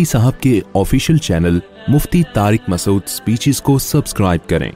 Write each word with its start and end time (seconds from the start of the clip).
مفتی 0.00 0.08
صاحب 0.12 0.34
کے 0.42 0.50
official 0.80 1.16
channel 1.24 1.58
Mufti 1.92 2.18
Tariq 2.34 2.68
Masood 2.70 3.06
speeches 3.14 3.58
کو 3.68 3.72
سبسکرائب 3.86 4.44
کریں 4.52 4.70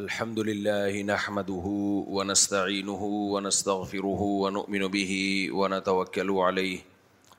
الحمد 0.00 0.38
لله 0.48 1.00
نحمده 1.10 1.66
ونستعينه 2.18 3.08
ونستغفره 3.32 4.28
ونؤمن 4.44 4.84
به 4.94 5.10
ونتوكل 5.62 6.30
عليه 6.46 7.36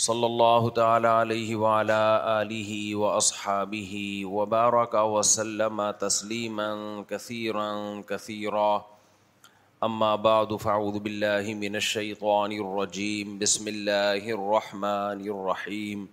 صلی 0.07 0.25
اللہ 0.31 0.63
تعالیٰ 0.81 1.19
و 1.59 3.05
اصحاب 3.11 3.73
وبارک 4.39 4.95
و 5.05 5.23
سلّم 5.37 5.91
كثيرا 7.11 7.69
كثيرا 8.09 8.73
اما 9.87 10.15
بعد 10.25 10.53
فاعوذ 10.61 10.95
باللہ 11.07 11.49
من 11.63 11.75
الشیطان 11.79 12.53
الرجیم 12.53 13.33
بسم 13.39 13.67
اللہ 13.73 14.29
الرحمن 14.37 15.21
الرحیم 15.35 16.05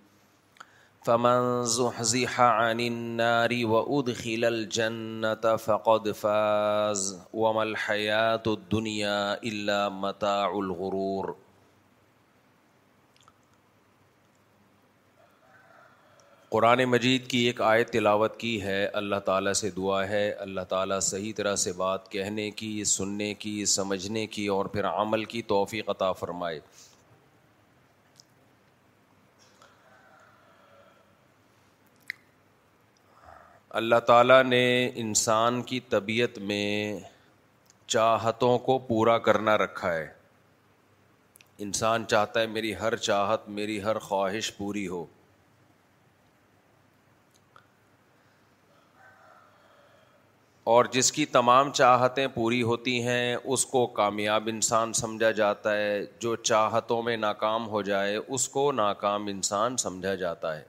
فمن 1.05 1.47
زحزح 1.75 2.39
عن 2.47 2.79
النار 2.85 3.53
وادخل 3.73 4.43
الجنة 4.49 5.55
فقد 5.67 6.07
فاز 6.23 7.05
وما 7.43 7.61
الحیات 7.61 8.47
الدنیا 8.55 9.21
الا 9.51 9.79
متاع 10.01 10.47
الغرور 10.63 11.33
قرآن 16.53 16.84
مجید 16.85 17.28
کی 17.31 17.38
ایک 17.47 17.59
آیت 17.62 17.89
تلاوت 17.91 18.35
کی 18.39 18.50
ہے 18.62 18.79
اللہ 19.01 19.19
تعالیٰ 19.25 19.51
سے 19.59 19.69
دعا 19.75 20.00
ہے 20.07 20.23
اللہ 20.45 20.62
تعالیٰ 20.69 21.00
صحیح 21.09 21.34
طرح 21.35 21.53
سے 21.62 21.72
بات 21.73 22.09
کہنے 22.12 22.50
کی 22.62 22.72
سننے 22.94 23.34
کی 23.44 23.53
سمجھنے 23.73 24.25
کی 24.34 24.45
اور 24.56 24.66
پھر 24.73 24.85
عمل 24.85 25.23
کی 25.34 25.41
توفیق 25.51 25.89
عطا 25.89 26.12
فرمائے 26.23 26.59
اللہ 33.83 34.00
تعالیٰ 34.07 34.44
نے 34.45 34.63
انسان 35.06 35.62
کی 35.72 35.79
طبیعت 35.95 36.39
میں 36.51 36.63
چاہتوں 37.95 38.57
کو 38.68 38.78
پورا 38.89 39.18
کرنا 39.29 39.57
رکھا 39.63 39.94
ہے 39.94 40.06
انسان 41.69 42.06
چاہتا 42.16 42.41
ہے 42.41 42.47
میری 42.59 42.75
ہر 42.81 42.95
چاہت 43.09 43.50
میری 43.62 43.81
ہر 43.83 44.00
خواہش 44.09 44.56
پوری 44.57 44.88
ہو 44.88 45.06
اور 50.71 50.85
جس 50.91 51.11
کی 51.11 51.25
تمام 51.35 51.69
چاہتیں 51.77 52.25
پوری 52.33 52.61
ہوتی 52.67 52.91
ہیں 53.03 53.35
اس 53.53 53.65
کو 53.65 53.85
کامیاب 53.97 54.43
انسان 54.47 54.93
سمجھا 54.99 55.31
جاتا 55.39 55.75
ہے 55.77 55.99
جو 56.25 56.35
چاہتوں 56.49 57.01
میں 57.07 57.15
ناکام 57.23 57.65
ہو 57.69 57.81
جائے 57.89 58.15
اس 58.15 58.47
کو 58.49 58.71
ناکام 58.71 59.25
انسان 59.31 59.75
سمجھا 59.83 60.13
جاتا 60.23 60.55
ہے 60.57 60.63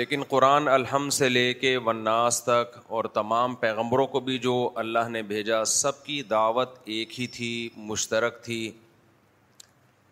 لیکن 0.00 0.22
قرآن 0.28 0.68
الحم 0.74 1.08
سے 1.20 1.28
لے 1.28 1.46
کے 1.64 1.76
وناس 1.84 2.42
تک 2.52 2.78
اور 2.96 3.04
تمام 3.20 3.54
پیغمبروں 3.64 4.06
کو 4.16 4.20
بھی 4.28 4.38
جو 4.48 4.56
اللہ 4.84 5.08
نے 5.16 5.22
بھیجا 5.34 5.64
سب 5.80 6.04
کی 6.04 6.22
دعوت 6.30 6.78
ایک 6.96 7.20
ہی 7.20 7.26
تھی 7.38 7.50
مشترک 7.92 8.40
تھی 8.44 8.60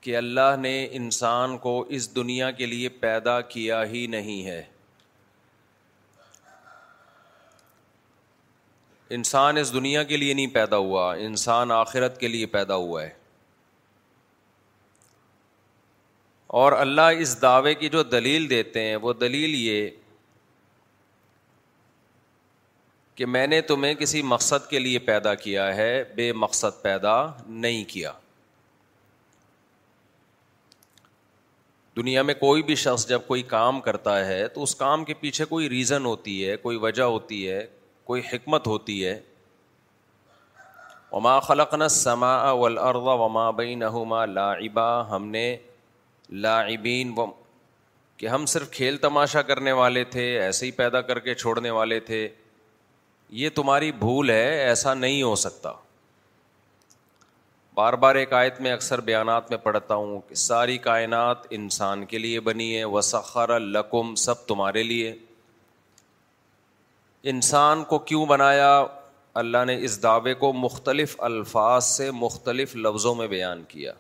کہ 0.04 0.16
اللہ 0.16 0.54
نے 0.60 0.72
انسان 0.96 1.56
کو 1.58 1.70
اس 1.98 2.14
دنیا 2.16 2.50
کے 2.56 2.66
لیے 2.66 2.88
پیدا 3.04 3.40
کیا 3.52 3.82
ہی 3.90 4.06
نہیں 4.14 4.44
ہے 4.46 4.62
انسان 9.18 9.56
اس 9.56 9.72
دنیا 9.74 10.02
کے 10.10 10.16
لیے 10.16 10.34
نہیں 10.34 10.54
پیدا 10.54 10.76
ہوا 10.86 11.04
انسان 11.28 11.70
آخرت 11.72 12.18
کے 12.20 12.28
لیے 12.28 12.46
پیدا 12.56 12.74
ہوا 12.84 13.02
ہے 13.02 13.08
اور 16.62 16.72
اللہ 16.78 17.20
اس 17.22 17.40
دعوے 17.42 17.74
کی 17.82 17.88
جو 17.96 18.02
دلیل 18.16 18.48
دیتے 18.50 18.82
ہیں 18.88 18.96
وہ 19.06 19.12
دلیل 19.24 19.54
یہ 19.54 19.88
کہ 23.14 23.26
میں 23.36 23.46
نے 23.46 23.60
تمہیں 23.72 23.94
کسی 24.04 24.22
مقصد 24.36 24.68
کے 24.70 24.78
لیے 24.78 24.98
پیدا 25.10 25.34
کیا 25.46 25.74
ہے 25.76 25.90
بے 26.16 26.30
مقصد 26.46 26.82
پیدا 26.82 27.14
نہیں 27.46 27.82
کیا 27.94 28.12
دنیا 31.96 32.22
میں 32.22 32.34
کوئی 32.34 32.62
بھی 32.68 32.74
شخص 32.74 33.06
جب 33.08 33.20
کوئی 33.26 33.42
کام 33.56 33.80
کرتا 33.80 34.18
ہے 34.26 34.46
تو 34.54 34.62
اس 34.62 34.74
کام 34.76 35.04
کے 35.04 35.14
پیچھے 35.20 35.44
کوئی 35.48 35.68
ریزن 35.70 36.04
ہوتی 36.06 36.48
ہے 36.48 36.56
کوئی 36.62 36.76
وجہ 36.84 37.02
ہوتی 37.02 37.48
ہے 37.50 37.60
کوئی 38.04 38.22
حکمت 38.32 38.66
ہوتی 38.66 39.04
ہے 39.04 39.18
وما 41.12 41.38
خلقن 41.40 41.88
سما 41.98 42.36
والارض 42.50 43.06
وما 43.20 43.48
بینہما 43.60 44.24
لا 44.26 44.50
ابا 44.52 44.88
ہم 45.14 45.26
نے 45.30 45.44
لا 46.46 46.58
و 47.16 47.26
کہ 48.16 48.26
ہم 48.28 48.46
صرف 48.54 48.70
کھیل 48.70 48.96
تماشا 49.06 49.42
کرنے 49.52 49.72
والے 49.82 50.04
تھے 50.16 50.26
ایسے 50.40 50.66
ہی 50.66 50.70
پیدا 50.82 51.00
کر 51.10 51.18
کے 51.28 51.34
چھوڑنے 51.34 51.70
والے 51.78 52.00
تھے 52.10 52.26
یہ 53.42 53.48
تمہاری 53.54 53.92
بھول 53.98 54.30
ہے 54.30 54.60
ایسا 54.64 54.94
نہیں 54.94 55.22
ہو 55.22 55.34
سکتا 55.46 55.72
بار 57.76 57.92
بار 58.02 58.14
ایک 58.14 58.32
آیت 58.38 58.60
میں 58.64 58.72
اکثر 58.72 59.00
بیانات 59.06 59.48
میں 59.50 59.58
پڑھتا 59.62 59.94
ہوں 60.00 60.20
کہ 60.28 60.34
ساری 60.42 60.76
کائنات 60.82 61.46
انسان 61.56 62.04
کے 62.12 62.18
لیے 62.18 62.40
بنی 62.48 62.76
ہے 62.76 62.84
وسخر 62.96 63.50
القم 63.54 64.14
سب 64.26 64.44
تمہارے 64.48 64.82
لیے 64.82 65.14
انسان 67.32 67.82
کو 67.92 67.98
کیوں 68.10 68.24
بنایا 68.34 68.70
اللہ 69.42 69.64
نے 69.66 69.76
اس 69.84 70.02
دعوے 70.02 70.34
کو 70.44 70.52
مختلف 70.52 71.16
الفاظ 71.28 71.84
سے 71.86 72.10
مختلف 72.20 72.76
لفظوں 72.86 73.14
میں 73.22 73.26
بیان 73.36 73.62
کیا 73.68 73.92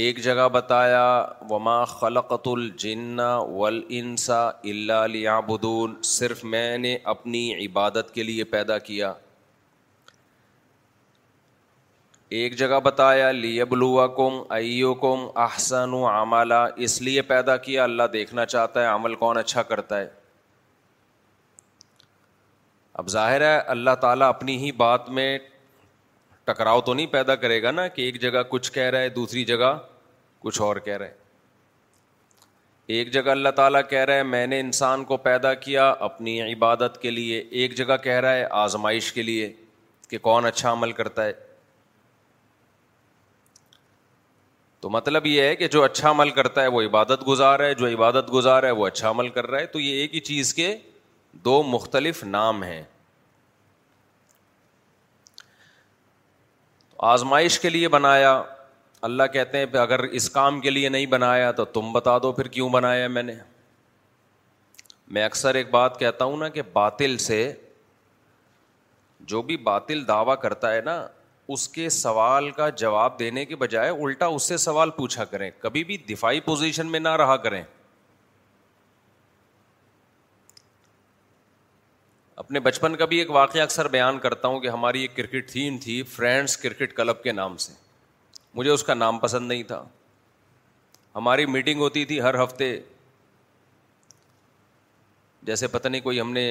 ایک 0.00 0.18
جگہ 0.24 0.48
بتایا 0.52 1.04
وما 1.50 1.84
خلقت 1.98 2.48
الجنا 2.56 3.36
والانس 3.38 4.30
اللہ 4.30 5.06
لیابدون 5.12 5.94
صرف 6.16 6.44
میں 6.54 6.76
نے 6.78 6.96
اپنی 7.14 7.44
عبادت 7.66 8.14
کے 8.14 8.22
لیے 8.22 8.44
پیدا 8.54 8.78
کیا 8.90 9.12
ایک 12.36 12.56
جگہ 12.58 12.78
بتایا 12.84 13.30
لی 13.32 13.62
بلوا 13.68 14.06
کم 14.16 14.34
ائیو 14.54 14.92
کم 15.02 15.24
و 15.72 16.06
اعمالا 16.06 16.64
اس 16.86 17.00
لیے 17.02 17.22
پیدا 17.28 17.56
کیا 17.56 17.84
اللہ 17.84 18.02
دیکھنا 18.12 18.44
چاہتا 18.46 18.82
ہے 18.82 18.86
عمل 18.86 19.14
کون 19.22 19.38
اچھا 19.38 19.62
کرتا 19.70 19.98
ہے 19.98 20.08
اب 23.02 23.08
ظاہر 23.10 23.40
ہے 23.40 23.56
اللہ 23.76 23.94
تعالیٰ 24.00 24.28
اپنی 24.28 24.56
ہی 24.64 24.72
بات 24.82 25.08
میں 25.18 25.36
ٹکراؤ 26.44 26.80
تو 26.80 26.94
نہیں 26.94 27.06
پیدا 27.12 27.34
کرے 27.44 27.62
گا 27.62 27.70
نا 27.70 27.86
کہ 27.88 28.02
ایک 28.02 28.20
جگہ 28.22 28.42
کچھ 28.48 28.70
کہہ 28.72 28.90
رہا 28.90 29.00
ہے 29.00 29.08
دوسری 29.16 29.44
جگہ 29.44 29.76
کچھ 30.40 30.60
اور 30.62 30.76
کہہ 30.84 30.96
رہے 30.96 31.12
ایک 32.98 33.12
جگہ 33.12 33.30
اللہ 33.30 33.48
تعالیٰ 33.56 33.80
کہہ 33.90 34.04
رہا 34.08 34.14
ہے 34.14 34.22
میں 34.24 34.46
نے 34.46 34.60
انسان 34.60 35.04
کو 35.04 35.16
پیدا 35.30 35.54
کیا 35.66 35.90
اپنی 36.08 36.40
عبادت 36.52 37.00
کے 37.02 37.10
لیے 37.10 37.42
ایک 37.50 37.74
جگہ 37.76 37.96
کہہ 38.04 38.20
رہا 38.20 38.32
ہے 38.36 38.44
آزمائش 38.64 39.12
کے 39.12 39.22
لیے 39.22 39.52
کہ 40.10 40.18
کون 40.22 40.46
اچھا 40.46 40.72
عمل 40.72 40.92
کرتا 41.02 41.24
ہے 41.24 41.32
تو 44.80 44.90
مطلب 44.90 45.26
یہ 45.26 45.42
ہے 45.42 45.54
کہ 45.56 45.68
جو 45.68 45.82
اچھا 45.84 46.10
عمل 46.10 46.30
کرتا 46.30 46.62
ہے 46.62 46.66
وہ 46.74 46.82
عبادت 46.82 47.26
گزار 47.28 47.60
ہے 47.60 47.72
جو 47.74 47.86
عبادت 47.86 48.32
گزار 48.34 48.62
ہے 48.62 48.70
وہ 48.80 48.86
اچھا 48.86 49.10
عمل 49.10 49.28
کر 49.36 49.46
رہا 49.50 49.60
ہے 49.60 49.66
تو 49.72 49.80
یہ 49.80 50.00
ایک 50.00 50.14
ہی 50.14 50.20
چیز 50.30 50.52
کے 50.54 50.74
دو 51.44 51.62
مختلف 51.66 52.22
نام 52.24 52.62
ہیں 52.62 52.82
آزمائش 57.14 57.58
کے 57.60 57.68
لیے 57.68 57.88
بنایا 57.88 58.40
اللہ 59.08 59.22
کہتے 59.32 59.58
ہیں 59.58 59.66
کہ 59.72 59.76
اگر 59.78 60.02
اس 60.20 60.28
کام 60.36 60.60
کے 60.60 60.70
لیے 60.70 60.88
نہیں 60.88 61.06
بنایا 61.16 61.50
تو 61.58 61.64
تم 61.74 61.92
بتا 61.92 62.16
دو 62.22 62.32
پھر 62.38 62.46
کیوں 62.54 62.68
بنایا 62.70 63.08
میں 63.08 63.22
نے 63.22 63.34
میں 65.16 65.24
اکثر 65.24 65.54
ایک 65.54 65.70
بات 65.70 65.98
کہتا 66.00 66.24
ہوں 66.24 66.36
نا 66.36 66.48
کہ 66.56 66.62
باطل 66.72 67.16
سے 67.26 67.38
جو 69.32 69.40
بھی 69.42 69.56
باطل 69.68 70.06
دعویٰ 70.08 70.34
کرتا 70.40 70.72
ہے 70.74 70.80
نا 70.84 71.04
اس 71.52 71.68
کے 71.74 71.88
سوال 71.90 72.50
کا 72.56 72.68
جواب 72.78 73.18
دینے 73.18 73.44
کے 73.50 73.56
بجائے 73.56 73.90
الٹا 73.90 74.26
اس 74.38 74.48
سے 74.48 74.56
سوال 74.64 74.90
پوچھا 74.96 75.24
کریں 75.24 75.50
کبھی 75.60 75.82
بھی 75.90 75.96
دفاعی 76.08 76.40
پوزیشن 76.48 76.86
میں 76.92 77.00
نہ 77.00 77.08
رہا 77.16 77.36
کریں 77.46 77.62
اپنے 82.42 82.60
بچپن 82.66 82.96
کا 82.96 83.04
بھی 83.12 83.18
ایک 83.18 83.30
واقعہ 83.30 83.62
اکثر 83.62 83.88
بیان 83.94 84.18
کرتا 84.26 84.48
ہوں 84.48 84.60
کہ 84.60 84.68
ہماری 84.68 85.00
ایک 85.02 85.16
کرکٹ 85.16 85.50
تھیم 85.50 85.78
تھی 85.82 86.02
فرینڈس 86.16 86.56
کرکٹ 86.64 86.92
کلب 86.96 87.22
کے 87.22 87.32
نام 87.32 87.56
سے 87.64 87.72
مجھے 88.54 88.70
اس 88.70 88.82
کا 88.84 88.94
نام 88.94 89.18
پسند 89.18 89.48
نہیں 89.48 89.62
تھا 89.72 89.82
ہماری 91.14 91.46
میٹنگ 91.46 91.80
ہوتی 91.80 92.04
تھی 92.04 92.20
ہر 92.22 92.42
ہفتے 92.44 92.74
جیسے 95.50 95.66
پتہ 95.76 95.88
نہیں 95.88 96.00
کوئی 96.00 96.20
ہم 96.20 96.32
نے 96.32 96.48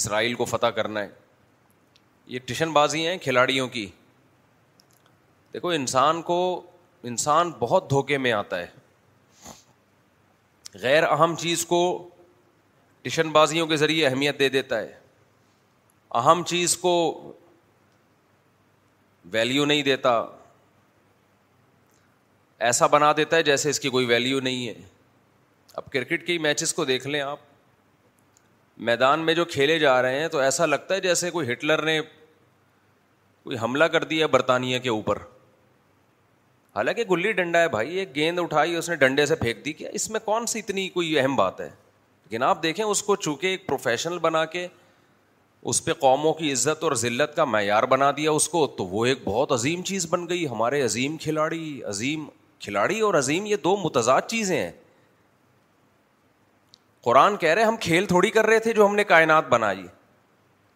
اسرائیل 0.00 0.34
کو 0.34 0.44
فتح 0.54 0.66
کرنا 0.76 1.00
ہے 1.02 1.08
یہ 2.34 2.38
ٹیشن 2.46 2.72
بازی 2.72 3.06
ہیں 3.06 3.16
کھلاڑیوں 3.22 3.68
کی 3.68 3.86
دیکھو 5.52 5.68
انسان 5.68 6.20
کو 6.22 6.36
انسان 7.10 7.50
بہت 7.58 7.88
دھوکے 7.90 8.18
میں 8.18 8.32
آتا 8.32 8.58
ہے 8.60 8.66
غیر 10.82 11.02
اہم 11.10 11.34
چیز 11.38 11.64
کو 11.66 11.80
ٹیشن 13.02 13.30
بازیوں 13.32 13.66
کے 13.66 13.76
ذریعے 13.76 14.06
اہمیت 14.06 14.38
دے 14.38 14.48
دیتا 14.48 14.78
ہے 14.80 14.92
اہم 16.20 16.42
چیز 16.46 16.76
کو 16.76 16.92
ویلیو 19.32 19.64
نہیں 19.64 19.82
دیتا 19.82 20.10
ایسا 22.68 22.86
بنا 22.86 23.12
دیتا 23.16 23.36
ہے 23.36 23.42
جیسے 23.42 23.70
اس 23.70 23.80
کی 23.80 23.90
کوئی 23.90 24.06
ویلیو 24.06 24.40
نہیں 24.40 24.66
ہے 24.68 24.74
اب 25.80 25.90
کرکٹ 25.92 26.26
کی 26.26 26.38
میچز 26.46 26.74
کو 26.74 26.84
دیکھ 26.84 27.06
لیں 27.06 27.20
آپ 27.20 27.38
میدان 28.88 29.20
میں 29.26 29.34
جو 29.34 29.44
کھیلے 29.44 29.78
جا 29.78 30.00
رہے 30.02 30.20
ہیں 30.20 30.28
تو 30.28 30.38
ایسا 30.38 30.66
لگتا 30.66 30.94
ہے 30.94 31.00
جیسے 31.00 31.30
کوئی 31.30 31.52
ہٹلر 31.52 31.82
نے 31.84 32.00
کوئی 33.44 33.56
حملہ 33.62 33.84
کر 33.94 34.04
دیا 34.14 34.26
برطانیہ 34.36 34.78
کے 34.78 34.88
اوپر 34.88 35.18
حالانکہ 36.74 37.02
گلی 37.10 37.30
ڈنڈا 37.38 37.60
ہے 37.62 37.68
بھائی 37.68 37.96
ایک 37.98 38.14
گیند 38.14 38.38
اٹھائی 38.38 38.74
اس 38.76 38.88
نے 38.90 38.94
ڈنڈے 38.96 39.24
سے 39.26 39.34
پھینک 39.36 39.64
دی 39.64 39.72
کیا 39.72 39.88
اس 39.94 40.08
میں 40.10 40.20
کون 40.24 40.46
سی 40.46 40.58
اتنی 40.58 40.88
کوئی 40.88 41.18
اہم 41.20 41.34
بات 41.36 41.60
ہے 41.60 41.66
لیکن 41.68 42.42
آپ 42.42 42.62
دیکھیں 42.62 42.84
اس 42.84 43.02
کو 43.02 43.16
چونکہ 43.16 43.46
ایک 43.46 43.66
پروفیشنل 43.66 44.18
بنا 44.18 44.44
کے 44.54 44.66
اس 45.70 45.84
پہ 45.84 45.92
قوموں 46.00 46.32
کی 46.34 46.52
عزت 46.52 46.82
اور 46.84 46.92
ذلت 47.00 47.34
کا 47.36 47.44
معیار 47.44 47.82
بنا 47.90 48.10
دیا 48.16 48.30
اس 48.30 48.48
کو 48.48 48.66
تو 48.76 48.84
وہ 48.86 49.04
ایک 49.06 49.18
بہت 49.24 49.52
عظیم 49.52 49.82
چیز 49.90 50.06
بن 50.10 50.28
گئی 50.28 50.46
ہمارے 50.48 50.80
عظیم 50.82 51.16
کھلاڑی 51.20 51.80
عظیم 51.88 52.24
کھلاڑی 52.64 52.98
اور 53.00 53.14
عظیم 53.18 53.46
یہ 53.46 53.56
دو 53.64 53.76
متضاد 53.84 54.22
چیزیں 54.28 54.56
ہیں 54.58 54.70
قرآن 57.04 57.36
کہہ 57.36 57.54
رہے 57.54 57.62
ہم 57.64 57.76
کھیل 57.80 58.06
تھوڑی 58.06 58.30
کر 58.30 58.46
رہے 58.46 58.58
تھے 58.66 58.72
جو 58.72 58.86
ہم 58.86 58.94
نے 58.96 59.04
کائنات 59.04 59.48
بنائی 59.48 59.86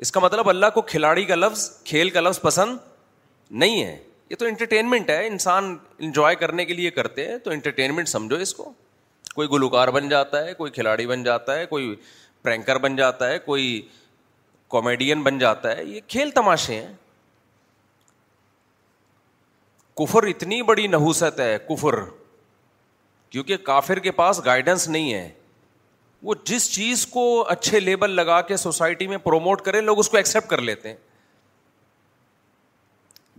اس 0.05 0.13
کا 0.13 0.21
مطلب 0.21 0.49
اللہ 0.49 0.67
کو 0.75 0.83
کھلاڑی 0.93 1.25
کا 1.25 1.35
لفظ 1.35 1.71
کھیل 1.85 2.11
کا 2.11 2.21
لفظ 2.21 2.41
پسند 2.41 2.77
نہیں 3.63 3.83
ہے 3.85 3.97
یہ 4.31 4.37
تو 4.37 4.47
انٹرٹینمنٹ 4.47 5.11
ہے 5.11 5.27
انسان 5.27 5.77
انجوائے 6.07 6.37
کرنے 6.37 6.65
کے 6.67 6.75
لیے 6.75 6.91
کرتے 6.91 7.27
ہیں 7.29 7.37
تو 7.45 7.51
انٹرٹینمنٹ 7.51 8.09
سمجھو 8.09 8.37
اس 8.47 8.55
کو 8.55 8.73
کوئی 9.35 9.49
گلوکار 9.53 9.89
بن 9.97 10.09
جاتا 10.09 10.45
ہے 10.45 10.55
کوئی 10.55 10.71
کھلاڑی 10.73 11.07
بن 11.07 11.23
جاتا 11.23 11.55
ہے 11.59 11.67
کوئی 11.67 11.95
پرینکر 12.43 12.79
بن 12.79 12.97
جاتا 12.97 13.29
ہے 13.31 13.39
کوئی 13.45 13.81
کامیڈین 14.71 15.23
بن 15.23 15.39
جاتا 15.39 15.77
ہے 15.77 15.85
یہ 15.85 16.01
کھیل 16.09 16.31
تماشے 16.35 16.75
ہیں 16.81 16.93
کفر 19.97 20.23
اتنی 20.29 20.61
بڑی 20.71 20.87
نحوست 20.87 21.41
ہے 21.41 21.57
کفر 21.69 21.99
کیونکہ 23.31 23.57
کافر 23.65 23.99
کے 23.99 24.11
پاس 24.21 24.41
گائیڈنس 24.45 24.89
نہیں 24.89 25.13
ہے 25.13 25.29
وہ 26.27 26.35
جس 26.45 26.71
چیز 26.75 27.07
کو 27.07 27.25
اچھے 27.51 27.81
لیبل 27.81 28.11
لگا 28.17 28.41
کے 28.51 28.57
سوسائٹی 28.57 29.07
میں 29.07 29.17
پروموٹ 29.25 29.61
کرے 29.63 29.81
لوگ 29.81 29.99
اس 29.99 30.09
کو 30.11 30.17
ایکسیپٹ 30.17 30.49
کر 30.51 30.61
لیتے 30.63 30.89
ہیں 30.89 30.97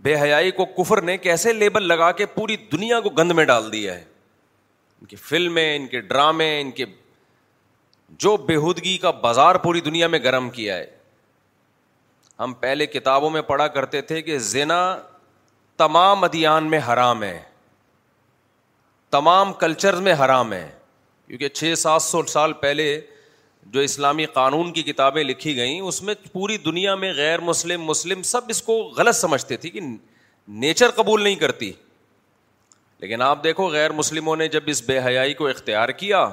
بے 0.02 0.14
حیائی 0.20 0.50
کو 0.58 0.64
کفر 0.76 1.00
نے 1.02 1.16
کیسے 1.18 1.52
لیبل 1.52 1.86
لگا 1.88 2.10
کے 2.18 2.26
پوری 2.34 2.56
دنیا 2.72 3.00
کو 3.00 3.10
گند 3.18 3.32
میں 3.36 3.44
ڈال 3.44 3.70
دیا 3.72 3.94
ہے 3.94 4.02
ان 5.00 5.06
کی 5.06 5.16
فلمیں 5.16 5.74
ان 5.76 5.86
کے 5.88 6.00
ڈرامے 6.00 6.60
ان 6.60 6.70
کے 6.76 6.84
جو 8.24 8.36
بےحودگی 8.46 8.96
کا 8.98 9.10
بازار 9.24 9.54
پوری 9.64 9.80
دنیا 9.88 10.06
میں 10.08 10.18
گرم 10.24 10.48
کیا 10.50 10.76
ہے 10.76 10.86
ہم 12.40 12.52
پہلے 12.60 12.86
کتابوں 12.86 13.30
میں 13.30 13.42
پڑھا 13.46 13.66
کرتے 13.76 14.00
تھے 14.10 14.20
کہ 14.22 14.38
زینا 14.52 14.78
تمام 15.84 16.24
ادیان 16.24 16.70
میں 16.70 16.78
حرام 16.92 17.22
ہے 17.22 17.38
تمام 19.10 19.52
کلچرز 19.62 20.00
میں 20.08 20.14
حرام 20.24 20.52
ہے 20.52 20.68
کیونکہ 21.26 21.48
چھ 21.48 21.74
سات 21.78 22.02
سو 22.02 22.22
سال 22.28 22.52
پہلے 22.62 22.88
جو 23.72 23.80
اسلامی 23.80 24.24
قانون 24.32 24.72
کی 24.72 24.82
کتابیں 24.82 25.22
لکھی 25.24 25.54
گئیں 25.56 25.80
اس 25.80 26.02
میں 26.02 26.14
پوری 26.32 26.56
دنیا 26.64 26.94
میں 26.94 27.12
غیر 27.16 27.40
مسلم 27.40 27.84
مسلم 27.84 28.22
سب 28.24 28.44
اس 28.50 28.62
کو 28.62 28.80
غلط 28.96 29.16
سمجھتے 29.16 29.56
تھے 29.64 29.70
کہ 29.70 29.80
نیچر 30.60 30.90
قبول 30.96 31.22
نہیں 31.22 31.34
کرتی 31.36 31.72
لیکن 33.00 33.22
آپ 33.22 33.42
دیکھو 33.44 33.68
غیر 33.70 33.92
مسلموں 33.92 34.36
نے 34.36 34.46
جب 34.48 34.62
اس 34.66 34.82
بے 34.86 34.98
حیائی 35.06 35.34
کو 35.34 35.46
اختیار 35.48 35.88
کیا 36.02 36.28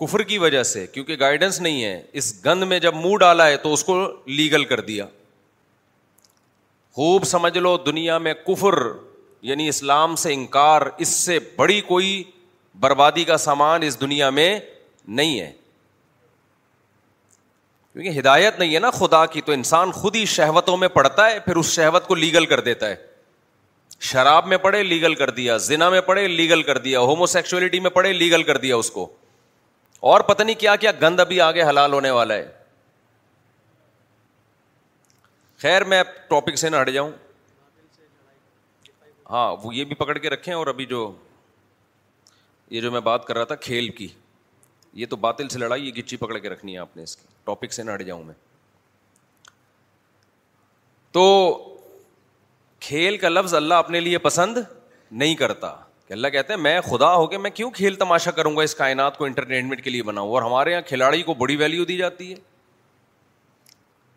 کفر 0.00 0.22
کی 0.30 0.38
وجہ 0.38 0.62
سے 0.62 0.86
کیونکہ 0.92 1.16
گائیڈنس 1.20 1.60
نہیں 1.60 1.82
ہے 1.84 2.00
اس 2.20 2.34
گند 2.44 2.62
میں 2.68 2.78
جب 2.80 2.94
منہ 2.94 3.16
ڈالا 3.20 3.46
ہے 3.48 3.56
تو 3.56 3.72
اس 3.72 3.84
کو 3.84 3.96
لیگل 4.26 4.64
کر 4.72 4.80
دیا 4.88 5.06
خوب 6.94 7.24
سمجھ 7.26 7.56
لو 7.58 7.76
دنیا 7.86 8.18
میں 8.26 8.34
کفر 8.46 8.74
یعنی 9.46 9.68
اسلام 9.68 10.14
سے 10.16 10.32
انکار 10.34 10.82
اس 11.04 11.08
سے 11.08 11.38
بڑی 11.56 11.80
کوئی 11.86 12.22
بربادی 12.80 13.24
کا 13.24 13.36
سامان 13.36 13.82
اس 13.82 14.00
دنیا 14.00 14.30
میں 14.30 14.58
نہیں 15.08 15.40
ہے 15.40 15.52
کیونکہ 17.92 18.18
ہدایت 18.18 18.58
نہیں 18.58 18.74
ہے 18.74 18.78
نا 18.80 18.90
خدا 18.90 19.24
کی 19.26 19.40
تو 19.40 19.52
انسان 19.52 19.92
خود 19.92 20.16
ہی 20.16 20.24
شہوتوں 20.30 20.76
میں 20.76 20.88
پڑتا 20.94 21.30
ہے 21.30 21.38
پھر 21.40 21.56
اس 21.56 21.70
شہوت 21.74 22.06
کو 22.06 22.14
لیگل 22.14 22.46
کر 22.46 22.60
دیتا 22.60 22.88
ہے 22.88 22.94
شراب 24.10 24.46
میں 24.46 24.56
پڑے 24.62 24.82
لیگل 24.82 25.14
کر 25.14 25.30
دیا 25.30 25.56
زنا 25.66 25.88
میں 25.90 26.00
پڑے 26.06 26.26
لیگل 26.28 26.62
کر 26.62 26.78
دیا 26.78 27.00
ہومو 27.00 27.26
سیکچولیٹی 27.34 27.80
میں 27.80 27.90
پڑے 27.90 28.12
لیگل 28.12 28.42
کر 28.42 28.56
دیا 28.64 28.76
اس 28.76 28.90
کو 28.90 29.08
اور 30.10 30.20
پتہ 30.30 30.42
نہیں 30.42 30.60
کیا 30.60 30.74
کیا 30.76 30.90
گند 31.02 31.20
ابھی 31.20 31.40
آگے 31.40 31.62
حلال 31.68 31.92
ہونے 31.92 32.10
والا 32.10 32.34
ہے 32.34 32.46
خیر 35.62 35.84
میں 35.92 36.02
ٹاپک 36.28 36.56
سے 36.58 36.68
نہ 36.68 36.76
ہٹ 36.82 36.90
جاؤں 36.94 37.10
ہاں 39.30 39.50
وہ 39.62 39.74
یہ 39.74 39.84
بھی 39.84 39.94
پکڑ 39.96 40.18
کے 40.18 40.30
رکھے 40.30 40.52
اور 40.52 40.66
ابھی 40.66 40.86
جو 40.86 41.10
یہ 42.70 42.80
جو 42.80 42.90
میں 42.92 43.00
بات 43.08 43.24
کر 43.26 43.36
رہا 43.36 43.44
تھا 43.44 43.54
کھیل 43.68 43.88
کی 44.00 44.06
یہ 45.00 45.06
تو 45.10 45.16
باطل 45.24 45.48
سے 45.52 45.58
لڑائی 45.58 45.94
گچی 45.96 46.16
پکڑ 46.16 46.38
کے 46.38 46.48
رکھنی 46.48 46.72
ہے 46.72 46.78
آپ 46.78 46.96
نے 46.96 47.02
اس 47.02 47.16
کی 47.16 47.26
ٹاپک 47.44 47.72
سے 47.72 47.82
نہ 47.82 47.92
ہٹ 47.94 48.02
جاؤں 48.06 48.22
میں 48.24 48.34
تو 51.16 51.24
کھیل 52.86 53.16
کا 53.24 53.28
لفظ 53.28 53.54
اللہ 53.54 53.74
اپنے 53.86 54.00
لیے 54.00 54.18
پسند 54.28 54.58
نہیں 55.22 55.34
کرتا 55.42 55.74
کہ 56.06 56.12
اللہ 56.12 56.28
کہتے 56.36 56.52
ہیں 56.52 56.60
میں 56.60 56.80
خدا 56.88 57.12
ہو 57.14 57.26
کے 57.26 57.38
میں 57.44 57.50
کیوں 57.58 57.70
کھیل 57.80 57.94
تماشا 58.04 58.30
کروں 58.38 58.56
گا 58.56 58.62
اس 58.62 58.74
کائنات 58.74 59.18
کو 59.18 59.24
انٹرٹینمنٹ 59.24 59.82
کے 59.84 59.90
لیے 59.90 60.02
بناؤں 60.12 60.30
اور 60.34 60.42
ہمارے 60.42 60.72
یہاں 60.72 60.88
کھلاڑی 60.88 61.22
کو 61.28 61.34
بڑی 61.44 61.56
ویلیو 61.64 61.84
دی 61.90 61.96
جاتی 61.96 62.30
ہے 62.32 62.36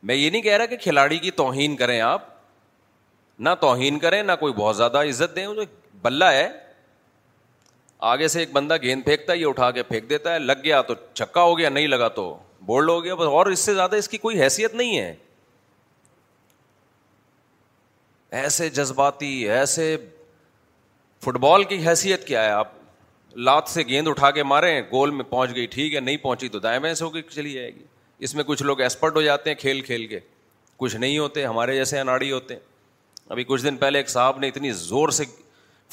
میں 0.10 0.16
یہ 0.16 0.30
نہیں 0.30 0.42
کہہ 0.42 0.58
رہا 0.58 0.66
کہ 0.74 0.78
کھلاڑی 0.84 1.18
کی 1.28 1.32
توہین 1.44 1.76
کریں 1.76 2.00
آپ 2.14 2.28
نہ 3.40 3.50
توہین 3.62 4.00
کریں 4.00 4.22
نہ 4.24 4.32
کوئی 4.40 4.54
بہت 4.64 4.78
زیادہ 4.78 5.02
عزت 5.10 5.36
دیں 5.36 5.46
جو 5.56 5.64
بلہ 6.02 6.26
ہے 6.40 6.50
آگے 8.08 8.28
سے 8.28 8.40
ایک 8.40 8.52
بندہ 8.52 8.76
گیند 8.82 9.04
پھینکتا 9.06 9.34
ہے 9.34 9.38
یہ 9.38 9.46
اٹھا 9.46 9.70
کے 9.72 9.84
پھینک 9.84 10.10
دیتا 10.10 10.34
ہے 10.34 10.40
لگ 10.40 10.62
گیا 10.64 10.82
تو 10.88 10.94
چکا 11.14 11.42
ہو 11.44 11.58
گیا 11.58 11.70
نہیں 11.70 11.88
لگا 11.88 12.08
تو 12.18 12.34
بولڈ 12.66 12.90
ہو 12.90 13.04
گیا 13.04 13.16
بس 13.16 13.28
اور 13.28 13.46
اس 13.46 13.60
سے 13.66 13.74
زیادہ 13.74 13.96
اس 13.96 14.08
کی 14.10 14.18
کوئی 14.18 14.42
حیثیت 14.42 14.76
نہیں 14.76 14.98
ہے 15.00 15.14
ایسے 18.42 18.70
جذباتی 18.70 19.28
ایسے 19.50 19.96
فٹ 21.26 21.38
بال 21.48 21.64
کی 21.74 21.78
حیثیت 21.88 22.26
کیا 22.28 22.44
ہے 22.46 22.50
آپ 22.50 22.72
لات 23.48 23.68
سے 23.70 23.84
گیند 23.88 24.08
اٹھا 24.08 24.32
کے 24.32 24.44
مارے 24.44 24.80
گول 24.92 25.10
میں 25.12 25.26
پہنچ 25.30 25.56
گئی 25.56 25.66
ٹھیک 25.74 25.94
ہے 25.96 26.00
نہیں 26.00 26.18
پہنچی 26.22 26.48
تو 26.50 26.60
دائیں 26.60 26.80
بائیں 26.80 26.94
ہو 27.02 27.10
کے 27.10 27.22
چلی 27.30 27.52
جائے 27.54 27.74
گی 27.76 27.84
اس 28.26 28.36
میں 28.36 28.44
کچھ 28.48 28.64
لوگ 28.64 28.82
ایکسپرٹ 28.82 29.16
ہو 29.16 29.22
جاتے 29.22 29.50
ہیں 29.50 29.58
کھیل 29.58 29.82
کھیل 29.82 30.06
کے 30.08 30.20
کچھ 30.78 30.96
نہیں 30.96 31.18
ہوتے 31.18 31.46
ہمارے 31.46 31.76
جیسے 31.76 32.00
اناڑی 32.00 32.32
ہوتے 32.32 32.54
ہیں 32.54 32.62
ابھی 33.30 33.44
کچھ 33.48 33.64
دن 33.64 33.78
پہلے 33.78 34.00
ایک 34.00 34.10
صاحب 34.10 34.40
نے 34.40 34.48
اتنی 34.48 34.72
زور 34.76 35.10
سے 35.20 35.24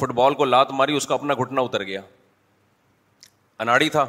فٹ 0.00 0.10
بال 0.14 0.34
کو 0.34 0.44
لات 0.44 0.70
ماری 0.78 0.96
اس 0.96 1.06
کا 1.06 1.14
اپنا 1.14 1.34
گھٹنا 1.42 1.60
اتر 1.62 1.82
گیا 1.90 2.00
اناڑی 3.64 3.88
تھا 3.90 4.04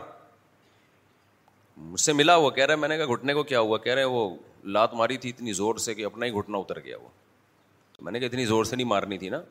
مجھ 1.77 2.01
سے 2.01 2.13
ملا 2.13 2.35
ہوا 2.35 2.49
کہہ 2.51 2.65
رہا 2.65 2.75
میں 2.75 2.87
نے 2.89 2.97
کہا 2.97 3.13
گھٹنے 3.13 3.33
کو 3.33 3.43
کیا 3.51 3.59
ہوا 3.59 3.77
کہہ 3.77 3.93
رہے 3.93 4.03
وہ 4.15 4.29
لات 4.77 4.93
ماری 5.01 5.17
تھی 5.23 5.29
اتنی 5.29 5.53
زور 5.53 5.75
سے 5.83 5.93
کہ 5.95 6.05
اپنا 6.05 6.25
ہی 6.25 6.31
گھٹنا 6.39 6.57
اتر 6.57 6.79
گیا 6.83 6.97
وہ 7.01 7.07
تو 7.97 8.03
میں 8.03 8.11
نے 8.11 8.19
کہا 8.19 8.27
اتنی 8.27 8.45
زور 8.45 8.65
سے 8.65 8.75
نہیں 8.75 8.87
مارنی 8.87 9.17
تھی 9.17 9.29
نا 9.29 9.41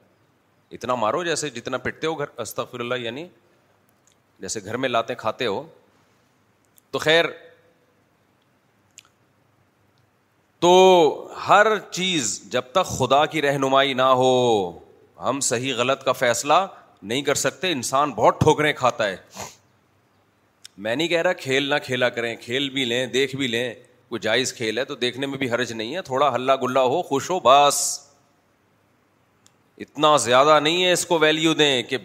اتنا 0.76 0.94
مارو 0.94 1.22
جیسے 1.24 1.50
جتنا 1.50 1.78
پٹتے 1.86 2.06
ہو 2.06 2.14
گھر 2.18 2.40
استغفر 2.44 2.80
اللہ 2.80 2.94
یعنی 3.02 3.26
جیسے 4.40 4.60
گھر 4.64 4.76
میں 4.84 4.88
لاتے 4.88 5.14
کھاتے 5.18 5.46
ہو 5.46 5.62
تو 6.90 6.98
خیر 6.98 7.24
تو 10.60 10.70
ہر 11.48 11.66
چیز 11.90 12.40
جب 12.50 12.70
تک 12.72 12.86
خدا 12.98 13.24
کی 13.32 13.42
رہنمائی 13.42 13.94
نہ 13.94 14.02
ہو 14.22 14.32
ہم 15.24 15.38
صحیح 15.40 15.74
غلط 15.76 16.02
کا 16.04 16.12
فیصلہ 16.12 16.66
نہیں 17.02 17.22
کر 17.22 17.34
سکتے 17.34 17.70
انسان 17.72 18.12
بہت 18.14 18.40
ٹھوکریں 18.40 18.72
کھاتا 18.76 19.06
ہے 19.08 19.16
میں 20.78 20.94
نہیں 20.96 21.08
کہہ 21.08 21.20
رہا 21.22 21.32
کھیل 21.42 21.68
نہ 21.70 21.74
کھیلا 21.84 22.08
کریں 22.16 22.34
کھیل 22.40 22.68
بھی 22.70 22.84
لیں 22.84 23.04
دیکھ 23.12 23.36
بھی 23.36 23.46
لیں 23.48 23.72
کوئی 24.08 24.20
جائز 24.22 24.52
کھیل 24.54 24.78
ہے 24.78 24.84
تو 24.84 24.94
دیکھنے 24.94 25.26
میں 25.26 25.38
بھی 25.38 25.50
حرج 25.50 25.72
نہیں 25.72 25.94
ہے 25.96 26.02
تھوڑا 26.02 26.34
ہلا 26.34 26.56
گلا 26.62 26.82
ہو 26.82 27.00
خوش 27.02 27.30
ہو 27.30 27.38
بس 27.44 27.76
اتنا 29.84 30.16
زیادہ 30.24 30.58
نہیں 30.62 30.84
ہے 30.84 30.92
اس 30.92 31.06
کو 31.06 31.18
ویلیو 31.18 31.54
دیں 31.54 31.82
کہ 31.88 31.98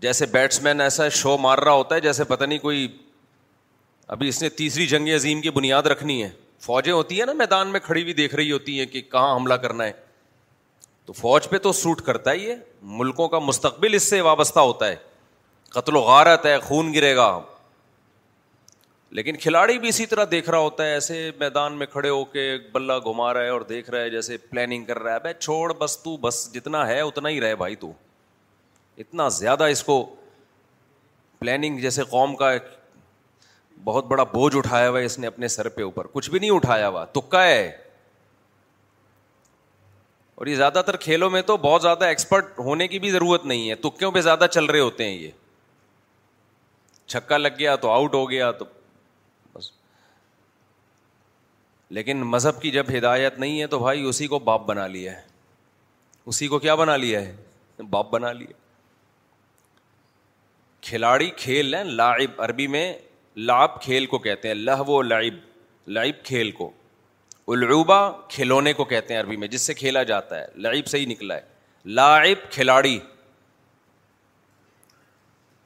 جیسے 0.00 0.26
بیٹس 0.32 0.60
مین 0.62 0.80
ایسا 0.80 1.08
شو 1.20 1.36
مار 1.38 1.58
رہا 1.64 1.72
ہوتا 1.72 1.94
ہے 1.94 2.00
جیسے 2.00 2.24
پتہ 2.24 2.44
نہیں 2.44 2.58
کوئی 2.58 2.86
ابھی 4.14 4.28
اس 4.28 4.42
نے 4.42 4.48
تیسری 4.60 4.86
جنگ 4.86 5.08
عظیم 5.14 5.40
کی 5.40 5.50
بنیاد 5.50 5.82
رکھنی 5.92 6.22
ہے 6.22 6.30
فوجیں 6.66 6.92
ہوتی 6.92 7.18
ہیں 7.18 7.26
نا 7.26 7.32
میدان 7.38 7.68
میں 7.72 7.80
کھڑی 7.84 8.02
ہوئی 8.02 8.12
دیکھ 8.14 8.34
رہی 8.34 8.52
ہوتی 8.52 8.78
ہیں 8.78 8.86
کہ 8.86 9.00
کہاں 9.12 9.34
حملہ 9.36 9.54
کرنا 9.64 9.84
ہے 9.84 9.92
تو 11.06 11.12
فوج 11.12 11.48
پہ 11.48 11.58
تو 11.62 11.72
سوٹ 11.72 12.00
کرتا 12.02 12.32
ہی 12.32 12.48
ہے 12.50 12.54
ملکوں 13.00 13.28
کا 13.28 13.38
مستقبل 13.38 13.94
اس 13.94 14.02
سے 14.10 14.20
وابستہ 14.20 14.60
ہوتا 14.60 14.86
ہے 14.88 14.96
قتل 15.72 15.96
و 15.96 16.00
غارت 16.06 16.46
ہے 16.46 16.58
خون 16.62 16.92
گرے 16.94 17.14
گا 17.16 17.28
لیکن 19.18 19.36
کھلاڑی 19.40 19.78
بھی 19.78 19.88
اسی 19.88 20.06
طرح 20.06 20.24
دیکھ 20.30 20.48
رہا 20.50 20.58
ہوتا 20.58 20.86
ہے 20.86 20.92
ایسے 20.92 21.30
میدان 21.40 21.72
میں 21.78 21.86
کھڑے 21.92 22.08
ہو 22.08 22.24
کے 22.32 22.42
بلہ 22.72 22.92
گھما 23.06 23.32
رہا 23.34 23.42
ہے 23.44 23.48
اور 23.48 23.60
دیکھ 23.68 23.90
رہا 23.90 24.00
ہے 24.00 24.10
جیسے 24.10 24.36
پلاننگ 24.50 24.84
کر 24.84 24.98
رہا 25.02 25.14
ہے 25.14 25.18
بھائی 25.26 25.34
چھوڑ 25.40 25.72
بس 25.78 25.96
تو 26.02 26.16
بس 26.26 26.48
جتنا 26.54 26.86
ہے 26.88 27.00
اتنا 27.00 27.28
ہی 27.28 27.40
رہے 27.40 27.56
بھائی 27.56 27.76
تو 27.84 27.92
اتنا 29.04 29.28
زیادہ 29.38 29.64
اس 29.76 29.82
کو 29.84 30.04
پلاننگ 31.38 31.78
جیسے 31.80 32.02
قوم 32.10 32.36
کا 32.36 32.50
بہت 33.84 34.04
بڑا 34.06 34.22
بوجھ 34.34 34.56
اٹھایا 34.56 34.88
ہوا 34.88 34.98
ہے 34.98 35.04
اس 35.04 35.18
نے 35.18 35.26
اپنے 35.26 35.48
سر 35.48 35.68
پہ 35.68 35.82
اوپر 35.82 36.06
کچھ 36.12 36.30
بھی 36.30 36.38
نہیں 36.38 36.50
اٹھایا 36.50 36.88
ہوا 36.88 37.04
تکا 37.14 37.42
ہے 37.46 37.76
اور 40.36 40.46
یہ 40.46 40.54
زیادہ 40.56 40.80
تر 40.86 40.96
کھیلوں 41.02 41.28
میں 41.30 41.40
تو 41.50 41.56
بہت 41.56 41.82
زیادہ 41.82 42.04
ایکسپرٹ 42.04 42.58
ہونے 42.64 42.88
کی 42.88 42.98
بھی 43.00 43.10
ضرورت 43.10 43.44
نہیں 43.46 43.68
ہے 43.70 43.74
تکیوں 43.84 44.10
پہ 44.12 44.20
زیادہ 44.20 44.46
چل 44.52 44.64
رہے 44.64 44.80
ہوتے 44.80 45.04
ہیں 45.08 45.14
یہ 45.18 45.30
چھکا 47.14 47.36
لگ 47.38 47.56
گیا 47.58 47.76
تو 47.84 47.90
آؤٹ 47.90 48.14
ہو 48.14 48.28
گیا 48.30 48.50
تو 48.58 48.64
بس 49.54 49.70
لیکن 51.98 52.22
مذہب 52.34 52.60
کی 52.62 52.70
جب 52.70 52.90
ہدایت 52.96 53.38
نہیں 53.38 53.60
ہے 53.60 53.66
تو 53.66 53.78
بھائی 53.78 54.02
اسی 54.08 54.26
کو 54.34 54.38
باپ 54.50 54.66
بنا 54.66 54.86
لیا 54.96 55.16
ہے 55.16 55.20
اسی 56.30 56.48
کو 56.54 56.58
کیا 56.58 56.74
بنا 56.84 56.96
لیا 56.96 57.20
ہے 57.26 57.82
باپ 57.90 58.10
بنا 58.10 58.32
لیا 58.32 58.52
کھلاڑی 60.90 61.30
کھیل 61.36 61.74
ہیں 61.74 61.84
لائب 61.84 62.40
عربی 62.42 62.66
میں 62.76 62.92
لاپ 63.36 63.82
کھیل 63.82 64.06
کو 64.12 64.18
کہتے 64.26 64.48
ہیں 64.48 64.54
لہ 64.54 64.88
و 64.90 65.00
لائب 65.02 65.34
لائب 65.96 66.24
کھیل 66.24 66.50
کو 66.60 66.70
العبا 67.54 67.98
کھلونے 68.28 68.72
کو 68.72 68.84
کہتے 68.84 69.14
ہیں 69.14 69.20
عربی 69.20 69.36
میں 69.36 69.48
جس 69.48 69.62
سے 69.66 69.74
کھیلا 69.74 70.02
جاتا 70.02 70.38
ہے 70.40 70.46
لعب 70.62 70.86
سے 70.90 70.98
ہی 70.98 71.04
نکلا 71.06 71.34
ہے 71.34 71.40
لاعب 71.94 72.50
کھلاڑی 72.52 72.98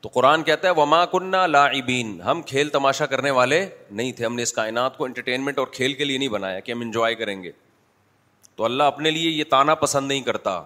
تو 0.00 0.08
قرآن 0.12 0.42
کہتا 0.42 0.68
ہے 0.68 0.72
وما 0.80 1.04
کنہ 1.12 1.37
لا 1.50 1.64
ابین 1.64 2.20
ہم 2.22 2.42
کھیل 2.46 2.68
تماشا 2.72 3.06
کرنے 3.06 3.30
والے 3.38 3.64
نہیں 3.90 4.12
تھے 4.16 4.25
ہم 4.25 4.34
نے 4.34 4.42
اس 4.42 4.52
کائنات 4.52 4.96
کو 4.96 5.04
انٹرٹینمنٹ 5.04 5.58
اور 5.58 5.66
کھیل 5.72 5.92
کے 5.94 6.04
لیے 6.04 6.18
نہیں 6.18 6.28
بنایا 6.37 6.60
کہ 6.60 6.72
ہم 6.72 6.80
انجوائے 6.80 7.14
کریں 7.14 7.42
گے 7.42 7.50
تو 8.56 8.64
اللہ 8.64 8.82
اپنے 8.92 9.10
لیے 9.10 9.30
یہ 9.30 9.44
تانا 9.50 9.75
پسند 9.84 10.08
نہیں 10.08 10.20
کرتا 10.22 10.62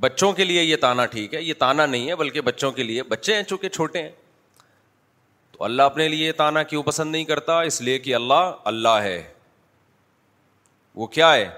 بچوں 0.00 0.32
کے 0.32 0.44
لیے 0.44 0.62
یہ 0.62 0.76
تانا 0.80 1.06
ٹھیک 1.16 1.34
ہے 1.34 1.42
یہ 1.42 1.54
تانا 1.58 1.86
نہیں 1.86 2.08
ہے 2.08 2.16
بلکہ 2.16 2.40
بچوں 2.48 2.70
کے 2.72 2.82
لیے 2.82 3.02
بچے 3.14 3.34
ہیں 3.36 3.42
چونکہ 3.48 3.68
چھوٹے 3.76 4.02
ہیں 4.02 4.10
تو 5.52 5.64
اللہ 5.64 5.82
اپنے 5.90 6.08
لیے 6.08 6.26
یہ 6.26 6.32
تانا 6.42 6.62
کیوں 6.72 6.82
پسند 6.82 7.12
نہیں 7.12 7.24
کرتا 7.24 7.60
اس 7.70 7.80
لیے 7.82 7.98
کہ 7.98 8.14
اللہ 8.14 8.52
اللہ 8.72 8.98
ہے 9.02 9.22
وہ 10.98 11.06
کیا 11.06 11.32
ہے 11.34 11.48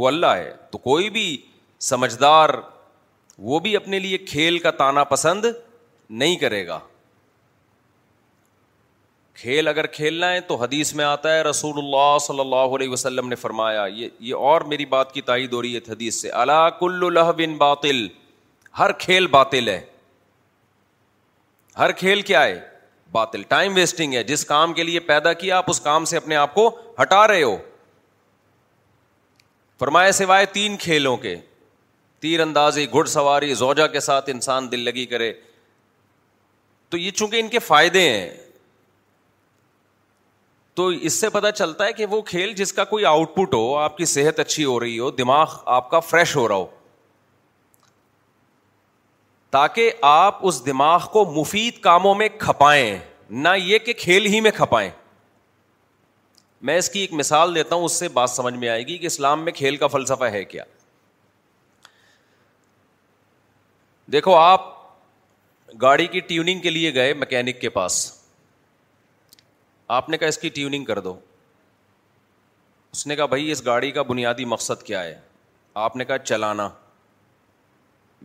وہ 0.00 0.06
اللہ 0.08 0.34
ہے 0.36 0.52
تو 0.70 0.78
کوئی 0.78 1.08
بھی 1.10 1.26
سمجھدار 1.86 2.48
وہ 3.48 3.58
بھی 3.60 3.74
اپنے 3.76 3.98
لیے 3.98 4.18
کھیل 4.32 4.58
کا 4.66 4.70
تانا 4.82 5.02
پسند 5.12 5.44
نہیں 6.20 6.36
کرے 6.42 6.66
گا 6.66 6.78
کھیل 9.40 9.68
اگر 9.68 9.86
کھیلنا 9.96 10.30
ہے 10.32 10.40
تو 10.50 10.56
حدیث 10.62 10.92
میں 10.98 11.04
آتا 11.04 11.34
ہے 11.34 11.40
رسول 11.42 11.78
اللہ 11.84 12.16
صلی 12.26 12.40
اللہ 12.40 12.74
علیہ 12.76 12.88
وسلم 12.88 13.28
نے 13.28 13.34
فرمایا 13.44 13.84
یہ 13.94 14.08
یہ 14.28 14.44
اور 14.50 14.60
میری 14.72 14.86
بات 14.94 15.12
کی 15.14 15.20
تائید 15.30 15.52
ہو 15.52 15.62
رہی 15.62 15.74
ہے 15.76 15.80
حدیث 15.90 16.20
سے 16.22 16.30
اللہ 16.42 16.68
کل 16.80 17.02
اللہ 17.06 17.32
بن 17.42 17.56
باطل 17.64 18.06
ہر 18.78 18.92
کھیل 19.06 19.26
باطل 19.36 19.68
ہے 19.68 19.80
ہر 21.78 21.92
کھیل 22.06 22.22
کیا 22.30 22.44
ہے 22.44 22.58
باطل 23.12 23.42
ٹائم 23.48 23.74
ویسٹنگ 23.74 24.14
ہے 24.14 24.22
جس 24.32 24.44
کام 24.44 24.72
کے 24.74 24.82
لیے 24.84 25.00
پیدا 25.12 25.32
کیا 25.42 25.56
آپ 25.58 25.70
اس 25.70 25.80
کام 25.80 26.04
سے 26.12 26.16
اپنے 26.16 26.36
آپ 26.36 26.54
کو 26.54 26.68
ہٹا 27.02 27.26
رہے 27.28 27.42
ہو 27.42 27.56
فرمایا 29.78 30.10
سوائے 30.12 30.44
تین 30.52 30.76
کھیلوں 30.80 31.16
کے 31.16 31.34
تیر 32.20 32.40
اندازی 32.40 32.86
گھڑ 32.92 33.04
سواری 33.12 33.54
زوجا 33.54 33.86
کے 33.94 34.00
ساتھ 34.00 34.28
انسان 34.30 34.70
دل 34.72 34.80
لگی 34.84 35.06
کرے 35.06 35.32
تو 36.90 36.96
یہ 36.98 37.10
چونکہ 37.10 37.40
ان 37.40 37.48
کے 37.48 37.58
فائدے 37.58 38.00
ہیں 38.08 38.28
تو 40.76 40.86
اس 41.08 41.12
سے 41.20 41.28
پتہ 41.30 41.50
چلتا 41.54 41.86
ہے 41.86 41.92
کہ 41.92 42.06
وہ 42.10 42.20
کھیل 42.28 42.52
جس 42.56 42.72
کا 42.72 42.84
کوئی 42.84 43.04
آؤٹ 43.06 43.34
پٹ 43.36 43.54
ہو 43.54 43.74
آپ 43.78 43.96
کی 43.96 44.04
صحت 44.14 44.40
اچھی 44.40 44.64
ہو 44.64 44.78
رہی 44.80 44.98
ہو 44.98 45.10
دماغ 45.18 45.56
آپ 45.76 45.90
کا 45.90 46.00
فریش 46.00 46.36
ہو 46.36 46.46
رہا 46.48 46.56
ہو 46.56 46.66
تاکہ 49.56 49.90
آپ 50.10 50.46
اس 50.46 50.64
دماغ 50.66 51.06
کو 51.12 51.24
مفید 51.40 51.78
کاموں 51.80 52.14
میں 52.22 52.28
کھپائیں 52.38 52.98
نہ 53.30 53.48
یہ 53.64 53.78
کہ 53.86 53.92
کھیل 53.98 54.26
ہی 54.34 54.40
میں 54.40 54.50
کھپائیں 54.54 54.90
میں 56.68 56.76
اس 56.78 56.88
کی 56.90 57.00
ایک 57.00 57.12
مثال 57.12 57.54
دیتا 57.54 57.74
ہوں 57.76 57.84
اس 57.84 57.92
سے 57.98 58.08
بات 58.08 58.30
سمجھ 58.30 58.54
میں 58.56 58.68
آئے 58.74 58.82
گی 58.86 58.96
کہ 58.98 59.06
اسلام 59.06 59.44
میں 59.44 59.52
کھیل 59.52 59.76
کا 59.76 59.86
فلسفہ 59.94 60.24
ہے 60.34 60.42
کیا 60.52 60.62
دیکھو 64.12 64.34
آپ 64.36 64.72
گاڑی 65.82 66.06
کی 66.14 66.20
ٹیوننگ 66.30 66.60
کے 66.60 66.70
لیے 66.70 66.94
گئے 66.94 67.12
مکینک 67.24 67.60
کے 67.60 67.68
پاس 67.76 67.98
آپ 69.98 70.08
نے 70.08 70.18
کہا 70.18 70.28
اس 70.28 70.38
کی 70.38 70.48
ٹیوننگ 70.58 70.84
کر 70.92 70.98
دو 71.08 71.14
اس 72.92 73.06
نے 73.06 73.16
کہا 73.16 73.26
بھائی 73.34 73.50
اس 73.52 73.64
گاڑی 73.66 73.90
کا 73.92 74.02
بنیادی 74.14 74.44
مقصد 74.56 74.82
کیا 74.86 75.02
ہے 75.04 75.18
آپ 75.84 75.96
نے 75.96 76.04
کہا 76.04 76.18
چلانا 76.32 76.68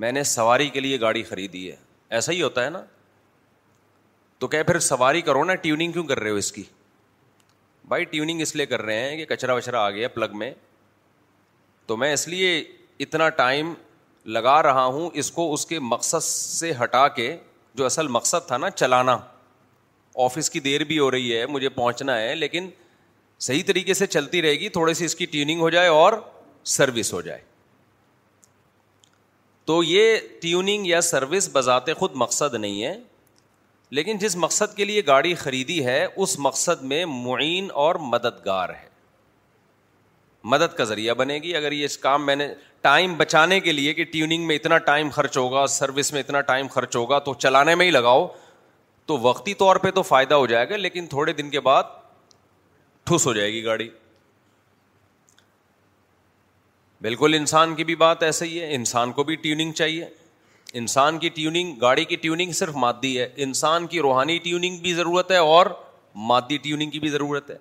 میں 0.04 0.12
نے 0.12 0.24
سواری 0.38 0.70
کے 0.76 0.80
لیے 0.80 1.00
گاڑی 1.02 1.24
خریدی 1.36 1.70
ہے 1.70 1.76
ایسا 2.18 2.32
ہی 2.32 2.42
ہوتا 2.42 2.66
ہے 2.66 2.70
نا 2.70 2.84
تو 4.40 4.48
کہ 4.48 4.64
پھر 4.64 4.80
سواری 4.92 5.22
کرو 5.30 5.44
نا 5.44 5.56
ٹیوننگ 5.68 5.92
کیوں 5.92 6.04
کر 6.14 6.20
رہے 6.20 6.30
ہو 6.32 6.36
اس 6.46 6.52
کی 6.52 6.64
بھائی 7.90 8.04
ٹیوننگ 8.06 8.42
اس 8.42 8.56
لیے 8.56 8.66
کر 8.66 8.82
رہے 8.86 9.10
ہیں 9.10 9.16
کہ 9.18 9.26
کچرا 9.36 9.54
وچرا 9.54 9.80
آ 9.86 9.90
گیا 9.92 10.08
پلگ 10.14 10.36
میں 10.38 10.52
تو 11.88 11.96
میں 11.98 12.12
اس 12.14 12.28
لیے 12.28 12.60
اتنا 13.06 13.30
ٹائم 13.40 13.74
لگا 14.36 14.62
رہا 14.64 14.84
ہوں 14.96 15.10
اس 15.22 15.32
کو 15.32 15.52
اس 15.54 15.66
کے 15.66 15.80
مقصد 15.80 16.24
سے 16.24 16.72
ہٹا 16.84 17.08
کے 17.18 17.36
جو 17.76 17.86
اصل 17.86 18.08
مقصد 18.18 18.48
تھا 18.48 18.58
نا 18.58 18.70
چلانا 18.70 19.18
آفس 20.26 20.50
کی 20.50 20.60
دیر 20.60 20.84
بھی 20.88 21.00
ہو 21.00 21.10
رہی 21.12 21.36
ہے 21.38 21.46
مجھے 21.46 21.70
پہنچنا 21.70 22.20
ہے 22.22 22.36
لیکن 22.36 22.70
صحیح 23.48 23.64
طریقے 23.68 23.94
سے 23.94 24.08
چلتی 24.18 24.42
رہے 24.42 24.60
گی 24.60 24.70
تھوڑی 24.78 24.94
سی 24.94 25.06
اس 25.06 25.16
کی 25.16 25.26
ٹیوننگ 25.36 25.60
ہو 25.62 25.70
جائے 25.76 25.88
اور 25.90 26.14
سروس 26.78 27.14
ہو 27.14 27.22
جائے 27.22 27.42
تو 29.66 29.84
یہ 29.84 30.18
ٹیوننگ 30.42 30.86
یا 30.88 31.02
سروس 31.12 31.50
بذات 31.54 31.94
خود 32.00 32.12
مقصد 32.26 32.54
نہیں 32.54 32.84
ہے 32.84 32.98
لیکن 33.98 34.18
جس 34.20 34.36
مقصد 34.38 34.76
کے 34.78 34.86
لیے 34.86 35.02
گاڑی 35.06 35.34
خریدی 35.36 35.84
ہے 35.86 36.06
اس 36.16 36.38
مقصد 36.40 36.82
میں 36.90 37.04
معین 37.10 37.68
اور 37.86 37.96
مددگار 38.12 38.70
ہے 38.70 38.88
مدد 40.52 40.76
کا 40.78 40.84
ذریعہ 40.90 41.14
بنے 41.22 41.38
گی 41.44 41.56
اگر 41.56 41.72
یہ 41.72 41.86
اس 41.86 41.98
کام 41.98 42.26
میں 42.26 42.36
نے 42.36 42.48
ٹائم 42.82 43.14
بچانے 43.18 43.60
کے 43.60 43.72
لیے 43.72 43.94
کہ 43.94 44.04
ٹیوننگ 44.12 44.46
میں 44.48 44.56
اتنا 44.56 44.78
ٹائم 44.90 45.10
خرچ 45.14 45.38
ہوگا 45.38 45.66
سروس 45.78 46.12
میں 46.14 46.20
اتنا 46.20 46.42
ٹائم 46.52 46.68
خرچ 46.74 46.96
ہوگا 46.96 47.20
تو 47.30 47.34
چلانے 47.46 47.76
میں 47.76 47.86
ہی 47.86 47.92
لگاؤ 47.92 48.28
تو 49.06 49.18
وقتی 49.22 49.54
طور 49.64 49.76
پہ 49.86 49.92
تو 49.92 50.02
فائدہ 50.12 50.36
ہو 50.36 50.46
جائے 50.48 50.70
گا 50.70 50.76
لیکن 50.78 51.08
تھوڑے 51.16 51.34
دن 51.34 51.50
کے 51.50 51.60
بعد 51.68 51.84
ٹھوس 53.06 53.26
ہو 53.28 53.34
جائے 53.34 53.52
گی 53.54 53.64
گاڑی 53.66 53.90
بالکل 57.02 57.34
انسان 57.38 57.76
کی 57.76 57.84
بھی 57.90 57.96
بات 57.96 58.24
ایسے 58.24 58.46
ہی 58.46 58.60
ہے 58.62 58.74
انسان 58.76 59.12
کو 59.20 59.24
بھی 59.24 59.36
ٹیوننگ 59.48 59.72
چاہیے 59.82 60.06
انسان 60.78 61.18
کی 61.20 61.30
ٹیوننگ 61.36 61.76
گاڑی 61.82 62.04
کی 62.06 62.16
ٹیوننگ 62.16 62.52
صرف 62.54 62.76
مادی 62.76 63.18
ہے 63.20 63.28
انسان 63.44 63.88
کی 63.88 64.00
روحانی 64.02 64.38
ٹیوننگ 64.44 64.78
بھی 64.82 64.94
ضرورت 64.94 65.32
ہے 65.32 65.38
اور 65.38 65.66
مادی 66.28 66.58
ٹیوننگ 66.64 66.92
کی 66.92 67.00
بھی 67.00 67.10
ضرورت 67.10 67.50
ہے 67.52 67.58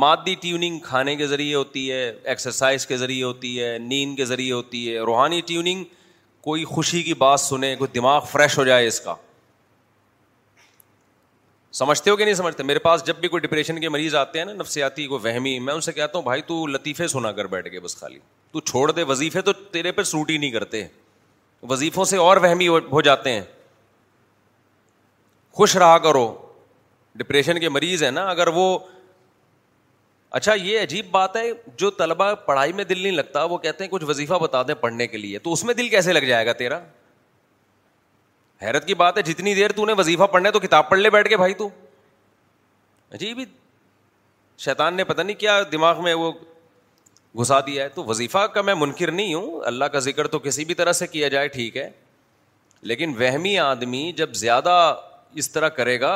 مادی 0.00 0.34
ٹیوننگ 0.40 0.78
کھانے 0.84 1.14
کے 1.16 1.26
ذریعے 1.26 1.54
ہوتی 1.54 1.90
ہے 1.90 2.08
ایکسرسائز 2.10 2.86
کے 2.86 2.96
ذریعے 2.96 3.22
ہوتی 3.24 3.60
ہے 3.62 3.76
نیند 3.80 4.16
کے 4.16 4.24
ذریعے 4.24 4.52
ہوتی 4.52 4.90
ہے 4.92 4.98
روحانی 5.04 5.40
ٹیوننگ 5.46 5.84
کوئی 6.44 6.64
خوشی 6.64 7.02
کی 7.02 7.14
بات 7.22 7.40
سنیں 7.40 7.74
کوئی 7.76 7.90
دماغ 7.98 8.24
فریش 8.30 8.58
ہو 8.58 8.64
جائے 8.64 8.86
اس 8.86 9.00
کا 9.00 9.14
سمجھتے 11.78 12.10
ہو 12.10 12.16
کہ 12.16 12.24
نہیں 12.24 12.34
سمجھتے 12.34 12.62
میرے 12.62 12.78
پاس 12.78 13.04
جب 13.06 13.16
بھی 13.20 13.28
کوئی 13.28 13.40
ڈپریشن 13.40 13.80
کے 13.80 13.88
مریض 13.88 14.14
آتے 14.14 14.38
ہیں 14.38 14.44
نا 14.46 14.52
نفسیاتی 14.52 15.06
کوئی 15.06 15.26
وہمی 15.30 15.58
میں 15.60 15.74
ان 15.74 15.80
سے 15.80 15.92
کہتا 15.92 16.18
ہوں 16.18 16.24
بھائی 16.24 16.42
تو 16.46 16.66
لطیفے 16.66 17.06
سنا 17.08 17.32
کر 17.32 17.46
بیٹھ 17.46 17.68
کے 17.70 17.80
بس 17.80 17.96
خالی 17.96 18.18
تو 18.52 18.60
چھوڑ 18.60 18.90
دے 18.92 19.02
وظیفے 19.12 19.40
تو 19.48 19.52
تیرے 19.72 19.92
پہ 19.92 20.02
سوٹ 20.12 20.30
ہی 20.30 20.36
نہیں 20.38 20.50
کرتے 20.50 20.84
وظیفوں 21.70 22.04
سے 22.04 22.16
اور 22.16 22.36
وہمی 22.42 22.68
ہو 22.68 23.00
جاتے 23.00 23.32
ہیں 23.32 23.42
خوش 25.56 25.76
رہا 25.76 25.96
کرو 25.98 26.26
ڈپریشن 27.18 27.60
کے 27.60 27.68
مریض 27.68 28.02
ہیں 28.02 28.10
نا 28.10 28.24
اگر 28.30 28.48
وہ 28.54 28.78
اچھا 30.38 30.54
یہ 30.54 30.80
عجیب 30.80 31.06
بات 31.10 31.36
ہے 31.36 31.42
جو 31.78 31.90
طلبہ 31.90 32.32
پڑھائی 32.46 32.72
میں 32.72 32.84
دل 32.84 32.98
نہیں 33.02 33.12
لگتا 33.12 33.42
وہ 33.52 33.58
کہتے 33.58 33.84
ہیں 33.84 33.90
کچھ 33.90 34.04
وظیفہ 34.08 34.34
بتا 34.42 34.62
دیں 34.68 34.74
پڑھنے 34.80 35.06
کے 35.06 35.18
لیے 35.18 35.38
تو 35.46 35.52
اس 35.52 35.64
میں 35.64 35.74
دل 35.74 35.88
کیسے 35.88 36.12
لگ 36.12 36.24
جائے 36.28 36.46
گا 36.46 36.52
تیرا 36.62 36.78
حیرت 38.62 38.86
کی 38.86 38.94
بات 39.00 39.16
ہے 39.18 39.22
جتنی 39.22 39.54
دیر 39.54 39.72
تو 39.72 39.86
نے 39.86 39.92
وظیفہ 39.98 40.24
پڑھنا 40.32 40.48
ہے 40.48 40.52
تو 40.52 40.60
کتاب 40.60 40.88
پڑھ 40.90 40.98
لے 40.98 41.10
بیٹھ 41.10 41.28
کے 41.28 41.36
بھائی 41.36 41.54
تو 41.54 41.68
عجیب 43.14 43.38
ہی 43.38 43.44
شیطان 44.64 44.94
نے 44.94 45.04
پتا 45.04 45.22
نہیں 45.22 45.36
کیا 45.40 45.58
دماغ 45.72 46.02
میں 46.04 46.14
وہ 46.14 46.32
گھسا 47.40 47.58
دیا 47.66 47.82
ہے 47.84 47.88
تو 47.94 48.04
وظیفہ 48.04 48.44
کا 48.54 48.62
میں 48.62 48.74
منکر 48.74 49.10
نہیں 49.12 49.34
ہوں 49.34 49.60
اللہ 49.66 49.84
کا 49.92 49.98
ذکر 50.06 50.26
تو 50.26 50.38
کسی 50.46 50.64
بھی 50.64 50.74
طرح 50.74 50.92
سے 51.00 51.06
کیا 51.06 51.28
جائے 51.34 51.48
ٹھیک 51.48 51.76
ہے 51.76 51.88
لیکن 52.90 53.12
وہمی 53.20 53.58
آدمی 53.58 54.10
جب 54.16 54.32
زیادہ 54.34 54.70
اس 55.42 55.50
طرح 55.52 55.68
کرے 55.78 55.98
گا 56.00 56.12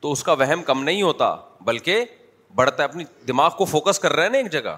تو 0.00 0.12
اس 0.12 0.22
کا 0.24 0.32
وہم 0.40 0.62
کم 0.66 0.82
نہیں 0.84 1.02
ہوتا 1.02 1.34
بلکہ 1.64 2.04
بڑھتا 2.54 2.82
ہے 2.82 2.88
اپنی 2.88 3.04
دماغ 3.28 3.50
کو 3.58 3.64
فوکس 3.74 3.98
کر 4.00 4.12
رہا 4.12 4.24
ہے 4.24 4.28
نا 4.30 4.38
ایک 4.38 4.50
جگہ 4.52 4.76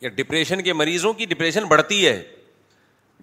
یا 0.00 0.08
ڈپریشن 0.16 0.62
کے 0.62 0.72
مریضوں 0.72 1.12
کی 1.18 1.24
ڈپریشن 1.26 1.64
بڑھتی 1.70 2.06
ہے 2.06 2.20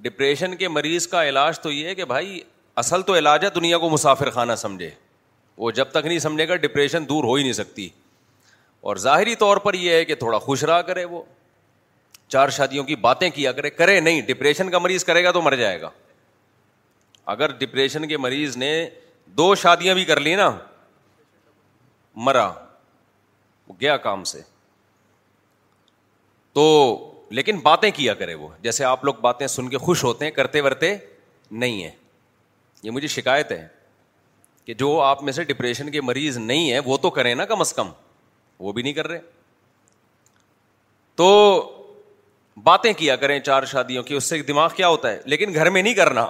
ڈپریشن 0.02 0.56
کے 0.56 0.68
مریض 0.68 1.08
کا 1.08 1.28
علاج 1.30 1.60
تو 1.60 1.72
یہ 1.72 1.88
ہے 1.88 1.96
کہ 1.96 2.06
بھائی 2.14 2.40
اصل 2.84 3.02
تو 3.08 3.16
علاج 3.16 3.44
ہے 3.46 3.50
دنیا 3.56 3.78
کو 3.78 3.90
مسافر 3.90 4.30
خانہ 4.38 4.54
سمجھے 4.58 4.90
وہ 5.58 5.72
جب 5.80 5.86
تک 5.92 6.06
نہیں 6.06 6.20
سمجھے 6.20 6.48
گا 6.48 6.56
ڈپریشن 6.66 7.10
دور 7.10 7.24
ہو 7.24 7.34
ہی 7.34 7.44
نہیں 7.44 7.54
سکتی 7.54 7.90
اور 8.82 8.96
ظاہری 8.98 9.36
طور 9.36 9.58
پر 9.64 9.74
یہ 9.74 9.94
ہے 9.94 10.06
کہ 10.06 10.16
تھوڑا 10.16 10.38
خوش 10.40 10.64
رہا 10.64 10.82
کرے 10.82 11.04
وہ 11.06 11.22
چار 12.28 12.50
شادیوں 12.56 12.84
کی 12.84 12.96
باتیں 12.96 13.30
کیا 13.30 13.52
کرے 13.52 13.70
کرے 13.70 14.00
نہیں 14.00 14.22
ڈپریشن 14.28 14.70
کا 14.72 14.80
مریض 14.80 15.04
کرے 15.06 15.24
گا 15.24 15.32
تو 15.32 15.42
مر 15.42 15.56
جائے 15.56 15.80
گا 15.82 15.90
اگر 17.34 17.52
ڈپریشن 17.60 18.08
کے 18.08 18.18
مریض 18.18 18.58
نے 18.58 18.72
دو 19.38 19.54
شادیاں 19.56 19.96
بھی 19.96 20.06
کر 20.06 20.20
لی 20.20 20.36
نا 20.36 20.50
مرا 22.28 22.46
وہ 23.68 23.74
گیا 23.82 23.98
کام 24.08 24.24
سے 24.24 24.42
تو 26.54 26.66
لیکن 27.30 27.60
باتیں 27.64 27.90
کیا 27.96 28.14
کرے 28.14 28.34
وہ 28.36 28.48
جیسے 28.62 28.86
آپ 28.86 29.04
لوگ 29.06 29.14
باتیں 29.22 29.46
سن 29.48 29.70
کے 29.70 29.78
خوش 29.78 30.04
ہوتے 30.04 30.26
ہیں 30.26 30.32
کرتے 30.32 30.62
ورتے 30.62 30.96
نہیں 31.52 31.84
ہیں 31.84 31.92
یہ 32.84 32.92
مجھے 32.92 33.08
شکایت 33.08 33.52
ہے 33.52 33.68
کہ 34.66 34.74
جو 34.78 35.00
آپ 35.02 35.24
میں 35.24 35.34
سے 35.34 35.44
ڈپریشن 35.44 35.92
کے 35.92 36.02
مریض 36.02 36.38
نہیں 36.38 36.72
ہے 36.72 36.80
وہ 36.86 36.98
تو 37.02 37.10
کریں 37.10 37.34
نا 37.36 37.46
کم 37.46 37.62
از 37.62 37.74
کم 37.74 37.90
وہ 38.62 38.72
بھی 38.74 38.82
نہیں 38.84 38.94
کر 38.94 39.08
رہے 39.08 39.20
تو 41.22 41.28
باتیں 42.64 42.92
کیا 42.98 43.16
کریں 43.16 43.40
چار 43.40 43.66
شادیوں 43.72 44.04
کی 44.04 44.14
اس 44.16 44.24
سے 44.30 44.42
دماغ 44.48 44.70
کیا 44.76 44.88
ہوتا 44.88 45.12
ہے 45.12 45.20
لیکن 45.34 45.54
گھر 45.54 45.70
میں 45.76 45.82
نہیں 45.84 45.94
کرنا 45.94 46.26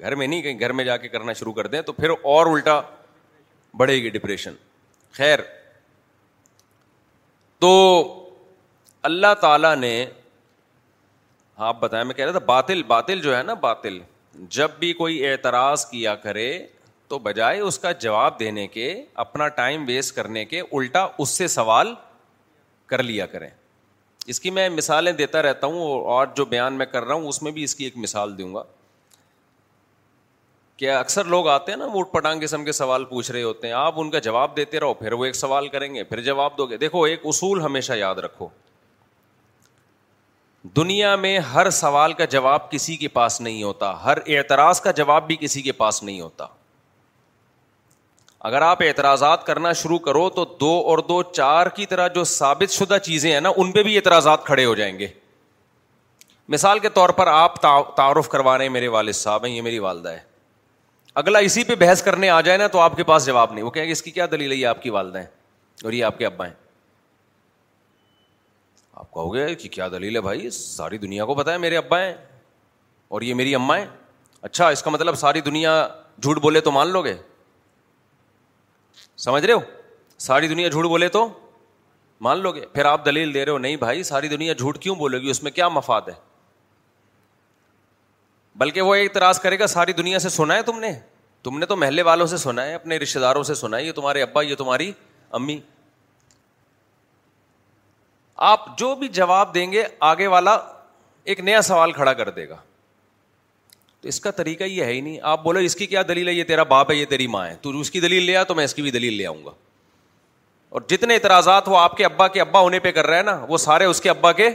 گھر 0.00 0.14
میں 0.14 0.26
نہیں 0.26 0.42
کہیں 0.42 0.58
گھر 0.60 0.72
میں 0.78 0.84
جا 0.84 0.96
کے 0.96 1.08
کرنا 1.08 1.32
شروع 1.40 1.52
کر 1.52 1.66
دیں 1.74 1.82
تو 1.82 1.92
پھر 2.00 2.10
اور 2.32 2.46
الٹا 2.52 2.80
بڑھے 3.80 3.94
گی 4.02 4.10
ڈپریشن 4.16 4.54
خیر 5.18 5.38
تو 7.60 7.70
اللہ 9.10 9.34
تعالی 9.40 9.74
نے 9.80 9.94
آپ 11.68 11.80
بتایا 11.80 12.04
میں 12.04 12.14
کہہ 12.14 12.24
رہا 12.24 12.32
تھا 12.38 12.44
باطل 12.46 12.82
باطل 12.86 13.20
جو 13.22 13.36
ہے 13.36 13.42
نا 13.42 13.54
باطل 13.68 13.98
جب 14.56 14.70
بھی 14.78 14.92
کوئی 15.02 15.24
اعتراض 15.26 15.86
کیا 15.90 16.14
کرے 16.26 16.48
تو 17.08 17.18
بجائے 17.18 17.58
اس 17.60 17.78
کا 17.78 17.90
جواب 18.04 18.38
دینے 18.40 18.66
کے 18.76 18.86
اپنا 19.24 19.48
ٹائم 19.58 19.84
ویسٹ 19.86 20.14
کرنے 20.16 20.44
کے 20.52 20.60
الٹا 20.60 21.06
اس 21.22 21.28
سے 21.40 21.46
سوال 21.54 21.92
کر 22.92 23.02
لیا 23.02 23.26
کریں 23.26 23.48
اس 24.32 24.40
کی 24.40 24.50
میں 24.56 24.68
مثالیں 24.68 25.12
دیتا 25.12 25.42
رہتا 25.42 25.66
ہوں 25.66 26.00
اور 26.12 26.26
جو 26.36 26.44
بیان 26.54 26.74
میں 26.78 26.86
کر 26.92 27.04
رہا 27.04 27.14
ہوں 27.14 27.28
اس 27.28 27.42
میں 27.42 27.52
بھی 27.52 27.62
اس 27.64 27.74
کی 27.74 27.84
ایک 27.84 27.96
مثال 28.04 28.38
دوں 28.38 28.54
گا 28.54 28.62
کیا 30.76 30.98
اکثر 31.00 31.24
لوگ 31.34 31.48
آتے 31.48 31.72
ہیں 31.72 31.78
نا 31.78 31.86
مٹ 31.94 32.12
پٹانگ 32.12 32.40
قسم 32.42 32.64
کے 32.64 32.72
سوال 32.72 33.04
پوچھ 33.10 33.30
رہے 33.30 33.42
ہوتے 33.42 33.66
ہیں 33.66 33.74
آپ 33.80 34.00
ان 34.00 34.10
کا 34.10 34.18
جواب 34.28 34.56
دیتے 34.56 34.80
رہو 34.80 34.94
پھر 35.02 35.12
وہ 35.20 35.24
ایک 35.24 35.34
سوال 35.36 35.68
کریں 35.74 35.94
گے 35.94 36.04
پھر 36.04 36.20
جواب 36.30 36.56
دو 36.58 36.66
گے 36.70 36.76
دیکھو 36.76 37.02
ایک 37.10 37.20
اصول 37.32 37.60
ہمیشہ 37.62 37.92
یاد 37.98 38.14
رکھو 38.24 38.48
دنیا 40.76 41.14
میں 41.26 41.38
ہر 41.52 41.70
سوال 41.78 42.12
کا 42.20 42.24
جواب 42.36 42.70
کسی 42.70 42.96
کے 42.96 43.08
پاس 43.18 43.40
نہیں 43.40 43.62
ہوتا 43.62 43.92
ہر 44.04 44.18
اعتراض 44.36 44.80
کا 44.80 44.90
جواب 45.02 45.26
بھی 45.26 45.36
کسی 45.40 45.62
کے 45.62 45.72
پاس 45.82 46.02
نہیں 46.02 46.20
ہوتا 46.20 46.46
اگر 48.48 48.62
آپ 48.62 48.78
اعتراضات 48.82 49.44
کرنا 49.46 49.72
شروع 49.82 49.98
کرو 50.06 50.28
تو 50.30 50.44
دو 50.60 50.70
اور 50.92 50.98
دو 51.08 51.22
چار 51.36 51.66
کی 51.76 51.86
طرح 51.92 52.08
جو 52.14 52.24
ثابت 52.32 52.70
شدہ 52.72 52.96
چیزیں 53.04 53.30
ہیں 53.32 53.40
نا 53.40 53.48
ان 53.56 53.70
پہ 53.72 53.82
بھی 53.82 53.96
اعتراضات 53.96 54.44
کھڑے 54.46 54.64
ہو 54.64 54.74
جائیں 54.80 54.98
گے 54.98 55.06
مثال 56.56 56.78
کے 56.78 56.88
طور 56.98 57.08
پر 57.20 57.26
آپ 57.36 57.60
تعارف 57.96 58.28
کروا 58.28 58.56
رہے 58.58 58.64
ہیں 58.64 58.72
میرے 58.72 58.88
والد 58.96 59.12
صاحب 59.22 59.44
ہیں 59.46 59.52
یہ 59.52 59.62
میری 59.68 59.78
والدہ 59.86 60.08
ہے 60.08 60.18
اگلا 61.22 61.38
اسی 61.48 61.64
پہ 61.64 61.74
بحث 61.86 62.02
کرنے 62.02 62.28
آ 62.30 62.40
جائے 62.50 62.58
نا 62.58 62.66
تو 62.76 62.80
آپ 62.80 62.96
کے 62.96 63.04
پاس 63.12 63.26
جواب 63.26 63.52
نہیں 63.54 63.64
وہ 63.64 63.70
کہیں 63.78 63.86
گے 63.86 63.90
اس 63.92 64.02
کی 64.02 64.10
کیا 64.20 64.26
دلیل 64.32 64.50
ہے 64.52 64.56
یہ 64.56 64.66
آپ 64.66 64.82
کی 64.82 64.90
والدہ 64.98 65.18
ہیں 65.18 65.26
اور 65.84 65.92
یہ 65.92 66.04
آپ 66.04 66.18
کے 66.18 66.26
ابا 66.26 66.46
ہیں 66.46 66.52
آپ 68.94 69.10
کہو 69.12 69.32
گے 69.34 69.54
کہ 69.54 69.68
کیا 69.68 69.88
دلیل 69.98 70.16
ہے 70.16 70.20
بھائی 70.28 70.50
ساری 70.60 70.98
دنیا 70.98 71.24
کو 71.24 71.34
پتا 71.34 71.52
ہے 71.52 71.58
میرے 71.68 71.76
ابا 71.76 72.00
ہیں 72.04 72.12
اور 73.08 73.22
یہ 73.22 73.34
میری 73.40 73.54
اماں 73.54 73.78
ہیں 73.78 73.86
اچھا 74.42 74.68
اس 74.68 74.82
کا 74.82 74.90
مطلب 74.90 75.14
ساری 75.26 75.40
دنیا 75.40 75.86
جھوٹ 76.22 76.38
بولے 76.42 76.60
تو 76.68 76.72
مان 76.72 76.88
لو 76.92 77.02
گے 77.04 77.14
سمجھ 79.24 79.44
رہے 79.44 79.52
ہو 79.54 79.60
ساری 80.20 80.48
دنیا 80.48 80.68
جھوٹ 80.68 80.84
بولے 80.92 81.08
تو 81.08 81.26
مان 82.24 82.38
لو 82.42 82.50
گے 82.52 82.64
پھر 82.72 82.84
آپ 82.84 83.04
دلیل 83.04 83.32
دے 83.34 83.44
رہے 83.44 83.52
ہو 83.52 83.58
نہیں 83.64 83.76
بھائی 83.84 84.02
ساری 84.12 84.28
دنیا 84.28 84.52
جھوٹ 84.52 84.78
کیوں 84.82 84.94
بولے 84.96 85.18
گی 85.20 85.30
اس 85.30 85.42
میں 85.42 85.50
کیا 85.58 85.68
مفاد 85.76 86.08
ہے 86.08 86.12
بلکہ 88.62 88.80
وہ 88.88 88.94
اعتراض 88.94 89.40
کرے 89.40 89.58
گا 89.58 89.66
ساری 89.76 89.92
دنیا 90.00 90.18
سے 90.24 90.28
سنا 90.36 90.54
ہے 90.56 90.62
تم 90.62 90.78
نے 90.80 90.92
تم 91.42 91.58
نے 91.58 91.66
تو 91.66 91.76
محلے 91.76 92.02
والوں 92.10 92.26
سے 92.32 92.36
سنا 92.44 92.64
ہے 92.66 92.74
اپنے 92.74 92.96
رشتے 92.98 93.20
داروں 93.20 93.42
سے 93.50 93.54
سنا 93.62 93.76
ہے 93.76 93.84
یہ 93.84 93.92
تمہارے 93.98 94.22
ابا 94.22 94.42
یہ 94.42 94.54
تمہاری 94.62 94.92
امی 95.38 95.58
آپ 98.52 98.66
جو 98.78 98.94
بھی 99.00 99.08
جواب 99.20 99.54
دیں 99.54 99.70
گے 99.72 99.84
آگے 100.12 100.26
والا 100.36 100.54
ایک 101.32 101.40
نیا 101.48 101.62
سوال 101.72 101.92
کھڑا 101.98 102.12
کر 102.20 102.30
دے 102.40 102.48
گا 102.48 102.56
تو 104.04 104.08
اس 104.08 104.20
کا 104.20 104.30
طریقہ 104.38 104.64
یہ 104.64 104.84
ہے 104.84 104.92
ہی 104.92 105.00
نہیں 105.00 105.18
آپ 105.32 105.42
بولو 105.42 105.58
اس 105.66 105.74
کی 105.76 105.86
کیا 105.86 106.00
دلیل 106.08 106.28
ہے 106.28 106.32
یہ 106.32 106.44
تیرا 106.44 106.62
باپ 106.70 106.90
ہے 106.90 106.94
یہ 106.96 107.04
تیری 107.08 107.26
ماں 107.34 107.46
ہے 107.46 107.54
تو 107.60 107.70
اس 107.80 107.90
کی 107.90 108.00
دلیل 108.00 108.22
لے 108.22 108.34
آ 108.36 108.42
تو 108.48 108.54
میں 108.54 108.64
اس 108.64 108.74
کی 108.74 108.82
بھی 108.82 108.90
دلیل 108.90 109.12
لے 109.16 109.26
آؤں 109.26 109.38
گا 109.44 109.50
اور 110.70 110.80
جتنے 110.88 111.14
اعتراضات 111.14 111.68
وہ 111.68 111.78
آپ 111.78 111.96
کے 111.96 112.04
ابا 112.04 112.26
کے 112.34 112.40
ابا 112.40 112.60
ہونے 112.60 112.78
پہ 112.86 112.90
کر 112.92 113.06
رہے 113.06 113.16
ہیں 113.16 113.22
نا 113.24 113.34
وہ 113.48 113.58
سارے 113.58 113.84
اس 113.92 114.00
کے 114.00 114.10
ابا 114.10 114.32
کے 114.40 114.48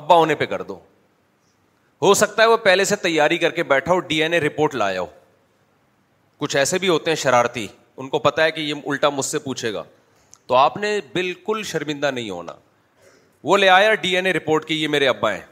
ابا 0.00 0.14
ہونے 0.16 0.34
پہ 0.34 0.46
کر 0.52 0.62
دو 0.70 0.78
ہو 2.02 2.14
سکتا 2.22 2.42
ہے 2.42 2.46
وہ 2.48 2.56
پہلے 2.64 2.84
سے 2.90 2.96
تیاری 3.02 3.38
کر 3.38 3.50
کے 3.56 3.62
بیٹھا 3.74 3.92
ہو 3.92 4.00
ڈی 4.12 4.22
این 4.22 4.32
اے 4.34 4.40
رپورٹ 4.46 4.74
لایا 4.74 5.00
ہو 5.00 5.06
کچھ 6.38 6.56
ایسے 6.62 6.78
بھی 6.78 6.88
ہوتے 6.88 7.10
ہیں 7.10 7.16
شرارتی 7.24 7.66
ان 7.96 8.08
کو 8.08 8.18
پتا 8.28 8.44
ہے 8.44 8.50
کہ 8.52 8.60
یہ 8.60 8.74
الٹا 8.86 9.08
مجھ 9.16 9.26
سے 9.26 9.38
پوچھے 9.48 9.72
گا 9.72 9.82
تو 10.46 10.54
آپ 10.56 10.76
نے 10.76 10.98
بالکل 11.12 11.62
شرمندہ 11.72 12.10
نہیں 12.14 12.30
ہونا 12.30 12.52
وہ 13.44 13.58
لے 13.58 13.68
آیا 13.68 13.94
ڈی 14.00 14.16
این 14.16 14.26
اے 14.26 14.32
رپورٹ 14.32 14.64
کی 14.68 14.82
یہ 14.82 14.88
میرے 14.88 15.08
ابا 15.08 15.34
ہیں 15.34 15.42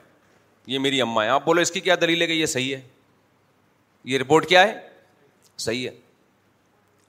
یہ 0.66 0.78
میری 0.78 1.00
اما 1.02 1.24
ہے 1.24 1.28
آپ 1.30 1.44
بولو 1.44 1.60
اس 1.60 1.70
کی 1.70 1.80
کیا 1.80 1.94
دلیل 2.00 2.22
ہے 2.22 2.26
کہ 2.26 2.32
یہ 2.32 2.46
صحیح 2.46 2.74
ہے 2.74 2.80
یہ 4.12 4.18
رپورٹ 4.18 4.46
کیا 4.48 4.62
ہے 4.68 4.74
صحیح 5.64 5.88
ہے 5.88 5.94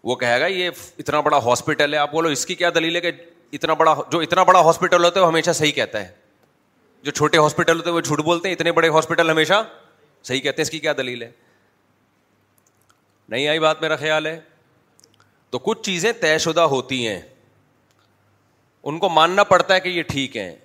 وہ 0.04 0.16
کہے 0.16 0.40
گا 0.42 0.46
یہ 0.48 0.70
اتنا 1.00 1.20
بڑا 1.22 1.38
ہاسپٹل 1.46 1.94
ہے 1.94 2.00
آپ 2.00 2.12
بولو 2.12 2.30
اس 2.30 2.46
کی 2.46 2.56
کیا 2.56 2.70
دلیل 2.76 2.96
ہے 2.96 3.02
کہ 3.02 3.12
اتنا 3.54 3.74
بڑا 3.80 3.96
جو 4.12 4.20
اتنا 4.20 4.44
بڑا 4.44 4.60
ہاسپٹل 4.66 5.04
ہوتا 5.04 5.20
ہے 5.20 5.26
وہ 5.26 5.32
ہمیشہ 5.32 5.52
صحیح 5.56 5.72
کہتا 5.72 6.00
ہے 6.08 6.12
جو 7.04 7.12
چھوٹے 7.12 7.38
ہاسپٹل 7.38 7.78
ہوتے 7.78 7.90
ہیں 7.90 7.96
وہ 7.96 8.02
جھوٹ 8.02 8.20
بولتے 8.26 8.48
ہیں 8.50 8.56
اتنے 8.56 8.72
بڑے 8.80 8.90
ہاسپٹل 8.94 9.30
ہمیشہ 9.30 9.62
صحیح 10.24 10.40
کہتے 10.42 10.62
ہیں 10.62 10.66
اس 10.66 10.72
کی 10.72 10.80
کیا 10.80 10.94
دلیل 10.98 11.22
ہے 11.24 11.30
نہیں 13.30 13.48
آئی 13.48 13.60
بات 13.60 13.82
میرا 13.82 13.96
خیال 13.96 14.26
ہے 14.26 14.40
تو 15.50 15.60
کچھ 15.60 15.82
چیزیں 15.84 16.12
طے 16.22 16.38
شدہ 16.46 16.62
ہوتی 16.76 17.06
ہیں 17.08 17.20
ان 18.90 19.00
کو 19.00 19.10
ماننا 19.10 19.44
پڑتا 19.44 19.74
ہے 19.76 19.80
کہ 19.80 19.90
یہ 19.90 20.04
ٹھیک 20.08 20.38
ہے 20.38 20.56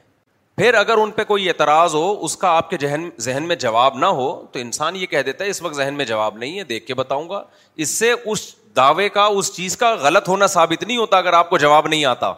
پھر 0.57 0.75
اگر 0.75 0.99
ان 0.99 1.11
پہ 1.11 1.25
کوئی 1.25 1.49
اعتراض 1.49 1.95
ہو 1.95 2.11
اس 2.25 2.37
کا 2.37 2.49
آپ 2.57 2.69
کے 2.71 2.77
ذہن 2.81 3.09
ذہن 3.27 3.43
میں 3.49 3.57
جواب 3.57 3.97
نہ 3.99 4.07
ہو 4.19 4.27
تو 4.53 4.59
انسان 4.59 4.97
یہ 4.97 5.07
کہہ 5.07 5.23
دیتا 5.27 5.45
ہے 5.45 5.51
اس 5.51 5.61
وقت 5.63 5.75
ذہن 5.77 5.95
میں 5.97 6.05
جواب 6.05 6.37
نہیں 6.39 6.59
ہے 6.59 6.65
دیکھ 6.65 6.87
کے 6.87 6.95
بتاؤں 6.95 7.29
گا 7.29 7.43
اس 7.85 7.89
سے 7.89 8.13
اس 8.25 8.41
دعوے 8.77 9.09
کا 9.09 9.25
اس 9.39 9.53
چیز 9.55 9.77
کا 9.77 9.95
غلط 10.01 10.29
ہونا 10.29 10.47
ثابت 10.57 10.83
نہیں 10.83 10.97
ہوتا 10.97 11.17
اگر 11.19 11.33
آپ 11.33 11.51
کو 11.51 11.59
جواب 11.59 11.89
نہیں 11.89 12.05
آتا 12.05 12.33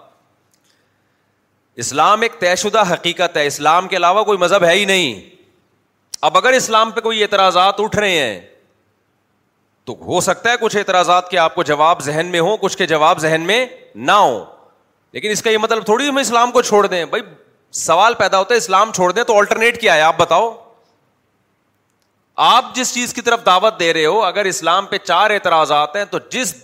اسلام 1.85 2.21
ایک 2.23 2.39
طے 2.41 2.55
شدہ 2.57 2.83
حقیقت 2.93 3.37
ہے 3.37 3.47
اسلام 3.47 3.89
کے 3.89 3.97
علاوہ 3.97 4.23
کوئی 4.25 4.39
مذہب 4.39 4.65
ہے 4.65 4.73
ہی 4.75 4.85
نہیں 4.85 5.21
اب 6.29 6.37
اگر 6.39 6.53
اسلام 6.57 6.91
پہ 6.91 7.01
کوئی 7.01 7.23
اعتراضات 7.23 7.81
اٹھ 7.81 7.97
رہے 7.99 8.19
ہیں 8.19 8.41
تو 9.85 9.95
ہو 10.05 10.21
سکتا 10.27 10.51
ہے 10.51 10.57
کچھ 10.61 10.77
اعتراضات 10.77 11.29
کے 11.31 11.39
آپ 11.39 11.55
کو 11.55 11.63
جواب 11.71 12.03
ذہن 12.03 12.27
میں 12.33 12.41
ہو 12.41 12.57
کچھ 12.57 12.77
کے 12.79 12.87
جواب 12.87 13.19
ذہن 13.21 13.41
میں 13.47 13.65
نہ 13.95 14.13
ہو 14.13 14.45
لیکن 15.13 15.31
اس 15.31 15.43
کا 15.43 15.51
یہ 15.51 15.59
مطلب 15.63 15.85
تھوڑی 15.87 16.09
ہم 16.09 16.17
اسلام 16.19 16.51
کو 16.53 16.63
چھوڑ 16.63 16.87
دیں 16.87 17.05
بھائی 17.07 17.23
سوال 17.83 18.15
پیدا 18.15 18.39
ہوتا 18.39 18.55
ہے 18.55 18.59
اسلام 18.59 18.91
چھوڑ 18.95 19.11
دیں 19.13 19.23
تو 19.25 19.39
آلٹرنیٹ 19.39 19.81
کیا 19.81 19.95
ہے 19.95 20.01
آپ 20.01 20.17
بتاؤ 20.19 20.53
آپ 22.45 22.75
جس 22.75 22.93
چیز 22.95 23.15
کی 23.15 23.21
طرف 23.23 23.45
دعوت 23.47 23.79
دے 23.81 23.93
رہے 23.93 24.05
ہو 24.05 24.23
اگر 24.25 24.45
اسلام 24.51 24.87
پہ 24.91 24.99
چار 25.05 25.31
اعتراضات 25.31 25.97
ہیں 25.97 26.05
تو 26.11 26.19
جس 26.31 26.55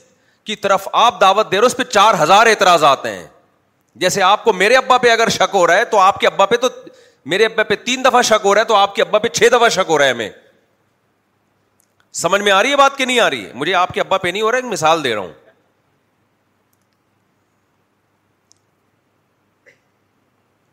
کی 0.46 0.56
طرف 0.56 0.88
آپ 1.02 1.20
دعوت 1.20 1.50
دے 1.50 1.56
رہے 1.56 1.60
ہو 1.60 1.66
اس 1.66 1.76
پہ 1.76 1.84
چار 1.90 2.14
ہزار 2.22 2.46
اعتراضات 2.46 3.06
ہیں 3.06 3.26
جیسے 4.04 4.22
آپ 4.22 4.44
کو 4.44 4.52
میرے 4.52 4.76
ابا 4.76 4.98
پہ 4.98 5.10
اگر 5.10 5.28
شک 5.28 5.54
ہو 5.54 5.66
رہا 5.66 5.76
ہے 5.76 5.84
تو 5.90 5.98
آپ 5.98 6.20
کے 6.20 6.26
ابا 6.26 6.46
پہ 6.46 6.56
تو 6.64 6.68
میرے 7.30 7.44
ابا 7.46 7.62
پہ 7.62 7.74
تین 7.84 8.04
دفعہ 8.04 8.22
شک 8.30 8.44
ہو 8.46 8.54
رہا 8.54 8.60
ہے 8.60 8.66
تو 8.66 8.74
آپ 8.76 8.94
کے 8.94 9.02
ابا 9.02 9.18
پہ 9.18 9.28
چھ 9.28 9.48
دفعہ 9.52 9.68
شک 9.68 9.88
ہو 9.90 9.98
رہا 9.98 10.04
ہے 10.04 10.10
ہمیں 10.10 10.28
سمجھ 12.22 12.40
میں 12.42 12.52
آ 12.52 12.62
رہی 12.62 12.70
ہے 12.70 12.76
بات 12.76 12.96
کہ 12.98 13.04
نہیں 13.04 13.20
آ 13.20 13.28
رہی 13.30 13.44
ہے 13.46 13.52
مجھے 13.54 13.74
آپ 13.80 13.92
کے 13.94 14.00
ابا 14.00 14.18
پہ 14.18 14.28
نہیں 14.28 14.42
ہو 14.42 14.50
رہا 14.52 14.58
ہے 14.58 14.70
مثال 14.70 15.04
دے 15.04 15.14
رہا 15.14 15.20
ہوں 15.20 15.32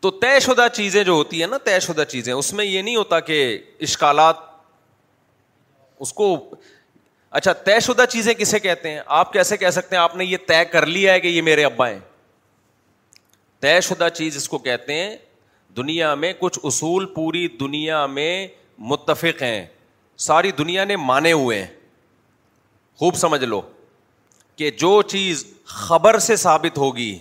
تو 0.00 0.10
طے 0.20 0.38
شدہ 0.40 0.66
چیزیں 0.74 1.02
جو 1.04 1.12
ہوتی 1.12 1.40
ہیں 1.40 1.46
نا 1.50 1.58
طے 1.64 1.78
شدہ 1.80 2.04
چیزیں 2.08 2.32
اس 2.32 2.52
میں 2.54 2.64
یہ 2.64 2.82
نہیں 2.82 2.96
ہوتا 2.96 3.18
کہ 3.20 3.38
اشکالات 3.86 4.36
اس 6.04 6.12
کو 6.12 6.34
اچھا 7.38 7.52
طے 7.64 7.78
شدہ 7.86 8.04
چیزیں 8.10 8.32
کسے 8.34 8.58
کہتے 8.58 8.90
ہیں 8.90 9.00
آپ 9.20 9.32
کیسے 9.32 9.56
کہہ 9.56 9.70
سکتے 9.70 9.96
ہیں 9.96 10.02
آپ 10.02 10.14
نے 10.16 10.24
یہ 10.24 10.36
طے 10.48 10.64
کر 10.72 10.86
لیا 10.86 11.12
ہے 11.12 11.20
کہ 11.20 11.28
یہ 11.28 11.42
میرے 11.42 11.64
ابا 11.64 11.88
ہیں 11.88 11.98
طے 13.60 13.80
شدہ 13.82 14.08
چیز 14.14 14.36
اس 14.36 14.48
کو 14.48 14.58
کہتے 14.68 14.94
ہیں 14.94 15.16
دنیا 15.76 16.14
میں 16.14 16.32
کچھ 16.38 16.58
اصول 16.64 17.06
پوری 17.14 17.46
دنیا 17.60 18.04
میں 18.18 18.46
متفق 18.92 19.42
ہیں 19.42 19.64
ساری 20.26 20.50
دنیا 20.58 20.84
نے 20.84 20.96
مانے 21.10 21.32
ہوئے 21.32 21.58
ہیں 21.62 21.66
خوب 22.98 23.16
سمجھ 23.16 23.44
لو 23.44 23.60
کہ 24.56 24.70
جو 24.80 25.00
چیز 25.10 25.44
خبر 25.86 26.18
سے 26.28 26.36
ثابت 26.44 26.78
ہوگی 26.78 27.18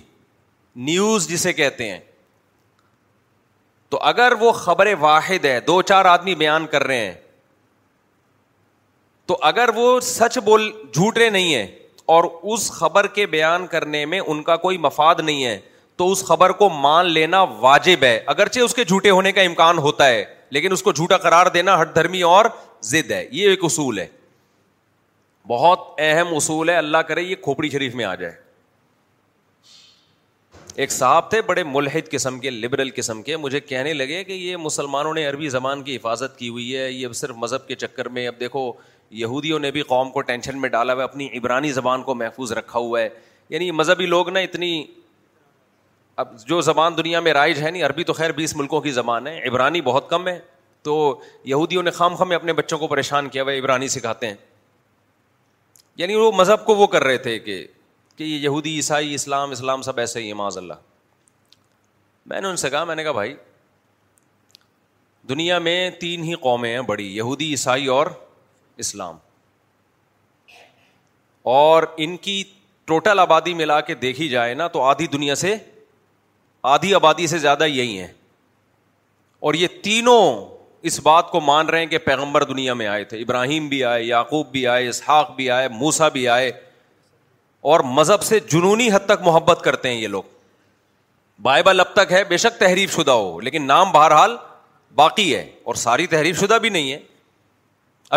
نیوز 0.87 1.27
جسے 1.29 1.53
کہتے 1.53 1.89
ہیں 1.91 1.99
تو 3.89 3.99
اگر 4.03 4.33
وہ 4.39 4.51
خبر 4.51 4.87
واحد 4.99 5.45
ہے 5.45 5.59
دو 5.67 5.81
چار 5.81 6.05
آدمی 6.05 6.35
بیان 6.35 6.65
کر 6.67 6.83
رہے 6.87 7.05
ہیں 7.05 7.13
تو 9.27 9.37
اگر 9.43 9.69
وہ 9.75 9.99
سچ 9.99 10.37
بول 10.43 10.69
جھوٹے 10.93 11.29
نہیں 11.29 11.53
ہے 11.53 11.65
اور 12.15 12.23
اس 12.53 12.69
خبر 12.71 13.07
کے 13.15 13.25
بیان 13.27 13.65
کرنے 13.67 14.05
میں 14.11 14.19
ان 14.25 14.41
کا 14.43 14.55
کوئی 14.57 14.77
مفاد 14.87 15.15
نہیں 15.23 15.43
ہے 15.45 15.57
تو 15.97 16.11
اس 16.11 16.23
خبر 16.25 16.49
کو 16.61 16.69
مان 16.69 17.05
لینا 17.11 17.41
واجب 17.59 18.03
ہے 18.03 18.19
اگرچہ 18.33 18.59
اس 18.59 18.73
کے 18.75 18.83
جھوٹے 18.83 19.09
ہونے 19.09 19.31
کا 19.31 19.41
امکان 19.41 19.77
ہوتا 19.85 20.07
ہے 20.07 20.23
لیکن 20.55 20.71
اس 20.71 20.83
کو 20.83 20.91
جھوٹا 20.91 21.17
قرار 21.23 21.45
دینا 21.53 21.79
ہٹ 21.81 21.93
دھرمی 21.95 22.21
اور 22.33 22.45
زد 22.89 23.11
ہے 23.11 23.25
یہ 23.31 23.49
ایک 23.49 23.63
اصول 23.65 23.99
ہے 23.99 24.05
بہت 25.49 25.87
اہم 26.07 26.35
اصول 26.35 26.69
ہے 26.69 26.75
اللہ 26.77 26.97
کرے 27.07 27.21
یہ 27.21 27.35
کھوپڑی 27.43 27.69
شریف 27.69 27.95
میں 27.95 28.05
آ 28.05 28.13
جائے 28.15 28.33
ایک 30.85 30.91
صاحب 30.91 31.29
تھے 31.29 31.41
بڑے 31.41 31.61
ملحد 31.65 32.09
قسم 32.11 32.37
کے 32.39 32.49
لبرل 32.49 32.89
قسم 32.95 33.21
کے 33.29 33.37
مجھے 33.37 33.59
کہنے 33.59 33.93
لگے 33.93 34.23
کہ 34.23 34.31
یہ 34.33 34.57
مسلمانوں 34.57 35.13
نے 35.13 35.23
عربی 35.27 35.47
زبان 35.49 35.81
کی 35.83 35.95
حفاظت 35.95 36.37
کی 36.39 36.49
ہوئی 36.49 36.75
ہے 36.77 36.89
یہ 36.91 37.13
صرف 37.21 37.35
مذہب 37.43 37.65
کے 37.67 37.75
چکر 37.83 38.09
میں 38.17 38.27
اب 38.27 38.39
دیکھو 38.39 38.71
یہودیوں 39.21 39.59
نے 39.59 39.71
بھی 39.71 39.81
قوم 39.93 40.09
کو 40.11 40.21
ٹینشن 40.27 40.59
میں 40.61 40.69
ڈالا 40.69 40.93
ہوا 40.93 41.03
اپنی 41.03 41.27
عبرانی 41.37 41.71
زبان 41.73 42.03
کو 42.03 42.15
محفوظ 42.15 42.51
رکھا 42.57 42.79
ہوا 42.79 43.01
ہے 43.01 43.07
یعنی 43.49 43.69
مذہبی 43.77 44.05
لوگ 44.05 44.29
نا 44.29 44.39
اتنی 44.49 44.71
اب 46.23 46.37
جو 46.49 46.59
زبان 46.69 46.97
دنیا 46.97 47.19
میں 47.25 47.33
رائج 47.33 47.61
ہے 47.63 47.71
نہیں 47.71 47.83
عربی 47.83 48.03
تو 48.03 48.13
خیر 48.19 48.31
بیس 48.41 48.55
ملکوں 48.55 48.81
کی 48.81 48.91
زبان 48.99 49.27
ہے 49.27 49.39
عبرانی 49.47 49.81
بہت 49.89 50.09
کم 50.09 50.27
ہے 50.27 50.37
تو 50.83 50.95
یہودیوں 51.53 51.83
نے 51.83 51.91
خام 52.01 52.15
خام 52.15 52.31
اپنے 52.35 52.53
بچوں 52.61 52.77
کو 52.79 52.87
پریشان 52.87 53.29
کیا 53.29 53.43
ہوا 53.43 53.53
عبرانی 53.59 53.87
سکھاتے 53.97 54.27
ہیں 54.27 54.35
یعنی 55.97 56.15
وہ 56.15 56.31
مذہب 56.37 56.65
کو 56.65 56.75
وہ 56.75 56.87
کر 56.87 57.03
رہے 57.03 57.17
تھے 57.25 57.37
کہ 57.47 57.65
کہ 58.17 58.23
یہ 58.23 58.37
یہودی 58.43 58.69
عیسائی 58.75 59.13
اسلام 59.13 59.51
اسلام 59.51 59.81
سب 59.87 59.97
ایسے 59.99 60.21
ہی 60.21 60.31
ہیں 60.31 60.43
اللہ 60.55 60.73
میں 62.31 62.39
نے 62.41 62.47
ان 62.47 62.55
سے 62.57 62.69
کہا 62.69 62.83
میں 62.83 62.95
نے 62.95 63.03
کہا 63.03 63.11
بھائی 63.11 63.35
دنیا 65.29 65.59
میں 65.59 65.89
تین 65.99 66.23
ہی 66.23 66.33
قومیں 66.45 66.69
ہیں 66.73 66.81
بڑی 66.87 67.05
یہودی 67.15 67.49
عیسائی 67.51 67.85
اور 67.95 68.07
اسلام 68.83 69.17
اور 71.55 71.83
ان 72.05 72.17
کی 72.25 72.41
ٹوٹل 72.85 73.19
آبادی 73.19 73.53
ملا 73.61 73.79
کے 73.89 73.95
دیکھی 73.95 74.27
جائے 74.29 74.53
نا 74.53 74.67
تو 74.73 74.81
آدھی 74.83 75.07
دنیا 75.13 75.35
سے 75.43 75.55
آدھی 76.73 76.93
آبادی 76.95 77.27
سے 77.27 77.37
زیادہ 77.39 77.63
یہی 77.67 77.99
ہے 78.01 78.11
اور 79.47 79.53
یہ 79.53 79.67
تینوں 79.83 80.45
اس 80.91 80.99
بات 81.03 81.29
کو 81.31 81.39
مان 81.41 81.69
رہے 81.69 81.79
ہیں 81.79 81.87
کہ 81.87 81.97
پیغمبر 82.05 82.43
دنیا 82.53 82.73
میں 82.81 82.87
آئے 82.87 83.03
تھے 83.11 83.19
ابراہیم 83.21 83.67
بھی 83.69 83.83
آئے 83.91 84.03
یعقوب 84.03 84.51
بھی 84.51 84.65
آئے 84.75 84.87
اسحاق 84.89 85.35
بھی 85.35 85.49
آئے 85.51 85.67
موسا 85.79 86.07
بھی 86.17 86.27
آئے 86.27 86.51
اور 87.71 87.79
مذہب 87.95 88.21
سے 88.23 88.39
جنونی 88.51 88.87
حد 88.91 89.05
تک 89.05 89.21
محبت 89.23 89.61
کرتے 89.63 89.89
ہیں 89.89 89.95
یہ 90.01 90.07
لوگ 90.07 90.23
بائبل 91.47 91.79
اب 91.79 91.87
تک 91.93 92.11
ہے 92.11 92.23
بے 92.29 92.37
شک 92.43 92.59
تحریف 92.59 92.95
شدہ 92.95 93.11
ہو 93.21 93.39
لیکن 93.47 93.65
نام 93.67 93.91
بہرحال 93.91 94.35
باقی 94.95 95.25
ہے 95.35 95.41
اور 95.71 95.75
ساری 95.81 96.05
تحریف 96.13 96.39
شدہ 96.41 96.57
بھی 96.61 96.69
نہیں 96.75 96.91
ہے 96.91 96.99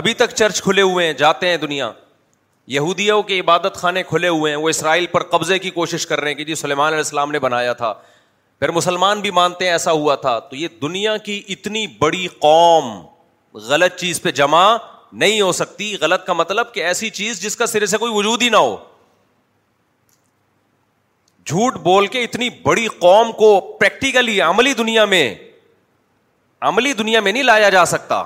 ابھی 0.01 0.13
تک 0.21 0.35
چرچ 0.43 0.61
کھلے 0.63 0.83
ہوئے 0.83 1.07
ہیں 1.07 1.13
جاتے 1.23 1.49
ہیں 1.49 1.57
دنیا 1.65 1.91
یہودیوں 2.77 3.21
کے 3.31 3.39
عبادت 3.41 3.77
خانے 3.83 4.03
کھلے 4.09 4.29
ہوئے 4.29 4.53
ہیں 4.53 4.59
وہ 4.63 4.69
اسرائیل 4.69 5.07
پر 5.17 5.23
قبضے 5.35 5.59
کی 5.65 5.71
کوشش 5.81 6.07
کر 6.07 6.21
رہے 6.21 6.31
ہیں 6.31 6.37
کہ 6.39 6.45
جی 6.51 6.55
سلیمان 6.63 6.87
علیہ 6.93 7.05
السلام 7.05 7.31
نے 7.31 7.39
بنایا 7.47 7.73
تھا 7.83 7.93
پھر 8.61 8.71
مسلمان 8.79 9.21
بھی 9.21 9.31
مانتے 9.41 9.65
ہیں 9.65 9.73
ایسا 9.73 9.93
ہوا 10.03 10.15
تھا 10.27 10.39
تو 10.51 10.57
یہ 10.57 10.69
دنیا 10.83 11.17
کی 11.29 11.43
اتنی 11.57 11.87
بڑی 12.05 12.27
قوم 12.49 12.93
غلط 13.69 13.99
چیز 14.01 14.23
پہ 14.23 14.31
جمع 14.43 14.65
نہیں 15.25 15.41
ہو 15.41 15.51
سکتی 15.65 15.93
غلط 16.01 16.27
کا 16.27 16.33
مطلب 16.43 16.73
کہ 16.75 16.85
ایسی 16.93 17.11
چیز 17.21 17.43
جس 17.43 17.57
کا 17.57 17.67
سرے 17.77 17.87
سے 17.95 17.99
کوئی 18.05 18.13
وجود 18.15 18.43
ہی 18.43 18.49
نہ 18.49 18.57
ہو 18.57 18.77
جھوٹ 21.51 21.77
بول 21.85 22.07
کے 22.15 22.23
اتنی 22.25 22.49
بڑی 22.63 22.87
قوم 23.01 23.31
کو 23.39 23.49
پریکٹیکلی 23.79 24.41
عملی 24.41 24.73
دنیا 24.81 25.05
میں 25.15 25.25
عملی 26.69 26.93
دنیا 27.03 27.21
میں 27.27 27.33
نہیں 27.33 27.43
لایا 27.43 27.69
جا 27.79 27.85
سکتا 27.93 28.23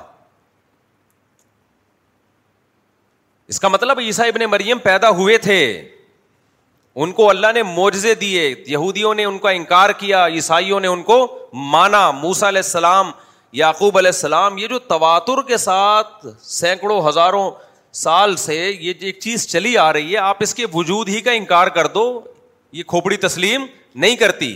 اس 3.53 3.61
کا 3.61 3.69
مطلب 3.69 3.99
عیسائی 4.01 4.31
ابن 4.31 4.45
مریم 4.51 4.79
پیدا 4.89 5.09
ہوئے 5.21 5.37
تھے 5.47 5.59
ان 7.05 7.13
کو 7.19 7.29
اللہ 7.31 7.53
نے 7.55 7.63
موجے 7.71 8.15
دیے 8.25 8.43
یہودیوں 8.75 9.15
نے 9.21 9.25
ان 9.31 9.39
کا 9.47 9.51
انکار 9.61 9.91
کیا 10.01 10.27
عیسائیوں 10.41 10.81
نے 10.81 10.89
ان 10.89 11.03
کو 11.13 11.17
مانا 11.75 12.03
موسا 12.19 12.49
علیہ 12.49 12.65
السلام 12.65 13.11
یعقوب 13.63 13.99
علیہ 13.99 14.15
السلام 14.17 14.59
یہ 14.59 14.69
جو 14.75 14.79
تواتر 14.95 15.43
کے 15.49 15.57
ساتھ 15.65 16.27
سینکڑوں 16.53 17.01
ہزاروں 17.09 17.51
سال 18.05 18.37
سے 18.45 18.55
یہ 18.57 18.93
ایک 19.09 19.19
چیز 19.27 19.47
چلی 19.53 19.77
آ 19.87 19.93
رہی 19.93 20.13
ہے 20.13 20.19
آپ 20.31 20.37
اس 20.47 20.55
کے 20.61 20.67
وجود 20.75 21.09
ہی 21.09 21.21
کا 21.29 21.33
انکار 21.43 21.67
کر 21.81 21.87
دو 21.99 22.07
یہ 22.77 22.83
کھوپڑی 22.89 23.17
تسلیم 23.23 23.65
نہیں 24.03 24.17
کرتی 24.21 24.55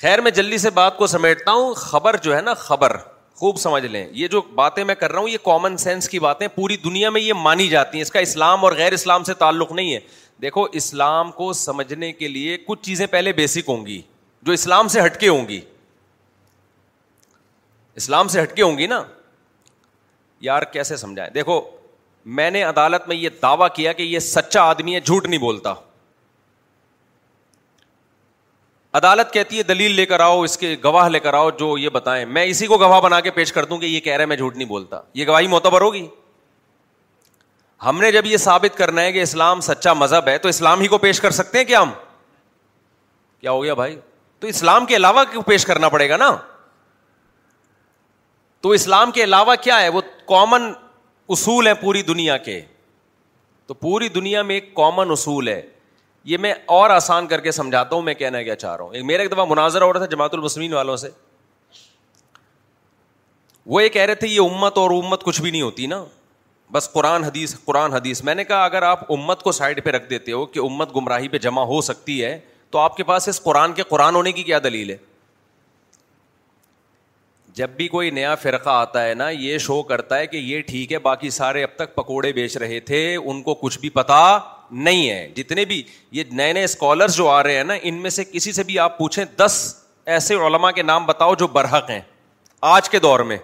خیر 0.00 0.20
میں 0.20 0.30
جلدی 0.38 0.58
سے 0.58 0.70
بات 0.78 0.96
کو 0.96 1.06
سمیٹتا 1.06 1.52
ہوں 1.52 1.72
خبر 1.82 2.16
جو 2.22 2.34
ہے 2.36 2.40
نا 2.42 2.54
خبر 2.64 2.96
خوب 3.42 3.58
سمجھ 3.60 3.84
لیں 3.84 4.06
یہ 4.12 4.28
جو 4.34 4.40
باتیں 4.54 4.82
میں 4.84 4.94
کر 5.00 5.12
رہا 5.12 5.20
ہوں 5.20 5.28
یہ 5.28 5.38
کامن 5.44 5.76
سینس 5.84 6.08
کی 6.08 6.18
باتیں 6.26 6.46
پوری 6.54 6.76
دنیا 6.84 7.10
میں 7.10 7.20
یہ 7.20 7.32
مانی 7.46 7.68
جاتی 7.68 7.96
ہیں 7.98 8.02
اس 8.02 8.10
کا 8.12 8.18
اسلام 8.28 8.64
اور 8.64 8.72
غیر 8.76 8.92
اسلام 8.92 9.24
سے 9.24 9.34
تعلق 9.44 9.72
نہیں 9.78 9.94
ہے 9.94 10.00
دیکھو 10.42 10.66
اسلام 10.82 11.30
کو 11.40 11.52
سمجھنے 11.64 12.12
کے 12.20 12.28
لیے 12.28 12.56
کچھ 12.66 12.82
چیزیں 12.84 13.06
پہلے 13.14 13.32
بیسک 13.40 13.68
ہوں 13.68 13.86
گی 13.86 14.00
جو 14.48 14.52
اسلام 14.52 14.88
سے 14.96 15.04
ہٹ 15.04 15.18
کے 15.20 15.28
ہوں 15.28 15.48
گی 15.48 15.60
اسلام 18.02 18.28
سے 18.34 18.42
ہٹ 18.42 18.56
کے 18.56 18.62
ہوں 18.62 18.78
گی 18.78 18.86
نا 18.94 19.02
یار 20.50 20.62
کیسے 20.72 20.96
سمجھائیں 20.96 21.30
دیکھو 21.34 21.60
میں 22.38 22.50
نے 22.50 22.62
عدالت 22.62 23.06
میں 23.08 23.16
یہ 23.16 23.28
دعوی 23.42 23.66
کیا 23.74 23.92
کہ 23.92 24.02
یہ 24.02 24.18
سچا 24.18 24.62
آدمی 24.70 24.94
ہے 24.94 25.00
جھوٹ 25.00 25.26
نہیں 25.26 25.40
بولتا 25.40 25.72
عدالت 28.98 29.32
کہتی 29.32 29.58
ہے 29.58 29.62
دلیل 29.62 29.94
لے 29.94 30.04
کر 30.06 30.20
آؤ 30.20 30.40
اس 30.42 30.56
کے 30.58 30.74
گواہ 30.84 31.08
لے 31.08 31.18
کر 31.20 31.34
آؤ 31.34 31.50
جو 31.58 31.76
یہ 31.78 31.88
بتائیں 31.90 32.24
میں 32.26 32.44
اسی 32.46 32.66
کو 32.66 32.76
گواہ 32.78 33.00
بنا 33.00 33.20
کے 33.20 33.30
پیش 33.30 33.52
کر 33.52 33.64
دوں 33.64 33.78
کہ 33.78 33.86
یہ 33.86 34.00
کہہ 34.00 34.16
رہے 34.16 34.26
میں 34.26 34.36
جھوٹ 34.36 34.56
نہیں 34.56 34.68
بولتا 34.68 35.00
یہ 35.14 35.26
گواہی 35.26 35.46
معتبر 35.46 35.80
ہوگی 35.80 36.06
ہم 37.86 38.00
نے 38.00 38.10
جب 38.12 38.26
یہ 38.26 38.36
ثابت 38.36 38.76
کرنا 38.78 39.02
ہے 39.02 39.12
کہ 39.12 39.22
اسلام 39.22 39.60
سچا 39.66 39.92
مذہب 39.94 40.28
ہے 40.28 40.36
تو 40.38 40.48
اسلام 40.48 40.80
ہی 40.80 40.86
کو 40.88 40.98
پیش 40.98 41.20
کر 41.20 41.30
سکتے 41.38 41.58
ہیں 41.58 41.64
کیا 41.64 41.82
ہم 41.82 41.90
کیا 43.40 43.50
ہو 43.50 43.62
گیا 43.62 43.74
بھائی 43.74 43.98
تو 44.40 44.46
اسلام 44.46 44.86
کے 44.86 44.96
علاوہ 44.96 45.24
کیوں 45.30 45.42
پیش 45.46 45.64
کرنا 45.66 45.88
پڑے 45.88 46.08
گا 46.08 46.16
نا 46.16 46.30
تو 48.62 48.70
اسلام 48.70 49.10
کے 49.10 49.22
علاوہ 49.24 49.54
کیا 49.62 49.80
ہے 49.80 49.88
وہ 49.88 50.00
کامن 50.28 50.72
اصول 51.34 51.66
ہیں 51.66 51.72
پوری 51.80 52.00
دنیا 52.02 52.36
کے 52.44 52.60
تو 53.66 53.74
پوری 53.74 54.08
دنیا 54.14 54.42
میں 54.42 54.54
ایک 54.54 54.74
کامن 54.74 55.10
اصول 55.10 55.48
ہے 55.48 55.60
یہ 56.30 56.38
میں 56.38 56.52
اور 56.76 56.90
آسان 56.90 57.26
کر 57.26 57.40
کے 57.40 57.50
سمجھاتا 57.52 57.94
ہوں 57.94 58.02
میں 58.02 58.14
کہنا 58.14 58.42
کیا 58.42 58.56
چاہ 58.62 58.74
رہا 58.76 58.84
ہوں 58.84 59.04
میرا 59.06 59.22
ایک 59.22 59.30
دفعہ 59.32 59.44
مناظر 59.50 59.82
رہا 59.82 59.98
تھا 59.98 60.06
جماعت 60.14 60.34
المسلمین 60.34 60.72
والوں 60.74 60.96
سے 61.02 61.08
وہ 63.74 63.82
یہ 63.82 63.88
کہہ 63.98 64.02
رہے 64.04 64.14
تھے 64.24 64.28
یہ 64.28 64.40
امت 64.40 64.78
اور 64.78 64.90
امت 64.90 65.22
کچھ 65.24 65.40
بھی 65.42 65.50
نہیں 65.50 65.62
ہوتی 65.62 65.86
نا 65.86 66.02
بس 66.72 66.90
قرآن 66.92 67.24
حدیث 67.24 67.54
قرآن 67.64 67.92
حدیث 67.92 68.22
میں 68.24 68.34
نے 68.34 68.44
کہا 68.44 68.64
اگر 68.64 68.82
آپ 68.88 69.10
امت 69.12 69.42
کو 69.42 69.52
سائڈ 69.52 69.84
پہ 69.84 69.90
رکھ 69.90 70.10
دیتے 70.10 70.32
ہو 70.32 70.44
کہ 70.46 70.58
امت 70.64 70.96
گمراہی 70.96 71.28
پہ 71.28 71.38
جمع 71.46 71.62
ہو 71.72 71.80
سکتی 71.92 72.22
ہے 72.24 72.38
تو 72.70 72.78
آپ 72.78 72.96
کے 72.96 73.02
پاس 73.04 73.28
اس 73.28 73.42
قرآن 73.42 73.72
کے 73.72 73.82
قرآن 73.88 74.14
ہونے 74.14 74.32
کی 74.32 74.42
کیا 74.42 74.58
دلیل 74.64 74.90
ہے 74.90 74.96
جب 77.54 77.70
بھی 77.76 77.86
کوئی 77.88 78.10
نیا 78.10 78.34
فرقہ 78.34 78.68
آتا 78.70 79.04
ہے 79.06 79.14
نا 79.14 79.28
یہ 79.30 79.58
شو 79.58 79.82
کرتا 79.82 80.18
ہے 80.18 80.26
کہ 80.26 80.36
یہ 80.36 80.60
ٹھیک 80.66 80.92
ہے 80.92 80.98
باقی 81.02 81.30
سارے 81.30 81.62
اب 81.64 81.70
تک 81.76 81.94
پکوڑے 81.94 82.32
بیچ 82.32 82.56
رہے 82.56 82.78
تھے 82.90 83.14
ان 83.16 83.42
کو 83.42 83.54
کچھ 83.62 83.78
بھی 83.80 83.90
پتا 83.90 84.18
نہیں 84.70 85.08
ہے 85.10 85.28
جتنے 85.36 85.64
بھی 85.64 85.82
یہ 86.12 86.24
نئے 86.32 86.52
نئے 86.52 86.64
اسکالر 86.64 87.08
جو 87.16 87.28
آ 87.28 87.42
رہے 87.42 87.56
ہیں 87.56 87.64
نا 87.64 87.74
ان 87.82 87.94
میں 88.02 88.10
سے 88.10 88.24
کسی 88.32 88.52
سے 88.52 88.62
بھی 88.64 88.78
آپ 88.78 88.96
پوچھیں 88.98 89.24
دس 89.38 89.62
ایسے 90.16 90.34
علما 90.46 90.70
کے 90.72 90.82
نام 90.82 91.06
بتاؤ 91.06 91.34
جو 91.38 91.46
برحق 91.52 91.90
ہیں 91.90 92.00
آج 92.74 92.88
کے 92.90 92.98
دور 93.00 93.20
میں 93.32 93.38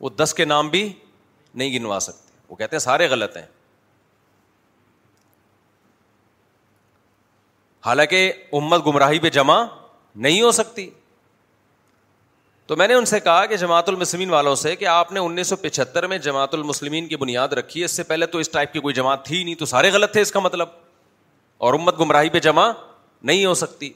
وہ 0.00 0.10
دس 0.16 0.34
کے 0.36 0.44
نام 0.44 0.68
بھی 0.68 0.88
نہیں 1.54 1.72
گنوا 1.78 2.00
سکتے 2.00 2.26
وہ 2.48 2.56
کہتے 2.56 2.76
ہیں 2.76 2.80
سارے 2.80 3.06
غلط 3.10 3.36
ہیں 3.36 3.46
حالانکہ 7.86 8.30
امت 8.52 8.86
گمراہی 8.86 9.18
پہ 9.18 9.30
جمع 9.30 9.64
نہیں 10.26 10.40
ہو 10.42 10.50
سکتی 10.52 10.88
تو 12.68 12.76
میں 12.76 12.86
نے 12.88 12.94
ان 12.94 13.04
سے 13.10 13.18
کہا 13.26 13.44
کہ 13.50 13.56
جماعت 13.56 13.88
المسلمین 13.88 14.30
والوں 14.30 14.54
سے 14.62 14.74
کہ 14.76 14.86
آپ 14.94 15.12
نے 15.12 15.20
انیس 15.26 15.48
سو 15.48 15.56
پچہتر 15.56 16.06
میں 16.06 16.16
جماعت 16.24 16.54
المسلمین 16.54 17.06
کی 17.08 17.16
بنیاد 17.16 17.52
رکھی 17.58 17.80
ہے 17.80 17.84
اس 17.84 17.92
سے 17.96 18.02
پہلے 18.08 18.26
تو 18.32 18.38
اس 18.38 18.50
ٹائپ 18.50 18.72
کی 18.72 18.80
کوئی 18.80 18.94
جماعت 18.94 19.24
تھی 19.26 19.42
نہیں 19.44 19.54
تو 19.58 19.66
سارے 19.66 19.90
غلط 19.90 20.12
تھے 20.12 20.20
اس 20.20 20.32
کا 20.32 20.40
مطلب 20.46 20.68
اور 21.68 21.74
امت 21.74 21.98
گمراہی 22.00 22.28
پہ 22.34 22.38
جمع 22.48 22.70
نہیں 23.30 23.44
ہو 23.44 23.54
سکتی 23.60 23.88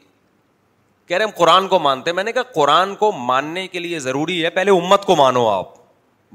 کہہ 1.06 1.16
رہے 1.16 1.24
ہم 1.24 1.30
قرآن 1.36 1.68
کو 1.68 1.78
مانتے 1.78 2.12
میں 2.12 2.24
نے 2.24 2.32
کہا 2.32 2.42
قرآن 2.54 2.94
کو 3.02 3.10
ماننے 3.30 3.66
کے 3.68 3.78
لیے 3.78 3.98
ضروری 4.06 4.42
ہے 4.44 4.50
پہلے 4.56 4.70
امت 4.78 5.04
کو 5.06 5.16
مانو 5.16 5.46
آپ 5.48 5.74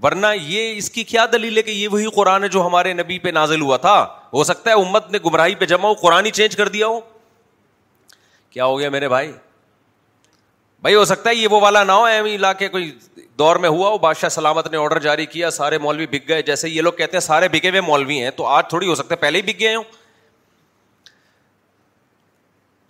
ورنہ 0.04 0.28
یہ 0.46 0.78
اس 0.78 0.90
کی 0.92 1.04
کیا 1.14 1.26
دلیل 1.34 1.58
ہے 1.58 1.62
کہ 1.64 1.72
یہ 1.72 1.88
وہی 1.92 2.06
قرآن 2.16 2.44
ہے 2.44 2.50
جو 2.58 2.66
ہمارے 2.68 2.94
نبی 3.00 3.20
پہ 3.20 3.30
نازل 3.40 3.62
ہوا 3.62 3.78
تھا 3.88 3.96
ہو 4.34 4.44
سکتا 4.54 4.72
ہے 4.72 4.76
امت 4.86 5.12
نے 5.12 5.20
گمراہی 5.26 5.56
پہ 5.56 5.66
جمع 5.74 5.88
ہو 5.88 5.94
قرآن 6.06 6.26
ہی 6.26 6.32
چینج 6.42 6.56
کر 6.56 6.68
دیا 6.78 6.88
ہو 6.88 7.00
کیا 8.50 8.66
ہو 8.66 8.80
گیا 8.80 8.90
میرے 8.90 9.08
بھائی 9.10 9.32
بھائی 10.88 10.96
ہو 10.96 11.04
سکتا 11.06 11.30
ہے 11.30 11.36
یہ 11.36 11.48
وہ 11.52 11.60
والا 11.62 11.84
نہ 11.84 11.92
ہو 11.92 12.06
لا 12.08 12.14
علاقے 12.36 12.68
کوئی 12.74 12.84
دور 13.40 13.56
میں 13.64 13.70
ہوا 13.70 13.90
وہ 13.92 13.98
بادشاہ 14.04 14.30
سلامت 14.30 14.68
نے 14.72 14.78
آرڈر 14.78 15.00
جاری 15.06 15.26
کیا 15.34 15.50
سارے 15.52 15.78
مولوی 15.86 16.06
بک 16.12 16.28
گئے 16.28 16.42
جیسے 16.50 16.70
یہ 16.70 16.82
لوگ 16.82 16.94
کہتے 16.98 17.18
ہیں 17.18 17.22
سارے 17.22 17.48
بکے 17.56 17.70
ہوئے 17.70 17.82
مولوی 17.88 18.20
ہیں 18.24 18.30
تو 18.36 18.46
آج 18.58 18.68
تھوڑی 18.70 18.88
ہو 18.90 18.96
سکتا 18.96 19.16
ہے 19.16 19.20
پہلے 19.22 19.38
ہی 19.42 19.52
بک 19.52 19.60
گئے 19.60 19.76
ہوں 19.76 19.84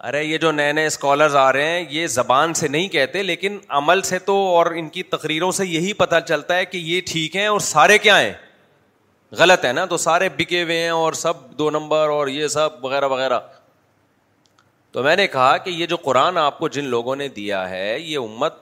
ارے 0.08 0.24
یہ 0.24 0.38
جو 0.44 0.52
نئے 0.60 0.72
نئے 0.80 0.86
اسکالرز 0.88 1.36
آ 1.46 1.52
رہے 1.54 1.70
ہیں 1.72 1.86
یہ 1.96 2.08
زبان 2.18 2.54
سے 2.60 2.68
نہیں 2.76 2.88
کہتے 2.98 3.24
لیکن 3.24 3.58
عمل 3.80 4.02
سے 4.12 4.20
تو 4.30 4.36
اور 4.56 4.72
ان 4.82 4.90
کی 4.98 5.04
تقریروں 5.18 5.52
سے 5.62 5.66
یہی 5.68 5.94
پتہ 6.04 6.20
چلتا 6.28 6.58
ہے 6.58 6.66
کہ 6.66 6.78
یہ 6.92 7.02
ٹھیک 7.12 7.36
ہیں 7.36 7.48
اور 7.56 7.60
سارے 7.74 7.98
کیا 8.06 8.20
ہیں 8.22 8.34
غلط 9.40 9.66
ہے 9.66 9.72
نا 9.80 9.86
تو 9.86 9.98
سارے 10.08 10.30
بکے 10.38 10.64
ہوئے 10.64 10.82
ہیں 10.84 10.90
اور 11.02 11.14
سب 11.26 11.48
دو 11.60 11.70
نمبر 11.80 12.10
اور 12.20 12.28
یہ 12.38 12.48
سب 12.58 12.84
وغیرہ 12.86 13.08
وغیرہ 13.18 13.40
تو 14.98 15.02
میں 15.04 15.16
نے 15.16 15.26
کہا 15.34 15.58
کہ 15.64 15.70
یہ 15.70 15.86
جو 15.88 15.96
قرآن 16.04 16.38
آپ 16.38 16.58
کو 16.60 16.68
جن 16.76 16.86
لوگوں 16.90 17.16
نے 17.16 17.28
دیا 17.36 17.58
ہے 17.70 17.98
یہ 18.00 18.18
امت 18.18 18.54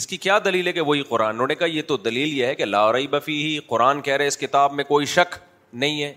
اس 0.00 0.06
کی 0.06 0.16
کیا 0.16 0.38
دلیل 0.44 0.66
ہے 0.66 0.72
کہ 0.72 0.80
وہی 0.90 1.02
قرآن 1.08 1.34
انہوں 1.34 1.46
نے 1.46 1.54
کہا 1.54 1.66
یہ 1.72 1.82
تو 1.88 1.96
دلیل 2.04 2.32
یہ 2.38 2.46
ہے 2.46 2.54
کہ 2.54 2.64
لارئی 2.64 3.06
بفی 3.16 3.34
ہی 3.42 3.58
قرآن 3.66 4.00
کہہ 4.02 4.16
رہے 4.22 4.26
اس 4.26 4.38
کتاب 4.38 4.72
میں 4.74 4.84
کوئی 4.84 5.06
شک 5.16 5.36
نہیں 5.82 6.02
ہے 6.02 6.12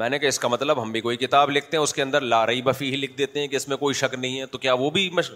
میں 0.00 0.08
نے 0.10 0.18
کہا 0.18 0.28
اس 0.28 0.38
کا 0.38 0.48
مطلب 0.48 0.82
ہم 0.82 0.90
بھی 0.92 1.00
کوئی 1.00 1.16
کتاب 1.16 1.50
لکھتے 1.50 1.76
ہیں 1.76 1.82
اس 1.84 1.92
کے 1.94 2.02
اندر 2.02 2.20
لارئی 2.34 2.62
بفی 2.70 2.90
ہی 2.92 2.96
لکھ 2.96 3.16
دیتے 3.18 3.40
ہیں 3.40 3.46
کہ 3.48 3.56
اس 3.56 3.68
میں 3.68 3.76
کوئی 3.84 3.94
شک 4.02 4.14
نہیں 4.18 4.40
ہے 4.40 4.46
تو 4.46 4.58
کیا 4.66 4.74
وہ 4.80 4.90
بھی 4.98 5.08
مش... 5.12 5.30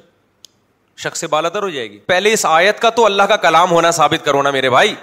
شک 1.05 1.16
سے 1.16 1.27
بالادر 1.37 1.62
ہو 1.62 1.68
جائے 1.79 1.90
گی 1.90 1.99
پہلے 2.07 2.33
اس 2.33 2.46
آیت 2.51 2.81
کا 2.83 2.90
تو 2.99 3.05
اللہ 3.07 3.23
کا 3.23 3.37
کلام 3.46 3.70
ہونا 3.70 3.90
ثابت 4.03 4.25
کرو 4.25 4.42
نا 4.42 4.51
میرے 4.59 4.70
بھائی 4.70 4.94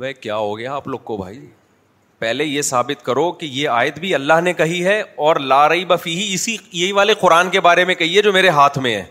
ابے 0.00 0.12
کیا 0.12 0.36
ہو 0.36 0.58
گیا 0.58 0.74
آپ 0.74 0.88
لوگ 0.88 0.98
کو 1.12 1.16
بھائی 1.16 1.40
پہلے 2.24 2.44
یہ 2.44 2.62
ثابت 2.62 3.04
کرو 3.04 3.30
کہ 3.40 3.46
یہ 3.52 3.68
آیت 3.68 3.98
بھی 4.02 4.14
اللہ 4.14 4.38
نے 4.44 4.52
کہی 4.60 4.84
ہے 4.84 5.00
اور 5.26 5.36
لا 5.52 5.58
رہی 5.68 5.84
بفی 5.90 6.14
ہی 6.74 6.90
والے 6.98 7.14
قرآن 7.20 7.50
کے 7.56 7.60
بارے 7.66 7.84
میں 7.90 7.94
کہی 7.94 8.16
ہے 8.16 8.22
جو 8.28 8.32
میرے 8.32 8.48
ہاتھ 8.58 8.78
میں 8.86 8.94
ہے 8.94 9.02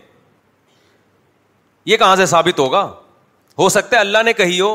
یہ 1.92 1.96
کہاں 1.96 2.16
سے 2.16 2.26
ثابت 2.32 2.58
ہوگا 2.60 2.82
ہو 3.58 3.68
سکتا 3.76 3.96
ہے 3.96 4.00
اللہ 4.00 4.22
نے 4.30 4.32
کہی 4.42 4.60
ہو 4.60 4.72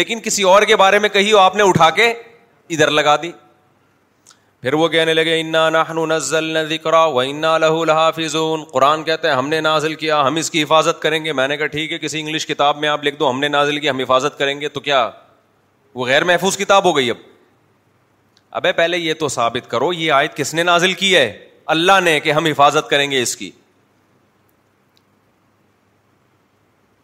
لیکن 0.00 0.20
کسی 0.28 0.42
اور 0.52 0.62
کے 0.72 0.76
بارے 0.84 0.98
میں 1.04 1.08
کہی 1.18 1.32
ہو 1.32 1.38
آپ 1.38 1.56
نے 1.56 1.62
اٹھا 1.72 1.90
کے 2.00 2.08
ادھر 2.12 2.90
لگا 3.02 3.16
دی 3.22 3.32
پھر 4.62 4.74
وہ 4.82 4.88
کہنے 4.98 5.14
لگے 5.14 5.38
انا 5.40 5.66
انا 6.06 6.18
ذکر 6.72 6.94
و 7.04 8.48
قرآن 8.74 9.04
کہتے 9.08 9.28
ہیں 9.28 9.34
ہم 9.42 9.48
نے 9.48 9.60
نازل 9.72 9.94
کیا 10.04 10.20
ہم 10.26 10.36
اس 10.44 10.50
کی 10.56 10.62
حفاظت 10.62 11.02
کریں 11.02 11.24
گے 11.24 11.32
میں 11.40 11.48
نے 11.48 11.56
کہا 11.56 11.66
ٹھیک 11.80 11.92
ہے 11.92 11.98
کسی 12.08 12.20
انگلش 12.20 12.46
کتاب 12.50 12.78
میں 12.84 12.88
آپ 12.98 13.04
لکھ 13.10 13.18
دو 13.22 13.30
ہم 13.30 13.40
نے 13.46 13.56
نازل 13.58 13.78
کیا 13.80 13.92
ہم 13.92 14.00
حفاظت 14.10 14.38
کریں 14.44 14.60
گے 14.60 14.68
تو 14.78 14.90
کیا 14.90 15.08
وہ 16.00 16.06
غیر 16.06 16.24
محفوظ 16.30 16.56
کتاب 16.58 16.84
ہو 16.88 16.96
گئی 16.96 17.10
اب 17.10 17.16
ابے 18.56 18.72
پہلے 18.72 18.98
یہ 18.98 19.14
تو 19.20 19.28
ثابت 19.28 19.68
کرو 19.70 19.92
یہ 19.92 20.12
آیت 20.12 20.36
کس 20.36 20.52
نے 20.54 20.62
نازل 20.62 20.92
کی 21.02 21.14
ہے 21.14 21.24
اللہ 21.74 22.00
نے 22.04 22.18
کہ 22.20 22.32
ہم 22.32 22.46
حفاظت 22.46 22.88
کریں 22.90 23.10
گے 23.10 23.22
اس 23.22 23.36
کی 23.36 23.50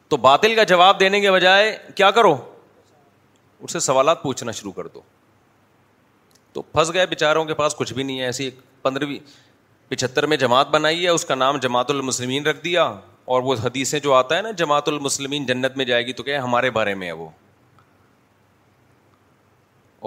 تو 0.08 0.16
باطل 0.28 0.54
کا 0.54 0.62
جواب 0.72 1.00
دینے 1.00 1.20
کے 1.20 1.30
بجائے 1.30 1.76
کیا 1.96 2.10
کرو 2.20 2.36
اسے 3.60 3.80
سوالات 3.80 4.22
پوچھنا 4.22 4.52
شروع 4.52 4.72
کر 4.72 4.86
دو 4.94 5.00
تو 6.52 6.62
پھنس 6.62 6.92
گئے 6.94 7.06
بیچاروں 7.06 7.44
کے 7.44 7.54
پاس 7.54 7.74
کچھ 7.76 7.92
بھی 7.94 8.02
نہیں 8.02 8.20
ہے 8.20 8.24
ایسی 8.24 8.50
پندرہویں 8.82 9.18
پچہتر 9.88 10.26
میں 10.26 10.36
جماعت 10.36 10.68
بنائی 10.70 11.04
ہے 11.04 11.08
اس 11.10 11.24
کا 11.24 11.34
نام 11.34 11.56
جماعت 11.62 11.90
المسلمین 11.90 12.46
رکھ 12.46 12.62
دیا 12.64 12.84
اور 13.34 13.42
وہ 13.42 13.54
حدیثیں 13.64 13.98
جو 14.00 14.12
آتا 14.14 14.36
ہے 14.36 14.42
نا 14.42 14.50
جماعت 14.56 14.88
المسلمین 14.88 15.46
جنت 15.46 15.76
میں 15.76 15.84
جائے 15.84 16.06
گی 16.06 16.12
تو 16.12 16.22
کہ 16.22 16.36
ہمارے 16.36 16.70
بارے 16.70 16.94
میں 17.02 17.06
ہے 17.06 17.12
وہ 17.12 17.28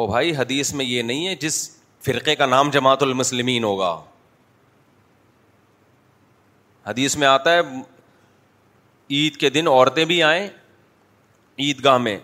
او 0.01 0.05
بھائی 0.07 0.36
حدیث 0.36 0.71
میں 0.79 0.86
یہ 0.86 1.01
نہیں 1.01 1.27
ہے 1.27 1.33
جس 1.41 1.53
فرقے 2.05 2.36
کا 2.39 2.45
نام 2.45 2.69
جماعت 2.71 3.03
المسلمین 3.03 3.63
ہوگا 3.63 3.91
حدیث 6.88 7.15
میں 7.21 7.27
آتا 7.27 7.53
ہے 7.53 7.62
عید 9.19 9.38
کے 9.43 9.49
دن 9.55 9.67
عورتیں 9.67 10.03
بھی 10.12 10.21
آئیں 10.23 10.47
عیدگاہ 11.65 11.97
میں 12.07 12.17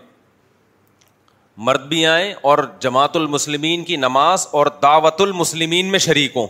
مرد 1.68 1.86
بھی 1.88 2.04
آئیں 2.06 2.32
اور 2.50 2.58
جماعت 2.80 3.16
المسلمین 3.16 3.84
کی 3.84 3.96
نماز 4.06 4.46
اور 4.60 4.66
دعوت 4.82 5.20
المسلمین 5.20 5.90
میں 5.92 5.98
شریک 6.06 6.36
ہوں 6.36 6.46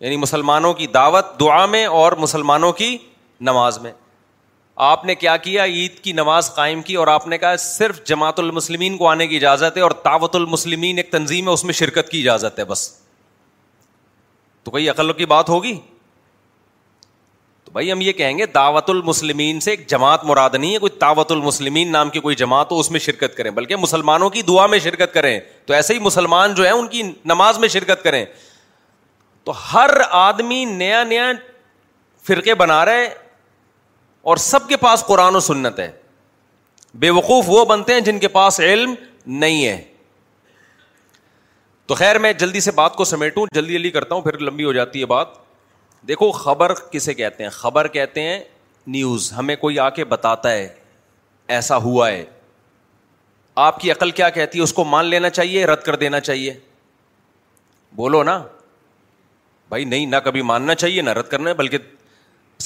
یعنی 0.00 0.16
مسلمانوں 0.24 0.72
کی 0.80 0.86
دعوت 0.94 1.38
دعا 1.40 1.64
میں 1.74 1.84
اور 2.00 2.12
مسلمانوں 2.26 2.72
کی 2.80 2.96
نماز 3.50 3.78
میں 3.82 3.92
آپ 4.82 5.04
نے 5.04 5.14
کیا 5.14 5.36
کیا 5.36 5.64
عید 5.64 5.98
کی 6.04 6.12
نماز 6.12 6.54
قائم 6.54 6.80
کی 6.82 6.94
اور 6.96 7.06
آپ 7.08 7.26
نے 7.28 7.36
کہا 7.38 7.56
صرف 7.64 8.02
جماعت 8.06 8.38
المسلمین 8.38 8.96
کو 8.98 9.08
آنے 9.08 9.26
کی 9.26 9.36
اجازت 9.36 9.76
ہے 9.76 9.82
اور 9.82 9.90
دعوت 10.04 10.36
المسلمین 10.36 10.96
ایک 10.98 11.10
تنظیم 11.12 11.48
ہے 11.48 11.52
اس 11.52 11.64
میں 11.64 11.74
شرکت 11.80 12.08
کی 12.10 12.20
اجازت 12.20 12.58
ہے 12.58 12.64
بس 12.70 12.88
تو 14.64 14.70
کوئی 14.70 14.88
عقل 14.90 15.12
کی 15.12 15.26
بات 15.34 15.48
ہوگی 15.48 15.74
تو 17.64 17.70
بھائی 17.72 17.92
ہم 17.92 18.00
یہ 18.00 18.12
کہیں 18.12 18.36
گے 18.38 18.46
دعوت 18.54 18.90
المسلمین 18.90 19.60
سے 19.60 19.70
ایک 19.70 19.86
جماعت 19.90 20.24
مراد 20.24 20.54
نہیں 20.58 20.72
ہے 20.74 20.78
کوئی 20.78 20.98
دعوت 21.00 21.32
المسلمین 21.32 21.92
نام 21.92 22.10
کی 22.10 22.20
کوئی 22.20 22.36
جماعت 22.42 22.70
ہو 22.72 22.78
اس 22.80 22.90
میں 22.90 23.00
شرکت 23.00 23.36
کریں 23.36 23.50
بلکہ 23.60 23.76
مسلمانوں 23.84 24.30
کی 24.30 24.42
دعا 24.48 24.66
میں 24.74 24.78
شرکت 24.84 25.14
کریں 25.14 25.38
تو 25.66 25.74
ایسے 25.74 25.94
ہی 25.94 25.98
مسلمان 26.10 26.54
جو 26.54 26.64
ہیں 26.64 26.72
ان 26.72 26.86
کی 26.88 27.02
نماز 27.34 27.58
میں 27.58 27.68
شرکت 27.78 28.02
کریں 28.04 28.24
تو 29.44 29.52
ہر 29.72 29.90
آدمی 30.26 30.64
نیا 30.64 31.02
نیا 31.04 31.30
فرقے 32.26 32.54
بنا 32.60 32.84
رہے 32.84 33.06
اور 34.32 34.36
سب 34.42 34.68
کے 34.68 34.76
پاس 34.82 35.04
قرآن 35.06 35.36
و 35.36 35.40
سنت 35.44 35.78
ہے 35.78 35.90
بے 37.02 37.08
وقوف 37.10 37.44
وہ 37.48 37.64
بنتے 37.68 37.92
ہیں 37.94 38.00
جن 38.08 38.18
کے 38.18 38.28
پاس 38.36 38.58
علم 38.60 38.92
نہیں 39.40 39.64
ہے 39.66 39.80
تو 41.86 41.94
خیر 41.94 42.18
میں 42.24 42.32
جلدی 42.42 42.60
سے 42.66 42.70
بات 42.74 42.94
کو 42.96 43.04
سمیٹوں 43.04 43.44
جلدی 43.54 43.72
جلدی 43.74 43.90
کرتا 43.96 44.14
ہوں 44.14 44.22
پھر 44.22 44.38
لمبی 44.40 44.64
ہو 44.64 44.72
جاتی 44.72 45.00
ہے 45.00 45.06
بات 45.06 45.34
دیکھو 46.08 46.30
خبر 46.32 46.74
کسے 46.92 47.14
کہتے 47.14 47.42
ہیں 47.42 47.50
خبر 47.50 47.88
کہتے 47.96 48.22
ہیں 48.22 48.38
نیوز 48.94 49.32
ہمیں 49.38 49.54
کوئی 49.56 49.78
آ 49.78 49.88
کے 49.98 50.04
بتاتا 50.14 50.52
ہے 50.52 50.66
ایسا 51.56 51.76
ہوا 51.86 52.10
ہے 52.10 52.24
آپ 53.66 53.80
کی 53.80 53.90
عقل 53.90 54.10
کیا 54.20 54.28
کہتی 54.38 54.58
ہے 54.58 54.62
اس 54.64 54.72
کو 54.72 54.84
مان 54.94 55.06
لینا 55.06 55.30
چاہیے 55.30 55.66
رد 55.66 55.82
کر 55.84 55.96
دینا 56.06 56.20
چاہیے 56.20 56.54
بولو 57.96 58.22
نا 58.22 58.42
بھائی 59.68 59.84
نہیں 59.92 60.06
نہ 60.06 60.16
کبھی 60.24 60.42
ماننا 60.52 60.74
چاہیے 60.74 61.02
نہ 61.02 61.10
رد 61.18 61.28
کرنا 61.30 61.50
ہے 61.50 61.54
بلکہ 61.54 61.78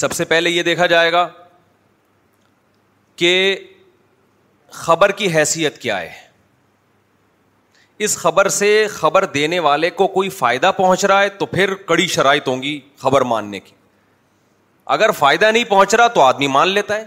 سب 0.03 0.11
سے 0.13 0.25
پہلے 0.25 0.49
یہ 0.49 0.63
دیکھا 0.63 0.85
جائے 0.95 1.11
گا 1.11 1.27
کہ 3.19 3.31
خبر 4.81 5.11
کی 5.21 5.27
حیثیت 5.35 5.77
کیا 5.81 5.99
ہے 6.01 6.09
اس 8.05 8.17
خبر 8.17 8.47
سے 8.57 8.67
خبر 8.93 9.25
دینے 9.33 9.59
والے 9.65 9.89
کو 10.01 10.07
کوئی 10.13 10.29
فائدہ 10.41 10.71
پہنچ 10.77 11.03
رہا 11.05 11.21
ہے 11.21 11.29
تو 11.41 11.45
پھر 11.55 11.73
کڑی 11.89 12.05
شرائط 12.13 12.47
ہوں 12.47 12.61
گی 12.63 12.79
خبر 13.01 13.21
ماننے 13.31 13.59
کی 13.65 13.73
اگر 14.97 15.11
فائدہ 15.17 15.51
نہیں 15.51 15.63
پہنچ 15.69 15.95
رہا 15.95 16.07
تو 16.13 16.21
آدمی 16.21 16.47
مان 16.57 16.67
لیتا 16.77 16.95
ہے 16.97 17.03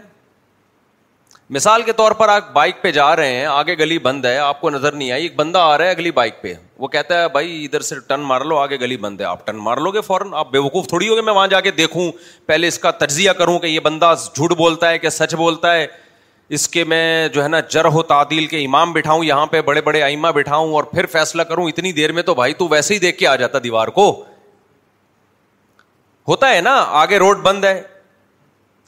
مثال 1.53 1.83
کے 1.87 1.93
طور 1.93 2.13
پر 2.19 2.29
آپ 2.29 2.49
بائک 2.53 2.77
پہ 2.83 2.91
جا 2.97 3.15
رہے 3.17 3.33
ہیں 3.35 3.45
آگے 3.47 3.77
گلی 3.79 3.99
بند 4.05 4.25
ہے 4.25 4.37
آپ 4.39 4.61
کو 4.61 4.71
نظر 4.71 4.93
نہیں 4.93 5.11
آئی 5.13 5.23
ایک 5.23 5.35
بندہ 5.37 5.59
آ 5.73 5.77
رہا 5.79 5.85
ہے 5.85 5.91
اگلی 5.91 6.11
بائک 6.19 6.41
پہ 6.43 6.53
وہ 6.85 6.89
کہتا 6.95 7.21
ہے 7.23 7.27
بھائی 7.33 7.65
ادھر 7.65 7.81
سے 7.89 7.95
ٹرن 8.09 8.21
مار 8.31 8.41
لو 8.53 8.59
آگے 8.59 8.79
گلی 8.81 8.97
بند 9.03 9.21
ہے 9.21 9.25
آپ 9.27 9.47
ٹرن 9.47 9.57
مار 9.65 9.77
لو 9.87 9.91
گے 9.95 10.01
فوراً 10.07 10.31
آپ 10.43 10.51
بے 10.51 10.59
وقوف 10.67 10.87
تھوڑی 10.89 11.09
ہوگی 11.09 11.21
میں 11.27 11.33
وہاں 11.35 11.47
جا 11.57 11.61
کے 11.67 11.71
دیکھوں 11.81 12.11
پہلے 12.47 12.69
اس 12.69 12.79
کا 12.87 12.91
تجزیہ 13.05 13.31
کروں 13.41 13.59
کہ 13.59 13.67
یہ 13.67 13.81
بندہ 13.89 14.13
جھوٹ 14.35 14.53
بولتا 14.63 14.91
ہے 14.91 14.99
کہ 14.99 15.09
سچ 15.19 15.35
بولتا 15.43 15.75
ہے 15.75 15.87
اس 16.59 16.67
کے 16.69 16.85
میں 16.95 17.03
جو 17.35 17.43
ہے 17.43 17.49
نا 17.49 17.61
جر 17.75 17.85
ہو 17.97 18.03
تعدیل 18.13 18.47
کے 18.47 18.65
امام 18.65 18.93
بٹھاؤں 18.93 19.25
یہاں 19.25 19.47
پہ 19.55 19.61
بڑے 19.67 19.81
بڑے 19.91 20.03
آئمہ 20.03 20.29
بٹھاؤں 20.35 20.73
اور 20.75 20.85
پھر 20.95 21.07
فیصلہ 21.13 21.43
کروں 21.53 21.69
اتنی 21.69 21.93
دیر 22.01 22.13
میں 22.13 22.23
تو 22.31 22.35
بھائی 22.41 22.55
تو 22.63 22.69
ویسے 22.71 22.95
ہی 22.95 22.99
دیکھ 23.07 23.19
کے 23.19 23.27
آ 23.29 23.35
جاتا 23.45 23.59
دیوار 23.65 23.89
کو 24.01 24.11
ہوتا 26.29 26.55
ہے 26.55 26.61
نا 26.71 26.75
آگے 27.03 27.19
روڈ 27.19 27.43
بند 27.43 27.65
ہے 27.65 27.81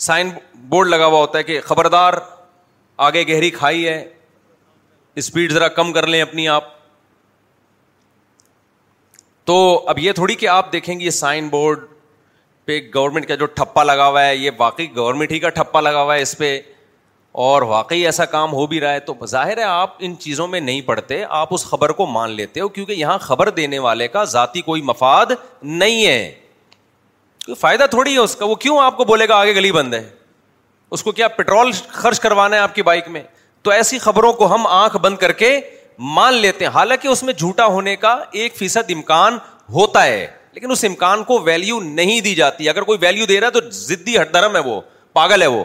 سائن 0.09 0.31
بورڈ 0.69 0.89
لگا 0.89 1.07
ہوا 1.07 1.19
ہوتا 1.21 1.39
ہے 1.39 1.43
کہ 1.43 1.61
خبردار 1.65 2.15
آگے 3.07 3.23
گہری 3.29 3.51
کھائی 3.51 3.87
ہے 3.89 4.03
اسپیڈ 5.23 5.53
ذرا 5.53 5.69
کم 5.79 5.93
کر 5.93 6.07
لیں 6.07 6.21
اپنی 6.23 6.49
آپ 6.49 6.65
تو 9.47 9.55
اب 9.89 9.99
یہ 9.99 10.13
تھوڑی 10.13 10.35
کہ 10.35 10.49
آپ 10.49 10.73
دیکھیں 10.73 10.99
گے 10.99 11.05
یہ 11.05 11.11
سائن 11.11 11.49
بورڈ 11.49 11.81
پہ 12.65 12.81
گورنمنٹ 12.95 13.27
کا 13.29 13.35
جو 13.37 13.47
ٹھپا 13.57 13.83
لگا 13.85 14.07
ہوا 14.09 14.25
ہے 14.25 14.37
یہ 14.37 14.51
واقعی 14.59 14.87
گورنمنٹ 14.97 15.33
ہی 15.33 15.39
کا 15.41 15.49
ٹھپا 15.59 15.81
لگا 15.81 16.03
ہوا 16.03 16.15
ہے 16.15 16.23
اس 16.23 16.37
پہ 16.39 16.59
اور 17.47 17.63
واقعی 17.69 18.05
ایسا 18.07 18.25
کام 18.33 18.53
ہو 18.53 18.67
بھی 18.67 18.81
رہا 18.81 18.93
ہے 18.93 19.01
تو 19.11 19.15
ظاہر 19.29 19.59
ہے 19.59 19.63
آپ 19.63 19.95
ان 20.07 20.15
چیزوں 20.21 20.47
میں 20.49 20.61
نہیں 20.61 20.81
پڑھتے 20.87 21.23
آپ 21.39 21.55
اس 21.55 21.65
خبر 21.67 21.93
کو 22.01 22.07
مان 22.07 22.31
لیتے 22.31 22.61
ہو 22.61 22.69
کیونکہ 22.77 22.93
یہاں 22.93 23.19
خبر 23.21 23.51
دینے 23.57 23.79
والے 23.87 24.09
کا 24.09 24.25
ذاتی 24.35 24.61
کوئی 24.63 24.83
مفاد 24.93 25.33
نہیں 25.63 26.07
ہے 26.07 27.55
فائدہ 27.61 27.87
تھوڑی 27.91 28.13
ہے 28.15 28.19
اس 28.19 28.37
کا 28.37 28.45
وہ 28.47 28.55
کیوں 28.67 28.79
آپ 28.83 28.97
کو 28.97 29.05
بولے 29.05 29.29
گا 29.29 29.37
آگے 29.41 29.55
گلی 29.55 29.73
بند 29.73 29.95
ہے 29.95 30.05
اس 30.95 31.03
کو 31.03 31.13
کیا 31.13 31.27
پیٹرول 31.37 31.71
خرچ 31.93 32.19
کروانا 32.21 32.57
ہے 32.57 32.61
آپ 32.63 32.75
کی 32.75 32.83
بائک 32.89 33.07
میں 33.15 33.21
تو 33.63 33.71
ایسی 33.71 33.99
خبروں 33.99 34.33
کو 34.41 34.47
ہم 34.55 34.67
آنکھ 34.67 34.97
بند 35.03 35.17
کر 35.19 35.33
کے 35.41 35.49
مان 36.17 36.35
لیتے 36.35 36.65
ہیں 36.65 36.73
حالانکہ 36.73 37.09
اس 37.09 37.23
میں 37.23 37.33
جھوٹا 37.35 37.65
ہونے 37.77 37.95
کا 38.05 38.13
ایک 38.43 38.55
فیصد 38.57 38.91
امکان 38.95 39.39
ہوتا 39.75 40.05
ہے 40.05 40.27
لیکن 40.53 40.71
اس 40.71 40.85
امکان 40.89 41.25
کو 41.31 41.39
ویلو 41.47 41.79
نہیں 41.81 42.21
دی 42.27 42.35
جاتی 42.35 42.69
اگر 42.69 42.83
کوئی 42.91 42.99
ویلو 43.03 43.27
دے 43.27 43.41
رہا 43.41 43.47
ہے 43.47 43.53
تو 43.61 43.71
ضدی 43.89 44.17
ہٹ 44.21 44.33
درم 44.35 44.57
ہے 44.57 44.61
وہ 44.67 44.81
پاگل 45.19 45.43
ہے 45.43 45.47
وہ 45.57 45.65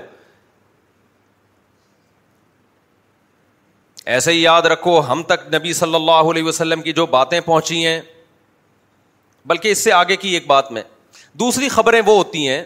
ایسے 4.16 4.32
ہی 4.32 4.42
یاد 4.42 4.62
رکھو 4.76 5.00
ہم 5.12 5.24
تک 5.34 5.48
نبی 5.56 5.74
صلی 5.84 5.96
اللہ 5.96 6.32
علیہ 6.32 6.44
وسلم 6.50 6.82
کی 6.82 6.94
جو 7.02 7.06
باتیں 7.20 7.40
پہنچی 7.40 7.86
ہیں 7.86 8.00
بلکہ 9.54 9.72
اس 9.72 9.84
سے 9.84 9.92
آگے 10.02 10.16
کی 10.26 10.30
ایک 10.34 10.48
بات 10.48 10.72
میں 10.78 10.82
دوسری 11.46 11.70
خبریں 11.80 12.02
وہ 12.06 12.16
ہوتی 12.18 12.48
ہیں 12.48 12.64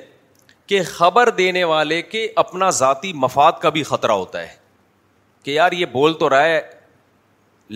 کہ 0.67 0.81
خبر 0.87 1.29
دینے 1.37 1.63
والے 1.73 2.01
کے 2.01 2.27
اپنا 2.43 2.69
ذاتی 2.79 3.11
مفاد 3.21 3.51
کا 3.61 3.69
بھی 3.77 3.83
خطرہ 3.83 4.11
ہوتا 4.11 4.41
ہے 4.41 4.55
کہ 5.43 5.51
یار 5.51 5.71
یہ 5.71 5.85
بول 5.91 6.13
تو 6.19 6.29
رہا 6.29 6.43
ہے 6.43 6.61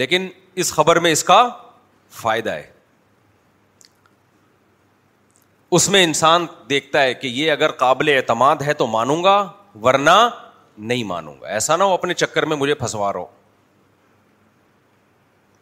لیکن 0.02 0.28
اس 0.64 0.72
خبر 0.74 1.00
میں 1.00 1.12
اس 1.12 1.24
کا 1.24 1.48
فائدہ 2.22 2.52
ہے 2.54 2.66
اس 5.78 5.90
میں 5.90 6.04
انسان 6.04 6.46
دیکھتا 6.70 7.02
ہے 7.04 7.14
کہ 7.14 7.28
یہ 7.28 7.52
اگر 7.52 7.72
قابل 7.82 8.10
اعتماد 8.16 8.62
ہے 8.68 8.74
تو 8.82 8.88
مانوں 8.88 9.24
گا 9.24 9.38
ورنہ 9.84 10.18
نہیں 10.92 11.04
مانوں 11.04 11.34
گا 11.42 11.48
ایسا 11.54 11.76
نہ 11.78 11.84
ہو 11.84 11.94
اپنے 11.94 12.14
چکر 12.14 12.46
میں 12.46 12.58
مجھے 12.58 12.74
پھنسوا 12.74 13.12
رہو 13.14 13.26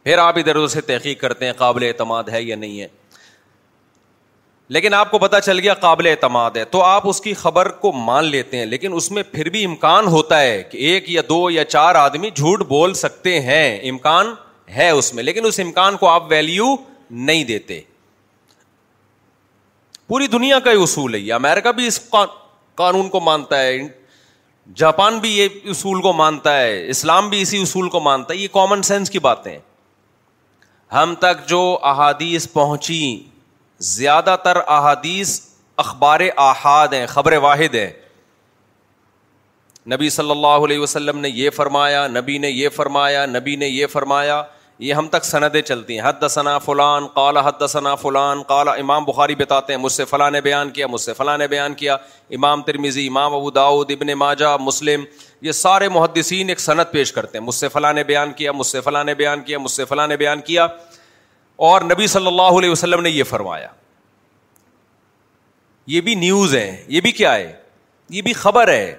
پھر 0.04 0.18
آپ 0.18 0.38
ادھر 0.38 0.56
ادھر 0.56 0.68
سے 0.68 0.82
تحقیق 0.88 1.20
کرتے 1.22 1.46
ہیں 1.46 1.54
قابل 1.58 1.84
اعتماد 1.88 2.30
ہے 2.32 2.42
یا 2.44 2.56
نہیں 2.56 2.82
ہے 2.82 2.88
لیکن 4.74 4.94
آپ 4.94 5.10
کو 5.12 5.18
پتا 5.20 5.40
چل 5.42 5.60
گیا 5.60 5.74
قابل 5.80 6.08
اعتماد 6.08 6.52
ہے 6.58 6.64
تو 6.66 6.82
آپ 6.84 7.08
اس 7.08 7.20
کی 7.22 7.34
خبر 7.42 7.68
کو 7.82 7.92
مان 7.94 8.26
لیتے 8.26 8.58
ہیں 8.58 8.66
لیکن 8.66 8.94
اس 8.94 9.10
میں 9.12 9.24
پھر 9.32 9.50
بھی 9.56 9.64
امکان 9.66 10.08
ہوتا 10.14 10.40
ہے 10.42 10.62
کہ 10.72 10.78
ایک 10.92 11.10
یا 11.10 11.22
دو 11.30 11.50
یا 11.52 11.66
چار 11.66 11.96
آدمی 11.96 12.30
جھوٹ 12.36 12.64
بول 12.68 12.94
سکتے 13.02 13.40
ہیں 13.42 13.80
امکان 13.90 14.34
ہے 14.76 14.90
اس 14.90 15.14
میں 15.14 15.24
لیکن 15.24 15.46
اس 15.46 15.60
امکان 15.64 15.98
کو 15.98 16.08
آپ 16.10 16.24
ویلیو 16.30 16.76
نہیں 17.12 17.44
دیتے 17.44 17.80
پوری 20.08 20.28
دنیا 20.28 20.60
کا 20.66 20.72
اصول 20.82 21.14
ہے 21.16 21.20
یہ 21.20 21.34
امیرکا 21.34 21.72
بھی 21.80 21.88
اس 21.88 22.00
قانون 22.78 23.10
کو 23.10 23.20
مانتا 23.20 23.62
ہے 23.62 23.78
جاپان 24.76 25.18
بھی 25.20 25.36
یہ 25.38 25.70
اصول 25.70 26.02
کو 26.02 26.14
مانتا 26.14 26.58
ہے 26.60 26.90
اسلام 26.90 27.30
بھی 27.30 27.42
اسی 27.42 27.62
اصول 27.62 27.90
کو 27.90 28.00
مانتا 28.10 28.34
ہے 28.34 28.40
یہ 28.40 28.48
کامن 28.54 28.82
سینس 28.84 29.10
کی 29.10 29.20
باتیں 29.30 29.58
ہم 30.94 31.14
تک 31.20 31.48
جو 31.50 31.62
احادیث 31.94 32.52
پہنچی 32.54 33.00
زیادہ 33.80 34.36
تر 34.44 34.58
احادیث 34.68 35.40
اخبار 35.78 36.20
احاد 36.38 36.94
ہیں 36.94 37.06
خبر 37.08 37.34
واحد 37.44 37.76
ہیں 37.76 37.90
نبی 39.94 40.10
صلی 40.10 40.32
اللہ 40.32 40.64
علیہ 40.66 40.80
وسلم 40.80 41.18
نے 41.20 41.30
یہ 41.30 41.50
فرمایا 41.56 42.08
نبی 42.08 42.38
نے 42.38 42.50
یہ 42.50 42.70
فرمایا 42.76 43.26
نبی 43.26 43.56
نے 43.56 43.68
یہ 43.68 43.88
فرمایا 43.88 44.42
یہ 44.80 44.94
ہم 44.94 45.08
تک 45.08 45.26
سندیں 45.26 45.62
چلتی 45.62 45.94
ہیں 46.00 46.08
حد 46.08 46.24
ثنا 46.30 46.58
فلان 46.60 47.06
قال 47.16 47.38
حد 47.38 47.62
ثنا 47.70 47.94
فلان 47.96 48.42
قال 48.48 48.68
امام 48.70 49.06
بخاری 49.06 49.36
بتاتے 49.36 49.74
ہیں 49.74 49.80
مجھ 49.80 49.92
سے 49.94 50.06
فلاں 50.06 50.30
نے 50.32 50.42
بیان 50.42 50.70
کیا 50.70 50.88
مجھ 50.88 51.02
سے 51.02 51.14
فلاں 51.18 51.38
نے 51.38 51.48
بیان 51.48 51.74
کیا 51.74 51.96
امام 52.36 52.62
ترمیزی 52.64 53.08
امام 53.08 53.36
ابو 53.36 53.52
داود 53.60 53.92
ابن 54.00 54.14
ماجا 54.18 54.56
مسلم 54.60 55.04
یہ 55.42 55.52
سارے 55.52 55.90
محدثین 55.90 56.50
ایک 56.50 56.60
صنعت 56.60 56.92
پیش 56.92 57.12
کرتے 57.14 57.38
ہیں 57.38 57.46
مجھ 57.46 57.56
سے 57.56 57.68
فلاں 57.70 57.94
نے 57.94 58.04
بیان 58.04 58.34
کیا 58.34 58.52
مجھ 58.52 58.68
سے 58.68 58.82
فلاں 58.82 59.04
نے 59.04 59.14
بیان 59.16 59.42
کیا 59.44 59.58
مجھ 59.60 59.72
سے 59.72 59.86
فلاں 59.86 60.08
نے 60.08 60.18
بیان 60.18 60.42
کیا 60.42 60.68
اور 61.68 61.82
نبی 61.92 62.08
صلی 62.08 62.28
اللہ 62.28 62.58
علیہ 62.58 62.70
وسلم 62.70 63.02
نے 63.02 63.10
یہ 63.10 63.24
فرمایا 63.24 63.68
یہ 65.88 66.02
بھی 66.02 66.16
نیوز 66.16 66.56
ہے 66.56 66.84
یہ 66.88 67.02
بھی 67.02 67.12
کیا 67.12 67.36
ہے 67.36 67.52
یہ 68.10 68.22
بھی 68.22 68.34
خبر 68.34 68.68
ہے 68.72 68.96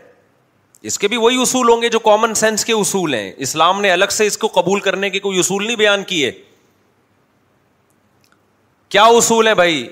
اس 0.88 0.98
کے 0.98 1.08
بھی 1.08 1.16
وہی 1.16 1.40
اصول 1.42 1.68
ہوں 1.68 1.82
گے 1.82 1.88
جو 1.90 1.98
کامن 1.98 2.34
سینس 2.34 2.64
کے 2.64 2.72
اصول 2.72 3.14
ہیں 3.14 3.32
اسلام 3.46 3.80
نے 3.80 3.90
الگ 3.90 4.10
سے 4.12 4.26
اس 4.26 4.36
کو 4.38 4.46
قبول 4.54 4.80
کرنے 4.80 5.10
کے 5.10 5.18
کوئی 5.20 5.38
اصول 5.38 5.66
نہیں 5.66 5.76
بیان 5.76 6.02
کیے 6.10 6.30
کیا 8.88 9.02
اصول 9.18 9.48
ہے 9.48 9.54
بھائی 9.54 9.86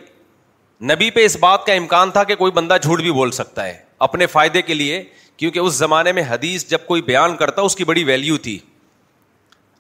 نبی 0.93 1.11
پہ 1.11 1.25
اس 1.25 1.37
بات 1.41 1.65
کا 1.67 1.73
امکان 1.73 2.11
تھا 2.11 2.25
کہ 2.25 2.35
کوئی 2.37 2.53
بندہ 2.53 2.77
جھوٹ 2.83 3.01
بھی 3.03 3.13
بول 3.13 3.31
سکتا 3.31 3.65
ہے 3.67 3.77
اپنے 4.07 4.27
فائدے 4.27 4.63
کے 4.63 4.75
لیے 4.75 5.03
کیونکہ 5.37 5.59
اس 5.59 5.75
زمانے 5.75 6.13
میں 6.13 6.23
حدیث 6.29 6.67
جب 6.71 6.87
کوئی 6.87 7.03
بیان 7.03 7.37
کرتا 7.37 7.63
اس 7.63 7.77
کی 7.77 7.85
بڑی 7.85 8.05
ویلیو 8.05 8.37
تھی 8.43 8.59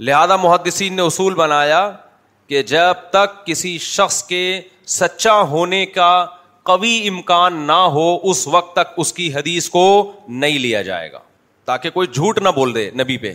لہذا 0.06 0.36
محدثین 0.36 0.96
نے 0.96 1.02
اصول 1.02 1.34
بنایا 1.34 1.90
کہ 2.48 2.62
جب 2.68 3.08
تک 3.10 3.44
کسی 3.46 3.76
شخص 3.80 4.22
کے 4.28 4.40
سچا 4.98 5.40
ہونے 5.50 5.84
کا 5.94 6.08
قوی 6.70 6.96
امکان 7.08 7.56
نہ 7.66 7.78
ہو 7.94 8.08
اس 8.30 8.46
وقت 8.52 8.72
تک 8.76 8.92
اس 9.02 9.12
کی 9.12 9.32
حدیث 9.34 9.68
کو 9.70 9.84
نہیں 10.42 10.58
لیا 10.58 10.82
جائے 10.82 11.10
گا 11.12 11.18
تاکہ 11.70 11.90
کوئی 11.90 12.06
جھوٹ 12.14 12.38
نہ 12.42 12.48
بول 12.54 12.74
دے 12.74 12.90
نبی 13.02 13.16
پہ 13.18 13.32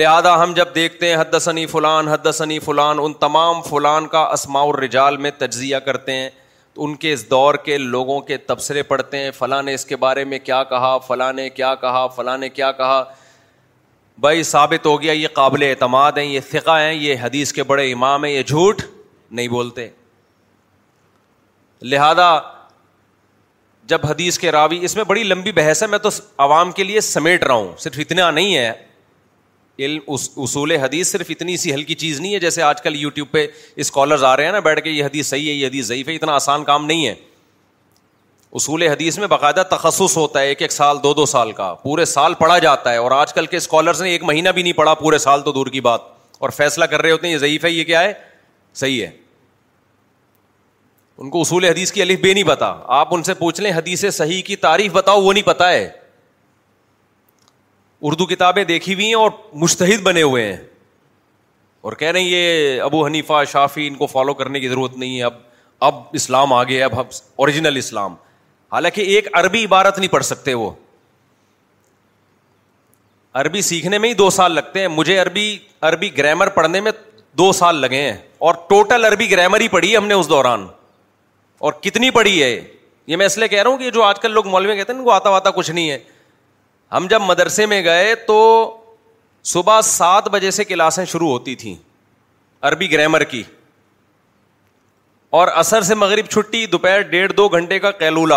لہذا 0.00 0.34
ہم 0.42 0.52
جب 0.56 0.68
دیکھتے 0.74 1.08
ہیں 1.08 1.16
حد 1.16 1.38
ثنی 1.40 1.66
فلان 1.66 2.08
حد 2.08 2.26
ثنی 2.34 2.58
فلان 2.66 2.98
ان 3.02 3.12
تمام 3.20 3.62
فلان 3.68 4.06
کا 4.08 4.20
اسماع 4.32 4.62
الرجال 4.68 5.16
میں 5.24 5.30
تجزیہ 5.38 5.76
کرتے 5.86 6.12
ہیں 6.16 6.28
تو 6.74 6.84
ان 6.84 6.94
کے 7.04 7.12
اس 7.12 7.28
دور 7.30 7.54
کے 7.64 7.78
لوگوں 7.78 8.20
کے 8.28 8.36
تبصرے 8.50 8.82
پڑھتے 8.90 9.18
ہیں 9.22 9.30
فلاں 9.38 9.62
نے 9.62 9.74
اس 9.74 9.84
کے 9.86 9.96
بارے 10.04 10.24
میں 10.32 10.38
کیا 10.44 10.62
کہا 10.72 10.96
فلاں 11.06 11.32
نے 11.32 11.48
کیا 11.50 11.74
کہا 11.80 12.06
فلاں 12.16 12.36
نے 12.38 12.48
کیا 12.58 12.70
کہا 12.82 13.02
بھائی 14.20 14.42
ثابت 14.42 14.86
ہو 14.86 15.00
گیا 15.02 15.12
یہ 15.12 15.28
قابل 15.32 15.62
اعتماد 15.62 16.18
ہیں 16.18 16.24
یہ 16.24 16.40
فقہ 16.48 16.70
ہیں 16.78 16.92
یہ 16.92 17.14
حدیث 17.22 17.52
کے 17.52 17.62
بڑے 17.70 17.90
امام 17.92 18.24
ہیں 18.24 18.32
یہ 18.32 18.42
جھوٹ 18.46 18.82
نہیں 19.38 19.48
بولتے 19.48 19.88
لہذا 21.92 22.26
جب 23.92 23.98
حدیث 24.08 24.38
کے 24.38 24.50
راوی 24.52 24.78
اس 24.84 24.96
میں 24.96 25.04
بڑی 25.12 25.22
لمبی 25.24 25.52
بحث 25.52 25.82
ہے 25.82 25.86
میں 25.94 25.98
تو 26.02 26.08
عوام 26.48 26.72
کے 26.72 26.84
لیے 26.84 27.00
سمیٹ 27.10 27.44
رہا 27.44 27.54
ہوں 27.54 27.72
صرف 27.84 27.98
اتنا 28.04 28.30
نہیں 28.30 28.56
ہے 28.56 28.70
علم 29.84 30.12
اصول 30.46 30.72
حدیث 30.82 31.10
صرف 31.12 31.26
اتنی 31.30 31.56
سی 31.62 31.74
ہلکی 31.74 31.94
چیز 32.04 32.20
نہیں 32.20 32.34
ہے 32.34 32.38
جیسے 32.40 32.62
آج 32.62 32.82
کل 32.82 32.96
یوٹیوب 33.00 33.30
پہ 33.32 33.46
اسکالرز 33.84 34.24
آ 34.32 34.36
رہے 34.36 34.44
ہیں 34.44 34.52
نا 34.52 34.58
بیٹھ 34.66 34.80
کے 34.84 34.90
یہ 34.90 35.04
حدیث 35.04 35.28
صحیح 35.28 35.48
ہے 35.48 35.54
یہ 35.54 35.66
حدیث 35.66 35.86
ضعیف 35.86 36.08
ہے 36.08 36.14
اتنا 36.14 36.32
آسان 36.42 36.64
کام 36.64 36.86
نہیں 36.86 37.06
ہے 37.06 37.14
اصول 38.58 38.82
حدیث 38.88 39.18
میں 39.18 39.26
باقاعدہ 39.28 39.62
تخصص 39.70 40.16
ہوتا 40.16 40.40
ہے 40.40 40.46
ایک 40.46 40.62
ایک 40.62 40.72
سال 40.72 41.02
دو 41.02 41.12
دو 41.14 41.24
سال 41.32 41.52
کا 41.56 41.72
پورے 41.82 42.04
سال 42.04 42.34
پڑھا 42.38 42.58
جاتا 42.58 42.92
ہے 42.92 42.96
اور 42.98 43.10
آج 43.12 43.32
کل 43.34 43.46
کے 43.46 43.56
اسکالرس 43.56 44.00
نے 44.02 44.10
ایک 44.10 44.22
مہینہ 44.24 44.48
بھی 44.54 44.62
نہیں 44.62 44.72
پڑھا 44.72 44.94
پورے 45.02 45.18
سال 45.24 45.42
تو 45.42 45.52
دور 45.52 45.66
کی 45.76 45.80
بات 45.80 46.00
اور 46.38 46.50
فیصلہ 46.56 46.84
کر 46.90 47.02
رہے 47.02 47.10
ہوتے 47.10 47.26
ہیں 47.26 47.32
یہ 47.34 47.38
ضعیف 47.38 47.64
ہے 47.64 47.70
یہ 47.70 47.84
کیا 47.84 48.00
ہے 48.02 48.12
صحیح 48.80 49.04
ہے 49.04 49.10
ان 51.22 51.30
کو 51.30 51.40
اصول 51.40 51.64
حدیث 51.64 51.92
کی 51.92 52.02
الف 52.02 52.20
بے 52.20 52.32
نہیں 52.34 52.44
پتا 52.48 52.72
آپ 52.98 53.14
ان 53.14 53.22
سے 53.22 53.34
پوچھ 53.38 53.60
لیں 53.60 53.72
حدیث 53.76 54.04
صحیح 54.16 54.42
کی 54.42 54.56
تعریف 54.66 54.92
بتاؤ 54.92 55.20
وہ 55.22 55.32
نہیں 55.32 55.46
پتا 55.46 55.68
ہے 55.70 55.88
اردو 58.10 58.26
کتابیں 58.26 58.62
دیکھی 58.64 58.94
ہوئی 58.94 59.06
ہیں 59.06 59.14
اور 59.14 59.30
مشتحد 59.62 60.02
بنے 60.02 60.22
ہوئے 60.22 60.44
ہیں 60.52 60.56
اور 61.88 61.92
کہہ 61.98 62.08
رہے 62.10 62.20
ہیں 62.20 62.28
یہ 62.28 62.80
ابو 62.82 63.04
حنیفہ 63.06 63.42
شافی 63.52 63.86
ان 63.86 63.94
کو 63.96 64.06
فالو 64.06 64.34
کرنے 64.34 64.60
کی 64.60 64.68
ضرورت 64.68 64.96
نہیں 64.96 65.18
ہے 65.18 65.24
اب 65.24 65.34
اب 65.88 66.00
اسلام 66.22 66.52
آ 66.52 66.62
گیا 66.70 66.86
اب 66.86 66.98
اوریجنل 67.00 67.76
اسلام 67.76 68.14
حالانکہ 68.72 69.00
ایک 69.14 69.28
عربی 69.36 69.64
عبارت 69.64 69.98
نہیں 69.98 70.10
پڑھ 70.10 70.24
سکتے 70.24 70.54
وہ 70.54 70.70
عربی 73.40 73.60
سیکھنے 73.62 73.98
میں 73.98 74.08
ہی 74.08 74.14
دو 74.14 74.28
سال 74.30 74.52
لگتے 74.52 74.80
ہیں 74.80 74.88
مجھے 74.88 75.16
عربی 75.18 75.48
عربی 75.88 76.10
گرامر 76.16 76.48
پڑھنے 76.58 76.80
میں 76.80 76.92
دو 77.38 77.50
سال 77.52 77.76
لگے 77.80 78.00
ہیں 78.02 78.16
اور 78.46 78.54
ٹوٹل 78.68 79.04
عربی 79.04 79.30
گرامر 79.30 79.60
ہی 79.60 79.68
پڑھی 79.68 79.96
ہم 79.96 80.06
نے 80.06 80.14
اس 80.14 80.28
دوران 80.28 80.66
اور 81.68 81.72
کتنی 81.82 82.10
پڑھی 82.10 82.42
ہے 82.42 82.50
یہ 83.06 83.16
میں 83.16 83.26
اس 83.26 83.38
لیے 83.38 83.48
کہہ 83.48 83.62
رہا 83.62 83.70
ہوں 83.70 83.78
کہ 83.78 83.90
جو 83.90 84.02
آج 84.02 84.20
کل 84.20 84.30
لوگ 84.34 84.46
مولوی 84.48 84.76
کہتے 84.76 84.92
ہیں 84.92 84.98
ان 84.98 85.04
کو 85.04 85.10
آتا 85.12 85.30
واتا 85.30 85.50
کچھ 85.56 85.70
نہیں 85.70 85.90
ہے 85.90 85.98
ہم 86.96 87.06
جب 87.10 87.22
مدرسے 87.22 87.66
میں 87.72 87.82
گئے 87.84 88.14
تو 88.26 88.38
صبح 89.54 89.80
سات 89.84 90.28
بجے 90.32 90.50
سے 90.50 90.64
کلاسیں 90.64 91.04
شروع 91.12 91.28
ہوتی 91.30 91.54
تھیں 91.56 91.74
عربی 92.70 92.90
گرامر 92.92 93.24
کی 93.24 93.42
اور 95.40 95.48
اثر 95.54 95.82
سے 95.82 95.94
مغرب 95.94 96.26
چھٹی 96.30 96.64
دوپہر 96.72 97.00
ڈیڑھ 97.10 97.32
دو 97.36 97.48
گھنٹے 97.48 97.78
کا 97.78 97.90
کیلولہ 98.00 98.34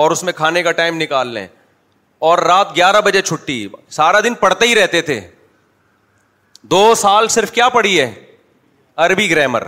اور 0.00 0.10
اس 0.10 0.22
میں 0.24 0.32
کھانے 0.32 0.62
کا 0.62 0.72
ٹائم 0.72 0.96
نکال 1.00 1.28
لیں 1.34 1.46
اور 2.28 2.38
رات 2.48 2.74
گیارہ 2.76 3.00
بجے 3.04 3.22
چھٹی 3.22 3.66
سارا 3.90 4.20
دن 4.24 4.34
پڑھتے 4.40 4.66
ہی 4.68 4.74
رہتے 4.74 5.00
تھے 5.02 5.20
دو 6.72 6.94
سال 6.96 7.28
صرف 7.36 7.50
کیا 7.52 7.68
پڑھی 7.68 7.98
ہے 8.00 8.10
عربی 9.04 9.30
گرامر 9.30 9.62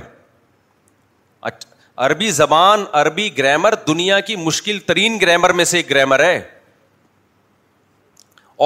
عربی 2.07 2.31
زبان 2.37 2.85
عربی 3.01 3.29
گرامر 3.39 3.75
دنیا 3.87 4.18
کی 4.29 4.37
مشکل 4.37 4.79
ترین 4.87 5.18
گرامر 5.20 5.53
میں 5.61 5.64
سے 5.64 5.77
ایک 5.77 5.91
گرامر 5.91 6.22
ہے 6.25 6.39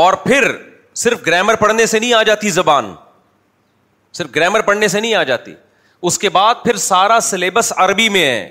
اور 0.03 0.15
پھر 0.25 0.47
صرف 1.03 1.27
گرامر 1.27 1.55
پڑھنے 1.57 1.87
سے 1.87 1.99
نہیں 1.99 2.13
آ 2.15 2.23
جاتی 2.23 2.51
زبان 2.51 2.95
صرف 4.19 4.35
گرامر 4.35 4.61
پڑھنے 4.71 4.89
سے 4.89 5.01
نہیں 5.01 5.15
آ 5.15 5.23
جاتی 5.23 5.55
اس 6.09 6.19
کے 6.19 6.29
بعد 6.31 6.55
پھر 6.63 6.77
سارا 6.87 7.19
سلیبس 7.23 7.73
عربی 7.77 8.09
میں 8.17 8.25
ہے 8.27 8.49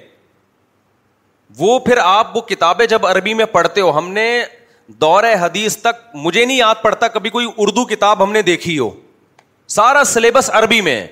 وہ 1.57 1.77
پھر 1.79 1.97
آپ 2.03 2.35
وہ 2.37 2.41
کتابیں 2.47 2.85
جب 2.87 3.05
عربی 3.07 3.33
میں 3.33 3.45
پڑھتے 3.51 3.81
ہو 3.81 3.97
ہم 3.97 4.11
نے 4.11 4.29
دور 5.01 5.23
حدیث 5.41 5.77
تک 5.81 6.01
مجھے 6.13 6.45
نہیں 6.45 6.57
یاد 6.57 6.75
پڑتا 6.81 7.07
کبھی 7.13 7.29
کوئی 7.29 7.47
اردو 7.57 7.85
کتاب 7.85 8.23
ہم 8.23 8.31
نے 8.31 8.41
دیکھی 8.41 8.77
ہو 8.79 8.89
سارا 9.75 10.03
سلیبس 10.05 10.49
عربی 10.53 10.79
میں 10.81 10.95
ہے 11.01 11.07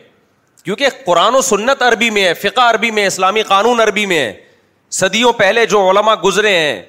کیونکہ 0.64 0.90
قرآن 1.06 1.36
و 1.36 1.42
سنت 1.48 1.82
عربی 1.84 2.10
میں 2.10 2.24
ہے 2.24 2.34
فقہ 2.34 2.62
عربی 2.70 2.92
میں 2.92 3.06
اسلامی 3.08 3.42
قانون 3.48 3.80
عربی 3.82 4.06
میں 4.06 4.20
ہے 4.20 4.34
صدیوں 5.00 5.32
پہلے 5.38 5.66
جو 5.66 5.90
علماء 5.90 6.16
گزرے 6.24 6.58
ہیں 6.58 6.82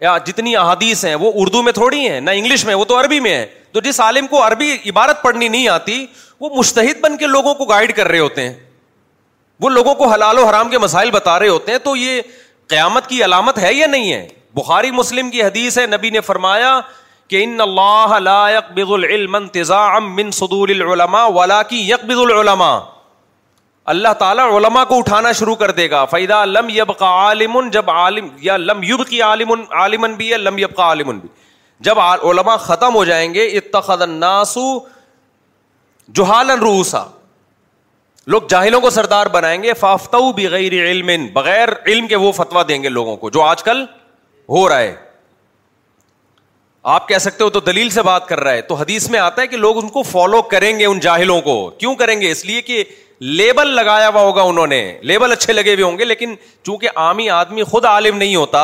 یا 0.00 0.16
جتنی 0.26 0.56
احادیث 0.56 1.04
ہیں 1.04 1.14
وہ 1.20 1.30
اردو 1.42 1.62
میں 1.62 1.72
تھوڑی 1.72 2.08
ہیں 2.08 2.20
نہ 2.20 2.30
انگلش 2.34 2.64
میں 2.64 2.74
وہ 2.74 2.84
تو 2.84 2.98
عربی 3.00 3.20
میں 3.20 3.34
ہے 3.34 3.46
تو 3.72 3.80
جس 3.84 4.00
عالم 4.00 4.26
کو 4.26 4.46
عربی 4.46 4.70
عبارت 4.90 5.22
پڑھنی 5.22 5.48
نہیں 5.48 5.68
آتی 5.68 6.04
وہ 6.40 6.50
مشتحد 6.56 7.00
بن 7.00 7.16
کے 7.18 7.26
لوگوں 7.26 7.54
کو 7.54 7.64
گائڈ 7.66 7.92
کر 7.96 8.08
رہے 8.08 8.18
ہوتے 8.18 8.48
ہیں 8.48 8.54
وہ 9.60 9.68
لوگوں 9.70 9.94
کو 9.94 10.08
حلال 10.12 10.38
و 10.38 10.44
حرام 10.48 10.68
کے 10.70 10.78
مسائل 10.78 11.10
بتا 11.10 11.38
رہے 11.38 11.48
ہوتے 11.48 11.72
ہیں 11.72 11.78
تو 11.84 11.96
یہ 11.96 12.20
قیامت 12.68 13.06
کی 13.08 13.22
علامت 13.24 13.58
ہے 13.58 13.72
یا 13.74 13.86
نہیں 13.96 14.12
ہے 14.12 14.26
بخاری 14.58 14.90
مسلم 15.00 15.30
کی 15.30 15.42
حدیث 15.42 15.78
ہے 15.78 15.86
نبی 15.96 16.10
نے 16.10 16.20
فرمایا 16.28 16.78
کہ 17.32 17.42
ان 17.44 17.60
اللہ 17.60 18.12
العلم 18.16 19.36
من 20.16 20.30
صدور 20.40 20.68
العلماء 20.76 21.26
ولا 21.36 21.62
کی 21.72 21.86
اللہ 23.94 24.12
تعالیٰ 24.18 24.44
علماء 24.56 24.82
کو 24.88 24.96
اٹھانا 24.98 25.30
شروع 25.40 25.54
کر 25.62 25.70
دے 25.76 25.88
گا 25.90 26.04
فیدا 26.14 26.44
لم 26.44 26.66
یب 26.70 26.92
کا 26.98 27.06
عالم 27.20 27.58
جب 27.72 27.90
عالم 27.90 28.26
یا 28.48 28.56
لم 28.70 28.82
یوب 28.88 29.06
کی 29.08 29.20
عالم 29.28 29.52
عالمن 29.82 30.14
بھی 30.14 30.28
یا 30.28 30.36
لم 30.36 30.58
یب 30.58 30.74
کا 30.76 30.92
بھی 31.08 31.20
جب 31.88 31.98
علماء 32.00 32.56
ختم 32.66 32.94
ہو 32.94 33.04
جائیں 33.10 33.32
گے 33.34 33.44
اتخذ 33.60 34.02
الناس 34.08 34.56
جہالا 36.18 36.54
روسا 36.60 37.04
لوگ 38.32 38.42
جاہلوں 38.50 38.80
کو 38.80 38.88
سردار 38.90 39.26
بنائیں 39.32 39.62
گے 39.62 39.72
فافتو 39.80 40.18
بغیر 40.36 40.72
علم 40.86 41.10
بغیر 41.32 41.68
علم 41.86 42.06
کے 42.06 42.16
وہ 42.24 42.30
فتوا 42.38 42.62
دیں 42.68 42.82
گے 42.82 42.88
لوگوں 42.88 43.14
کو 43.16 43.28
جو 43.36 43.42
آج 43.42 43.62
کل 43.64 43.80
ہو 44.48 44.68
رہا 44.68 44.78
ہے 44.80 44.94
آپ 46.94 47.06
کہہ 47.08 47.18
سکتے 47.26 47.44
ہو 47.44 47.48
تو 47.54 47.60
دلیل 47.68 47.88
سے 47.90 48.02
بات 48.08 48.26
کر 48.28 48.40
رہا 48.40 48.52
ہے 48.52 48.60
تو 48.62 48.74
حدیث 48.74 49.08
میں 49.10 49.18
آتا 49.20 49.42
ہے 49.42 49.46
کہ 49.46 49.56
لوگ 49.56 49.76
ان 49.82 49.88
کو 49.94 50.02
فالو 50.10 50.40
کریں 50.54 50.78
گے 50.78 50.84
ان 50.86 51.00
جاہلوں 51.06 51.40
کو 51.48 51.54
کیوں 51.78 51.94
کریں 52.02 52.20
گے 52.20 52.30
اس 52.30 52.44
لیے 52.44 52.60
کہ 52.62 52.82
لیبل 53.38 53.74
لگایا 53.74 54.08
ہوا 54.08 54.22
ہوگا 54.22 54.42
انہوں 54.50 54.66
نے 54.74 54.80
لیبل 55.12 55.32
اچھے 55.32 55.52
لگے 55.52 55.74
ہوئے 55.74 55.84
ہوں 55.84 55.96
گے 55.98 56.04
لیکن 56.04 56.34
چونکہ 56.64 56.98
عامی 57.06 57.28
آدمی 57.38 57.62
خود 57.70 57.84
عالم 57.94 58.16
نہیں 58.16 58.34
ہوتا 58.36 58.62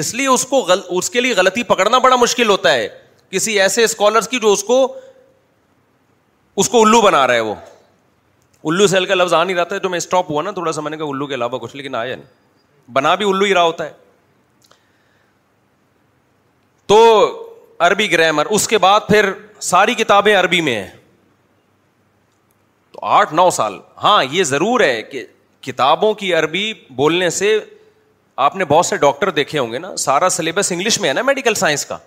اس 0.00 0.14
لیے 0.14 0.26
اس 0.28 0.46
کو 0.46 0.60
غل... 0.68 0.80
اس 0.88 1.10
کے 1.10 1.20
لیے 1.20 1.34
غلطی 1.36 1.62
پکڑنا 1.74 1.98
بڑا 2.08 2.16
مشکل 2.20 2.48
ہوتا 2.48 2.72
ہے 2.74 2.88
کسی 3.30 3.60
ایسے 3.60 3.84
اسکالرس 3.84 4.28
کی 4.28 4.38
جو 4.42 4.52
اس 4.52 4.64
کو 4.72 4.80
اس 6.64 6.68
کو 6.68 6.82
الو 6.84 7.00
بنا 7.00 7.26
رہا 7.26 7.34
ہے 7.34 7.40
وہ 7.50 7.54
الو 8.68 8.86
سیل 8.86 9.04
کا 9.06 9.14
لفظ 9.14 9.32
آ 9.34 9.42
نہیں 9.44 9.56
رہا 9.56 9.64
تھا 9.64 9.76
جو 9.82 9.88
میں 9.88 9.96
اسٹاپ 9.98 10.30
ہوا 10.30 10.42
نا 10.42 10.50
تھوڑا 10.52 10.72
سا 10.72 10.80
میں 10.80 10.90
نے 10.90 10.96
کہا 10.96 11.06
الو 11.10 11.26
کے 11.26 11.34
علاوہ 11.34 11.58
کچھ 11.58 11.76
لیکن 11.76 11.94
آیا 11.94 12.16
نہیں 12.16 12.90
بنا 12.92 13.14
بھی 13.14 13.28
الو 13.28 13.44
ہی 13.44 13.54
رہا 13.54 13.62
ہوتا 13.62 13.84
ہے 13.84 13.92
تو 16.86 16.98
عربی 17.86 18.10
گرامر 18.12 18.46
اس 18.56 18.66
کے 18.68 18.78
بعد 18.78 19.00
پھر 19.08 19.32
ساری 19.62 19.94
کتابیں 19.94 20.34
عربی 20.36 20.60
میں 20.60 20.74
ہیں 20.82 20.88
تو 22.92 22.98
آٹھ 23.18 23.34
نو 23.34 23.48
سال 23.60 23.78
ہاں 24.02 24.22
یہ 24.30 24.44
ضرور 24.44 24.80
ہے 24.80 25.02
کہ 25.02 25.24
کتابوں 25.62 26.12
کی 26.22 26.32
عربی 26.34 26.72
بولنے 26.96 27.30
سے 27.30 27.58
آپ 28.48 28.56
نے 28.56 28.64
بہت 28.64 28.86
سے 28.86 28.96
ڈاکٹر 28.96 29.30
دیکھے 29.40 29.58
ہوں 29.58 29.72
گے 29.72 29.78
نا 29.78 29.94
سارا 30.06 30.28
سلیبس 30.36 30.72
انگلش 30.72 30.98
میں 31.00 31.08
ہے 31.08 31.14
نا 31.14 31.22
میڈیکل 31.22 31.54
سائنس 31.54 31.84
کا 31.86 31.98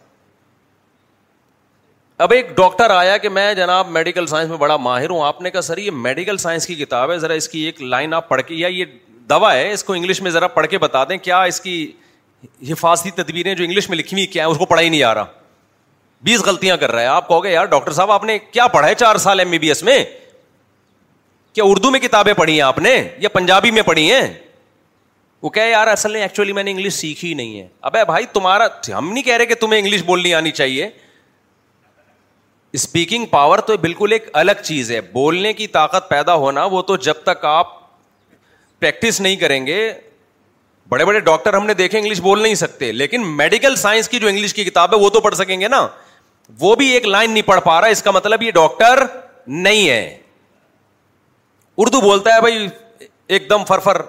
اب 2.22 2.32
ایک 2.34 2.50
ڈاکٹر 2.58 2.90
آیا 2.96 3.16
کہ 3.18 3.30
میں 3.30 3.54
جناب 3.56 3.90
میڈیکل 3.92 4.26
سائنس 4.28 4.50
میں 4.50 4.58
بڑا 4.58 4.76
ماہر 4.78 5.10
ہوں 5.10 5.24
آپ 5.26 5.42
نے 5.42 5.52
کہا 5.52 5.62
سر 5.62 5.78
یہ 5.78 5.92
میڈیکل 5.92 6.38
سائنس 6.38 6.66
کی 6.68 6.76
کتاب 6.76 7.12
ہے 7.12 7.18
ذرا 7.20 7.34
اس 7.34 7.48
کی 7.50 7.60
ایک 7.66 7.82
لائن 7.82 8.14
آپ 8.14 8.28
پڑھ 8.30 8.42
کے 8.48 8.56
یا 8.56 8.68
یہ 8.72 8.86
دوا 9.30 9.54
ہے 9.54 9.72
اس 9.72 9.84
کو 9.84 9.94
انگلش 9.94 10.22
میں 10.22 10.32
ذرا 10.32 10.48
پڑھ 10.48 10.68
کے 10.68 10.78
بتا 10.80 11.04
دیں 11.10 11.18
کیا 11.18 11.42
اس 11.44 11.60
کی 11.62 11.74
حفاظتی 12.70 13.12
تدبیریں 13.22 13.54
جو 13.54 13.64
انگلش 13.64 13.90
میں 13.90 13.98
لکھی 13.98 14.16
ہوئی 14.18 14.26
کیا 14.28 14.46
ہے 14.46 14.52
اس 14.52 14.58
کو 14.58 14.66
پڑھا 14.66 14.82
ہی 14.84 14.90
نہیں 14.90 15.04
آ 15.04 15.14
رہا 15.16 15.26
بیس 16.24 16.42
غلطیاں 16.46 16.78
کر 16.78 16.92
رہا 16.92 17.02
ہے 17.02 17.06
آپ 17.08 17.28
کہو 17.28 17.44
گے 17.44 17.52
یار 17.52 17.66
ڈاکٹر 17.72 17.92
صاحب 17.94 18.12
آپ 18.12 18.24
نے 18.24 18.38
کیا 18.52 18.68
پڑھا 18.76 18.88
ہے 18.90 18.96
چار 18.96 19.16
سال 19.24 19.40
ایم 19.40 19.50
بی 19.52 19.60
بی 19.60 19.68
ایس 19.68 19.84
میں 19.84 20.04
کیا 21.54 21.64
اردو 21.68 21.92
میں 21.92 22.00
کتابیں 22.00 22.34
پڑھی 22.34 22.54
ہیں 22.54 22.62
آپ 22.68 22.80
نے 22.80 22.96
یا 23.20 23.30
پنجابی 23.30 23.72
میں 23.72 23.82
پڑھی 23.86 24.12
ہیں 24.12 24.28
وہ 25.42 25.50
کہ 25.56 25.70
یار 25.70 25.88
اصل 25.88 26.12
نے 26.14 26.22
ایکچولی 26.22 26.54
میں 26.54 26.64
نے 26.64 26.72
انگلش 26.72 26.94
سیکھی 26.94 27.28
ہی 27.30 27.34
نہیں 27.34 27.60
ہے 27.60 27.68
اب 27.82 27.96
بھائی 28.08 28.26
تمہارا 28.34 28.68
ہم 28.98 29.12
نہیں 29.12 29.24
کہہ 29.24 29.38
رہے 29.38 29.46
کہ 29.46 29.56
تمہیں 29.62 29.80
انگلش 29.80 30.04
بولنی 30.06 30.34
آنی 30.34 30.52
چاہیے 30.52 30.90
اسپیکنگ 32.78 33.26
پاور 33.32 33.58
تو 33.66 33.76
بالکل 33.78 34.12
ایک 34.14 34.24
الگ 34.42 34.62
چیز 34.64 34.92
ہے 34.92 35.00
بولنے 35.14 35.52
کی 35.54 35.66
طاقت 35.74 36.08
پیدا 36.10 36.34
ہونا 36.44 36.64
وہ 36.72 36.82
تو 36.82 36.96
جب 37.08 37.22
تک 37.24 37.44
آپ 37.46 37.74
پریکٹس 38.80 39.20
نہیں 39.22 39.36
کریں 39.42 39.66
گے 39.66 39.80
بڑے 40.90 41.06
بڑے 41.06 41.20
ڈاکٹر 41.28 41.54
ہم 41.54 41.66
نے 41.66 41.74
دیکھے 41.74 41.98
انگلش 41.98 42.20
بول 42.22 42.42
نہیں 42.44 42.56
سکتے 42.62 42.92
لیکن 42.92 43.28
میڈیکل 43.36 43.76
سائنس 43.82 44.08
کی 44.10 44.20
جو 44.20 44.28
انگلش 44.28 44.54
کی 44.54 44.64
کتاب 44.64 44.94
ہے 44.94 44.98
وہ 45.04 45.10
تو 45.10 45.20
پڑھ 45.22 45.36
سکیں 45.36 45.60
گے 45.62 45.68
نا 45.68 45.86
وہ 46.60 46.74
بھی 46.76 46.88
ایک 46.92 47.06
لائن 47.08 47.32
نہیں 47.32 47.44
پڑھ 47.48 47.60
پا 47.66 47.80
رہا 47.82 47.88
اس 47.98 48.02
کا 48.04 48.12
مطلب 48.12 48.44
یہ 48.44 48.52
ڈاکٹر 48.52 49.04
نہیں 49.68 49.88
ہے 49.90 50.04
اردو 51.84 52.02
بولتا 52.02 52.34
ہے 52.36 52.42
بھائی 52.42 52.68
ایک 53.36 53.50
دم 53.50 53.64
فرفر 53.68 54.02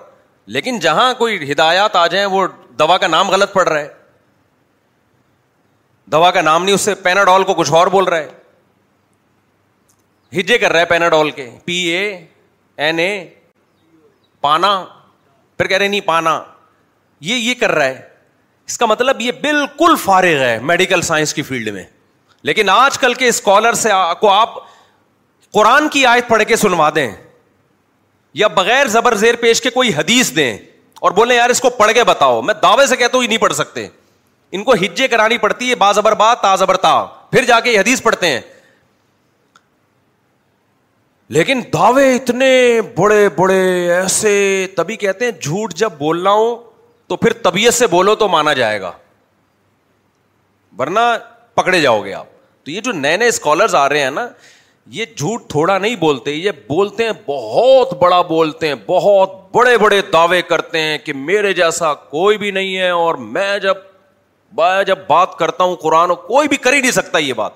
لیکن 0.56 0.78
جہاں 0.78 1.12
کوئی 1.18 1.50
ہدایات 1.52 1.96
آ 1.96 2.06
جائیں 2.14 2.24
وہ 2.32 2.46
دوا 2.78 2.96
کا 2.98 3.06
نام 3.06 3.30
غلط 3.30 3.52
پڑ 3.52 3.66
رہا 3.68 3.78
ہے 3.80 3.88
دوا 6.12 6.30
کا 6.30 6.40
نام 6.42 6.64
نہیں 6.64 6.74
اس 6.74 6.80
سے 6.80 6.94
پیناڈول 7.08 7.44
کو 7.44 7.54
کچھ 7.62 7.72
اور 7.72 7.86
بول 7.96 8.04
رہا 8.04 8.18
ہے 8.18 8.28
ہجے 10.38 10.58
کر 10.58 10.72
رہا 10.72 10.80
ہے 10.80 10.84
پیناڈول 10.92 11.30
کے 11.30 11.48
پی 11.64 11.74
اے 11.88 12.04
این 12.86 12.98
اے 12.98 13.08
پانا 14.40 14.72
پھر 15.58 15.66
کہہ 15.66 15.76
رہے 15.76 15.88
نہیں 15.88 16.00
پانا 16.06 16.38
یہ 17.28 17.34
یہ 17.36 17.54
کر 17.60 17.70
رہا 17.74 17.84
ہے 17.86 18.00
اس 18.66 18.78
کا 18.78 18.86
مطلب 18.86 19.20
یہ 19.20 19.32
بالکل 19.42 19.94
فارغ 20.04 20.40
ہے 20.42 20.58
میڈیکل 20.70 21.02
سائنس 21.08 21.34
کی 21.34 21.42
فیلڈ 21.48 21.68
میں 21.74 21.84
لیکن 22.48 22.68
آج 22.70 22.98
کل 22.98 23.14
کے 23.14 23.28
اسکالر 23.28 23.72
سے 23.82 23.88
کو 24.20 24.30
آپ 24.30 24.54
قرآن 25.54 25.88
کی 25.88 26.04
آیت 26.06 26.28
پڑھ 26.28 26.42
کے 26.48 26.56
سنوا 26.56 26.88
دیں 26.94 27.10
یا 28.40 28.46
بغیر 28.54 28.86
زبر 28.94 29.14
زیر 29.16 29.36
پیش 29.40 29.60
کے 29.62 29.70
کوئی 29.70 29.94
حدیث 29.94 30.34
دیں 30.36 30.56
اور 31.06 31.10
بولیں 31.18 31.36
یار 31.36 31.50
اس 31.50 31.60
کو 31.60 31.70
پڑھ 31.80 31.92
کے 31.94 32.04
بتاؤ 32.04 32.40
میں 32.42 32.54
دعوے 32.62 32.86
سے 32.86 32.96
کہتا 32.96 33.16
ہوں 33.16 33.22
یہ 33.24 33.28
نہیں 33.28 33.38
پڑھ 33.38 33.52
سکتے 33.54 33.86
ان 34.56 34.62
کو 34.64 34.74
ہجے 34.82 35.08
کرانی 35.08 35.38
پڑتی 35.38 35.70
ہے 35.70 35.74
با 35.82 35.92
زبر 35.92 36.14
با 36.22 36.32
تا 36.42 36.54
زبر 36.56 36.76
تا 36.86 36.94
پھر 37.30 37.44
جا 37.44 37.60
کے 37.60 37.70
یہ 37.70 37.78
حدیث 37.80 38.02
پڑھتے 38.02 38.30
ہیں 38.30 38.40
لیکن 41.32 41.60
دعوے 41.72 42.14
اتنے 42.14 42.80
بڑے 42.96 43.28
بڑے 43.36 43.62
ایسے 43.94 44.66
تبھی 44.76 44.96
کہتے 44.96 45.24
ہیں 45.24 45.32
جھوٹ 45.42 45.74
جب 45.74 45.92
بولنا 45.98 46.30
ہوں 46.30 46.56
تو 47.08 47.16
پھر 47.16 47.32
طبیعت 47.42 47.74
سے 47.74 47.86
بولو 47.86 48.14
تو 48.24 48.28
مانا 48.28 48.52
جائے 48.54 48.80
گا 48.80 48.90
ورنہ 50.78 51.00
پکڑے 51.54 51.80
جاؤ 51.80 52.04
گے 52.04 52.12
آپ 52.14 52.26
تو 52.64 52.70
یہ 52.70 52.80
جو 52.80 52.92
نئے 52.92 53.16
نئے 53.16 53.28
اسکالرز 53.28 53.74
آ 53.74 53.88
رہے 53.88 54.02
ہیں 54.02 54.10
نا 54.10 54.26
یہ 54.94 55.04
جھوٹ 55.16 55.48
تھوڑا 55.50 55.76
نہیں 55.78 55.96
بولتے 55.96 56.30
یہ 56.32 56.50
بولتے 56.68 57.04
ہیں 57.04 57.12
بہت 57.26 57.92
بڑا 58.02 58.20
بولتے 58.28 58.68
ہیں 58.68 58.74
بہت 58.86 59.34
بڑے 59.54 59.76
بڑے 59.78 60.00
دعوے 60.12 60.40
کرتے 60.48 60.80
ہیں 60.80 60.96
کہ 61.04 61.12
میرے 61.14 61.52
جیسا 61.60 61.92
کوئی 61.94 62.38
بھی 62.38 62.50
نہیں 62.50 62.76
ہے 62.76 62.88
اور 63.02 63.14
میں 63.36 63.58
جب 63.58 63.76
جب 64.86 64.98
بات 65.06 65.34
کرتا 65.38 65.64
ہوں 65.64 65.74
قرآن 65.76 66.10
کوئی 66.26 66.48
بھی 66.48 66.56
کر 66.64 66.72
ہی 66.72 66.80
نہیں 66.80 66.90
سکتا 66.92 67.18
یہ 67.18 67.32
بات 67.36 67.52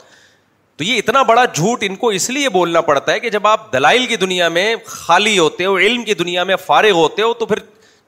تو 0.78 0.84
یہ 0.84 0.98
اتنا 0.98 1.22
بڑا 1.28 1.44
جھوٹ 1.44 1.82
ان 1.86 1.94
کو 2.00 2.08
اس 2.16 2.28
لیے 2.30 2.48
بولنا 2.56 2.80
پڑتا 2.90 3.12
ہے 3.12 3.20
کہ 3.20 3.30
جب 3.30 3.46
آپ 3.46 3.72
دلائل 3.72 4.04
کی 4.06 4.16
دنیا 4.16 4.48
میں 4.56 4.74
خالی 4.86 5.36
ہوتے 5.38 5.64
ہو 5.64 5.76
علم 5.78 6.02
کی 6.04 6.14
دنیا 6.20 6.44
میں 6.50 6.56
فارغ 6.66 6.90
ہوتے 6.96 7.22
ہو 7.22 7.32
تو 7.38 7.46
پھر 7.46 7.58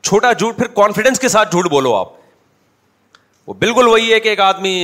چھوٹا 0.08 0.32
جھوٹ 0.32 0.56
پھر 0.58 0.66
کانفیڈینس 0.76 1.20
کے 1.20 1.28
ساتھ 1.34 1.50
جھوٹ 1.52 1.68
بولو 1.70 1.94
آپ 1.94 2.12
وہ 3.46 3.54
بالکل 3.64 3.88
وہی 3.88 4.12
ہے 4.12 4.20
کہ 4.20 4.28
ایک 4.28 4.40
آدمی 4.40 4.74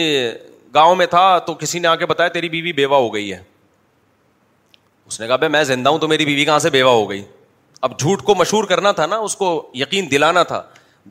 گاؤں 0.75 0.95
میں 0.97 1.07
تھا 1.15 1.39
تو 1.47 1.55
کسی 1.61 1.79
نے 1.79 1.89
آ 1.89 1.95
کے 1.97 2.07
بتایا 2.07 2.29
تیری 2.39 2.49
بیوی 2.57 2.73
بیوہ 2.81 2.97
ہو 2.97 3.13
گئی 3.15 3.33
ہے 3.33 3.39
اس 5.07 5.21
نے 5.21 5.27
کہا 5.27 5.37
بھائی 5.37 5.51
میں 5.53 5.63
زندہ 5.65 5.89
ہوں 5.91 5.99
تو 5.99 6.09
میری 6.09 6.25
بیوی 6.25 6.45
کہاں 6.45 6.59
سے 6.59 6.71
بیوہ 6.71 6.91
ہو 6.91 7.09
گئی 7.11 7.23
اب 7.89 7.99
جھوٹ 7.99 8.23
کو 8.31 8.35
مشہور 8.39 8.65
کرنا 8.75 8.93
تھا 8.99 9.07
نا 9.07 9.17
اس 9.29 9.37
کو 9.37 9.53
یقین 9.85 10.11
دلانا 10.11 10.43
تھا 10.53 10.63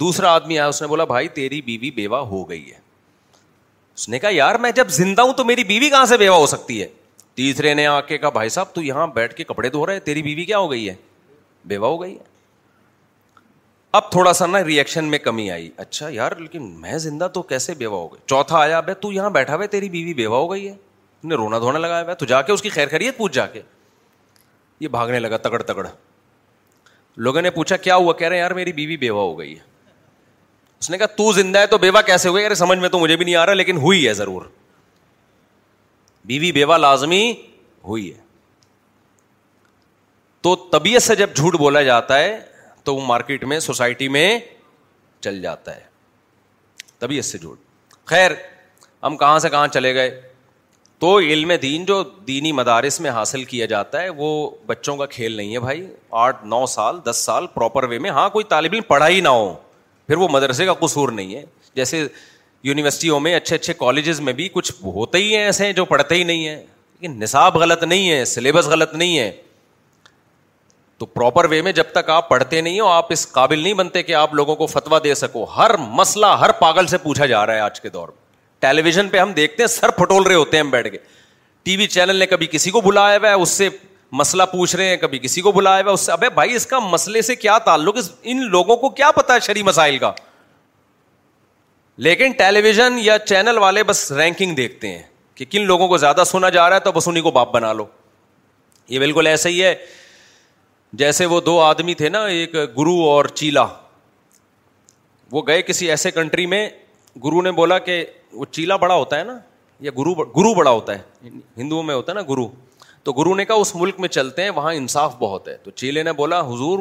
دوسرا 0.03 0.33
آدمی 0.33 0.59
آیا 0.59 0.67
اس 0.67 0.81
نے 0.81 0.87
بولا 0.87 1.03
بھائی 1.15 1.27
تیری 1.39 1.61
بیوی 1.71 1.91
بیوہ 2.01 2.17
ہو 2.35 2.49
گئی 2.49 2.71
ہے 2.71 2.83
اس 3.97 4.07
نے 4.09 4.19
کہا 4.19 4.29
یار 4.31 4.55
میں 4.61 4.71
جب 4.75 4.87
زندہ 4.91 5.21
ہوں 5.21 5.33
تو 5.33 5.43
میری 5.45 5.63
بیوی 5.63 5.89
کہاں 5.89 6.05
سے 6.05 6.15
بیوہ 6.17 6.37
ہو 6.37 6.45
سکتی 6.47 6.81
ہے 6.81 6.87
تیسرے 7.35 7.73
نے 7.73 7.85
آ 7.87 7.99
کے 8.07 8.17
کہا 8.17 8.29
بھائی 8.29 8.49
صاحب 8.49 8.73
تو 8.75 8.81
یہاں 8.81 9.05
بیٹھ 9.13 9.33
کے 9.35 9.43
کپڑے 9.43 9.69
دھو 9.69 9.85
رہے 9.87 9.99
تیری 10.07 10.21
بیوی 10.23 10.43
کیا 10.45 10.57
ہو 10.57 10.69
گئی 10.71 10.87
ہے 10.89 10.95
بیوہ 11.71 11.87
ہو 11.87 12.01
گئی 12.01 12.13
ہے 12.13 12.33
اب 13.99 14.09
تھوڑا 14.11 14.33
سا 14.33 14.45
نا 14.45 14.63
ریئیکشن 14.63 15.05
میں 15.11 15.17
کمی 15.19 15.49
آئی 15.51 15.69
اچھا 15.77 16.07
یار 16.11 16.31
لیکن 16.39 16.63
میں 16.81 16.97
زندہ 17.07 17.27
تو 17.33 17.41
کیسے 17.51 17.73
بیوہ 17.83 17.97
ہو 17.97 18.07
گئی 18.13 18.19
چوتھا 18.29 18.57
آیا 18.59 18.79
بھائی 18.87 19.01
تو 19.01 19.11
یہاں 19.11 19.29
بیٹھا 19.37 19.55
ہوا 19.55 19.65
تیری 19.75 19.89
بیوی 19.89 20.13
بیوہ 20.13 20.37
ہو 20.37 20.51
گئی 20.51 20.67
ہے 20.67 20.73
نے 21.23 21.35
رونا 21.35 21.59
دھونا 21.59 21.79
لگایا 21.79 22.03
ہوا 22.03 22.13
تو 22.13 22.25
جا 22.31 22.41
کے 22.41 22.51
اس 22.53 22.61
کی 22.61 22.69
خیر 22.69 22.87
خیریت 22.91 23.17
پوچھ 23.17 23.33
جا 23.33 23.45
کے 23.53 23.61
یہ 24.79 24.87
بھاگنے 24.97 25.19
لگا 25.19 25.37
تگڑ 25.47 25.61
تگڑ 25.61 25.85
لوگوں 27.25 27.41
نے 27.41 27.49
پوچھا 27.51 27.75
کیا 27.87 27.95
ہوا 27.95 28.13
کہہ 28.13 28.27
رہے 28.27 28.35
ہیں 28.35 28.41
یار 28.43 28.51
میری 28.53 28.71
بیوی 28.73 28.97
بیوہ 28.97 29.19
ہو 29.21 29.37
گئی 29.39 29.53
ہے 29.53 29.73
اس 30.79 30.89
نے 30.89 30.97
کہا 30.97 31.05
تو 31.17 31.31
زندہ 31.33 31.59
ہے 31.59 31.67
تو 31.67 31.77
بیوہ 31.77 32.01
کیسے 32.05 32.29
ہوئے 32.29 32.45
ارے 32.45 32.55
سمجھ 32.55 32.77
میں 32.79 32.89
تو 32.89 32.99
مجھے 32.99 33.15
بھی 33.17 33.25
نہیں 33.25 33.35
آ 33.35 33.45
رہا 33.45 33.53
لیکن 33.53 33.77
ہوئی 33.81 34.07
ہے 34.07 34.13
ضرور 34.13 34.41
بیوی 36.27 36.51
بیوہ 36.51 36.77
لازمی 36.77 37.23
ہوئی 37.87 38.09
ہے 38.13 38.23
تو 40.41 40.55
طبیعت 40.71 41.03
سے 41.03 41.15
جب 41.15 41.33
جھوٹ 41.35 41.55
بولا 41.57 41.81
جاتا 41.83 42.19
ہے 42.19 42.37
تو 42.83 42.95
وہ 42.95 43.05
مارکیٹ 43.05 43.43
میں 43.51 43.59
سوسائٹی 43.59 44.07
میں 44.15 44.37
چل 45.21 45.41
جاتا 45.41 45.75
ہے 45.75 45.83
طبیعت 46.99 47.25
سے 47.25 47.37
جھوٹ 47.37 47.59
خیر 48.09 48.31
ہم 49.03 49.17
کہاں 49.17 49.39
سے 49.39 49.49
کہاں 49.49 49.67
چلے 49.73 49.93
گئے 49.95 50.19
تو 50.99 51.17
علم 51.19 51.51
دین 51.61 51.85
جو 51.85 52.01
دینی 52.27 52.51
مدارس 52.59 52.99
میں 53.01 53.11
حاصل 53.11 53.43
کیا 53.45 53.65
جاتا 53.71 54.01
ہے 54.01 54.09
وہ 54.17 54.29
بچوں 54.65 54.95
کا 54.97 55.05
کھیل 55.05 55.31
نہیں 55.37 55.53
ہے 55.53 55.59
بھائی 55.59 55.85
آٹھ 56.25 56.45
نو 56.53 56.65
سال 56.75 56.99
دس 57.09 57.21
سال 57.25 57.47
پراپر 57.53 57.83
وے 57.89 57.99
میں 58.05 58.09
ہاں 58.19 58.29
کوئی 58.35 58.45
طالب 58.49 58.73
علم 58.73 58.83
پڑھائی 58.87 59.19
نہ 59.21 59.29
ہو 59.29 59.53
پھر 60.07 60.17
وہ 60.17 60.27
مدرسے 60.31 60.65
کا 60.65 60.73
قصور 60.79 61.09
نہیں 61.11 61.33
ہے 61.35 61.43
جیسے 61.75 62.05
یونیورسٹیوں 62.63 63.19
میں 63.19 63.35
اچھے 63.35 63.55
اچھے 63.55 63.73
کالجز 63.77 64.19
میں 64.27 64.33
بھی 64.33 64.47
کچھ 64.53 64.71
ہوتے 64.83 65.17
ہی 65.17 65.35
ہیں 65.35 65.43
ایسے 65.43 65.71
جو 65.73 65.85
پڑھتے 65.85 66.15
ہی 66.15 66.23
نہیں 66.23 66.47
ہیں 66.47 66.55
لیکن 66.55 67.19
نصاب 67.19 67.57
غلط 67.57 67.83
نہیں 67.83 68.09
ہے 68.11 68.23
سلیبس 68.25 68.67
غلط 68.67 68.93
نہیں 68.93 69.17
ہے 69.19 69.31
تو 70.97 71.05
پراپر 71.05 71.45
وے 71.49 71.61
میں 71.61 71.71
جب 71.77 71.83
تک 71.93 72.09
آپ 72.09 72.29
پڑھتے 72.29 72.61
نہیں 72.61 72.79
ہو 72.79 72.87
آپ 72.87 73.11
اس 73.13 73.27
قابل 73.31 73.59
نہیں 73.59 73.73
بنتے 73.79 74.03
کہ 74.03 74.13
آپ 74.15 74.33
لوگوں 74.33 74.55
کو 74.55 74.65
فتوا 74.67 74.99
دے 75.03 75.13
سکو 75.21 75.43
ہر 75.55 75.75
مسئلہ 75.77 76.25
ہر 76.39 76.51
پاگل 76.59 76.87
سے 76.87 76.97
پوچھا 76.97 77.25
جا 77.31 77.45
رہا 77.45 77.53
ہے 77.53 77.59
آج 77.59 77.81
کے 77.81 77.89
دور 77.95 78.07
میں 78.09 78.23
ٹیلی 78.61 78.81
ویژن 78.81 79.09
پہ 79.09 79.19
ہم 79.19 79.31
دیکھتے 79.33 79.63
ہیں 79.63 79.67
سر 79.67 79.91
پھٹول 79.97 80.23
رہے 80.27 80.35
ہوتے 80.35 80.57
ہیں 80.57 80.63
ہم 80.63 80.69
بیٹھ 80.71 80.89
کے 80.91 80.97
ٹی 81.63 81.75
وی 81.77 81.87
چینل 81.87 82.15
نے 82.19 82.25
کبھی 82.27 82.47
کسی 82.51 82.71
کو 82.71 82.81
بلایا 82.81 83.17
ہوا 83.17 83.29
ہے 83.29 83.33
اس 83.41 83.49
سے 83.49 83.69
مسئلہ 84.17 84.43
پوچھ 84.51 84.75
رہے 84.75 84.87
ہیں 84.89 84.97
کبھی 84.97 85.19
کسی 85.19 85.41
کو 85.41 85.51
بلایا 85.51 85.81
ہوا 85.83 85.91
اس 85.93 86.01
سے 86.05 86.11
ابے 86.11 86.29
بھائی 86.39 86.53
اس 86.55 86.65
کا 86.73 86.79
مسئلے 86.79 87.21
سے 87.29 87.35
کیا 87.35 87.57
تعلق 87.65 87.97
ان 88.31 88.41
لوگوں 88.55 88.75
کو 88.85 88.89
کیا 88.99 89.09
پتا 89.15 89.33
ہے 89.35 89.39
شری 89.47 89.63
مسائل 89.69 89.97
کا 90.03 90.11
لیکن 92.07 92.31
ٹیلی 92.37 92.61
ویژن 92.61 92.97
یا 93.01 93.17
چینل 93.25 93.57
والے 93.65 93.83
بس 93.91 94.11
رینکنگ 94.17 94.55
دیکھتے 94.55 94.91
ہیں 94.95 95.03
کہ 95.39 95.45
کن 95.49 95.65
لوگوں 95.71 95.87
کو 95.87 95.97
زیادہ 96.05 96.23
سنا 96.31 96.49
جا 96.55 96.67
رہا 96.69 96.75
ہے 96.75 96.83
تو 96.85 96.91
بس 96.97 97.07
انہیں 97.07 97.23
کو 97.23 97.31
باپ 97.37 97.51
بنا 97.53 97.71
لو 97.79 97.85
یہ 98.93 98.99
بالکل 98.99 99.27
ایسے 99.27 99.49
ہی 99.49 99.63
ہے 99.63 99.75
جیسے 101.01 101.25
وہ 101.35 101.39
دو 101.49 101.59
آدمی 101.61 101.93
تھے 102.01 102.09
نا 102.15 102.23
ایک 102.37 102.55
گرو 102.77 102.95
اور 103.09 103.25
چیلا 103.41 103.65
وہ 105.31 105.43
گئے 105.47 105.61
کسی 105.71 105.89
ایسے 105.91 106.11
کنٹری 106.19 106.45
میں 106.55 106.67
گرو 107.23 107.41
نے 107.41 107.51
بولا 107.59 107.77
کہ 107.89 108.03
وہ 108.39 108.45
چیلا 108.57 108.75
بڑا 108.85 108.95
ہوتا 108.95 109.19
ہے 109.19 109.23
نا 109.33 109.37
یا 109.87 109.91
گرو 109.97 110.13
گرو 110.39 110.53
بڑا 110.55 110.71
ہوتا 110.71 110.95
ہے 110.97 111.29
ہندوؤں 111.57 111.83
میں 111.89 111.95
ہوتا 111.95 112.11
ہے 112.11 112.15
نا 112.15 112.21
گرو 112.29 112.47
تو 113.05 113.13
گرو 113.13 113.33
نے 113.35 113.43
کہا 113.45 113.55
اس 113.63 113.75
ملک 113.75 113.99
میں 113.99 114.07
چلتے 114.09 114.43
ہیں 114.43 114.49
وہاں 114.59 114.73
انصاف 114.73 115.15
بہت 115.19 115.47
ہے 115.47 115.55
تو 115.63 115.71
چیلے 115.81 116.03
نے 116.03 116.11
بولا 116.19 116.39
حضور 116.47 116.79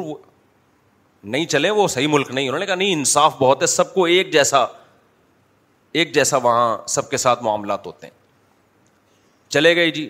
نہیں 1.23 1.45
چلے 1.51 1.69
وہ 1.77 1.87
صحیح 1.87 2.07
ملک 2.09 2.31
نہیں 2.31 2.47
انہوں 2.47 2.59
نے 2.59 2.65
کہا 2.65 2.75
نہیں 2.75 2.93
انصاف 2.93 3.35
بہت 3.39 3.61
ہے 3.61 3.67
سب 3.67 3.93
کو 3.93 4.05
ایک 4.15 4.31
جیسا 4.33 4.65
ایک 6.01 6.13
جیسا 6.15 6.37
وہاں 6.47 6.77
سب 6.93 7.09
کے 7.09 7.17
ساتھ 7.23 7.43
معاملات 7.43 7.85
ہوتے 7.87 8.07
ہیں 8.07 8.13
چلے 9.53 9.75
گئے 9.75 9.91
جی 9.97 10.07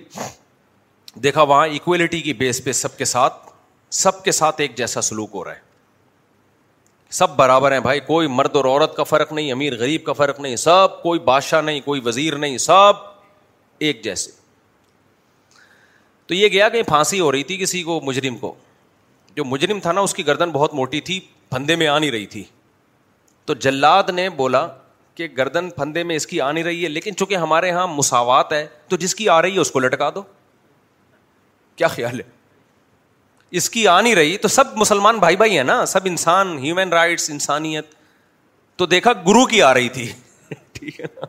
دیکھا 1.23 1.41
وہاں 1.51 1.67
اکویلٹی 1.75 2.21
کی 2.21 2.33
بیس 2.43 2.63
پہ 2.63 2.71
سب 2.83 2.97
کے 2.97 3.05
ساتھ 3.05 3.51
سب 4.03 4.23
کے 4.23 4.31
ساتھ 4.39 4.61
ایک 4.61 4.75
جیسا 4.77 5.01
سلوک 5.09 5.31
ہو 5.33 5.43
رہا 5.45 5.53
ہے 5.55 5.63
سب 7.19 7.35
برابر 7.35 7.71
ہیں 7.71 7.79
بھائی 7.79 7.99
کوئی 8.05 8.27
مرد 8.37 8.55
اور 8.55 8.65
عورت 8.65 8.95
کا 8.95 9.03
فرق 9.11 9.31
نہیں 9.33 9.51
امیر 9.51 9.77
غریب 9.79 10.03
کا 10.05 10.13
فرق 10.21 10.39
نہیں 10.39 10.55
سب 10.63 11.01
کوئی 11.03 11.19
بادشاہ 11.29 11.61
نہیں 11.61 11.79
کوئی 11.85 12.01
وزیر 12.05 12.35
نہیں 12.37 12.57
سب 12.69 13.03
ایک 13.87 14.03
جیسے 14.03 14.34
تو 16.27 16.33
یہ 16.33 16.47
گیا 16.49 16.69
کہیں 16.69 16.83
پھانسی 16.83 17.19
ہو 17.19 17.31
رہی 17.31 17.43
تھی 17.49 17.57
کسی 17.57 17.81
کو 17.83 17.99
مجرم 18.03 18.37
کو 18.37 18.53
جو 19.35 19.45
مجرم 19.45 19.79
تھا 19.79 19.91
نا 19.91 20.01
اس 20.01 20.13
کی 20.13 20.25
گردن 20.27 20.51
بہت 20.51 20.73
موٹی 20.73 21.01
تھی 21.09 21.19
پھندے 21.51 21.75
میں 21.75 21.87
آ 21.87 21.97
نہیں 21.97 22.11
رہی 22.11 22.25
تھی 22.35 22.43
تو 23.45 23.53
جلاد 23.65 24.09
نے 24.15 24.29
بولا 24.37 24.67
کہ 25.15 25.27
گردن 25.37 25.69
پھندے 25.75 26.03
میں 26.03 26.15
اس 26.15 26.25
کی 26.27 26.39
آ 26.41 26.51
نہیں 26.51 26.63
رہی 26.63 26.83
ہے 26.83 26.89
لیکن 26.89 27.15
چونکہ 27.15 27.35
ہمارے 27.45 27.67
یہاں 27.67 27.87
مساوات 27.87 28.53
ہے 28.53 28.65
تو 28.89 28.97
جس 29.03 29.15
کی 29.15 29.27
آ 29.29 29.41
رہی 29.41 29.55
ہے 29.55 29.59
اس 29.61 29.71
کو 29.71 29.79
لٹکا 29.79 30.09
دو 30.15 30.21
کیا 31.75 31.87
خیال 31.95 32.19
ہے 32.19 32.33
اس 33.59 33.69
کی 33.69 33.87
آ 33.87 33.99
نہیں 34.01 34.15
رہی 34.15 34.37
تو 34.37 34.47
سب 34.47 34.75
مسلمان 34.77 35.17
بھائی 35.19 35.35
بھائی 35.37 35.55
ہیں 35.57 35.63
نا 35.63 35.85
سب 35.95 36.05
انسان 36.05 36.57
ہیومن 36.63 36.89
رائٹس 36.93 37.29
انسانیت 37.29 37.93
تو 38.77 38.85
دیکھا 38.95 39.11
گرو 39.27 39.45
کی 39.53 39.61
آ 39.61 39.73
رہی 39.73 39.89
تھی 39.97 40.11
ٹھیک 40.73 40.99
ہے 40.99 41.05
نا 41.21 41.25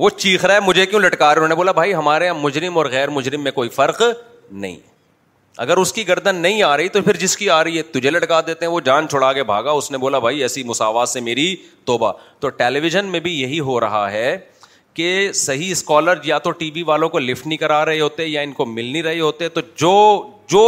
وہ 0.00 0.08
چیخ 0.10 0.44
رہا 0.44 0.54
ہے 0.54 0.60
مجھے 0.64 0.84
کیوں 0.86 1.00
لٹکا 1.00 1.26
رہے 1.28 1.38
انہوں 1.38 1.48
نے 1.48 1.54
بولا 1.54 1.72
بھائی 1.78 1.92
ہمارے 1.94 2.24
یہاں 2.24 2.34
مجرم 2.34 2.76
اور 2.78 2.86
غیر 2.90 3.08
مجرم 3.16 3.42
میں 3.44 3.50
کوئی 3.52 3.68
فرق 3.74 4.00
نہیں 4.62 4.76
اگر 5.64 5.76
اس 5.82 5.92
کی 5.92 6.06
گردن 6.08 6.36
نہیں 6.42 6.62
آ 6.62 6.76
رہی 6.76 6.88
تو 6.94 7.02
پھر 7.08 7.16
جس 7.24 7.36
کی 7.36 7.48
آ 7.56 7.62
رہی 7.64 7.76
ہے 7.78 7.82
تجھے 7.98 8.10
لٹکا 8.10 8.40
دیتے 8.46 8.64
ہیں 8.64 8.72
وہ 8.72 8.80
جان 8.84 9.08
چھوڑا 9.08 9.32
کے 9.38 9.42
بھاگا 9.52 9.70
اس 9.80 9.90
نے 9.90 9.98
بولا 10.04 10.18
بھائی 10.26 10.40
ایسی 10.42 10.62
مساوات 10.70 11.08
سے 11.08 11.20
میری 11.28 11.54
توبہ 11.90 12.12
تو 12.40 12.48
ٹیلی 12.62 12.80
ویژن 12.80 13.06
میں 13.16 13.20
بھی 13.26 13.38
یہی 13.40 13.60
ہو 13.68 13.78
رہا 13.80 14.10
ہے 14.12 14.36
کہ 14.94 15.10
صحیح 15.44 15.70
اسکالر 15.70 16.24
یا 16.24 16.38
تو 16.46 16.50
ٹی 16.62 16.70
وی 16.74 16.82
والوں 16.92 17.08
کو 17.08 17.18
لفٹ 17.18 17.46
نہیں 17.46 17.58
کرا 17.58 17.84
رہے 17.84 18.00
ہوتے 18.00 18.26
یا 18.26 18.40
ان 18.48 18.52
کو 18.62 18.66
مل 18.66 18.84
نہیں 18.92 19.02
رہے 19.02 19.20
ہوتے 19.20 19.48
تو 19.48 19.60
جو 19.84 19.94
جو 20.54 20.64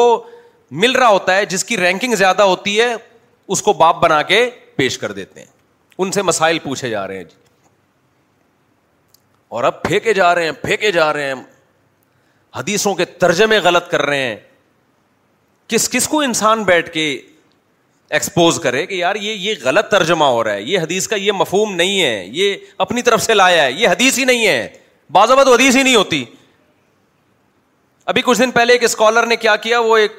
مل 0.84 0.92
رہا 0.96 1.08
ہوتا 1.08 1.36
ہے 1.36 1.44
جس 1.54 1.64
کی 1.70 1.76
رینکنگ 1.76 2.14
زیادہ 2.24 2.42
ہوتی 2.52 2.80
ہے 2.80 2.94
اس 3.56 3.62
کو 3.62 3.72
باپ 3.84 4.02
بنا 4.02 4.22
کے 4.34 4.48
پیش 4.76 4.98
کر 4.98 5.12
دیتے 5.20 5.40
ہیں 5.40 5.46
ان 6.02 6.12
سے 6.12 6.22
مسائل 6.32 6.58
پوچھے 6.68 6.88
جا 6.90 7.06
رہے 7.06 7.16
ہیں 7.16 7.24
جی 7.24 7.40
اور 9.56 9.64
اب 9.64 9.82
پھینکے 9.82 10.12
جا 10.14 10.34
رہے 10.34 10.44
ہیں 10.44 10.52
پھینکے 10.60 10.90
جا 10.92 11.12
رہے 11.12 11.24
ہیں 11.24 11.32
حدیثوں 12.56 12.92
کے 12.94 13.04
ترجمے 13.24 13.56
غلط 13.64 13.88
کر 13.90 14.02
رہے 14.06 14.20
ہیں 14.22 14.36
کس 15.68 15.88
کس 15.90 16.06
کو 16.08 16.20
انسان 16.28 16.62
بیٹھ 16.70 16.88
کے 16.92 17.02
ایکسپوز 18.18 18.58
کرے 18.62 18.84
کہ 18.86 18.94
یار 18.94 19.16
یہ 19.20 19.32
یہ 19.48 19.54
غلط 19.64 19.90
ترجمہ 19.90 20.24
ہو 20.34 20.42
رہا 20.44 20.52
ہے 20.52 20.62
یہ 20.62 20.78
حدیث 20.80 21.08
کا 21.08 21.16
یہ 21.16 21.32
مفہوم 21.40 21.74
نہیں 21.74 22.00
ہے 22.02 22.24
یہ 22.36 22.56
اپنی 22.86 23.02
طرف 23.08 23.22
سے 23.22 23.34
لایا 23.34 23.62
ہے 23.62 23.72
یہ 23.72 23.88
حدیث 23.88 24.18
ہی 24.18 24.24
نہیں 24.32 24.46
ہے 24.46 24.68
بعض 25.18 25.28
تو 25.44 25.52
حدیث 25.52 25.76
ہی 25.76 25.82
نہیں 25.82 25.96
ہوتی 25.96 26.24
ابھی 28.12 28.22
کچھ 28.26 28.38
دن 28.38 28.50
پہلے 28.50 28.72
ایک 28.72 28.84
اسکالر 28.84 29.26
نے 29.26 29.36
کیا 29.46 29.56
کیا 29.66 29.78
وہ 29.80 29.96
ایک 30.04 30.12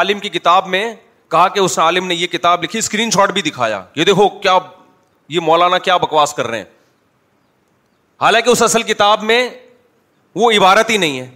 عالم 0.00 0.18
کی 0.18 0.28
کتاب 0.38 0.68
میں 0.76 0.84
کہا 1.30 1.48
کہ 1.54 1.60
اس 1.60 1.78
عالم 1.88 2.06
نے 2.06 2.14
یہ 2.14 2.26
کتاب 2.36 2.62
لکھی 2.64 2.78
اسکرین 2.78 3.10
شاٹ 3.14 3.32
بھی 3.32 3.42
دکھایا 3.50 3.84
یہ 3.96 4.04
دیکھو 4.04 4.28
کیا 4.38 4.58
یہ 5.36 5.40
مولانا 5.50 5.78
کیا 5.88 5.96
بکواس 6.06 6.34
کر 6.34 6.46
رہے 6.46 6.58
ہیں 6.58 6.74
حالانکہ 8.20 8.50
اس 8.50 8.62
اصل 8.62 8.82
کتاب 8.82 9.22
میں 9.22 9.48
وہ 10.34 10.50
عبارت 10.58 10.90
ہی 10.90 10.96
نہیں 10.96 11.18
ہے 11.20 11.28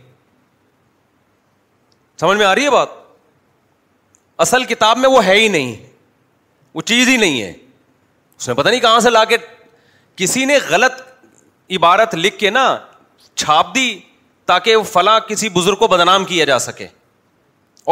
سمجھ 2.20 2.38
میں 2.38 2.46
آ 2.46 2.54
رہی 2.54 2.64
ہے 2.64 2.70
بات 2.70 2.88
اصل 4.46 4.64
کتاب 4.64 4.98
میں 4.98 5.08
وہ 5.08 5.24
ہے 5.26 5.36
ہی 5.38 5.48
نہیں 5.48 5.74
وہ 6.74 6.82
چیز 6.90 7.08
ہی 7.08 7.16
نہیں 7.16 7.40
ہے 7.42 7.50
اس 7.52 8.46
میں 8.48 8.54
پتا 8.56 8.70
نہیں 8.70 8.80
کہاں 8.80 9.00
سے 9.00 9.10
لا 9.10 9.24
کے 9.30 9.36
کسی 10.16 10.44
نے 10.44 10.58
غلط 10.68 11.00
عبارت 11.78 12.14
لکھ 12.14 12.38
کے 12.38 12.50
نا 12.50 12.64
چھاپ 13.34 13.74
دی 13.74 13.88
تاکہ 14.46 14.82
فلاں 14.92 15.18
کسی 15.28 15.48
بزرگ 15.54 15.76
کو 15.78 15.88
بدنام 15.88 16.24
کیا 16.24 16.44
جا 16.44 16.58
سکے 16.58 16.86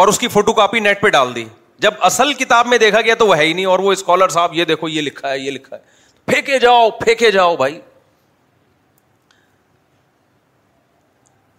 اور 0.01 0.09
اس 0.09 0.19
کی 0.19 0.29
فوٹو 0.29 0.53
کاپی 0.53 0.81
نیٹ 0.81 1.01
پہ 1.03 1.09
ڈال 1.17 1.35
دی 1.35 1.45
جب 1.85 1.95
اصل 2.09 2.33
کتاب 2.35 2.67
میں 2.67 2.79
دیکھا 2.79 3.01
گیا 3.01 3.15
تو 3.19 3.27
وہ 3.27 3.37
ہے 3.37 3.45
ہی 3.47 3.53
نہیں 3.53 3.67
اور 3.75 3.79
وہ 3.89 3.93
اسکالر 3.93 4.29
صاحب 4.37 4.55
یہ 4.55 4.65
دیکھو 4.73 4.89
یہ 4.89 5.01
لکھا 5.03 5.31
ہے 5.31 5.39
یہ 5.39 5.51
لکھا 5.51 5.77
ہے 5.77 5.83
پھینکے 6.31 6.59
جاؤ 6.61 6.89
پھینکے 7.01 7.31
جاؤ 7.31 7.55
بھائی 7.57 7.79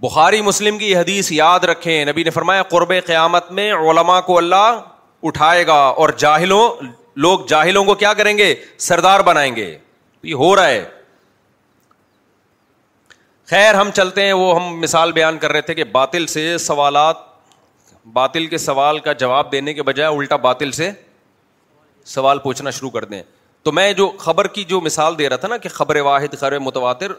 بخاری 0.02 0.41
مسلم 0.41 0.78
کی 0.78 0.95
حدیث 0.95 1.32
یاد 1.32 1.64
رکھیں 1.70 2.06
نبی 2.06 2.24
نے 2.24 2.30
فرمایا 2.32 2.64
قرب 2.74 2.91
قیامت 3.06 3.52
میں 3.52 3.72
علماء 3.74 4.20
کو 4.26 4.38
اللہ 4.38 4.80
اٹھائے 5.28 5.66
گا 5.68 5.74
اور 6.04 6.10
جاہلوں 6.18 6.70
لوگ 7.26 7.39
جاہلوں 7.47 7.84
کو 7.86 7.95
کیا 8.04 8.14
کریں 8.20 8.38
گے 8.38 8.54
سردار 8.88 9.20
بنائیں 9.30 9.56
گے 9.56 9.76
یہ 10.24 10.34
ہو 10.41 10.56
رہا 10.56 10.68
ہے 10.68 10.84
خیر 13.50 13.76
ہم 13.76 13.89
چلتے 13.95 14.26
ہیں 14.26 14.34
وہ 14.34 14.54
ہم 14.56 14.80
مثال 14.82 15.12
بیان 15.12 15.38
کر 15.38 15.52
رہے 15.52 15.62
تھے 15.70 15.74
کہ 15.76 15.84
باطل 15.91 16.26
سے 16.38 16.58
سوالات 16.68 17.28
باطل 18.14 18.47
کے 18.47 18.58
سوال 18.58 19.00
کا 19.08 19.14
جواب 19.24 19.52
دینے 19.52 19.74
کے 19.74 19.84
بجائے 19.84 20.16
الٹا 20.16 20.36
باطل 20.47 20.72
سے 20.72 20.89
سوال 22.16 22.39
پوچھنا 22.39 22.70
شروع 22.78 22.89
کر 22.89 23.06
دیں 23.06 23.22
تو 23.64 23.72
میں 23.72 23.91
جو 23.93 24.10
خبر 24.20 24.47
کی 24.47 24.64
جو 24.64 24.82
مثال 24.82 25.18
دے 25.20 25.30
رہا 25.30 25.36
تھا 25.38 25.47
نا 25.47 25.58
کہ 25.64 25.70
خبر 25.70 25.95
واحد 26.02 26.36
خبر 26.39 26.60
متواتر 26.60 27.12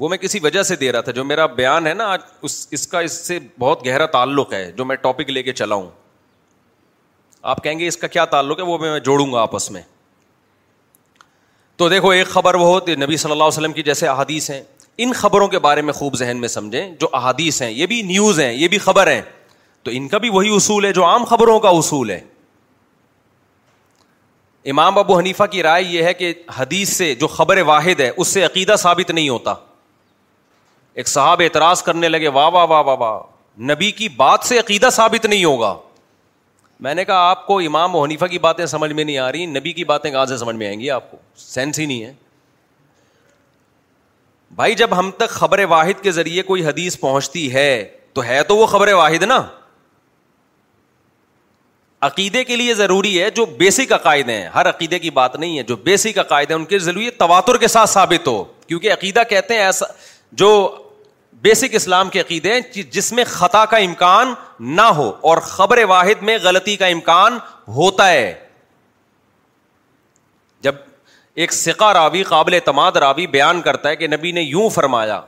وہ 0.00 0.08
میں 0.08 0.16
کسی 0.18 0.38
وجہ 0.42 0.62
سے 0.62 0.76
دے 0.76 0.90
رہا 0.92 1.00
تھا 1.00 1.12
جو 1.12 1.24
میرا 1.24 1.44
بیان 1.56 1.86
ہے 1.86 1.92
نا 1.94 2.06
آج 2.12 2.20
اس 2.46 2.66
اس 2.72 2.86
کا 2.88 3.00
اس 3.00 3.12
سے 3.26 3.38
بہت 3.58 3.86
گہرا 3.86 4.06
تعلق 4.16 4.52
ہے 4.52 4.70
جو 4.76 4.84
میں 4.84 4.96
ٹاپک 5.02 5.30
لے 5.30 5.42
کے 5.42 5.52
چلا 5.52 5.74
ہوں 5.74 5.88
آپ 7.52 7.62
کہیں 7.64 7.78
گے 7.78 7.86
اس 7.88 7.96
کا 7.96 8.06
کیا 8.06 8.24
تعلق 8.34 8.58
ہے 8.60 8.64
وہ 8.64 8.78
میں 8.78 8.98
جوڑوں 9.04 9.32
گا 9.32 9.40
آپس 9.40 9.70
میں 9.70 9.82
تو 11.76 11.88
دیکھو 11.88 12.10
ایک 12.10 12.26
خبر 12.28 12.54
وہ 12.54 12.66
ہوتی 12.66 12.94
نبی 12.96 13.16
صلی 13.16 13.32
اللہ 13.32 13.44
علیہ 13.44 13.54
وسلم 13.58 13.72
کی 13.72 13.82
جیسے 13.82 14.06
احادیث 14.08 14.50
ہیں 14.50 14.62
ان 15.04 15.12
خبروں 15.20 15.48
کے 15.48 15.58
بارے 15.58 15.82
میں 15.82 15.92
خوب 15.92 16.16
ذہن 16.16 16.40
میں 16.40 16.48
سمجھیں 16.48 16.90
جو 17.00 17.08
احادیث 17.16 17.60
ہیں 17.62 17.70
یہ 17.70 17.86
بھی 17.86 18.00
نیوز 18.10 18.40
ہیں 18.40 18.52
یہ 18.52 18.68
بھی 18.68 18.78
خبر 18.78 19.06
ہیں 19.10 19.22
تو 19.84 19.90
ان 19.94 20.06
کا 20.08 20.18
بھی 20.18 20.28
وہی 20.34 20.54
اصول 20.56 20.84
ہے 20.84 20.92
جو 20.92 21.04
عام 21.04 21.24
خبروں 21.30 21.58
کا 21.60 21.68
اصول 21.78 22.10
ہے 22.10 22.20
امام 24.70 24.98
ابو 24.98 25.18
حنیفہ 25.18 25.44
کی 25.52 25.62
رائے 25.62 25.82
یہ 25.84 26.02
ہے 26.02 26.12
کہ 26.14 26.32
حدیث 26.58 26.96
سے 26.96 27.14
جو 27.14 27.26
خبر 27.28 27.60
واحد 27.66 28.00
ہے 28.00 28.10
اس 28.16 28.28
سے 28.28 28.44
عقیدہ 28.44 28.74
ثابت 28.82 29.10
نہیں 29.10 29.28
ہوتا 29.28 29.54
ایک 30.94 31.08
صاحب 31.08 31.40
اعتراض 31.44 31.82
کرنے 31.82 32.08
لگے 32.08 32.28
واہ 32.34 32.48
واہ 32.52 32.64
واہ 32.68 32.82
واہ 32.86 32.96
واہ 32.98 33.18
نبی 33.72 33.90
کی 34.00 34.08
بات 34.16 34.44
سے 34.46 34.58
عقیدہ 34.58 34.88
ثابت 34.92 35.24
نہیں 35.26 35.44
ہوگا 35.44 35.76
میں 36.84 36.94
نے 36.94 37.04
کہا 37.04 37.28
آپ 37.30 37.46
کو 37.46 37.58
امام 37.60 37.94
و 37.94 38.02
حنیفہ 38.04 38.24
کی 38.30 38.38
باتیں 38.38 38.64
سمجھ 38.66 38.92
میں 38.92 39.04
نہیں 39.04 39.18
آ 39.18 39.30
رہی 39.32 39.46
نبی 39.46 39.72
کی 39.72 39.84
باتیں 39.84 40.10
کہاں 40.10 40.24
سے 40.26 40.36
سمجھ 40.38 40.54
میں 40.56 40.66
آئیں 40.66 40.78
گی 40.80 40.90
آپ 40.90 41.10
کو 41.10 41.16
سینس 41.36 41.78
ہی 41.78 41.86
نہیں 41.86 42.04
ہے 42.04 42.12
بھائی 44.56 44.74
جب 44.80 44.98
ہم 44.98 45.10
تک 45.18 45.30
خبر 45.30 45.64
واحد 45.68 46.02
کے 46.02 46.10
ذریعے 46.12 46.42
کوئی 46.48 46.64
حدیث 46.66 46.98
پہنچتی 47.00 47.52
ہے 47.54 47.68
تو 48.14 48.24
ہے 48.24 48.42
تو 48.48 48.56
وہ 48.56 48.66
خبر 48.72 48.92
واحد 48.92 49.22
نا 49.28 49.42
عقیدے 52.08 52.42
کے 52.44 52.56
لیے 52.56 52.74
ضروری 52.74 53.20
ہے 53.22 53.30
جو 53.34 53.44
بیسک 53.58 53.92
عقائد 53.92 54.28
ہیں 54.28 54.46
ہر 54.54 54.68
عقیدے 54.68 54.98
کی 54.98 55.10
بات 55.18 55.36
نہیں 55.36 55.58
ہے 55.58 55.62
جو 55.72 55.76
بیسک 55.84 56.18
عقائد 56.18 56.50
ہیں 56.50 56.56
ان 56.58 56.64
کے 56.72 56.78
ذریعے 56.78 57.10
تواتر 57.24 57.56
کے 57.58 57.68
ساتھ 57.68 57.90
ثابت 57.90 58.26
ہو 58.28 58.42
کیونکہ 58.66 58.92
عقیدہ 58.92 59.22
کہتے 59.30 59.54
ہیں 59.54 59.60
ایسا 59.62 59.86
جو 60.44 60.48
بیسک 61.44 61.74
اسلام 61.76 62.08
کے 62.10 62.20
عقیدے 62.20 62.52
جس 62.90 63.12
میں 63.16 63.24
خطا 63.28 63.64
کا 63.70 63.76
امکان 63.86 64.32
نہ 64.76 64.82
ہو 64.98 65.10
اور 65.30 65.38
خبر 65.48 65.82
واحد 65.88 66.22
میں 66.28 66.36
غلطی 66.42 66.76
کا 66.82 66.86
امکان 66.96 67.36
ہوتا 67.76 68.08
ہے 68.10 68.32
جب 70.62 70.74
ایک 71.42 71.52
سکا 71.52 71.92
راوی 71.94 72.22
قابل 72.30 72.54
اعتماد 72.54 72.92
راوی 73.04 73.26
بیان 73.36 73.60
کرتا 73.68 73.88
ہے 73.88 73.96
کہ 74.02 74.06
نبی 74.14 74.32
نے 74.38 74.42
یوں 74.42 74.68
فرمایا 74.78 75.20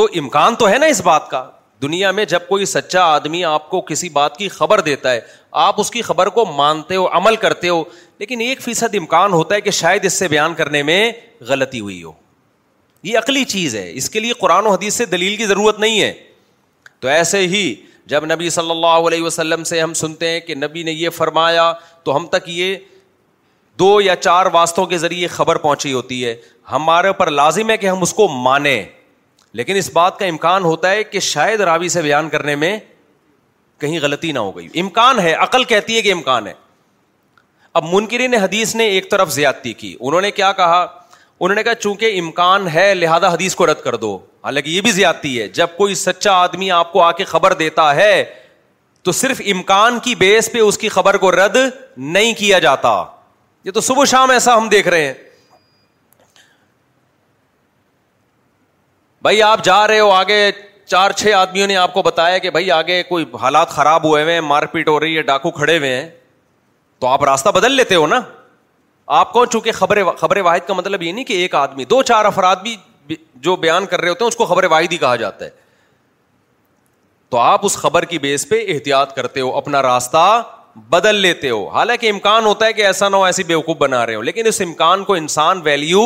تو 0.00 0.08
امکان 0.20 0.54
تو 0.62 0.68
ہے 0.70 0.78
نا 0.78 0.86
اس 0.96 1.00
بات 1.10 1.28
کا 1.30 1.48
دنیا 1.82 2.10
میں 2.18 2.24
جب 2.34 2.48
کوئی 2.48 2.64
سچا 2.74 3.04
آدمی 3.14 3.44
آپ 3.54 3.68
کو 3.70 3.80
کسی 3.94 4.08
بات 4.20 4.36
کی 4.36 4.48
خبر 4.58 4.80
دیتا 4.90 5.12
ہے 5.12 5.20
آپ 5.68 5.80
اس 5.80 5.90
کی 5.90 6.02
خبر 6.10 6.28
کو 6.38 6.44
مانتے 6.60 6.96
ہو 6.96 7.06
عمل 7.18 7.36
کرتے 7.46 7.68
ہو 7.68 7.82
لیکن 8.18 8.40
ایک 8.40 8.60
فیصد 8.62 8.94
امکان 9.00 9.32
ہوتا 9.32 9.54
ہے 9.54 9.60
کہ 9.60 9.70
شاید 9.82 10.04
اس 10.04 10.18
سے 10.18 10.28
بیان 10.36 10.54
کرنے 10.62 10.82
میں 10.90 11.02
غلطی 11.48 11.80
ہوئی 11.80 12.02
ہو 12.02 12.12
یہ 13.08 13.18
عقلی 13.18 13.44
چیز 13.54 13.74
ہے 13.76 13.90
اس 13.98 14.08
کے 14.10 14.20
لیے 14.20 14.32
قرآن 14.38 14.66
و 14.66 14.70
حدیث 14.72 14.94
سے 15.00 15.04
دلیل 15.10 15.34
کی 15.36 15.46
ضرورت 15.46 15.78
نہیں 15.80 16.00
ہے 16.00 16.12
تو 17.00 17.08
ایسے 17.08 17.46
ہی 17.48 17.62
جب 18.12 18.24
نبی 18.32 18.48
صلی 18.54 18.70
اللہ 18.70 19.06
علیہ 19.10 19.22
وسلم 19.22 19.64
سے 19.72 19.80
ہم 19.80 19.92
سنتے 20.00 20.30
ہیں 20.30 20.40
کہ 20.46 20.54
نبی 20.54 20.82
نے 20.88 20.92
یہ 20.92 21.10
فرمایا 21.18 21.72
تو 22.04 22.16
ہم 22.16 22.26
تک 22.32 22.48
یہ 22.54 22.74
دو 23.78 23.90
یا 24.00 24.16
چار 24.26 24.46
واسطوں 24.52 24.86
کے 24.92 24.98
ذریعے 25.04 25.26
خبر 25.36 25.56
پہنچی 25.66 25.92
ہوتی 25.92 26.24
ہے 26.24 26.34
ہمارے 26.72 27.12
پر 27.22 27.30
لازم 27.42 27.70
ہے 27.70 27.76
کہ 27.82 27.86
ہم 27.88 28.02
اس 28.02 28.12
کو 28.20 28.28
مانیں 28.42 28.82
لیکن 29.60 29.76
اس 29.76 29.90
بات 29.92 30.18
کا 30.18 30.26
امکان 30.26 30.64
ہوتا 30.64 30.90
ہے 30.90 31.04
کہ 31.12 31.20
شاید 31.30 31.60
راوی 31.70 31.88
سے 31.96 32.02
بیان 32.02 32.28
کرنے 32.28 32.54
میں 32.62 32.76
کہیں 33.80 33.98
غلطی 34.02 34.32
نہ 34.32 34.38
ہو 34.48 34.56
گئی 34.56 34.68
امکان 34.80 35.18
ہے 35.28 35.32
عقل 35.48 35.64
کہتی 35.74 35.96
ہے 35.96 36.02
کہ 36.02 36.12
امکان 36.12 36.46
ہے 36.46 36.52
اب 37.80 37.84
منکرین 37.92 38.34
حدیث 38.42 38.74
نے 38.76 38.84
ایک 38.98 39.10
طرف 39.10 39.32
زیادتی 39.32 39.72
کی 39.84 39.96
انہوں 40.00 40.20
نے 40.20 40.30
کیا 40.40 40.52
کہا 40.62 40.86
انہوں 41.38 41.54
نے 41.54 41.62
کہا 41.62 41.74
چونکہ 41.74 42.18
امکان 42.18 42.68
ہے 42.74 42.92
لہذا 42.94 43.28
حدیث 43.32 43.54
کو 43.54 43.66
رد 43.66 43.80
کر 43.84 43.94
دو 44.02 44.16
حالانکہ 44.44 44.70
یہ 44.70 44.80
بھی 44.80 44.90
زیادتی 44.92 45.40
ہے 45.40 45.46
جب 45.58 45.70
کوئی 45.76 45.94
سچا 46.02 46.32
آدمی 46.42 46.70
آپ 46.72 46.92
کو 46.92 47.02
آ 47.02 47.10
کے 47.18 47.24
خبر 47.24 47.52
دیتا 47.62 47.94
ہے 47.94 48.24
تو 49.04 49.12
صرف 49.12 49.40
امکان 49.54 49.98
کی 50.04 50.14
بیس 50.22 50.50
پہ 50.52 50.58
اس 50.58 50.78
کی 50.78 50.88
خبر 50.88 51.16
کو 51.24 51.30
رد 51.32 51.56
نہیں 52.16 52.32
کیا 52.38 52.58
جاتا 52.58 52.92
یہ 53.64 53.70
تو 53.70 53.80
صبح 53.80 54.04
شام 54.14 54.30
ایسا 54.30 54.56
ہم 54.56 54.68
دیکھ 54.68 54.88
رہے 54.88 55.06
ہیں 55.06 55.12
بھائی 59.22 59.42
آپ 59.42 59.64
جا 59.64 59.86
رہے 59.88 60.00
ہو 60.00 60.10
آگے 60.10 60.40
چار 60.86 61.10
چھ 61.18 61.32
آدمیوں 61.36 61.66
نے 61.66 61.76
آپ 61.76 61.92
کو 61.94 62.02
بتایا 62.02 62.38
کہ 62.38 62.50
بھائی 62.50 62.70
آگے 62.70 63.02
کوئی 63.08 63.24
حالات 63.42 63.70
خراب 63.70 64.04
ہوئے 64.06 64.22
ہوئے 64.22 64.34
ہیں 64.34 64.40
مار 64.40 64.62
پیٹ 64.72 64.88
ہو 64.88 64.98
رہی 65.00 65.16
ہے 65.16 65.22
ڈاکو 65.30 65.50
کھڑے 65.50 65.76
ہوئے 65.78 65.94
ہیں 65.96 66.08
تو 67.00 67.06
آپ 67.06 67.24
راستہ 67.24 67.48
بدل 67.54 67.72
لیتے 67.72 67.94
ہو 67.94 68.06
نا 68.06 68.20
آپ 69.14 69.32
کون 69.32 69.46
چونکہ 69.50 69.72
خبر 69.72 69.98
خبر 70.18 70.36
واحد 70.44 70.66
کا 70.66 70.74
مطلب 70.74 71.02
یہ 71.02 71.12
نہیں 71.12 71.24
کہ 71.24 71.32
ایک 71.42 71.54
آدمی 71.54 71.84
دو 71.90 72.02
چار 72.02 72.24
افراد 72.24 72.56
بھی 72.62 72.76
جو 73.40 73.54
بیان 73.56 73.86
کر 73.86 74.00
رہے 74.00 74.08
ہوتے 74.08 74.24
ہیں 74.24 74.28
اس 74.28 74.36
کو 74.36 74.44
خبر 74.46 74.64
واحد 74.70 74.92
ہی 74.92 74.96
کہا 74.98 75.14
جاتا 75.16 75.44
ہے 75.44 75.50
تو 77.30 77.38
آپ 77.38 77.64
اس 77.66 77.76
خبر 77.76 78.04
کی 78.04 78.18
بیس 78.18 78.48
پہ 78.48 78.64
احتیاط 78.74 79.14
کرتے 79.14 79.40
ہو 79.40 79.54
اپنا 79.56 79.82
راستہ 79.82 80.24
بدل 80.90 81.16
لیتے 81.20 81.50
ہو 81.50 81.66
حالانکہ 81.74 82.10
امکان 82.10 82.44
ہوتا 82.46 82.66
ہے 82.66 82.72
کہ 82.72 82.84
ایسا 82.86 83.08
نہ 83.08 83.16
ہو 83.16 83.24
ایسی 83.24 83.42
بیوقوف 83.44 83.76
بنا 83.76 84.04
رہے 84.06 84.14
ہو 84.14 84.22
لیکن 84.22 84.46
اس 84.46 84.60
امکان 84.64 85.04
کو 85.04 85.14
انسان 85.14 85.60
ویلیو 85.64 86.02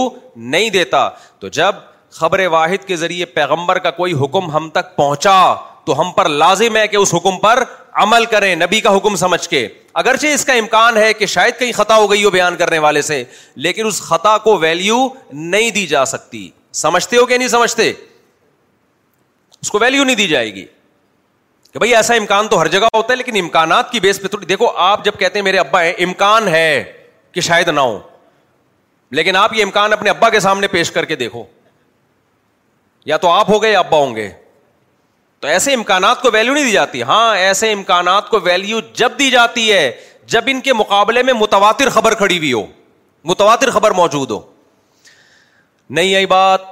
نہیں 0.55 0.71
دیتا 0.71 1.09
تو 1.39 1.49
جب 1.61 1.75
خبر 2.19 2.47
واحد 2.51 2.87
کے 2.87 2.97
ذریعے 2.97 3.25
پیغمبر 3.41 3.79
کا 3.79 3.91
کوئی 3.97 4.13
حکم 4.23 4.51
ہم 4.57 4.69
تک 4.75 4.95
پہنچا 4.97 5.35
تو 5.85 6.01
ہم 6.01 6.11
پر 6.17 6.29
لازم 6.29 6.77
ہے 6.77 6.87
کہ 6.89 6.97
اس 6.97 7.15
حکم 7.15 7.39
پر 7.41 7.63
عمل 8.03 8.25
کریں 8.31 8.55
نبی 8.57 8.81
کا 8.81 8.97
حکم 8.97 9.17
سمجھ 9.17 9.49
کے 9.49 9.67
اگرچہ 9.99 10.27
اس 10.35 10.45
کا 10.45 10.53
امکان 10.53 10.97
ہے 10.97 11.13
کہ 11.13 11.27
شاید 11.27 11.59
کہیں 11.59 11.73
خطا 11.77 11.97
ہو 11.97 12.11
گئی 12.11 12.25
ہو 12.25 12.31
بیان 12.31 12.57
کرنے 12.57 12.79
والے 12.79 13.03
سے 13.03 13.23
لیکن 13.67 13.87
اس 13.87 14.01
خطا 14.03 14.37
کو 14.45 14.57
ویلو 14.59 14.99
نہیں 15.33 15.71
دی 15.75 15.87
جا 15.87 16.05
سکتی 16.05 16.49
سمجھتے 16.83 17.17
ہو 17.17 17.25
کہ 17.27 17.39
نہیں 17.39 17.49
سمجھتے 17.49 17.91
اس 19.61 19.71
کو 19.71 19.79
ویلو 19.81 20.05
نہیں 20.05 20.17
دی 20.17 20.27
جائے 20.29 20.55
گی 20.55 20.65
کہ 21.73 21.79
بھائی 21.79 21.95
ایسا 21.97 22.15
امکان 22.15 22.49
تو 22.49 22.61
ہر 22.61 22.69
جگہ 22.69 22.87
ہوتا 22.95 23.13
ہے 23.13 23.17
لیکن 23.17 23.37
امکانات 23.41 23.91
کی 23.93 24.01
بیس 24.01 24.21
پہ 24.23 24.29
تھوڑی 24.29 24.47
دیکھو 24.47 24.71
آپ 24.85 25.05
جب 25.05 25.19
کہتے 25.19 25.39
ہیں 25.39 25.45
میرے 25.45 25.59
ابا 25.59 25.81
ہے 25.83 25.91
امکان 26.05 26.49
ہے 26.55 26.83
کہ 27.33 27.41
شاید 27.49 27.69
نہ 27.69 27.81
ہو 27.81 27.99
لیکن 29.19 29.37
آپ 29.37 29.55
یہ 29.55 29.63
امکان 29.65 29.93
اپنے 29.93 30.11
ابا 30.11 30.31
کے 30.31 30.41
سامنے 30.41 30.67
پیش 30.69 30.91
کر 30.93 31.05
کے 31.05 31.17
دیکھو 31.17 31.45
یا 33.07 33.17
تو 33.17 33.31
آپ 33.31 33.51
ہو 33.51 33.63
گئے 33.63 33.73
یا 33.73 33.79
ابا 33.79 33.97
ہوں 33.99 34.15
گے 34.17 34.31
تو 35.41 35.49
ایسے 35.49 35.73
امکانات 35.75 36.21
کو 36.23 36.31
ویلو 36.33 36.55
نہیں 36.55 36.65
دی 36.65 36.73
جاتی 36.73 37.03
ہاں 37.11 37.37
ایسے 37.37 37.71
امکانات 37.73 38.29
کو 38.29 38.39
ویلو 38.45 38.81
جب 38.95 39.13
دی 39.19 39.31
جاتی 39.31 39.71
ہے 39.73 39.91
جب 40.33 40.45
ان 40.51 40.61
کے 40.61 40.73
مقابلے 40.73 41.23
میں 41.23 41.33
متواتر 41.35 41.89
خبر 41.91 42.15
کھڑی 42.15 42.37
ہوئی 42.39 42.53
ہو 42.53 42.63
متواتر 43.31 43.71
خبر 43.71 43.91
موجود 44.01 44.31
ہو 44.31 44.41
نہیں 45.99 46.15
آئی 46.15 46.27
بات 46.33 46.63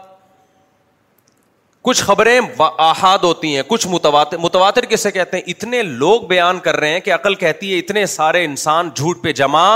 کچھ 1.85 2.03
خبریں 2.05 2.39
آحاد 2.69 3.19
ہوتی 3.23 3.55
ہیں 3.55 3.63
کچھ 3.67 3.87
متواتر 3.91 4.39
متواتر 4.39 4.85
کسے 4.87 5.11
کہتے 5.11 5.37
ہیں 5.37 5.45
اتنے 5.55 5.83
لوگ 5.83 6.23
بیان 6.35 6.59
کر 6.61 6.77
رہے 6.81 6.91
ہیں 6.93 7.01
کہ 7.01 7.15
عقل 7.15 7.35
کہتی 7.45 7.73
ہے 7.73 7.79
اتنے 7.79 8.05
سارے 8.17 8.45
انسان 8.45 8.91
جھوٹ 8.95 9.23
پہ 9.23 9.33
جمع 9.41 9.67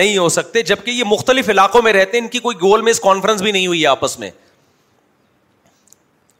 نہیں 0.00 0.16
ہو 0.18 0.28
سکتے 0.38 0.62
جبکہ 0.70 0.90
یہ 0.90 1.04
مختلف 1.10 1.48
علاقوں 1.50 1.82
میں 1.82 1.92
رہتے 1.92 2.16
ہیں 2.16 2.24
ان 2.24 2.30
کی 2.30 2.38
کوئی 2.46 2.56
گول 2.62 2.82
میز 2.88 3.00
کانفرنس 3.00 3.42
بھی 3.42 3.52
نہیں 3.52 3.66
ہوئی 3.66 3.84
آپس 3.86 4.18
میں 4.18 4.30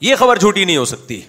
یہ 0.09 0.17
خبر 0.19 0.39
جھوٹی 0.39 0.65
نہیں 0.65 0.77
ہو 0.77 0.85
سکتی 0.95 1.21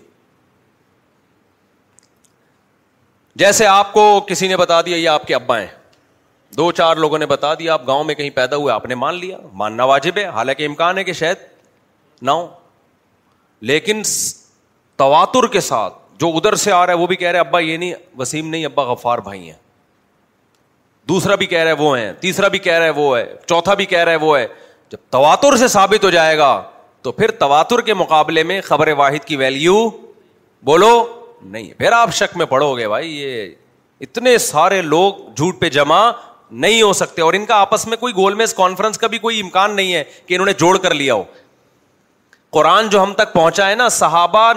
جیسے 3.41 3.65
آپ 3.65 3.91
کو 3.93 4.01
کسی 4.29 4.47
نے 4.47 4.57
بتا 4.57 4.79
دیا 4.85 4.97
یہ 4.97 5.09
آپ 5.09 5.25
کے 5.27 5.33
ابا 5.35 5.57
ہیں 5.59 5.67
دو 6.57 6.71
چار 6.79 6.95
لوگوں 7.03 7.17
نے 7.17 7.25
بتا 7.25 7.53
دیا 7.59 7.73
آپ 7.73 7.85
گاؤں 7.85 8.03
میں 8.03 8.15
کہیں 8.15 8.29
پیدا 8.33 8.55
ہوئے 8.55 8.73
آپ 8.73 8.85
نے 8.87 8.95
مان 9.03 9.15
لیا 9.19 9.37
ماننا 9.61 9.83
واجب 9.91 10.17
ہے 10.17 10.25
حالانکہ 10.35 10.65
امکان 10.65 10.97
ہے 10.97 11.03
کہ 11.03 11.13
شاید 11.19 11.37
نہ 12.27 12.31
ہو 12.31 12.45
لیکن 13.69 14.01
تواتر 15.01 15.47
کے 15.55 15.59
ساتھ 15.69 15.93
جو 16.21 16.29
ادھر 16.37 16.55
سے 16.65 16.71
آ 16.71 16.85
رہا 16.85 16.93
ہے 16.93 16.97
وہ 16.99 17.07
بھی 17.07 17.15
کہہ 17.23 17.31
رہے 17.31 17.39
ابا 17.47 17.59
یہ 17.59 17.77
نہیں 17.83 17.93
وسیم 18.17 18.49
نہیں 18.49 18.65
ابا 18.65 18.83
غفار 18.91 19.19
بھائی 19.29 19.45
ہیں 19.49 19.57
دوسرا 21.09 21.35
بھی 21.43 21.45
کہہ 21.55 21.63
رہے 21.69 21.79
وہ 21.83 21.97
ہیں 21.97 22.11
تیسرا 22.25 22.47
بھی 22.53 22.59
کہہ 22.67 22.77
رہے 22.83 22.89
وہ 23.01 23.17
ہے 23.17 23.23
چوتھا 23.45 23.73
بھی 23.81 23.85
کہہ 23.95 24.03
رہا 24.03 24.11
ہے 24.11 24.23
وہ 24.27 24.37
ہے 24.37 24.45
جب 24.91 24.97
تواتر 25.17 25.55
سے 25.63 25.67
ثابت 25.77 26.03
ہو 26.05 26.09
جائے 26.19 26.37
گا 26.37 26.51
تو 27.07 27.11
پھر 27.21 27.31
تواتر 27.41 27.81
کے 27.89 27.93
مقابلے 28.05 28.43
میں 28.51 28.59
خبر 28.71 28.91
واحد 29.01 29.25
کی 29.27 29.35
ویلیو 29.45 29.79
بولو 30.71 30.91
نہیں 31.43 31.67
ہے 31.67 31.73
پھر 31.77 31.91
آپ 31.91 32.13
شک 32.13 32.35
میں 32.37 32.45
پڑھو 32.45 32.77
گے 32.77 32.87
بھائی 32.87 33.15
یہ 33.21 33.49
اتنے 34.01 34.37
سارے 34.47 34.81
لوگ 34.81 35.13
جھوٹ 35.35 35.59
پہ 35.59 35.69
جمع 35.69 36.01
نہیں 36.51 36.81
ہو 36.81 36.91
سکتے 36.93 37.21
اور 37.21 37.33
ان 37.33 37.45
کا 37.45 37.55
آپس 37.61 37.85
میں 37.87 37.97
کوئی 37.97 38.13
گول 38.15 38.33
میز 38.35 38.53
کانفرنس 38.53 38.97
کا 38.97 39.07
بھی 39.07 39.17
کوئی 39.17 39.39
امکان 39.41 39.75
نہیں 39.75 39.93
ہے 39.93 40.03
کہ 40.25 40.33
انہوں 40.33 40.45
نے 40.45 40.53
جوڑ 40.59 40.77
کر 40.83 40.93
لیا 40.93 41.13
ہو 41.13 41.23
قرآن 42.55 42.89
جو 42.89 43.03
ہم 43.03 43.13
تک 43.17 43.33
پہنچا 43.33 43.69
ہے 43.69 43.75
نا 43.75 43.87
صحابہ 43.97 44.51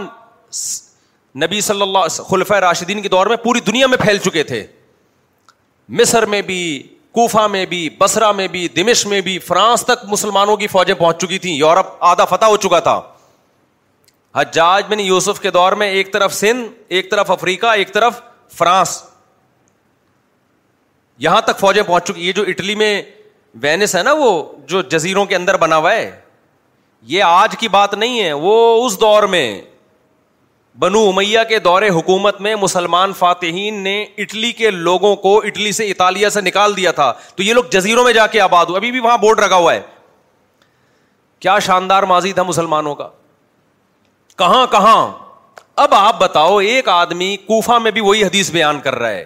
نبی 1.43 1.61
صلی 1.66 1.82
اللہ 1.82 2.07
خلفۂ 2.30 2.59
راشدین 2.61 3.03
کے 3.03 3.09
دور 3.09 3.26
میں 3.26 3.37
پوری 3.45 3.61
دنیا 3.66 3.87
میں 3.87 3.99
پھیل 3.99 4.18
چکے 4.24 4.43
تھے 4.45 4.66
مصر 6.01 6.26
میں 6.26 6.43
بھی 6.43 6.59
کوفہ 7.14 7.47
میں 7.51 7.64
بھی 7.66 7.89
بسرا 7.99 8.30
میں 8.32 8.47
بھی 8.49 8.66
دمش 8.76 9.05
میں 9.07 9.20
بھی 9.20 9.39
فرانس 9.49 9.85
تک 9.87 10.05
مسلمانوں 10.09 10.57
کی 10.57 10.66
فوجیں 10.66 10.95
پہنچ 10.95 11.20
چکی 11.22 11.39
تھیں 11.39 11.55
یورپ 11.57 11.91
آدھا 12.11 12.24
فتح 12.35 12.45
ہو 12.47 12.57
چکا 12.62 12.78
تھا 12.89 13.01
حجاج 14.37 14.85
بن 14.89 15.01
یوسف 15.01 15.41
کے 15.41 15.51
دور 15.57 15.72
میں 15.80 15.87
ایک 15.91 16.12
طرف 16.12 16.32
سندھ 16.35 16.68
ایک 16.99 17.11
طرف 17.11 17.30
افریقہ 17.30 17.66
ایک 17.80 17.93
طرف 17.95 18.20
فرانس 18.59 19.03
یہاں 21.26 21.41
تک 21.47 21.59
فوجیں 21.59 21.82
پہنچ 21.82 22.07
چکی 22.09 22.26
یہ 22.26 22.32
جو 22.37 22.43
اٹلی 22.49 22.74
میں 22.74 22.91
وینس 23.62 23.95
ہے 23.97 24.03
نا 24.03 24.12
وہ 24.18 24.30
جو 24.68 24.80
جزیروں 24.97 25.24
کے 25.32 25.37
اندر 25.37 25.57
بنا 25.66 25.76
ہوا 25.76 25.93
ہے 25.95 26.11
یہ 27.12 27.22
آج 27.26 27.57
کی 27.59 27.68
بات 27.68 27.95
نہیں 27.95 28.22
ہے 28.22 28.32
وہ 28.32 28.87
اس 28.87 29.01
دور 29.01 29.22
میں 29.37 29.47
بنو 30.82 31.07
امیہ 31.09 31.39
کے 31.49 31.59
دور 31.64 31.82
حکومت 31.97 32.41
میں 32.41 32.55
مسلمان 32.61 33.12
فاتحین 33.18 33.74
نے 33.82 34.03
اٹلی 34.22 34.53
کے 34.53 34.70
لوگوں 34.70 35.14
کو 35.26 35.37
اٹلی 35.47 35.72
سے 35.72 35.89
اطالیہ 35.91 36.28
سے 36.37 36.41
نکال 36.41 36.76
دیا 36.76 36.91
تھا 36.93 37.12
تو 37.37 37.43
یہ 37.43 37.55
لوگ 37.55 37.64
جزیروں 37.72 38.05
میں 38.05 38.12
جا 38.12 38.26
کے 38.32 38.41
آباد 38.41 38.66
ہوئے 38.66 38.76
ابھی 38.78 38.91
بھی 38.93 39.01
وہاں 39.01 39.18
بورڈ 39.18 39.41
رکھا 39.41 39.57
ہوا 39.57 39.74
ہے 39.74 39.80
کیا 41.41 41.59
شاندار 41.66 42.03
ماضی 42.14 42.32
تھا 42.32 42.43
مسلمانوں 42.49 42.95
کا 42.95 43.09
کہاں 44.39 44.66
کہاں 44.70 45.01
اب 45.82 45.95
آپ 45.95 46.18
بتاؤ 46.20 46.57
ایک 46.70 46.89
آدمی 46.89 47.37
کوفا 47.47 47.78
میں 47.87 47.91
بھی 47.91 48.01
وہی 48.01 48.22
حدیث 48.24 48.51
بیان 48.51 48.78
کر 48.80 48.95
رہا 48.99 49.09
ہے 49.11 49.24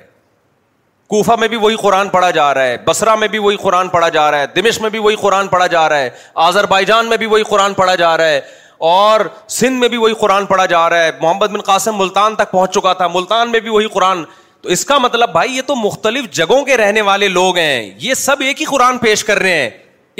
کوفا 1.10 1.34
میں 1.40 1.48
بھی 1.48 1.56
وہی 1.56 1.76
قرآن 1.82 2.08
پڑھا 2.08 2.30
جا 2.38 2.52
رہا 2.54 2.62
ہے 2.64 2.76
بسرا 2.86 3.14
میں 3.20 3.28
بھی 3.34 3.38
وہی 3.38 3.56
قرآن 3.62 3.88
پڑھا 3.88 4.08
جا 4.16 4.30
رہا 4.30 4.40
ہے 4.40 4.46
دمش 4.56 4.80
میں 4.80 4.90
بھی 4.90 4.98
وہی 4.98 5.14
قرآن 5.20 5.46
پڑھا 5.48 5.66
جا 5.74 5.88
رہا 5.88 5.98
ہے 5.98 6.10
آزر 6.46 6.66
بائیجان 6.72 7.06
میں 7.08 7.16
بھی 7.22 7.26
وہی 7.26 7.42
قرآن 7.48 7.74
پڑھا 7.74 7.94
جا 8.02 8.16
رہا 8.16 8.26
ہے 8.28 8.40
اور 8.88 9.20
سندھ 9.58 9.78
میں 9.80 9.88
بھی 9.88 9.96
وہی 9.98 10.14
قرآن 10.20 10.46
پڑھا 10.46 10.66
جا 10.72 10.88
رہا 10.90 11.04
ہے 11.04 11.10
محمد 11.20 11.46
بن 11.52 11.60
قاسم 11.68 11.98
ملتان 11.98 12.34
تک 12.36 12.50
پہنچ 12.50 12.74
چکا 12.74 12.92
تھا 13.00 13.06
ملتان 13.14 13.50
میں 13.50 13.60
بھی 13.60 13.70
وہی 13.70 13.86
قرآن 13.94 14.22
تو 14.62 14.68
اس 14.76 14.84
کا 14.84 14.98
مطلب 14.98 15.32
بھائی 15.32 15.56
یہ 15.56 15.62
تو 15.66 15.74
مختلف 15.76 16.30
جگہوں 16.36 16.62
کے 16.64 16.76
رہنے 16.76 17.00
والے 17.08 17.28
لوگ 17.38 17.56
ہیں 17.58 17.90
یہ 18.00 18.14
سب 18.26 18.40
ایک 18.46 18.60
ہی 18.60 18.66
قرآن 18.70 18.98
پیش 18.98 19.24
کر 19.24 19.38
رہے 19.42 19.60
ہیں 19.62 19.68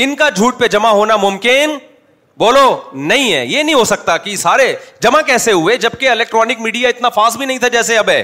ان 0.05 0.15
کا 0.17 0.29
جھوٹ 0.31 0.59
پہ 0.59 0.69
جمع 0.77 0.91
ہونا 1.01 1.17
ممکن 1.23 1.77
بولو 2.39 2.69
نہیں 2.95 3.33
ہے 3.33 3.45
یہ 3.47 3.63
نہیں 3.63 3.75
ہو 3.75 3.85
سکتا 3.85 4.17
کہ 4.25 4.35
سارے 4.37 4.75
جمع 5.03 5.21
کیسے 5.27 5.53
ہوئے 5.53 5.77
جبکہ 5.85 6.09
الیکٹرانک 6.11 6.61
میڈیا 6.61 6.89
اتنا 6.89 7.09
بھی 7.37 7.47
نہیں 7.47 7.59
تھا 7.65 7.69
جیسے 7.77 7.97
اب 7.99 8.11
ہے 8.11 8.23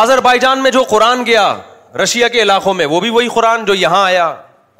آزر 0.00 0.20
جان 0.40 0.62
میں 0.62 0.70
جو 0.74 0.82
قرآن 0.90 1.24
گیا 1.26 1.46
رشیا 2.02 2.28
کے 2.34 2.42
علاقوں 2.42 2.74
میں 2.74 2.86
وہ 2.92 3.00
بھی 3.00 3.10
وہی 3.16 3.28
قرآن 3.34 3.64
جو 3.64 3.74
یہاں 3.74 4.02
آیا 4.04 4.32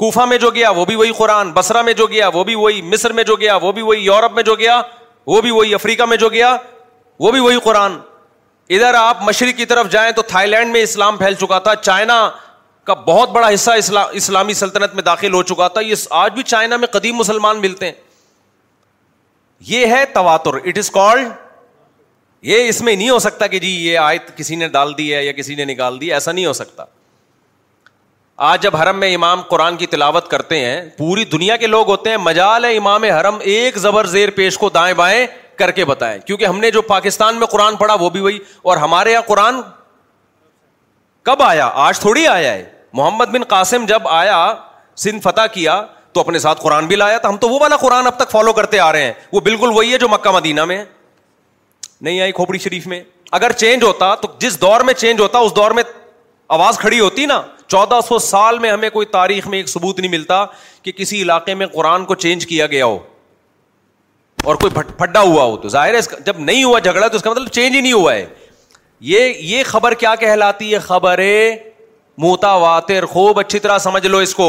کوفا 0.03 0.25
میں 0.31 0.37
جو 0.45 0.51
گیا 0.51 0.71
وہ 0.77 0.85
بھی 0.85 0.95
وہی 0.97 1.13
قرآن 1.17 1.53
بسرا 1.55 1.83
میں 1.89 1.93
جو 2.01 2.07
گیا 2.13 2.29
وہ 2.35 2.45
بھی 2.45 2.55
وہی 2.63 2.81
مصر 2.93 3.13
میں 3.19 3.25
جو 3.25 3.37
گیا 3.41 3.57
وہ 3.65 3.73
بھی 3.73 3.83
وہی 3.89 4.01
یورپ 4.05 4.33
میں 4.35 4.43
جو 4.43 4.55
گیا 4.63 4.81
وہ 5.33 5.41
بھی 5.43 5.51
وہی 5.51 5.75
افریقہ 5.75 6.05
میں 6.13 6.17
جو 6.23 6.29
گیا 6.37 6.57
وہ 7.21 7.31
بھی 7.33 7.41
وہی 7.41 7.59
قرآن 7.65 7.99
ادھر 8.79 8.95
آپ 9.01 9.23
مشرق 9.23 9.57
کی 9.57 9.65
طرف 9.75 9.91
جائیں 9.93 10.11
تو 10.17 10.23
تھائی 10.33 10.51
لینڈ 10.51 10.73
میں 10.73 10.83
اسلام 10.83 11.17
پھیل 11.17 11.35
چکا 11.43 11.59
تھا 11.69 11.75
چائنا 11.83 12.19
کا 12.87 12.95
بہت 13.07 13.31
بڑا 13.33 13.49
حصہ 13.55 13.71
اسلامی 14.17 14.55
سلطنت 14.55 14.95
میں 14.95 15.03
داخل 15.03 15.35
ہو 15.35 15.43
چکا 15.51 15.69
تھا 15.77 15.81
یہ 15.81 15.95
آج 16.25 16.33
بھی 16.35 16.43
چائنا 16.43 16.77
میں 16.77 16.89
قدیم 16.93 17.17
مسلمان 17.17 17.61
ملتے 17.61 17.87
ہیں 17.87 17.93
یہ 19.69 19.87
ہے 19.95 20.05
تواتر 20.15 20.55
اٹ 20.67 20.79
از 20.79 20.91
کالڈ 20.91 21.29
یہ 22.47 22.69
اس 22.69 22.81
میں 22.87 22.95
نہیں 22.97 23.11
ہو 23.11 23.19
سکتا 23.25 23.47
کہ 23.47 23.59
جی 23.59 23.69
یہ 23.69 23.99
آیت 23.99 24.37
کسی 24.37 24.57
نے 24.57 24.69
ڈال 24.69 24.93
دی 24.99 25.13
ہے 25.15 25.25
یا 25.25 25.33
کسی 25.33 25.55
نے 25.55 25.65
نکال 25.73 26.01
دی 26.01 26.13
ایسا 26.13 26.33
نہیں 26.33 26.47
ہو 26.47 26.53
سکتا 26.53 26.85
آج 28.49 28.63
جب 28.63 28.77
حرم 28.77 28.99
میں 29.01 29.15
امام 29.15 29.43
قرآن 29.51 29.77
کی 29.77 29.87
تلاوت 29.87 30.29
کرتے 30.31 30.59
ہیں 30.65 30.81
پوری 30.99 31.25
دنیا 31.35 31.57
کے 31.57 31.67
لوگ 31.67 31.89
ہوتے 31.91 32.11
ہیں 32.11 32.17
مجال 32.23 32.65
ہے 32.65 32.77
امام 32.77 33.05
حرم 33.21 33.37
ایک 33.55 33.79
زبر 33.79 34.07
زیر 34.15 34.31
پیش 34.39 34.59
کو 34.59 34.69
دائیں 34.77 34.95
بائیں 35.01 35.27
کر 35.59 35.71
کے 35.71 35.85
بتائے 35.85 36.19
کیونکہ 36.27 36.45
ہم 36.45 36.59
نے 36.61 36.71
جو 36.77 36.83
پاکستان 36.83 37.37
میں 37.39 37.47
قرآن 37.51 37.77
پڑھا 37.83 37.95
وہ 38.01 38.11
بھی 38.11 38.21
وہی 38.21 38.39
اور 38.71 38.77
ہمارے 38.87 39.13
یہاں 39.13 39.23
قرآن 39.27 39.61
کب 41.29 41.43
آیا 41.43 41.71
آج 41.89 41.99
تھوڑی 42.01 42.27
آیا 42.29 42.53
ہے 42.53 42.73
محمد 42.99 43.33
بن 43.35 43.43
قاسم 43.51 43.85
جب 43.87 44.07
آیا 44.09 44.37
سندھ 45.05 45.21
فتح 45.23 45.47
کیا 45.53 45.81
تو 46.13 46.21
اپنے 46.21 46.39
ساتھ 46.39 46.61
قرآن 46.63 46.87
بھی 46.87 46.97
لایا 46.97 47.17
تھا 47.19 47.29
ہم 47.29 47.37
تو 47.45 47.49
وہ 47.49 47.59
والا 47.61 47.77
قرآن 47.77 48.07
اب 48.07 48.17
تک 48.19 48.31
فالو 48.31 48.53
کرتے 48.59 48.79
آ 48.81 48.93
رہے 48.93 49.05
ہیں 49.05 49.13
وہ 49.33 49.41
بالکل 49.49 49.71
وہی 49.75 49.93
ہے 49.93 49.99
جو 49.99 50.09
مکہ 50.09 50.31
مدینہ 50.35 50.65
میں 50.71 50.85
نہیں 52.01 52.21
آئی 52.21 52.33
کھوپڑی 52.33 52.59
شریف 52.67 52.87
میں 52.93 53.03
اگر 53.39 53.53
چینج 53.63 53.83
ہوتا 53.85 54.15
تو 54.21 54.29
جس 54.47 54.61
دور 54.61 54.81
میں 54.91 54.95
چینج 54.95 55.21
ہوتا 55.21 55.39
اس 55.47 55.57
دور 55.57 55.71
میں 55.79 55.83
آواز 56.57 56.79
کھڑی 56.79 57.01
ہوتی 57.01 57.27
نا 57.27 57.41
چودہ 57.67 57.99
سو 58.09 58.19
سال 58.29 58.59
میں 58.59 58.71
ہمیں 58.73 58.89
کوئی 58.97 59.07
تاریخ 59.17 59.47
میں 59.49 59.59
ایک 59.59 59.69
ثبوت 59.69 60.01
نہیں 60.01 60.11
ملتا 60.11 60.45
کہ 60.83 60.93
کسی 60.97 61.21
علاقے 61.23 61.55
میں 61.63 61.67
قرآن 61.75 62.05
کو 62.05 62.15
چینج 62.27 62.47
کیا 62.47 62.67
گیا 62.77 62.87
ہو 62.87 62.99
اور 64.45 64.55
کوئی 64.65 64.81
پھڈا 64.99 65.21
ہوا 65.21 65.43
ہو 65.45 65.57
تو 65.57 65.69
ظاہر 65.69 65.95
ہے 65.95 66.01
جب 66.27 66.39
نہیں 66.39 66.65
ہوا 66.65 66.79
جھگڑا 66.79 67.09
تو 67.09 67.17
اس 67.17 67.23
کا 67.23 67.31
مطلب 67.31 67.49
چینج 67.61 67.75
ہی 67.77 67.81
نہیں 67.81 67.93
ہوا 67.93 68.15
ہے 68.15 68.25
یہ 69.13 69.33
یہ 69.53 69.63
خبر 69.67 69.95
کیا 70.03 70.15
کہلاتی 70.25 70.73
ہے 70.73 70.79
خبر 70.89 71.21
متواتر 72.23 73.05
خوب 73.13 73.39
اچھی 73.41 73.59
طرح 73.61 73.79
سمجھ 73.79 74.07
لو 74.07 74.19
اس 74.19 74.35
کو 74.35 74.49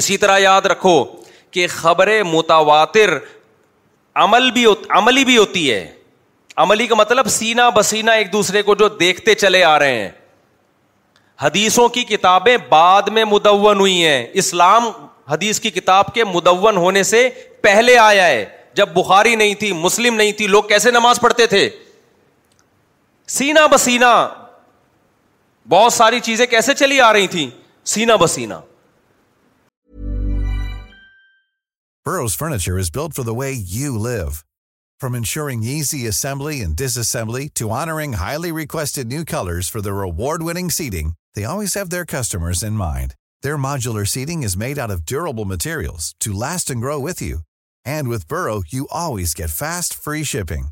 اسی 0.00 0.16
طرح 0.18 0.38
یاد 0.38 0.62
رکھو 0.70 1.02
کہ 1.50 1.66
خبریں 1.70 2.22
متواتر 2.22 3.16
عمل 4.22 4.50
بھی 4.50 4.64
عملی 4.98 5.24
بھی 5.24 5.36
ہوتی 5.38 5.70
ہے 5.70 5.84
عملی 6.62 6.86
کا 6.86 6.94
مطلب 6.94 7.28
سینا 7.30 7.68
بسینا 7.76 8.12
ایک 8.12 8.32
دوسرے 8.32 8.62
کو 8.62 8.74
جو 8.80 8.88
دیکھتے 9.00 9.34
چلے 9.34 9.62
آ 9.64 9.78
رہے 9.78 9.98
ہیں 9.98 10.10
حدیثوں 11.42 11.88
کی 11.88 12.02
کتابیں 12.08 12.56
بعد 12.68 13.02
میں 13.12 13.24
مدون 13.30 13.80
ہوئی 13.80 14.04
ہیں 14.04 14.26
اسلام 14.42 14.90
حدیث 15.30 15.60
کی 15.60 15.70
کتاب 15.70 16.12
کے 16.14 16.24
مدون 16.24 16.76
ہونے 16.76 17.02
سے 17.02 17.28
پہلے 17.62 17.96
آیا 17.98 18.26
ہے 18.26 18.44
جب 18.74 18.88
بخاری 18.94 19.34
نہیں 19.36 19.54
تھی 19.60 19.72
مسلم 19.82 20.14
نہیں 20.16 20.32
تھی 20.36 20.46
لوگ 20.46 20.62
کیسے 20.68 20.90
نماز 20.90 21.20
پڑھتے 21.20 21.46
تھے 21.46 21.68
سینا 23.38 23.66
بسینا 23.72 24.12
بہت 25.68 25.92
ساری 25.92 26.20
چیزیں 26.26 26.44
کیسے 26.50 26.74
چلی 26.74 27.00
آ 27.00 27.12
رہی 27.12 27.26
تھیں 27.34 27.48
سینا 27.94 28.16
بسینا 28.22 28.60
Burrow's 32.06 32.36
furniture 32.36 32.78
is 32.78 32.90
built 32.94 33.14
for 33.16 33.24
the 33.24 33.32
way 33.40 33.50
you 33.52 33.96
live 34.08 34.28
from 35.00 35.14
ensuring 35.14 35.64
easy 35.74 36.06
assembly 36.08 36.58
and 36.62 36.76
disassembly 36.98 37.46
to 37.58 37.72
honouring 37.74 38.14
highly 38.20 38.50
requested 38.58 39.12
new 39.12 39.24
colours 39.30 39.70
for 39.72 39.80
their 39.80 40.02
award 40.06 40.42
winning 40.48 40.68
seating 40.78 41.10
they 41.36 41.44
always 41.44 41.76
have 41.76 41.84
their 41.92 42.04
customers 42.18 42.64
in 42.64 42.72
mind 42.78 43.12
their 43.44 43.56
modular 43.68 44.04
seating 44.14 44.44
is 44.44 44.56
made 44.56 44.78
out 44.78 44.90
of 44.90 44.98
durable 45.10 45.44
materials 45.54 46.14
to 46.24 46.32
last 46.40 46.70
and 46.70 46.82
grow 46.84 47.00
with 47.02 47.22
you 47.22 47.38
and 47.88 48.08
with 48.14 48.26
Burrow 48.32 48.60
you 48.72 48.84
always 49.06 49.38
get 49.38 49.50
fast 49.50 49.94
free 50.04 50.22
shipping 50.34 50.71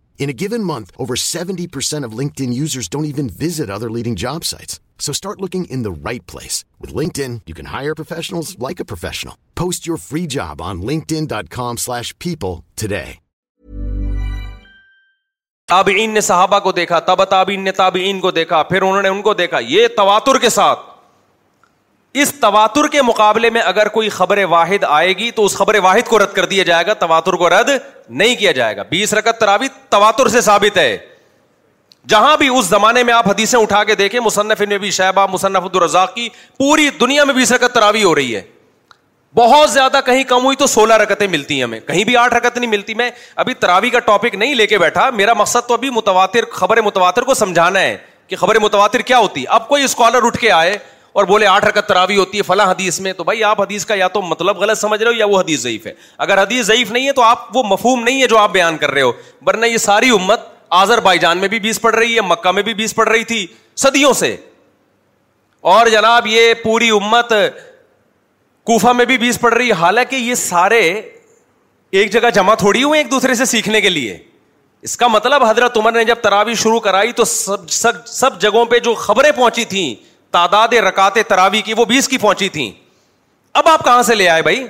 In 0.23 0.29
a 0.29 0.33
given 0.37 0.61
month, 0.63 0.91
over 1.01 1.15
70% 1.19 2.05
of 2.05 2.11
LinkedIn 2.13 2.53
users 2.53 2.85
don't 2.87 3.05
even 3.09 3.25
visit 3.27 3.71
other 3.71 3.89
leading 3.95 4.13
job 4.23 4.45
sites. 4.45 4.77
So 5.01 5.09
start 5.13 5.41
looking 5.41 5.65
in 5.65 5.81
the 5.81 5.89
right 6.09 6.21
place. 6.29 6.61
With 6.79 6.93
LinkedIn, 6.99 7.41
you 7.49 7.55
can 7.57 7.71
hire 7.73 7.95
professionals 7.97 8.53
like 8.59 8.77
a 8.79 8.85
professional. 8.85 9.33
Post 9.57 9.87
your 9.89 9.97
free 9.97 10.27
job 10.29 10.61
on 10.61 10.83
linkedin.com 10.93 11.77
slash 11.77 12.13
people 12.19 12.63
today. 12.75 13.17
تابعین 15.71 16.09
نے 16.13 16.21
صحابہ 16.21 16.57
کو 16.59 16.71
دیکھا 16.77 16.99
تب 17.07 17.23
تابعین 17.29 17.63
نے 17.63 17.71
تابعین 17.71 18.19
کو 18.19 18.29
دیکھا 18.37 18.61
پھر 18.69 18.81
انہوں 18.81 19.01
نے 19.01 19.09
ان 19.09 19.21
کو 19.21 19.33
دیکھا 19.33 19.59
یہ 19.69 19.87
تواتر 19.97 20.37
کے 20.45 20.49
ساتھ 20.55 20.79
اس 22.19 22.33
تواتر 22.39 22.87
کے 22.91 23.01
مقابلے 23.01 23.49
میں 23.49 23.61
اگر 23.65 23.87
کوئی 23.89 24.07
خبر 24.09 24.43
واحد 24.49 24.83
آئے 24.87 25.11
گی 25.17 25.29
تو 25.35 25.45
اس 25.45 25.55
خبر 25.57 25.75
واحد 25.83 26.07
کو 26.07 26.17
رد 26.19 26.33
کر 26.35 26.45
دیا 26.45 26.63
جائے 26.63 26.85
گا 26.87 26.93
تواتر 26.99 27.33
کو 27.41 27.49
رد 27.49 27.69
نہیں 28.09 28.35
کیا 28.35 28.51
جائے 28.57 28.75
گا 28.77 28.83
بیس 28.89 29.13
رکت 29.13 29.39
تراوی 29.39 29.67
تواتر 29.89 30.27
سے 30.29 30.41
ثابت 30.41 30.77
ہے 30.77 30.97
جہاں 32.09 32.35
بھی 32.37 32.47
اس 32.57 32.65
زمانے 32.65 33.03
میں 33.03 33.13
آپ 33.13 33.29
حدیثیں 33.29 33.59
اٹھا 33.59 33.83
کے 33.83 33.95
دیکھیں 33.95 34.19
مصنف 34.25 34.61
نے 34.69 34.77
پوری 36.57 36.89
دنیا 36.99 37.23
میں 37.23 37.33
بیس 37.33 37.51
رکت 37.51 37.73
تراوی 37.73 38.03
ہو 38.03 38.13
رہی 38.15 38.35
ہے 38.35 38.41
بہت 39.35 39.69
زیادہ 39.71 39.99
کہیں 40.05 40.23
کم 40.27 40.45
ہوئی 40.45 40.57
تو 40.57 40.65
سولہ 40.67 40.93
رکتیں 41.01 41.27
ملتی 41.31 41.55
ہیں 41.55 41.63
ہمیں 41.63 41.79
کہیں 41.87 42.03
بھی 42.03 42.15
آٹھ 42.17 42.33
رکت 42.33 42.57
نہیں 42.57 42.69
ملتی 42.69 42.93
میں 42.93 43.09
ابھی 43.43 43.53
تراوی 43.59 43.89
کا 43.89 43.99
ٹاپک 44.05 44.35
نہیں 44.39 44.55
لے 44.55 44.65
کے 44.67 44.77
بیٹھا 44.77 45.09
میرا 45.13 45.33
مقصد 45.37 45.67
تو 45.67 45.73
ابھی 45.73 45.89
متواتر 45.89 46.45
خبر 46.53 46.81
متواتر 46.81 47.21
کو 47.29 47.33
سمجھانا 47.33 47.79
ہے 47.81 47.95
کہ 48.27 48.35
خبر 48.35 48.59
متواتر 48.61 48.99
کیا 49.11 49.17
ہوتی 49.17 49.43
اب 49.59 49.67
کوئی 49.67 49.83
اسکالر 49.83 50.25
اٹھ 50.25 50.37
کے 50.39 50.51
آئے 50.51 50.77
اور 51.13 51.25
بولے 51.27 51.45
آٹھ 51.47 51.65
رکت 51.65 51.87
تراوی 51.87 52.17
ہوتی 52.17 52.37
ہے 52.37 52.43
فلاں 52.47 52.65
حدیث 52.69 52.99
میں 53.05 53.13
تو 53.13 53.23
بھائی 53.23 53.43
آپ 53.43 53.61
حدیث 53.61 53.85
کا 53.85 53.93
یا 53.95 54.07
تو 54.07 54.21
مطلب 54.21 54.57
غلط 54.57 54.77
سمجھ 54.77 55.01
رہے 55.01 55.09
ہو 55.09 55.13
یا 55.15 55.25
وہ 55.29 55.39
حدیث 55.39 55.59
ضعیف 55.61 55.87
ہے 55.87 55.93
اگر 56.25 56.41
حدیث 56.41 56.65
ضعیف 56.65 56.91
نہیں 56.91 57.07
ہے 57.07 57.11
تو 57.13 57.21
آپ 57.21 57.57
وہ 57.57 57.63
مفہوم 57.69 58.03
نہیں 58.03 58.21
ہے 58.21 58.27
جو 58.27 58.37
آپ 58.37 58.51
بیان 58.51 58.77
کر 58.77 58.91
رہے 58.91 59.01
ہو 59.01 59.11
ورنہ 59.47 59.65
یہ 59.65 59.77
ساری 59.87 60.09
امت 60.19 60.39
آزر 60.79 60.99
بائی 61.09 61.19
جان 61.19 61.37
میں 61.37 61.47
بھی 61.53 61.59
بیس 61.59 61.81
پڑ 61.81 61.93
رہی 61.95 62.15
ہے 62.15 62.21
مکہ 62.27 62.51
میں 62.59 62.63
بھی 62.63 62.73
بیس 62.73 62.95
پڑ 62.95 63.07
رہی 63.09 63.23
تھی 63.31 63.45
صدیوں 63.83 64.13
سے 64.21 64.35
اور 65.71 65.87
جناب 65.91 66.27
یہ 66.27 66.53
پوری 66.63 66.89
امت 66.89 67.33
کوفہ 68.69 68.91
میں 68.97 69.05
بھی 69.05 69.17
بیس 69.17 69.39
پڑ 69.39 69.53
رہی 69.53 69.67
ہے 69.67 69.73
حالانکہ 69.81 70.15
یہ 70.15 70.35
سارے 70.35 70.79
ایک 71.99 72.11
جگہ 72.11 72.29
جمع 72.33 72.53
تھوڑی 72.55 72.83
ہوئے 72.83 72.99
ایک 72.99 73.09
دوسرے 73.11 73.33
سے 73.35 73.45
سیکھنے 73.45 73.81
کے 73.81 73.89
لیے 73.89 74.17
اس 74.89 74.95
کا 74.97 75.07
مطلب 75.07 75.43
حضرت 75.43 75.77
عمر 75.77 75.91
نے 75.91 76.03
جب 76.05 76.21
تراوی 76.23 76.53
شروع 76.61 76.79
کرائی 76.89 77.11
تو 77.21 77.25
سب 77.31 77.69
سب 77.69 78.39
جگہوں 78.41 78.63
پہ 78.69 78.79
جو 78.85 78.93
خبریں 79.05 79.31
پہنچی 79.35 79.65
تھیں 79.73 79.93
تعداد 80.31 80.73
رکات 80.87 81.17
تراوی 81.29 81.61
کی 81.61 81.73
وہ 81.77 81.85
بیس 81.85 82.07
کی 82.07 82.17
پہنچی 82.17 82.49
تھیں 82.49 82.69
اب 83.61 83.67
آپ 83.67 83.83
کہاں 83.85 84.01
سے 84.03 84.15
لے 84.15 84.27
آئے 84.29 84.41
بھائی 84.41 84.65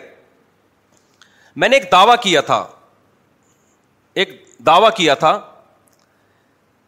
میں 1.64 1.70
نے 1.70 1.76
ایک 1.78 1.91
دعوی 1.91 2.14
کیا 2.22 2.41
تھا 2.49 2.66
ایک 4.22 4.30
دعوی 4.66 4.88
کیا 4.97 5.14
تھا 5.26 5.39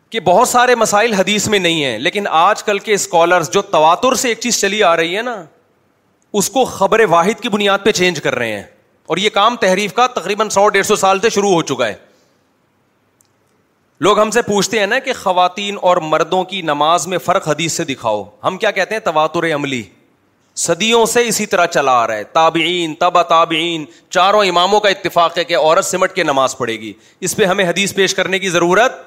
کہ 0.09 0.19
بہت 0.30 0.47
سارے 0.47 0.76
مسائل 0.76 1.13
حدیث 1.13 1.47
میں 1.49 1.59
نہیں 1.59 1.84
ہیں 1.84 1.97
لیکن 1.99 2.28
آج 2.39 2.63
کل 2.63 2.80
کے 2.88 2.93
اسکالرس 2.93 3.51
جو 3.53 3.61
تواتر 3.76 4.15
سے 4.24 4.30
ایک 4.30 4.39
چیز 4.39 4.59
چلی 4.61 4.82
آ 4.84 4.95
رہی 4.97 5.17
ہے 5.17 5.21
نا 5.21 5.43
اس 6.41 6.49
کو 6.49 6.63
خبر 6.65 7.03
واحد 7.09 7.41
کی 7.41 7.49
بنیاد 7.49 7.80
پہ 7.84 7.91
چینج 8.01 8.21
کر 8.21 8.36
رہے 8.36 8.51
ہیں 8.55 8.63
اور 9.13 9.17
یہ 9.17 9.30
کام 9.34 9.55
تحریف 9.61 9.93
کا 9.93 10.07
تقریباً 10.15 10.49
سو 10.55 10.67
ڈیڑھ 10.76 10.86
سو 10.86 10.95
سال 10.95 11.19
سے 11.19 11.30
شروع 11.30 11.51
ہو 11.53 11.61
چکا 11.74 11.88
ہے 11.88 11.93
لوگ 14.02 14.20
ہم 14.20 14.30
سے 14.32 14.41
پوچھتے 14.41 14.80
ہیں 14.80 14.86
نا 14.88 15.00
کہ 15.06 15.14
خواتین 15.22 15.76
اور 15.89 15.98
مردوں 16.04 16.44
کی 16.44 16.62
نماز 16.62 17.06
میں 17.08 17.18
فرق 17.26 17.48
حدیث 17.48 17.74
سے 17.78 17.84
دکھاؤ 17.86 18.24
ہم 18.44 18.58
کیا 18.58 18.72
کہتے 18.72 18.96
ہیں 18.96 19.02
تواتر 19.06 19.54
عملی 19.56 19.82
صدیوں 20.64 21.06
سے 21.06 21.26
اسی 21.28 21.46
طرح 21.46 21.66
چلا 21.74 21.91
آ 22.02 22.08
رہا 22.08 22.16
ہے 22.16 22.24
تابعین 22.34 22.94
تبا 23.00 23.22
تابعین 23.30 23.86
چاروں 24.10 24.44
اماموں 24.46 24.80
کا 24.80 24.89
اتفاق 24.89 25.38
ہے 25.38 25.44
کہ 25.44 25.58
عورت 25.58 25.86
سمٹ 25.86 26.14
کے 26.16 26.24
نماز 26.24 26.58
پڑھے 26.58 26.80
گی 26.80 26.91
اس 27.22 27.36
پہ 27.36 27.46
ہمیں 27.46 27.68
حدیث 27.70 27.94
پیش 27.96 28.14
کرنے 28.16 28.39
کی 28.39 28.50
ضرورت 28.50 29.02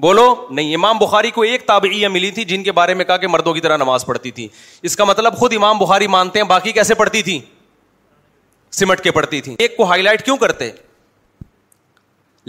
بولو 0.00 0.34
نہیں 0.50 0.74
امام 0.74 0.98
بخاری 0.98 1.30
کو 1.30 1.42
ایک 1.42 1.66
تابعیہ 1.66 2.08
ملی 2.08 2.30
تھی 2.30 2.44
جن 2.44 2.62
کے 2.62 2.72
بارے 2.78 2.94
میں 2.94 3.04
کہا 3.04 3.16
کہ 3.16 3.28
مردوں 3.28 3.54
کی 3.54 3.60
طرح 3.60 3.76
نماز 3.76 4.04
پڑھتی 4.06 4.30
تھی 4.30 4.48
اس 4.90 4.96
کا 4.96 5.04
مطلب 5.04 5.36
خود 5.38 5.52
امام 5.56 5.78
بخاری 5.78 6.06
مانتے 6.16 6.40
ہیں 6.40 6.46
باقی 6.46 6.72
کیسے 6.72 6.94
پڑھتی 6.94 7.22
تھی 7.22 7.38
سمٹ 8.80 9.00
کے 9.04 9.10
پڑھتی 9.10 9.40
تھی 9.40 9.54
ایک 9.58 9.76
کو 9.76 9.84
ہائی 9.90 10.02
لائٹ 10.02 10.24
کیوں 10.24 10.36
کرتے 10.36 10.70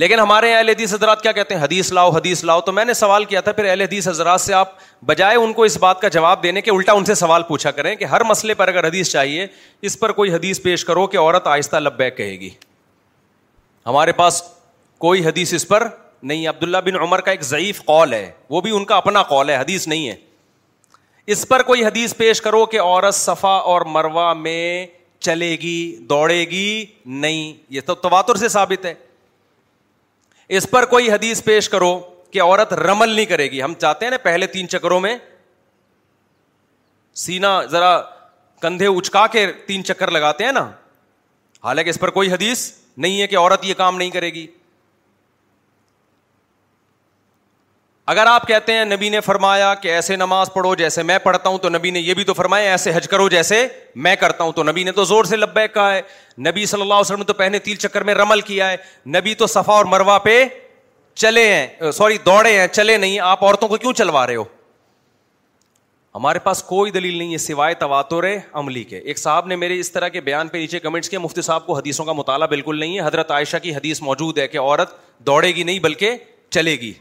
لیکن 0.02 0.20
ہمارے 0.20 0.54
اہل 0.56 0.70
حدیث 0.70 0.93
حضرات 0.93 1.22
کیا 1.24 1.32
کہتے 1.32 1.56
ہیں 1.56 1.62
حدیث 1.62 1.91
لاؤ 1.93 2.10
حدیث 2.16 2.43
لاؤ 2.45 2.62
تو 2.62 2.72
میں 2.72 2.84
نے 2.86 2.93
سوال 2.93 3.24
کیا 3.30 3.39
تھا 3.41 3.52
پھر 3.52 3.66
اہل 3.70 3.82
حدیث 3.82 4.08
حضرات 4.08 4.41
سے 4.41 4.54
آپ 4.54 4.72
بجائے 5.06 5.36
ان 5.38 5.54
کو 5.54 5.64
اس 5.64 5.78
بات 5.82 6.02
کا 6.02 6.08
جواب 6.18 6.43
دینے 6.43 6.62
کے 6.62 6.72
الٹا 6.72 6.91
ان 6.98 7.06
سے 7.06 7.16
سوال 7.22 7.43
پوچھا 7.48 7.72
کریں 7.78 7.95
کہ 7.95 8.06
ہر 8.12 8.24
مسئلے 8.30 8.54
پر 8.60 8.68
اگر 8.68 8.88
حدیث 8.88 9.10
چاہیے 9.12 9.48
اس 9.89 9.98
پر 10.00 10.12
کوئی 10.20 10.34
حدیث 10.34 10.62
پیش 10.64 10.84
کرو 10.86 11.06
کہ 11.08 11.18
عورت 11.20 11.48
آہستہ 11.48 11.78
لبیک 11.78 12.18
کہے 12.18 12.34
گی 12.39 12.50
ہمارے 13.86 14.12
پاس 14.20 14.41
کوئی 15.08 15.26
حدیث 15.26 15.54
اس 15.54 15.68
پر 15.68 15.88
نہیں 16.22 16.43
ہے 16.43 16.48
عبداللہ 16.50 16.78
بن 16.86 17.00
عمر 17.02 17.22
کا 17.22 17.32
ایک 17.32 17.41
ضعیف 17.50 17.84
قول 17.86 18.14
ہے 18.14 18.30
وہ 18.50 18.62
بھی 18.62 18.76
ان 18.76 18.86
کا 18.86 18.95
اپنا 18.98 19.24
قول 19.32 19.50
ہے 19.50 19.56
حدیث 19.58 19.88
نہیں 19.88 20.08
ہے 20.10 20.16
اس 21.36 21.48
پر 21.48 21.64
کوئی 21.72 21.86
حدیث 21.86 22.16
پیش 22.18 22.41
کرو 22.41 22.66
کہ 22.76 22.80
عورت 22.82 23.16
صفا 23.16 23.56
اور 23.74 23.82
مروا 23.98 24.32
میں 24.45 24.86
چلے 25.28 25.50
گی 25.62 25.78
دوڑے 26.10 26.39
گی 26.50 26.86
نہیں 27.06 27.54
یہ 27.76 27.82
تو 27.86 27.95
تواتر 28.08 28.36
سے 28.38 28.48
ثابت 28.56 28.86
ہے 28.86 28.93
اس 30.56 30.70
پر 30.72 30.86
کوئی 30.89 31.10
حدیث 31.12 31.43
پیش 31.43 31.70
کرو 31.70 32.00
کہ 32.32 32.41
عورت 32.41 32.74
رمل 32.74 33.10
نہیں 33.10 33.26
کرے 33.26 33.48
گی 33.52 33.62
ہم 33.64 33.74
چاہتے 33.80 34.06
ہیں 34.06 34.12
نا 34.12 34.18
پہلے 34.24 34.48
تین 34.48 34.68
چکروں 34.70 35.00
میں 35.00 35.16
سینا 37.26 37.62
ذرا 37.72 38.00
کندھے 38.62 38.88
اچکا 38.98 39.26
کے 39.32 39.45
تین 39.68 39.84
چکر 39.86 40.12
لگاتے 40.12 40.45
ہیں 40.45 40.52
نا 40.52 40.70
حالانکہ 41.64 41.89
اس 41.89 42.00
پر 42.00 42.10
کوئی 42.20 42.32
حدیث 42.32 42.72
نہیں 42.98 43.22
ہے 43.22 43.28
کہ 43.28 43.38
عورت 43.38 43.66
یہ 43.66 43.74
کام 43.78 43.98
نہیں 43.98 44.10
کرے 44.12 44.30
گی 44.34 44.45
اگر 48.12 48.26
آپ 48.32 48.45
کہتے 48.47 48.74
ہیں 48.74 48.84
نبی 48.86 49.08
نے 49.10 49.20
فرمایا 49.22 49.74
کہ 49.82 49.88
ایسے 49.93 50.16
نماز 50.16 50.51
پڑھو 50.53 50.74
جیسے 50.82 51.03
میں 51.03 51.18
پڑھتا 51.24 51.49
ہوں 51.49 51.58
تو 51.62 51.70
نبی 51.70 51.89
نے 51.91 51.99
یہ 51.99 52.14
بھی 52.14 52.24
تو 52.24 52.34
فرمایا 52.34 52.70
ایسے 52.72 52.91
حج 52.95 53.08
کرو 53.08 53.28
جیسے 53.30 53.55
میں 54.05 54.16
کرتا 54.20 54.43
ہوں 54.43 54.51
تو 54.60 54.64
نبی 54.64 54.84
نے 54.84 54.91
تو 54.99 55.03
زور 55.05 55.24
سے 55.32 55.36
کہا 55.74 55.93
ہے 55.95 56.01
نبی 56.47 56.66
صلی 56.66 56.82
اللہ 56.82 56.93
علیہ 56.93 56.99
وسلم 57.01 57.18
نے 57.20 57.26
تو 57.26 57.34
پہنے 57.34 57.60
تیل 57.66 57.76
چکر 57.86 58.03
میں 58.10 58.14
رمل 58.16 58.41
کیا 58.51 58.70
ہے 58.72 58.78
نبی 59.16 59.34
تو 59.41 59.47
صفا 59.55 59.74
اور 59.74 59.86
مروا 59.95 60.18
پہ 60.28 60.43
چلے 61.24 61.45
ہیں 61.53 61.91
سوری 61.97 62.18
دوڑے 62.26 62.58
ہیں 62.60 62.68
چلے 62.72 62.95
نہیں 62.97 63.20
آپ 63.30 63.43
عورتوں 63.43 63.68
کو 63.68 63.78
کیوں 63.78 63.93
چلوا 64.01 64.26
رہے 64.28 64.36
ہو 64.36 64.43
ہمارے 66.16 66.39
پاس 66.43 66.62
کوئی 66.64 66.91
دلیل 66.91 67.18
نہیں 67.18 67.34
ہے 67.34 67.38
سوائے 67.47 67.74
تواتر 67.80 68.26
عملی 68.62 68.84
کے 68.93 68.97
ایک 68.99 69.18
صاحب 69.20 69.47
نے 69.47 69.55
میرے 69.64 69.80
اس 69.80 69.91
طرح 69.91 70.08
کے 70.16 70.22
بیان 70.30 70.47
پہ 70.47 70.58
نیچے 70.58 70.80
کمنٹس 70.86 71.10
کیا 71.10 71.20
مفتی 71.20 71.41
صاحب 71.49 71.66
کو 71.66 71.76
حدیثوں 71.78 72.05
کا 72.05 72.14
مطالعہ 72.24 72.47
بالکل 72.51 72.80
نہیں 72.80 72.95
ہے 72.97 73.05
حضرت 73.08 73.32
عائشہ 73.32 73.58
کی 73.64 73.76
حدیث 73.76 74.01
موجود 74.01 74.38
ہے 74.38 74.47
کہ 74.47 74.60
عورت 74.60 74.93
دوڑے 75.28 75.51
گی 75.55 75.64
نہیں 75.64 75.80
بلکہ 75.89 76.16
چلے 76.51 76.76
گی 76.82 76.93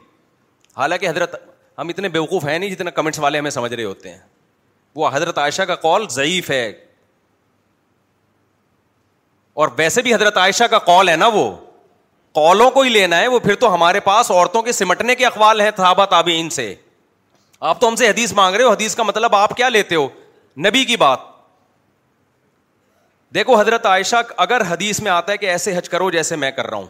حالانکہ 0.76 1.08
حضرت 1.08 1.34
ہم 1.78 1.88
اتنے 1.88 2.08
بیوقوف 2.08 2.44
ہیں 2.46 2.58
نہیں 2.58 2.70
جتنا 2.70 2.90
کمنٹس 2.96 3.18
والے 3.20 3.38
ہمیں 3.38 3.50
سمجھ 3.50 3.72
رہے 3.72 3.84
ہوتے 3.84 4.08
ہیں 4.12 4.18
وہ 4.96 5.08
حضرت 5.12 5.38
عائشہ 5.38 5.62
کا 5.68 5.74
کال 5.86 6.06
ضعیف 6.10 6.50
ہے 6.50 6.66
اور 9.62 9.68
ویسے 9.76 10.02
بھی 10.02 10.14
حضرت 10.14 10.36
عائشہ 10.36 10.64
کا 10.70 10.78
کال 10.86 11.08
ہے 11.08 11.16
نا 11.16 11.26
وہ 11.34 11.50
کالوں 12.34 12.70
کو 12.70 12.80
ہی 12.82 12.88
لینا 12.90 13.18
ہے 13.20 13.26
وہ 13.28 13.38
پھر 13.40 13.54
تو 13.60 13.72
ہمارے 13.74 14.00
پاس 14.08 14.30
عورتوں 14.30 14.62
کے 14.62 14.72
سمٹنے 14.72 15.14
کے 15.14 15.26
اخوال 15.26 15.60
ہیں 15.60 15.70
صحابہ 15.76 16.04
تابعین 16.10 16.50
سے 16.56 16.74
آپ 17.68 17.80
تو 17.80 17.88
ہم 17.88 17.96
سے 17.96 18.08
حدیث 18.08 18.32
مانگ 18.40 18.54
رہے 18.56 18.64
ہو 18.64 18.70
حدیث 18.70 18.94
کا 18.96 19.02
مطلب 19.02 19.34
آپ 19.34 19.56
کیا 19.56 19.68
لیتے 19.68 19.94
ہو 19.94 20.06
نبی 20.66 20.84
کی 20.84 20.96
بات 21.04 21.20
دیکھو 23.34 23.58
حضرت 23.60 23.86
عائشہ 23.86 24.16
اگر 24.46 24.62
حدیث 24.68 25.00
میں 25.02 25.10
آتا 25.10 25.32
ہے 25.32 25.36
کہ 25.38 25.46
ایسے 25.50 25.76
حج 25.76 25.88
کرو 25.88 26.10
جیسے 26.10 26.36
میں 26.42 26.50
کر 26.56 26.66
رہا 26.70 26.76
ہوں 26.76 26.86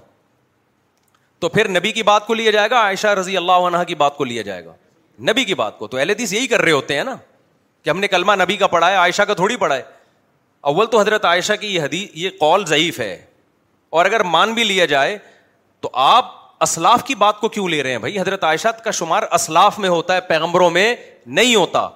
تو 1.41 1.49
پھر 1.49 1.69
نبی 1.79 1.93
کی 1.93 2.03
بات 2.03 2.27
کو 2.27 2.35
لیا 2.35 2.51
جائے 2.51 2.71
گا 2.71 2.77
عائشہ 2.83 3.07
رضی 3.21 3.37
اللہ 3.37 3.67
عنہ 3.67 3.83
کی 3.89 3.95
بات 3.95 4.17
کو 4.17 4.25
لیا 4.25 4.43
جائے 4.43 4.65
گا 4.65 4.73
نبی 5.31 5.45
کی 5.45 5.55
بات 5.55 5.79
کو 5.79 5.87
تو 5.89 5.99
حدیث 5.99 6.33
یہی 6.33 6.47
کر 6.47 6.63
رہے 6.63 6.73
ہوتے 6.73 6.97
ہیں 6.97 7.05
نا 7.05 7.17
کہ 7.83 7.91
ہم 7.91 8.01
نے 8.01 8.09
کلمہ 8.09 8.33
نبی 8.43 8.57
کا 8.57 8.67
پڑھا 8.67 8.91
ہے 8.91 8.95
عائشہ 8.97 9.23
کا 9.27 9.35
تھوڑی 9.35 9.57
پڑھا 9.57 9.77
ہے 9.77 9.83
اول 10.71 10.87
تو 10.91 11.01
حضرت 11.01 11.25
عائشہ 11.25 11.53
کی 11.61 11.75
یہ 11.75 11.83
حدیث 11.83 12.09
یہ 12.15 12.31
قول 12.41 12.65
ضعیف 12.67 13.01
ہے 13.01 13.15
اور 13.99 14.05
اگر 14.05 14.23
مان 14.35 14.53
بھی 14.55 14.65
لیا 14.65 14.85
جائے 14.93 15.17
تو 15.81 15.91
آپ 16.05 16.35
اسلاف 16.63 17.05
کی 17.05 17.15
بات 17.15 17.41
کو 17.41 17.49
کیوں 17.55 17.69
لے 17.69 17.83
رہے 17.83 17.91
ہیں 17.91 17.99
بھائی 17.99 18.19
حضرت 18.21 18.45
عائشہ 18.45 18.69
کا 18.85 18.91
شمار 18.99 19.23
اسلاف 19.39 19.79
میں 19.79 19.89
ہوتا 19.89 20.15
ہے 20.17 20.21
پیغمبروں 20.29 20.71
میں 20.71 20.95
نہیں 21.39 21.55
ہوتا 21.55 21.89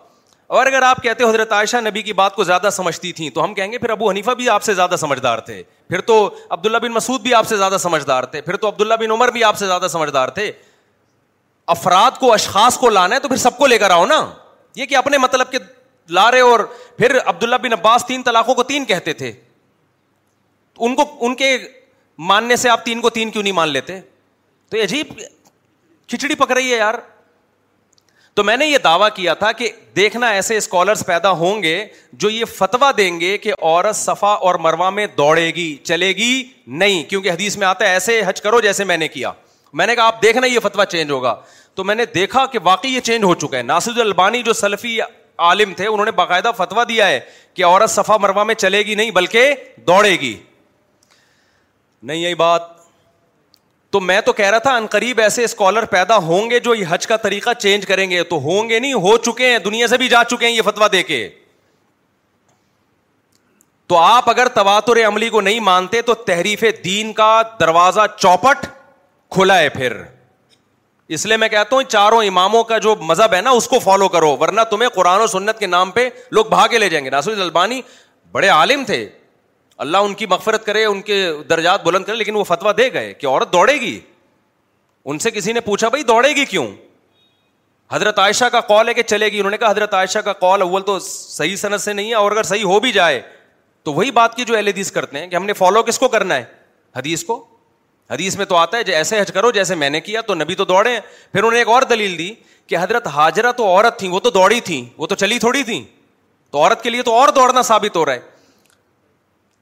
اور 0.58 0.66
اگر 0.66 0.82
آپ 0.82 1.02
کہتے 1.02 1.24
حضرت 1.24 1.52
عائشہ 1.52 1.76
نبی 1.84 2.00
کی 2.02 2.12
بات 2.20 2.34
کو 2.34 2.44
زیادہ 2.44 2.68
سمجھتی 2.72 3.12
تھیں 3.18 3.28
تو 3.34 3.42
ہم 3.42 3.52
کہیں 3.54 3.70
گے 3.72 3.78
پھر 3.78 3.90
ابو 3.90 4.08
حنیفہ 4.10 4.30
بھی 4.38 4.48
آپ 4.50 4.62
سے 4.64 4.74
زیادہ 4.74 4.94
سمجھدار 4.98 5.38
تھے 5.48 5.62
پھر 5.88 6.00
تو 6.06 6.14
عبداللہ 6.50 6.78
بن 6.82 6.92
مسعود 6.92 7.20
بھی 7.22 7.34
آپ 7.34 7.46
سے 7.48 7.56
زیادہ 7.56 7.76
سمجھدار 7.80 8.24
تھے 8.32 8.40
پھر 8.40 8.56
تو 8.62 8.68
عبداللہ 8.68 8.94
بن 9.00 9.10
عمر 9.10 9.30
بھی 9.32 9.44
آپ 9.44 9.58
سے 9.58 9.66
زیادہ 9.66 9.86
سمجھدار 9.92 10.28
تھے 10.38 10.50
افراد 11.76 12.18
کو 12.20 12.32
اشخاص 12.32 12.78
کو 12.78 12.90
لانا 12.90 13.14
ہے 13.14 13.20
تو 13.20 13.28
پھر 13.28 13.36
سب 13.44 13.56
کو 13.58 13.66
لے 13.66 13.78
کر 13.78 13.90
آؤ 13.90 14.06
نا 14.06 14.18
یہ 14.76 14.86
کہ 14.86 14.96
اپنے 14.96 15.18
مطلب 15.24 15.50
کے 15.50 15.58
لا 16.18 16.30
رہے 16.30 16.40
اور 16.40 16.60
پھر 16.98 17.18
عبداللہ 17.24 17.56
بن 17.62 17.72
عباس 17.72 18.06
تین 18.06 18.22
طلاقوں 18.22 18.54
کو 18.54 18.62
تین 18.72 18.84
کہتے 18.84 19.12
تھے 19.22 19.32
ان 20.78 20.94
کو 20.94 21.04
ان 21.26 21.34
کے 21.42 21.56
ماننے 22.32 22.56
سے 22.62 22.68
آپ 22.68 22.84
تین 22.84 23.00
کو 23.00 23.10
تین 23.20 23.30
کیوں 23.30 23.42
نہیں 23.42 23.52
مان 23.62 23.68
لیتے 23.68 24.00
تو 24.70 24.76
یہ 24.76 24.82
عجیب 24.82 25.12
کھچڑی 26.08 26.34
پک 26.34 26.52
رہی 26.52 26.72
ہے 26.72 26.76
یار 26.78 26.94
تو 28.36 28.42
میں 28.44 28.56
نے 28.56 28.66
یہ 28.66 28.78
دعویٰ 28.84 29.08
کیا 29.14 29.34
تھا 29.34 29.50
کہ 29.52 29.68
دیکھنا 29.96 30.28
ایسے 30.30 30.56
اسکالرس 30.56 31.04
پیدا 31.06 31.30
ہوں 31.38 31.62
گے 31.62 31.84
جو 32.24 32.30
یہ 32.30 32.44
فتوا 32.56 32.90
دیں 32.96 33.18
گے 33.20 33.36
کہ 33.38 33.52
عورت 33.60 33.96
صفا 33.96 34.32
اور 34.48 34.54
مروا 34.66 34.90
میں 34.98 35.06
دوڑے 35.18 35.46
گی 35.54 35.74
چلے 35.84 36.10
گی 36.16 36.42
نہیں 36.82 37.02
کیونکہ 37.10 37.30
حدیث 37.30 37.56
میں 37.58 37.66
آتا 37.66 37.84
ہے 37.88 37.92
ایسے 37.92 38.20
حج 38.26 38.40
کرو 38.42 38.60
جیسے 38.60 38.84
میں 38.84 38.96
نے 38.96 39.08
کیا 39.08 39.32
میں 39.80 39.86
نے 39.86 39.94
کہا 39.96 40.04
آپ 40.06 40.22
دیکھنا 40.22 40.46
یہ 40.46 40.58
فتوا 40.62 40.84
چینج 40.94 41.10
ہوگا 41.10 41.34
تو 41.74 41.84
میں 41.84 41.94
نے 41.94 42.04
دیکھا 42.14 42.44
کہ 42.52 42.58
واقعی 42.62 42.90
یہ 42.94 43.00
چینج 43.10 43.24
ہو 43.24 43.34
چکا 43.46 43.56
ہے 43.56 43.62
ناصر 43.62 44.00
البانی 44.00 44.42
جو 44.42 44.52
سلفی 44.60 44.98
عالم 45.46 45.72
تھے 45.76 45.86
انہوں 45.86 46.04
نے 46.04 46.10
باقاعدہ 46.12 46.50
فتویٰ 46.56 46.84
دیا 46.88 47.06
ہے 47.08 47.20
کہ 47.54 47.64
عورت 47.64 47.90
صفا 47.90 48.16
مروا 48.20 48.44
میں 48.44 48.54
چلے 48.54 48.80
گی 48.86 48.94
نہیں 48.94 49.10
بلکہ 49.20 49.54
دوڑے 49.86 50.10
گی 50.20 50.36
نہیں 52.02 52.18
یہی 52.18 52.34
بات 52.34 52.78
تو 53.92 54.00
میں 54.00 54.20
تو 54.26 54.32
کہہ 54.32 54.50
رہا 54.50 54.58
تھا 54.64 54.74
ان 54.76 54.86
قریب 54.90 55.20
ایسے 55.20 55.44
اسکالر 55.44 55.84
پیدا 55.90 56.16
ہوں 56.26 56.50
گے 56.50 56.58
جو 56.64 56.74
یہ 56.74 56.84
حج 56.88 57.06
کا 57.06 57.16
طریقہ 57.24 57.50
چینج 57.58 57.86
کریں 57.86 58.08
گے 58.10 58.22
تو 58.32 58.36
ہوں 58.44 58.68
گے 58.68 58.78
نہیں 58.78 58.92
ہو 59.06 59.16
چکے 59.24 59.50
ہیں 59.50 59.58
دنیا 59.64 59.86
سے 59.92 59.96
بھی 59.98 60.08
جا 60.08 60.22
چکے 60.30 60.46
ہیں 60.48 60.52
یہ 60.56 60.62
فتوا 60.66 60.86
دے 60.92 61.02
کے 61.02 61.28
تو 63.88 63.98
آپ 63.98 64.28
اگر 64.30 64.48
تواتر 64.54 64.98
عملی 65.06 65.28
کو 65.28 65.40
نہیں 65.40 65.60
مانتے 65.70 66.02
تو 66.10 66.14
تحریف 66.30 66.64
دین 66.84 67.12
کا 67.12 67.40
دروازہ 67.60 68.00
چوپٹ 68.18 68.66
کھلا 69.34 69.58
ہے 69.58 69.68
پھر 69.68 70.00
اس 71.16 71.26
لیے 71.26 71.36
میں 71.36 71.48
کہتا 71.48 71.76
ہوں 71.76 71.82
چاروں 71.90 72.22
اماموں 72.24 72.62
کا 72.64 72.78
جو 72.86 72.94
مذہب 73.06 73.34
ہے 73.34 73.40
نا 73.40 73.50
اس 73.58 73.66
کو 73.68 73.78
فالو 73.84 74.08
کرو 74.08 74.36
ورنہ 74.40 74.60
تمہیں 74.70 74.88
قرآن 74.94 75.20
و 75.20 75.26
سنت 75.26 75.58
کے 75.58 75.66
نام 75.66 75.90
پہ 75.90 76.08
لوگ 76.32 76.44
بھاگے 76.50 76.78
لے 76.78 76.88
جائیں 76.88 77.04
گے 77.04 77.10
ناصر 77.10 77.40
البانی 77.40 77.80
بڑے 78.32 78.48
عالم 78.48 78.84
تھے 78.86 79.06
اللہ 79.82 79.96
ان 80.06 80.14
کی 80.14 80.26
مغفرت 80.30 80.64
کرے 80.64 80.84
ان 80.84 81.00
کے 81.02 81.16
درجات 81.48 81.84
بلند 81.84 82.04
کرے 82.04 82.16
لیکن 82.16 82.34
وہ 82.36 82.42
فتویٰ 82.44 82.72
دے 82.76 82.92
گئے 82.92 83.12
کہ 83.20 83.26
عورت 83.26 83.52
دوڑے 83.52 83.72
گی 83.80 83.98
ان 85.10 85.18
سے 85.18 85.30
کسی 85.30 85.52
نے 85.52 85.60
پوچھا 85.68 85.88
بھائی 85.92 86.02
دوڑے 86.10 86.30
گی 86.36 86.44
کیوں 86.48 86.66
حضرت 87.92 88.18
عائشہ 88.18 88.44
کا 88.52 88.60
کال 88.72 88.88
ہے 88.88 88.94
کہ 88.94 89.02
چلے 89.12 89.28
گی 89.32 89.38
انہوں 89.38 89.50
نے 89.50 89.56
کہا 89.58 89.70
حضرت 89.70 89.94
عائشہ 89.94 90.18
کا 90.26 90.32
کال 90.42 90.62
اول 90.62 90.82
تو 90.88 90.98
صحیح 91.06 91.54
صنعت 91.62 91.80
سے 91.80 91.92
نہیں 91.92 92.08
ہے 92.10 92.14
اور 92.14 92.32
اگر 92.32 92.42
صحیح 92.50 92.64
ہو 92.72 92.78
بھی 92.80 92.92
جائے 92.92 93.20
تو 93.84 93.92
وہی 93.98 94.10
بات 94.20 94.36
کی 94.36 94.44
جو 94.50 94.56
حدیث 94.56 94.90
کرتے 94.92 95.18
ہیں 95.18 95.26
کہ 95.30 95.36
ہم 95.36 95.44
نے 95.46 95.52
فالو 95.62 95.82
کس 95.82 95.98
کو 95.98 96.08
کرنا 96.16 96.36
ہے 96.36 96.44
حدیث 96.96 97.24
کو 97.24 97.44
حدیث 98.10 98.36
میں 98.36 98.44
تو 98.52 98.56
آتا 98.56 98.78
ہے 98.78 98.92
ایسے 99.00 99.20
حج 99.20 99.30
کرو 99.34 99.50
جیسے 99.58 99.74
میں 99.82 99.90
نے 99.94 100.00
کیا 100.10 100.20
تو 100.28 100.34
نبی 100.42 100.54
تو 100.60 100.64
دوڑے 100.72 100.98
پھر 101.32 101.38
انہوں 101.40 101.52
نے 101.52 101.58
ایک 101.58 101.68
اور 101.74 101.82
دلیل 101.94 102.18
دی 102.18 102.32
کہ 102.66 102.76
حضرت 102.80 103.06
حاجرہ 103.16 103.52
تو 103.62 103.66
عورت 103.68 103.98
تھیں 103.98 104.10
وہ 104.10 104.20
تو 104.26 104.30
دوڑی 104.36 104.60
تھیں 104.70 104.84
وہ 104.96 105.06
تو 105.06 105.14
چلی 105.24 105.38
تھوڑی 105.46 105.62
تھیں 105.70 105.82
تو 106.52 106.58
عورت 106.62 106.82
کے 106.82 106.90
لیے 106.90 107.02
تو 107.08 107.14
اور 107.14 107.28
دوڑنا 107.34 107.62
ثابت 107.72 107.96
ہو 107.96 108.04
رہا 108.06 108.12
ہے 108.14 108.29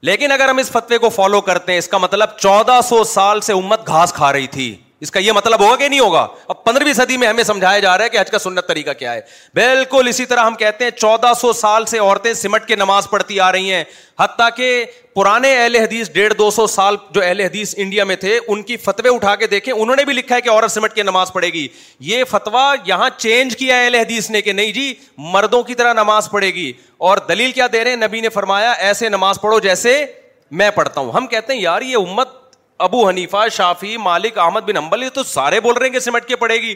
لیکن 0.07 0.31
اگر 0.31 0.47
ہم 0.49 0.57
اس 0.57 0.69
فتوے 0.71 0.97
کو 1.05 1.09
فالو 1.09 1.39
کرتے 1.47 1.71
ہیں 1.71 1.79
اس 1.79 1.87
کا 1.87 1.97
مطلب 1.97 2.37
چودہ 2.39 2.79
سو 2.89 3.03
سال 3.13 3.41
سے 3.49 3.53
امت 3.53 3.87
گھاس 3.87 4.13
کھا 4.13 4.31
رہی 4.33 4.47
تھی 4.51 4.75
کا 5.11 5.19
یہ 5.19 5.31
مطلب 5.31 5.59
ہوگا 5.63 5.75
کہ 5.75 5.87
نہیں 5.89 5.99
ہوگا 5.99 6.25
اب 6.47 6.63
پندرہویں 6.63 6.93
صدی 6.93 7.17
میں 7.17 7.27
ہمیں 7.27 7.43
سمجھایا 7.43 7.79
جا 7.79 7.97
رہا 7.97 8.03
ہے 8.05 8.09
کہ 8.09 8.19
حج 8.19 8.29
کا 8.31 8.37
سنت 8.39 8.67
طریقہ 8.67 8.91
کیا 8.99 9.13
ہے 9.13 9.21
بالکل 9.55 10.07
اسی 10.09 10.25
طرح 10.25 10.43
ہم 10.45 10.55
کہتے 10.55 10.83
ہیں 10.83 10.91
چودہ 10.91 11.31
سو 11.41 11.51
سال 11.59 11.85
سے 11.91 11.97
عورتیں 11.99 12.33
سمٹ 12.33 12.65
کے 12.67 12.75
نماز 12.75 13.09
پڑھتی 13.09 13.39
آ 13.39 13.51
رہی 13.51 13.71
ہیں 13.73 13.83
حتیٰ 14.19 14.47
کہ 14.55 14.85
پرانے 15.15 15.55
اہل 15.57 15.75
حدیث 15.75 16.09
ڈیڑھ 16.13 16.33
دو 16.37 16.49
سو 16.51 16.65
سال 16.67 16.95
جو 17.13 17.21
اہل 17.21 17.39
حدیث 17.41 17.73
انڈیا 17.77 18.03
میں 18.05 18.15
تھے 18.15 18.39
ان 18.47 18.61
کی 18.63 18.77
فتوے 18.77 19.13
اٹھا 19.15 19.35
کے 19.35 19.47
دیکھیں 19.47 19.73
انہوں 19.73 19.95
نے 19.95 20.05
بھی 20.05 20.13
لکھا 20.13 20.35
ہے 20.35 20.41
کہ 20.41 20.49
عورت 20.49 20.71
سمٹ 20.71 20.93
کے 20.93 21.03
نماز 21.03 21.31
پڑھے 21.33 21.47
گی 21.53 21.67
یہ 22.09 22.23
فتوا 22.31 22.73
یہاں 22.85 23.09
چینج 23.17 23.55
کیا 23.57 23.77
ہے 23.77 23.85
اہل 23.85 23.95
حدیث 23.95 24.29
نے 24.31 24.41
کہ 24.41 24.53
نہیں 24.53 24.71
جی 24.73 24.93
مردوں 25.33 25.63
کی 25.63 25.75
طرح 25.75 25.93
نماز 26.03 26.29
پڑھے 26.31 26.53
گی 26.53 26.71
اور 27.09 27.17
دلیل 27.29 27.51
کیا 27.51 27.67
دے 27.73 27.83
رہے 27.83 27.91
ہیں 27.91 27.97
نبی 28.07 28.21
نے 28.21 28.29
فرمایا 28.39 28.71
ایسے 28.89 29.09
نماز 29.09 29.41
پڑھو 29.41 29.59
جیسے 29.69 30.03
میں 30.61 30.69
پڑھتا 30.75 30.99
ہوں 31.01 31.11
ہم 31.15 31.27
کہتے 31.27 31.53
ہیں 31.53 31.61
یار 31.61 31.81
یہ 31.81 31.95
امت 31.97 32.37
ابو 32.85 33.07
حنیفا 33.07 33.47
شافی 33.51 33.95
مالک 33.97 34.37
احمد 34.37 34.61
بن 34.65 34.77
امبل 34.77 35.03
یہ 35.03 35.09
تو 35.13 35.23
سارے 35.31 35.59
بول 35.61 35.77
رہے 35.77 35.85
ہیں 35.85 35.93
کہ 35.93 35.99
سمٹ 35.99 36.25
کے 36.25 36.35
پڑے 36.43 36.55
گی 36.61 36.73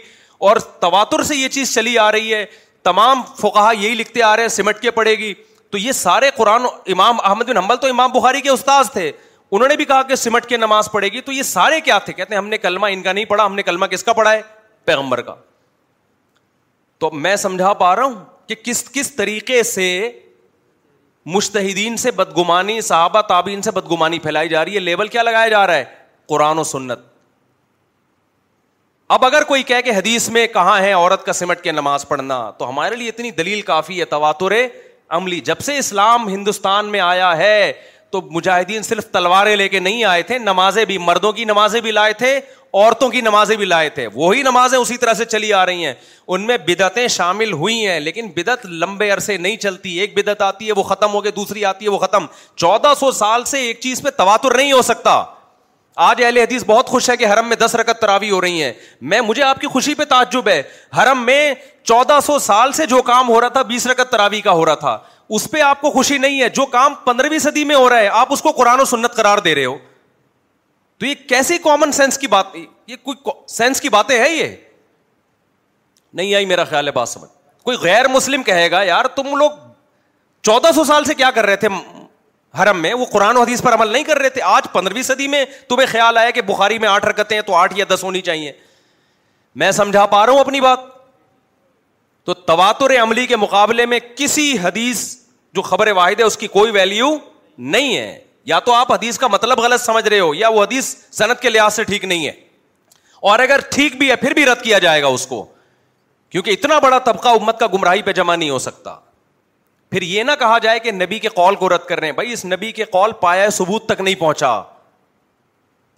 اور 0.47 0.56
تواتر 0.80 1.24
سے 1.24 1.36
یہ 1.36 1.47
چیز 1.58 1.74
چلی 1.76 1.97
آ 2.06 2.12
رہی 2.12 2.34
ہے 2.34 2.43
تمام 2.84 3.22
فقہ 3.39 3.68
یہی 3.80 3.93
لکھتے 3.95 4.24
آ 4.30 4.36
رہے 4.36 4.43
ہیں 4.43 4.49
سمٹ 4.49 4.80
کے 4.82 4.91
پڑے 4.91 5.14
گی 5.18 5.34
تو 5.72 5.78
یہ 5.78 5.91
سارے 5.99 6.30
قرآن 6.38 6.66
امام 6.93 7.18
احمد 7.24 7.49
بن 7.49 7.58
حنبل 7.58 7.76
تو 7.82 7.88
امام 7.89 8.12
بخاری 8.12 8.41
کے 8.41 8.49
استاد 8.49 8.91
تھے 8.93 9.12
انہوں 9.51 9.68
نے 9.68 9.76
بھی 9.76 9.86
کہا 9.86 10.01
کہ 10.10 10.16
سمٹ 10.16 10.45
کے 10.49 10.58
نماز 10.58 10.91
پڑے 10.91 11.08
گی 11.14 11.22
تو 11.22 11.32
یہ 11.32 11.43
سارے 11.54 11.80
کیا 11.88 11.97
تھے 12.06 12.14
کہتے 12.14 12.34
ہیں 12.34 12.41
ہم 12.41 12.47
نے 12.49 12.58
کلمہ 12.58 12.88
ان 12.91 13.01
کا 13.04 13.12
نہیں 13.14 13.26
پڑھا 13.26 13.45
ہم 13.45 13.56
نے 13.56 13.64
کلمہ 13.64 13.86
کس 13.91 14.04
کا 14.04 14.14
پڑھا 14.20 14.32
ہے 14.34 14.41
پیغمبر 14.86 15.22
کا 15.28 15.36
تو 16.99 17.12
میں 17.26 17.36
سمجھا 17.47 17.74
پا 17.84 17.95
رہا 17.95 18.04
ہوں 18.04 18.16
کہ 18.47 18.56
کس 18.64 18.84
کس 18.93 19.16
طریقے 19.16 19.62
سے 19.74 19.89
مشتحدین 21.26 21.98
سے 21.98 22.12
بدگمانی 22.12 22.80
صحابہ 22.82 23.22
تابین 23.28 23.62
سے 23.62 23.72
بدگمانی 23.72 24.20
پھیلائی 24.20 24.50
جا 24.50 24.64
رہی 24.66 24.76
ہے 24.76 24.80
لیبل 24.80 25.08
کیا 25.08 25.22
لگایا 25.24 25.48
جا 25.50 25.66
رہا 25.68 25.76
ہے 25.76 25.84
قرآن 26.30 26.60
و 26.60 26.64
سنت 26.64 27.00
اب 29.14 29.26
اگر 29.26 29.44
کوئی 29.48 29.64
کہہ 29.64 29.82
کہ 29.86 29.92
حدیث 29.92 30.28
میں 30.38 30.46
کہاں 30.54 30.80
ہے 30.82 30.92
عورت 30.92 31.26
کا 31.26 31.34
سمٹ 31.34 31.62
کے 31.62 31.72
نماز 31.72 32.08
پڑھنا 32.08 32.50
تو 32.58 32.70
ہمارے 32.70 32.96
لیے 32.96 33.10
اتنی 33.10 33.32
دلیل 33.38 33.62
کافی 33.62 34.00
ہے 34.00 34.06
تواتر 34.14 34.54
عملی 35.16 35.40
جب 35.48 35.60
سے 35.62 35.78
اسلام 35.78 36.28
ہندوستان 36.30 36.86
میں 36.92 37.00
آیا 37.00 37.36
ہے 37.38 37.72
تو 38.14 38.20
مجاہدین 38.32 38.82
صرف 38.84 39.05
تلواریں 39.11 39.55
لے 39.55 39.68
کے 39.70 39.80
نہیں 39.80 40.03
آئے 40.05 40.22
تھے 40.24 40.38
نمازیں 40.39 40.84
بھی 40.86 40.97
مردوں 41.05 41.32
کی 41.34 41.43
نمازیں 41.45 41.80
بھی 41.82 41.91
لائے 41.91 42.14
تھے 42.18 42.30
عورتوں 42.38 43.07
کی 43.11 43.22
نمازیں 43.22 43.55
بھی 43.57 43.66
لائے 43.66 43.89
تھے 43.95 44.05
وہی 44.14 44.41
نمازیں 44.43 44.78
اسی 44.78 44.97
طرح 44.97 45.14
سے 45.22 45.26
چلی 45.26 45.51
آ 45.53 45.66
رہی 45.66 45.86
ہیں 45.86 45.93
ان 46.34 46.45
میں 46.47 46.57
بدعتیں 46.68 47.07
شامل 47.16 47.51
ہوئی 47.61 47.86
ہیں 47.88 47.99
لیکن 47.99 48.28
بدعت 48.36 48.66
لمبے 48.82 49.09
عرصے 49.11 49.38
نہیں 49.45 49.57
چلتی 49.66 49.97
ایک 49.99 50.18
بدعت 50.18 50.41
آتی 50.49 50.68
ہے 50.68 50.74
وہ 50.78 50.84
ختم 50.91 51.14
ہو 51.14 51.22
کے 51.22 51.32
دوسری 51.39 51.66
آتی 51.72 51.86
ہے 51.86 51.89
وہ 51.91 51.97
ختم 52.05 52.26
چودہ 52.66 52.93
سو 52.99 53.11
سال 53.24 53.43
سے 53.53 53.61
ایک 53.68 53.80
چیز 53.82 54.01
پہ 54.01 54.09
تواتر 54.18 54.55
نہیں 54.57 54.72
ہو 54.72 54.82
سکتا 54.91 55.24
آج 56.09 56.24
اہل 56.24 56.38
حدیث 56.38 56.64
بہت 56.68 56.88
خوش 56.89 57.09
ہے 57.09 57.16
کہ 57.18 57.26
حرم 57.34 57.47
میں 57.49 57.55
دس 57.64 57.76
رکت 57.80 57.99
تراوی 58.01 58.30
ہو 58.32 58.39
رہی 58.41 58.64
ہیں 58.64 58.72
میں 59.09 59.22
مجھے 59.22 59.43
آپ 59.43 59.59
کی 59.61 59.68
خوشی 59.74 59.93
پہ 59.95 60.03
تعجب 60.09 60.47
ہے 60.49 60.61
حرم 61.01 61.26
میں 61.26 61.53
چودہ 61.84 62.20
سو 62.26 62.38
سال 62.39 62.72
سے 62.82 62.86
جو 62.95 63.01
کام 63.11 63.30
ہو 63.30 63.41
رہا 63.41 63.47
تھا 63.57 63.61
بیس 63.74 63.88
رکت 63.88 64.11
تراوی 64.11 64.41
کا 64.41 64.51
ہو 64.61 64.66
رہا 64.66 64.76
تھا 64.86 64.97
اس 65.36 65.48
پہ 65.52 65.62
آپ 65.66 65.80
کو 65.82 65.90
خوشی 65.92 66.18
نہیں 66.24 66.42
ہے 66.42 66.48
جو 66.56 66.66
کام 66.74 66.94
پندرہویں 67.06 67.38
صدی 67.40 67.64
میں 67.66 67.76
ہو 67.76 67.88
رہا 67.90 68.00
ہے 68.00 68.08
آپ 68.22 68.34
اس 68.34 68.42
کو 68.42 68.52
قرآن 68.58 68.80
و 68.80 68.84
سنت 68.86 69.14
کرار 69.16 69.38
دے 69.46 69.54
رہے 69.56 69.66
ہو 69.66 69.76
تو 71.00 71.06
یہ 71.06 71.16
کیسی 71.30 71.58
کامن 71.64 71.92
سینس 71.92 72.18
کی 72.18 72.28
بات 72.34 72.56
یہ 72.88 72.96
کوئی 73.04 73.32
سینس 73.54 73.82
کی 73.82 73.90
باتیں 73.96 74.18
ہے 74.20 74.30
یہ 74.32 74.56
نہیں 76.20 76.36
آئی 76.36 76.46
میرا 76.52 76.64
خیال 76.74 76.88
ہے 76.88 76.92
بات 77.00 77.10
سمجھ 77.10 77.30
کوئی 77.70 77.78
غیر 77.82 78.08
مسلم 78.18 78.44
کہے 78.52 78.70
گا 78.72 78.82
یار 78.84 79.06
تم 79.16 79.36
لوگ 79.36 79.52
چودہ 80.50 80.72
سو 80.76 80.84
سال 80.92 81.04
سے 81.06 81.14
کیا 81.24 81.32
کر 81.40 81.46
رہے 81.46 81.56
تھے 81.64 81.68
حرم 82.62 82.82
میں 82.82 82.94
وہ 82.94 83.06
قرآن 83.12 83.38
و 83.38 83.42
حدیث 83.42 83.62
پر 83.64 83.74
عمل 83.74 83.92
نہیں 83.92 84.04
کر 84.08 84.20
رہے 84.22 84.30
تھے 84.30 84.42
آج 84.56 84.72
پندرہویں 84.74 85.02
صدی 85.10 85.28
میں 85.36 85.44
تمہیں 85.70 85.88
خیال 85.92 86.18
آیا 86.18 86.30
کہ 86.32 86.42
بخاری 86.52 86.78
میں 86.80 86.90
آٹھ 86.90 87.06
رکتے 87.06 87.36
ہیں 87.36 87.42
تو 87.48 87.56
آٹھ 87.56 87.74
یا 87.78 87.86
دس 87.94 88.04
ہونی 88.04 88.22
چاہیے 88.30 88.52
میں 89.64 89.72
سمجھا 89.82 90.06
پا 90.14 90.26
رہا 90.26 90.34
ہوں 90.34 90.40
اپنی 90.40 90.62
بات 90.62 90.92
تو 92.26 92.34
تواتر 92.50 92.96
عملی 93.02 93.26
کے 93.28 93.36
مقابلے 93.36 93.86
میں 93.94 94.00
کسی 94.16 94.52
حدیث 94.64 95.06
جو 95.56 95.62
خبر 95.62 95.88
واحد 95.95 96.20
ہے 96.20 96.24
اس 96.26 96.38
کی 96.38 96.47
کوئی 96.47 96.72
ویلو 96.72 97.16
نہیں 97.58 97.97
ہے 97.97 98.20
یا 98.51 98.60
تو 98.66 98.74
آپ 98.74 98.91
حدیث 98.91 99.18
کا 99.20 99.28
مطلب 99.32 99.60
غلط 99.62 99.82
سمجھ 99.82 100.08
رہے 100.08 100.20
ہو 100.20 100.34
یا 100.36 100.47
وہ 100.49 100.64
حدیث 100.64 100.95
صنعت 101.18 101.41
کے 101.41 101.49
لحاظ 101.49 101.74
سے 101.74 101.84
ٹھیک 101.89 102.06
نہیں 102.06 102.26
ہے 102.26 102.32
اور 103.32 103.39
اگر 103.39 103.60
ٹھیک 103.72 103.95
بھی 103.97 104.10
ہے 104.10 104.16
پھر 104.24 104.34
بھی 104.34 104.45
رد 104.45 104.62
کیا 104.62 104.80
جائے 104.86 105.01
گا 105.01 105.08
اس 105.18 105.26
کو 105.28 105.45
کیونکہ 106.30 106.51
اتنا 106.51 106.80
بڑا 106.84 106.99
طبقہ 107.06 107.30
امت 107.41 107.60
کا 107.60 107.68
گمراہی 107.74 108.01
پہ 108.01 108.14
جمع 108.14 108.36
نہیں 108.36 108.49
ہو 108.49 108.58
سکتا 108.60 108.95
پھر 109.91 110.01
یہ 110.01 110.24
نہ 110.24 110.32
کہا 110.39 110.58
جائے 110.60 110.80
کہ 110.84 110.91
نبی 110.91 111.20
کے 111.20 111.30
قول 111.36 111.56
کو 111.56 111.70
رد 111.70 111.86
کر 111.89 111.99
رہے 111.99 112.08
ہیں 112.08 112.14
بھائی 112.14 112.32
اس 112.34 112.45
نبی 112.45 112.72
کے 112.80 112.84
قول 112.91 113.12
پایا 113.20 113.49
ثبوت 113.60 113.86
تک 113.89 114.01
نہیں 114.01 114.16
پہنچا 114.20 114.62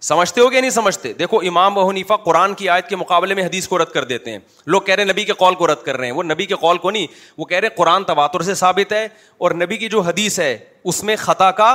سمجھتے 0.06 0.40
ہو 0.40 0.50
گیا 0.52 0.60
نہیں 0.60 0.70
سمجھتے 0.70 1.12
دیکھو 1.20 1.38
امام 1.50 1.78
و 1.78 1.88
حنیفا 1.88 2.16
قرآن 2.26 2.52
کی 2.54 2.68
آیت 2.72 2.88
کے 2.88 2.96
مقابلے 2.96 3.34
میں 3.34 3.44
حدیث 3.44 3.66
کو 3.68 3.78
رد 3.78 3.88
کر 3.92 4.04
دیتے 4.10 4.30
ہیں 4.30 4.38
لوگ 4.74 4.80
کہہ 4.82 4.94
رہے 4.94 5.04
ہیں 5.04 5.10
نبی 5.10 5.24
کے 5.24 5.32
کال 5.38 5.54
کو 5.62 5.66
رد 5.66 5.82
کر 5.84 5.96
رہے 5.96 6.06
ہیں 6.06 6.12
وہ 6.18 6.22
نبی 6.22 6.46
کے 6.46 6.54
کال 6.60 6.78
کو 6.84 6.90
نہیں 6.96 7.06
وہ 7.38 7.44
کہہ 7.52 7.58
رہے 7.64 7.68
قرآن 7.76 8.04
تواتر 8.10 8.42
سے 8.48 8.54
ثابت 8.60 8.92
ہے 8.92 9.04
اور 9.44 9.50
نبی 9.62 9.76
کی 9.76 9.88
جو 9.94 10.00
حدیث 10.10 10.38
ہے 10.40 10.56
اس 10.90 11.02
میں 11.08 11.16
خطا 11.22 11.50
کا 11.62 11.70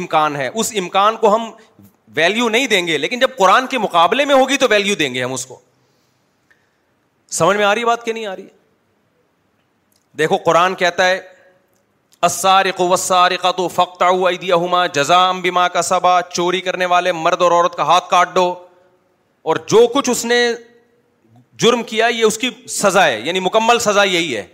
امکان 0.00 0.36
ہے 0.36 0.48
اس 0.62 0.72
امکان 0.80 1.16
کو 1.20 1.34
ہم 1.34 1.50
ویلو 2.16 2.48
نہیں 2.56 2.66
دیں 2.74 2.86
گے 2.86 2.98
لیکن 2.98 3.18
جب 3.20 3.36
قرآن 3.38 3.66
کے 3.74 3.78
مقابلے 3.86 4.24
میں 4.30 4.34
ہوگی 4.34 4.56
تو 4.60 4.66
ویلو 4.70 4.94
دیں 5.04 5.12
گے 5.14 5.22
ہم 5.24 5.32
اس 5.32 5.46
کو 5.46 5.58
سمجھ 7.40 7.56
میں 7.56 7.64
آ 7.64 7.74
رہی 7.74 7.84
بات 7.84 8.04
کہ 8.04 8.12
نہیں 8.12 8.26
آ 8.26 8.36
رہی 8.36 8.42
ہے 8.44 8.58
دیکھو 10.18 10.36
قرآن 10.44 10.74
کہتا 10.84 11.08
ہے 11.10 11.18
السارق 12.28 12.80
رقا 13.30 13.50
تو 13.56 14.26
ایدیہما 14.26 14.58
ہوما 14.62 14.84
جزام 14.94 15.40
بیما 15.42 15.66
کا 15.76 15.82
سبا 15.82 16.20
چوری 16.32 16.60
کرنے 16.60 16.86
والے 16.92 17.12
مرد 17.12 17.42
اور 17.42 17.52
عورت 17.52 17.76
کا 17.76 17.82
ہاتھ 17.90 18.08
کاٹ 18.08 18.34
دو 18.34 18.44
اور 19.50 19.56
جو 19.68 19.86
کچھ 19.94 20.10
اس 20.10 20.24
نے 20.24 20.40
جرم 21.62 21.82
کیا 21.92 22.06
یہ 22.06 22.24
اس 22.24 22.36
کی 22.38 22.50
سزا 22.80 23.04
ہے 23.06 23.20
یعنی 23.20 23.40
مکمل 23.40 23.78
سزا 23.86 24.02
یہی 24.04 24.36
ہے 24.36 24.46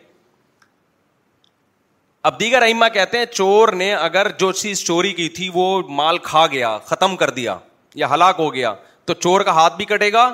اب 2.30 2.38
دیگر 2.40 2.62
اہما 2.66 2.88
کہتے 2.98 3.18
ہیں 3.18 3.24
چور 3.34 3.68
نے 3.82 3.92
اگر 3.94 4.28
جو 4.38 4.50
چیز 4.60 4.84
چوری 4.84 5.12
کی 5.14 5.28
تھی 5.38 5.50
وہ 5.54 5.66
مال 6.00 6.18
کھا 6.22 6.46
گیا 6.52 6.76
ختم 6.86 7.16
کر 7.16 7.30
دیا 7.40 7.56
یا 8.02 8.10
ہلاک 8.14 8.36
ہو 8.38 8.52
گیا 8.54 8.74
تو 9.06 9.14
چور 9.14 9.40
کا 9.48 9.52
ہاتھ 9.54 9.76
بھی 9.76 9.84
کٹے 9.94 10.12
گا 10.12 10.24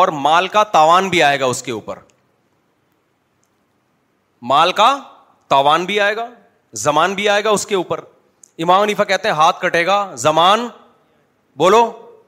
اور 0.00 0.08
مال 0.26 0.48
کا 0.56 0.62
تاوان 0.78 1.08
بھی 1.08 1.22
آئے 1.22 1.40
گا 1.40 1.46
اس 1.54 1.62
کے 1.62 1.72
اوپر 1.72 1.98
مال 4.54 4.72
کا 4.82 4.96
تاوان 5.48 5.84
بھی 5.84 6.00
آئے 6.00 6.16
گا 6.16 6.26
زمان 6.82 7.14
بھی 7.14 7.28
آئے 7.28 7.42
گا 7.44 7.50
اس 7.50 7.66
کے 7.66 7.74
اوپر 7.74 8.00
امام 8.62 8.82
عنیفا 8.82 9.04
کہتے 9.04 9.28
ہیں 9.28 9.34
ہاتھ 9.36 9.60
کٹے 9.60 9.84
گا 9.86 9.96
زمان 10.18 10.66
بولو 11.58 11.84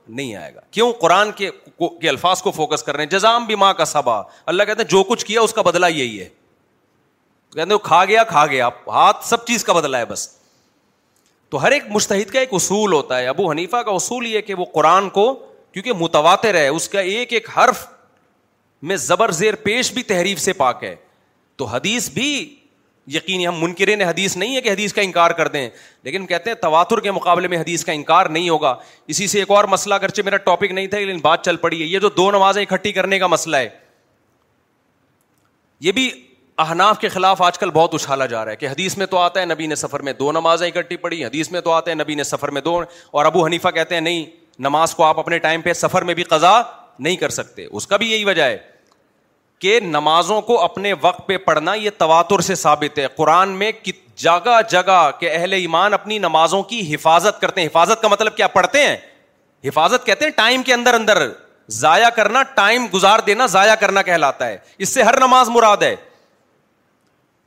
نہیں 0.08 0.34
آئے 0.36 0.54
گا 0.54 0.60
کیوں 0.70 0.92
قرآن 1.00 1.30
کے 1.36 1.50
کے 2.00 2.08
الفاظ 2.08 2.42
کو 2.42 2.50
فوکس 2.56 2.82
کر 2.82 2.94
رہے 2.96 3.04
ہیں 3.04 3.10
جزام 3.10 3.44
بھی 3.46 3.54
ماں 3.62 3.72
کا 3.74 3.84
سبا 3.84 4.20
اللہ 4.52 4.62
کہتے 4.62 4.82
ہیں 4.82 4.88
جو 4.90 5.02
کچھ 5.08 5.24
کیا 5.26 5.40
اس 5.40 5.52
کا 5.52 5.62
بدلا 5.62 5.86
یہی 5.88 6.18
ہے 6.20 6.28
کہتے 7.54 7.70
ہیں 7.72 7.78
کھا 7.84 8.04
گیا 8.08 8.22
کھا 8.28 8.46
گیا 8.50 8.68
ہاتھ 8.94 9.24
سب 9.26 9.44
چیز 9.46 9.64
کا 9.64 9.72
بدلا 9.72 9.98
ہے 9.98 10.04
بس 10.12 10.28
تو 11.50 11.62
ہر 11.62 11.72
ایک 11.72 11.82
مشتحد 11.90 12.30
کا 12.32 12.40
ایک 12.40 12.54
اصول 12.54 12.92
ہوتا 12.92 13.18
ہے 13.18 13.26
ابو 13.28 13.50
حنیفا 13.50 13.82
کا 13.82 13.90
اصول 13.94 14.26
یہ 14.26 14.40
کہ 14.46 14.54
وہ 14.58 14.64
قرآن 14.72 15.08
کو 15.18 15.32
کیونکہ 15.72 15.92
متواتر 16.00 16.54
ہے 16.54 16.66
اس 16.68 16.88
کا 16.88 17.00
ایک 17.14 17.32
ایک 17.32 17.48
حرف 17.56 17.86
میں 18.88 18.96
زبر 19.10 19.30
زیر 19.42 19.54
پیش 19.64 19.92
بھی 19.94 20.02
تحریف 20.12 20.38
سے 20.40 20.52
پاک 20.62 20.84
ہے 20.84 20.94
تو 21.56 21.64
حدیث 21.74 22.08
بھی 22.14 22.30
یقینی 23.14 23.46
ہم 23.46 23.58
منکرین 23.60 24.00
حدیث 24.02 24.36
نہیں 24.36 24.56
ہے 24.56 24.60
کہ 24.60 24.68
حدیث 24.70 24.92
کا 24.92 25.00
انکار 25.02 25.30
کر 25.40 25.48
دیں 25.48 25.68
لیکن 26.02 26.26
کہتے 26.26 26.50
ہیں 26.50 26.54
تواتر 26.62 27.00
کے 27.00 27.10
مقابلے 27.12 27.48
میں 27.48 27.58
حدیث 27.58 27.84
کا 27.84 27.92
انکار 27.92 28.26
نہیں 28.36 28.48
ہوگا 28.48 28.74
اسی 29.14 29.26
سے 29.26 29.38
ایک 29.38 29.50
اور 29.50 29.64
مسئلہ 29.70 29.94
اگرچہ 29.94 30.22
میرا 30.24 30.36
ٹاپک 30.46 30.72
نہیں 30.72 30.86
تھا 30.86 30.98
لیکن 30.98 31.18
بات 31.22 31.44
چل 31.44 31.56
پڑی 31.66 31.80
ہے 31.82 31.86
یہ 31.86 31.98
جو 31.98 32.08
دو 32.16 32.30
نمازیں 32.30 32.62
اکٹھی 32.62 32.92
کرنے 32.92 33.18
کا 33.18 33.26
مسئلہ 33.26 33.56
ہے 33.56 33.68
یہ 35.80 35.92
بھی 35.92 36.10
اہناف 36.58 36.98
کے 37.00 37.08
خلاف 37.08 37.42
آج 37.42 37.58
کل 37.58 37.70
بہت 37.70 37.94
اچھالا 37.94 38.26
جا 38.26 38.44
رہا 38.44 38.50
ہے 38.52 38.56
کہ 38.56 38.68
حدیث 38.68 38.96
میں 38.98 39.06
تو 39.06 39.18
آتا 39.18 39.40
ہے 39.40 39.44
نبی 39.46 39.66
نے 39.66 39.74
سفر 39.74 40.02
میں 40.02 40.12
دو 40.18 40.32
نمازیں 40.32 40.66
اکٹھی 40.66 40.96
پڑھی 40.96 41.24
حدیث 41.24 41.50
میں 41.52 41.60
تو 41.60 41.72
آتا 41.72 41.90
ہے 41.90 41.94
نبی 41.96 42.14
نے 42.14 42.24
سفر 42.24 42.50
میں 42.50 42.60
دو 42.68 42.80
اور 43.10 43.24
ابو 43.26 43.44
حنیفہ 43.46 43.68
کہتے 43.74 43.94
ہیں 43.94 44.02
نہیں 44.02 44.24
نماز 44.68 44.94
کو 44.94 45.04
آپ 45.04 45.18
اپنے 45.18 45.38
ٹائم 45.38 45.60
پہ 45.62 45.72
سفر 45.72 46.02
میں 46.04 46.14
بھی 46.14 46.22
قضا 46.34 46.60
نہیں 46.98 47.16
کر 47.16 47.28
سکتے 47.28 47.66
اس 47.70 47.86
کا 47.86 47.96
بھی 48.02 48.10
یہی 48.10 48.24
وجہ 48.24 48.42
ہے 48.42 48.56
کہ 49.58 49.78
نمازوں 49.82 50.40
کو 50.46 50.60
اپنے 50.62 50.92
وقت 51.00 51.26
پہ 51.26 51.36
پڑھنا 51.44 51.74
یہ 51.74 51.90
تواتر 51.98 52.40
سے 52.48 52.54
ثابت 52.62 52.98
ہے 52.98 53.06
قرآن 53.16 53.48
میں 53.58 53.70
جگہ 54.22 54.60
جگہ 54.70 54.98
کہ 55.18 55.28
اہل 55.32 55.52
ایمان 55.52 55.94
اپنی 55.94 56.18
نمازوں 56.18 56.62
کی 56.68 56.80
حفاظت 56.94 57.40
کرتے 57.40 57.60
ہیں 57.60 57.68
حفاظت 57.68 58.02
کا 58.02 58.08
مطلب 58.08 58.36
کیا 58.36 58.46
پڑھتے 58.52 58.84
ہیں 58.86 58.96
حفاظت 59.64 60.06
کہتے 60.06 60.24
ہیں 60.24 60.32
ٹائم 60.36 60.62
کے 60.62 60.74
اندر 60.74 60.94
اندر 60.94 61.26
ضائع 61.78 62.08
کرنا 62.16 62.42
ٹائم 62.54 62.86
گزار 62.94 63.18
دینا 63.26 63.46
ضائع 63.54 63.74
کرنا 63.80 64.02
کہلاتا 64.02 64.46
ہے 64.48 64.56
اس 64.86 64.94
سے 64.94 65.02
ہر 65.02 65.18
نماز 65.20 65.48
مراد 65.52 65.82
ہے 65.82 65.94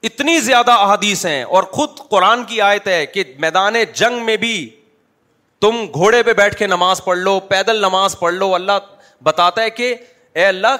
اتنی 0.09 0.39
زیادہ 0.39 0.71
احادیث 0.71 1.25
ہیں 1.25 1.43
اور 1.57 1.63
خود 1.71 1.97
قرآن 2.09 2.43
کی 2.47 2.61
آیت 2.61 2.87
ہے 2.87 3.05
کہ 3.05 3.23
میدان 3.45 3.75
جنگ 3.95 4.23
میں 4.25 4.37
بھی 4.43 4.53
تم 5.61 5.83
گھوڑے 5.93 6.21
پہ 6.23 6.33
بیٹھ 6.33 6.55
کے 6.57 6.67
نماز 6.67 7.03
پڑھ 7.03 7.17
لو 7.17 7.39
پیدل 7.47 7.81
نماز 7.81 8.19
پڑھ 8.19 8.33
لو 8.33 8.53
اللہ 8.55 8.93
بتاتا 9.23 9.61
ہے 9.61 9.69
کہ 9.69 9.95
اے 10.35 10.45
اللہ 10.45 10.75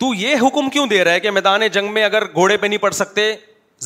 تو 0.00 0.12
یہ 0.16 0.36
حکم 0.46 0.68
کیوں 0.70 0.86
دے 0.86 1.02
رہا 1.04 1.12
ہے 1.12 1.20
کہ 1.20 1.30
میدان 1.30 1.66
جنگ 1.72 1.92
میں 1.92 2.04
اگر 2.04 2.24
گھوڑے 2.34 2.56
پہ 2.56 2.66
نہیں 2.66 2.78
پڑھ 2.78 2.94
سکتے 2.94 3.34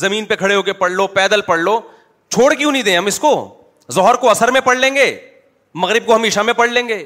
زمین 0.03 0.25
پہ 0.25 0.35
کھڑے 0.35 0.55
ہو 0.55 0.61
کے 0.63 0.73
پڑھ 0.73 0.91
لو 0.91 1.07
پیدل 1.17 1.41
پڑھ 1.47 1.59
لو 1.61 1.79
چھوڑ 2.33 2.53
کیوں 2.53 2.71
نہیں 2.71 2.83
دیں 2.83 2.97
ہم 2.97 3.05
اس 3.05 3.19
کو 3.19 3.33
ظہر 3.95 4.15
کو 4.21 4.29
اثر 4.29 4.51
میں 4.51 4.61
پڑھ 4.65 4.77
لیں 4.77 4.93
گے 4.95 5.13
مغرب 5.83 6.05
کو 6.05 6.15
ہمیشہ 6.15 6.39
میں 6.45 6.53
پڑھ 6.57 6.69
لیں 6.69 6.87
گے 6.87 7.03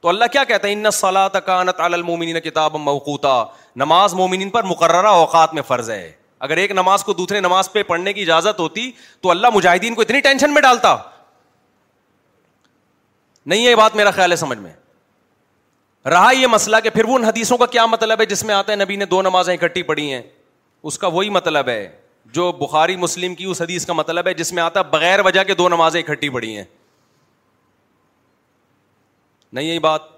تو 0.00 0.08
اللہ 0.08 0.24
کیا 0.32 0.44
کہتا 0.44 0.68
ہے 0.68 0.72
ان 0.72 0.90
سلا 0.92 1.26
تکانت 1.34 1.80
المومنین 1.80 2.36
المومن 2.36 2.48
کتاب 2.50 2.74
موقوتا 2.80 3.42
نماز 3.84 4.14
مومن 4.14 4.48
پر 4.50 4.62
مقررہ 4.64 5.06
اوقات 5.22 5.54
میں 5.54 5.62
فرض 5.68 5.90
ہے 5.90 6.10
اگر 6.46 6.56
ایک 6.62 6.70
نماز 6.72 7.04
کو 7.04 7.12
دوسرے 7.18 7.40
نماز 7.40 7.72
پہ 7.72 7.82
پڑھنے 7.82 8.12
کی 8.12 8.22
اجازت 8.22 8.58
ہوتی 8.60 8.90
تو 9.20 9.30
اللہ 9.30 9.50
مجاہدین 9.54 9.94
کو 9.94 10.02
اتنی 10.02 10.20
ٹینشن 10.20 10.54
میں 10.54 10.62
ڈالتا 10.62 10.96
نہیں 13.50 13.60
یہ 13.62 13.74
بات 13.74 13.96
میرا 13.96 14.10
خیال 14.10 14.30
ہے 14.30 14.36
سمجھ 14.36 14.58
میں 14.58 14.70
رہا 16.10 16.30
یہ 16.38 16.46
مسئلہ 16.46 16.76
کہ 16.82 16.90
پھر 16.90 17.04
وہ 17.04 17.16
ان 17.18 17.24
حدیثوں 17.24 17.56
کا 17.58 17.66
کیا 17.66 17.84
مطلب 17.86 18.20
ہے 18.20 18.26
جس 18.26 18.42
میں 18.44 18.54
آتا 18.54 18.72
ہے 18.72 18.76
نبی 18.76 18.96
نے 18.96 19.04
دو 19.06 19.20
نمازیں 19.22 19.52
اکٹھی 19.54 19.82
پڑھی 19.82 20.12
ہیں 20.12 20.22
اس 20.88 20.98
کا 20.98 21.06
وہی 21.12 21.30
مطلب 21.36 21.68
ہے 21.68 21.88
جو 22.34 22.50
بخاری 22.60 22.96
مسلم 22.96 23.34
کی 23.34 23.44
اس 23.44 23.62
حدیث 23.62 23.86
کا 23.86 23.92
مطلب 23.92 24.26
ہے 24.28 24.34
جس 24.34 24.52
میں 24.52 24.62
آتا 24.62 24.82
بغیر 24.92 25.20
وجہ 25.24 25.42
کے 25.46 25.54
دو 25.54 25.68
نمازیں 25.68 26.00
اکٹھی 26.00 26.28
پڑھی 26.36 26.56
ہیں 26.56 26.64
نہیں 29.52 29.64
یہی 29.68 29.78
بات 29.78 30.14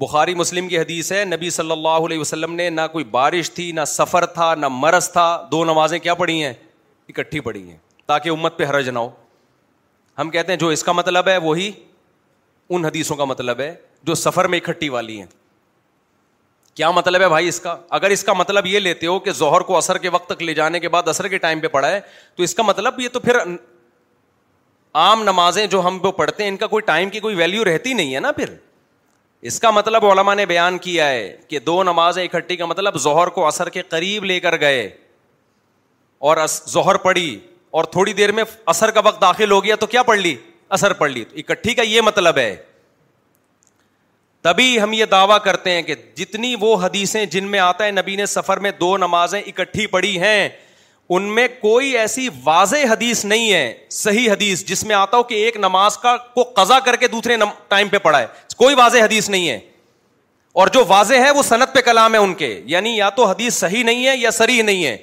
بخاری 0.00 0.34
مسلم 0.34 0.68
کی 0.68 0.78
حدیث 0.78 1.12
ہے 1.12 1.24
نبی 1.24 1.50
صلی 1.50 1.70
اللہ 1.70 2.04
علیہ 2.06 2.18
وسلم 2.18 2.54
نے 2.54 2.68
نہ 2.70 2.80
کوئی 2.92 3.04
بارش 3.18 3.50
تھی 3.52 3.70
نہ 3.72 3.84
سفر 3.88 4.26
تھا 4.36 4.54
نہ 4.58 4.68
مرض 4.70 5.10
تھا 5.12 5.24
دو 5.50 5.64
نمازیں 5.64 5.98
کیا 5.98 6.14
پڑھی 6.14 6.42
ہیں 6.44 6.52
اکٹھی 7.08 7.40
پڑھی 7.48 7.68
ہیں 7.70 7.76
تاکہ 8.06 8.28
امت 8.30 8.58
پہ 8.58 8.64
حرج 8.70 8.88
نہ 8.88 8.98
ہو 8.98 9.08
ہم 10.20 10.30
کہتے 10.30 10.52
ہیں 10.52 10.58
جو 10.58 10.68
اس 10.68 10.82
کا 10.84 10.92
مطلب 10.92 11.28
ہے 11.28 11.36
وہی 11.46 11.70
ان 12.72 12.84
حدیثوں 12.84 13.16
کا 13.16 13.24
مطلب 13.24 13.60
ہے 13.60 13.74
جو 14.04 14.14
سفر 14.14 14.44
میں 14.48 14.58
اکٹھی 14.58 14.88
والی 14.88 15.18
ہیں 15.18 15.26
کیا 16.74 16.90
مطلب 16.90 17.22
ہے 17.22 17.28
بھائی 17.28 17.48
اس 17.48 17.58
کا 17.60 17.76
اگر 17.98 18.10
اس 18.10 18.22
کا 18.24 18.32
مطلب 18.32 18.66
یہ 18.66 18.78
لیتے 18.80 19.06
ہو 19.06 19.18
کہ 19.20 19.30
ظہر 19.38 19.60
کو 19.70 19.76
اثر 19.76 19.98
کے 19.98 20.08
وقت 20.12 20.28
تک 20.30 20.42
لے 20.42 20.54
جانے 20.54 20.80
کے 20.80 20.88
بعد 20.88 21.08
اثر 21.08 21.28
کے 21.28 21.38
ٹائم 21.38 21.60
پہ 21.60 21.82
ہے 21.86 22.00
تو 22.36 22.42
اس 22.42 22.54
کا 22.54 22.62
مطلب 22.62 23.00
یہ 23.00 23.08
تو 23.12 23.20
پھر 23.20 23.38
عام 25.00 25.22
نمازیں 25.22 25.66
جو 25.72 25.80
ہم 25.86 25.98
وہ 26.02 26.12
پڑھتے 26.12 26.42
ہیں 26.42 26.50
ان 26.50 26.56
کا 26.56 26.66
کوئی 26.66 26.82
ٹائم 26.84 27.10
کی 27.10 27.20
کوئی 27.20 27.34
ویلیو 27.36 27.64
رہتی 27.64 27.92
نہیں 27.94 28.14
ہے 28.14 28.20
نا 28.20 28.30
پھر 28.36 28.54
اس 29.50 29.58
کا 29.60 29.70
مطلب 29.70 30.04
علماء 30.06 30.34
نے 30.34 30.46
بیان 30.46 30.78
کیا 30.78 31.08
ہے 31.08 31.36
کہ 31.48 31.58
دو 31.66 31.82
نمازیں 31.84 32.22
اکٹھی 32.22 32.56
کا 32.56 32.66
مطلب 32.66 32.96
ظہر 33.02 33.26
کو 33.36 33.46
اثر 33.46 33.68
کے 33.76 33.82
قریب 33.88 34.24
لے 34.24 34.38
کر 34.46 34.58
گئے 34.60 34.88
اور 36.30 36.36
ظہر 36.68 36.94
پڑھی 37.04 37.38
اور 37.78 37.84
تھوڑی 37.92 38.12
دیر 38.12 38.32
میں 38.32 38.44
اثر 38.74 38.90
کا 38.90 39.00
وقت 39.04 39.20
داخل 39.20 39.50
ہو 39.50 39.62
گیا 39.64 39.74
تو 39.80 39.86
کیا 39.86 40.02
پڑھ 40.02 40.18
لی 40.20 40.34
اثر 40.78 40.92
پڑھ 40.92 41.10
لی 41.10 41.24
اکٹھی 41.38 41.74
کا 41.74 41.82
یہ 41.82 42.00
مطلب 42.04 42.38
ہے 42.38 42.54
تبھی 44.42 44.78
ہم 44.80 44.92
یہ 44.92 45.04
دعویٰ 45.10 45.38
کرتے 45.44 45.70
ہیں 45.70 45.82
کہ 45.82 45.94
جتنی 46.16 46.54
وہ 46.60 46.74
حدیثیں 46.82 47.24
جن 47.32 47.44
میں 47.50 47.58
آتا 47.58 47.84
ہے 47.84 47.90
نبی 47.90 48.14
نے 48.16 48.26
سفر 48.26 48.56
میں 48.66 48.70
دو 48.80 48.96
نمازیں 48.98 49.40
اکٹھی 49.40 49.86
پڑھی 49.96 50.18
ہیں 50.20 50.48
ان 51.12 51.22
میں 51.34 51.46
کوئی 51.60 51.96
ایسی 51.98 52.28
واضح 52.44 52.84
حدیث 52.90 53.24
نہیں 53.24 53.52
ہے 53.52 53.72
صحیح 53.92 54.30
حدیث 54.30 54.64
جس 54.64 54.84
میں 54.84 54.94
آتا 54.96 55.16
ہو 55.16 55.22
کہ 55.22 55.34
ایک 55.44 55.56
نماز 55.60 55.96
کا 55.98 56.16
کو 56.34 56.42
قزا 56.56 56.78
کر 56.84 56.96
کے 57.00 57.08
دوسرے 57.16 57.36
ٹائم 57.68 57.88
پہ 57.88 57.98
پڑھا 58.02 58.20
ہے 58.20 58.26
کوئی 58.56 58.74
واضح 58.74 59.02
حدیث 59.04 59.28
نہیں 59.30 59.48
ہے 59.48 59.58
اور 60.60 60.68
جو 60.74 60.84
واضح 60.88 61.22
ہے 61.24 61.30
وہ 61.30 61.42
صنعت 61.48 61.74
پہ 61.74 61.80
کلام 61.84 62.14
ہے 62.14 62.18
ان 62.18 62.34
کے 62.34 62.60
یعنی 62.66 62.90
یا 62.96 63.08
تو 63.16 63.24
حدیث 63.26 63.54
صحیح 63.58 63.84
نہیں 63.84 64.06
ہے 64.06 64.16
یا 64.16 64.30
سری 64.38 64.60
نہیں 64.62 64.84
ہے 64.86 64.96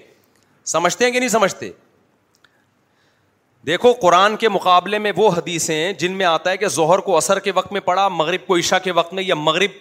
سمجھتے 0.71 1.05
ہیں 1.05 1.11
کہ 1.11 1.19
نہیں 1.19 1.29
سمجھتے 1.29 1.69
دیکھو 3.65 3.91
قرآن 4.01 4.35
کے 4.39 4.49
مقابلے 4.49 4.97
میں 4.99 5.11
وہ 5.15 5.29
حدیثیں 5.37 5.75
ہیں 5.75 5.91
جن 5.99 6.11
میں 6.17 6.25
آتا 6.25 6.51
ہے 6.51 6.57
کہ 6.57 6.67
ظہر 6.75 6.99
کو 7.05 7.15
اثر 7.17 7.39
کے 7.47 7.51
وقت 7.55 7.71
میں 7.73 7.81
پڑھا 7.85 8.07
مغرب 8.09 8.47
کو 8.47 8.57
عشاء 8.57 8.77
کے 8.83 8.91
وقت 8.99 9.13
میں 9.13 9.23
یا 9.23 9.35
مغرب 9.35 9.71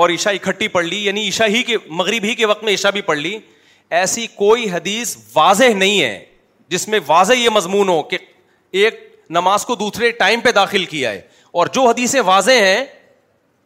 اور 0.00 0.10
عشاء 0.10 0.30
اکٹھی 0.32 0.68
پڑھ 0.68 0.84
لی 0.86 1.04
یعنی 1.04 1.28
عشاء 1.28 1.46
ہی 1.46 1.62
کے 1.62 1.76
مغرب 1.86 2.24
ہی 2.24 2.34
کے 2.34 2.46
وقت 2.46 2.62
میں 2.64 2.74
عشاء 2.74 2.90
بھی 2.90 3.00
پڑھ 3.10 3.18
لی 3.18 3.36
ایسی 4.00 4.26
کوئی 4.36 4.70
حدیث 4.70 5.16
واضح 5.34 5.74
نہیں 5.76 6.00
ہے 6.00 6.24
جس 6.68 6.86
میں 6.88 7.00
واضح 7.06 7.32
یہ 7.38 7.50
مضمون 7.54 7.88
ہو 7.88 8.02
کہ 8.10 8.18
ایک 8.82 9.00
نماز 9.30 9.64
کو 9.66 9.74
دوسرے 9.74 10.10
ٹائم 10.18 10.40
پہ 10.44 10.52
داخل 10.52 10.84
کیا 10.84 11.10
ہے 11.10 11.20
اور 11.60 11.66
جو 11.72 11.82
حدیثیں 11.86 12.20
واضح 12.26 12.60
ہیں 12.62 12.84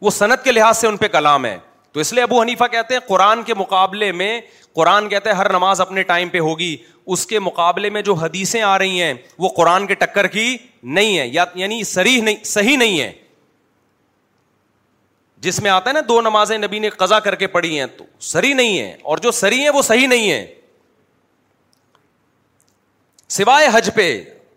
وہ 0.01 0.09
صنعت 0.11 0.43
کے 0.43 0.51
لحاظ 0.51 0.77
سے 0.77 0.87
ان 0.87 0.97
پہ 0.97 1.07
کلام 1.13 1.45
ہے 1.45 1.57
تو 1.93 1.99
اس 1.99 2.11
لیے 2.13 2.23
ابو 2.23 2.41
حنیفہ 2.41 2.63
کہتے 2.71 2.93
ہیں 2.93 3.01
قرآن 3.07 3.41
کے 3.43 3.53
مقابلے 3.59 4.11
میں 4.21 4.39
قرآن 4.75 5.09
کہتا 5.09 5.29
ہے 5.29 5.35
ہر 5.35 5.51
نماز 5.51 5.81
اپنے 5.81 6.03
ٹائم 6.09 6.29
پہ 6.29 6.39
ہوگی 6.47 6.75
اس 7.15 7.25
کے 7.27 7.39
مقابلے 7.39 7.89
میں 7.89 8.01
جو 8.09 8.13
حدیثیں 8.13 8.61
آ 8.61 8.77
رہی 8.79 9.01
ہیں 9.01 9.13
وہ 9.43 9.49
قرآن 9.55 9.87
کے 9.87 9.95
ٹکر 10.03 10.27
کی 10.35 10.55
نہیں 10.97 11.17
ہے 11.17 11.27
یعنی 11.27 11.67
نہیں 11.75 12.43
صحیح 12.45 12.77
نہیں 12.77 12.99
ہے 12.99 13.11
جس 15.47 15.59
میں 15.63 15.71
آتا 15.71 15.89
ہے 15.89 15.93
نا 15.93 15.99
دو 16.07 16.19
نمازیں 16.21 16.57
نبی 16.57 16.79
نے 16.79 16.89
قزا 16.97 17.19
کر 17.25 17.35
کے 17.41 17.47
پڑھی 17.51 17.79
ہیں 17.79 17.85
تو 17.97 18.05
سری 18.31 18.53
نہیں 18.53 18.79
ہے 18.79 18.95
اور 19.11 19.17
جو 19.25 19.31
سری 19.41 19.63
ہے 19.63 19.69
وہ 19.75 19.81
صحیح 19.91 20.07
نہیں 20.07 20.29
ہے 20.31 20.45
سوائے 23.37 23.67
حج 23.73 23.89
پہ 23.95 24.07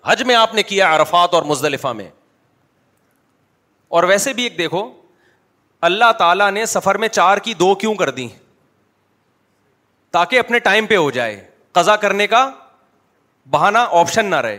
حج 0.07 0.23
میں 0.27 0.35
آپ 0.35 0.55
نے 0.55 0.63
کیا 0.63 0.95
عرفات 0.97 1.35
اور 1.35 1.43
مزدلفہ 1.51 1.89
میں 1.97 2.09
اور 3.99 4.05
ویسے 4.09 4.33
بھی 4.33 4.43
ایک 4.43 4.59
دیکھو 4.59 4.91
اللہ 5.89 6.11
تعالیٰ 6.19 6.51
نے 6.53 6.65
سفر 6.73 6.95
میں 7.03 7.07
چار 7.09 7.39
کی 7.45 7.53
دو 7.61 7.75
کیوں 7.75 7.95
کر 8.01 8.11
دی 8.19 8.27
تاکہ 10.17 10.39
اپنے 10.39 10.59
ٹائم 10.67 10.87
پہ 10.87 10.97
ہو 10.97 11.11
جائے 11.11 11.41
قزا 11.79 11.97
کرنے 12.05 12.27
کا 12.27 12.49
بہانا 13.51 13.85
آپشن 14.01 14.27
نہ 14.31 14.37
رہے 14.47 14.59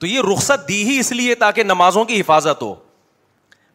تو 0.00 0.06
یہ 0.06 0.20
رخصت 0.32 0.68
دی 0.68 0.82
ہی 0.88 0.98
اس 1.00 1.12
لیے 1.12 1.34
تاکہ 1.44 1.62
نمازوں 1.62 2.04
کی 2.04 2.20
حفاظت 2.20 2.62
ہو 2.62 2.74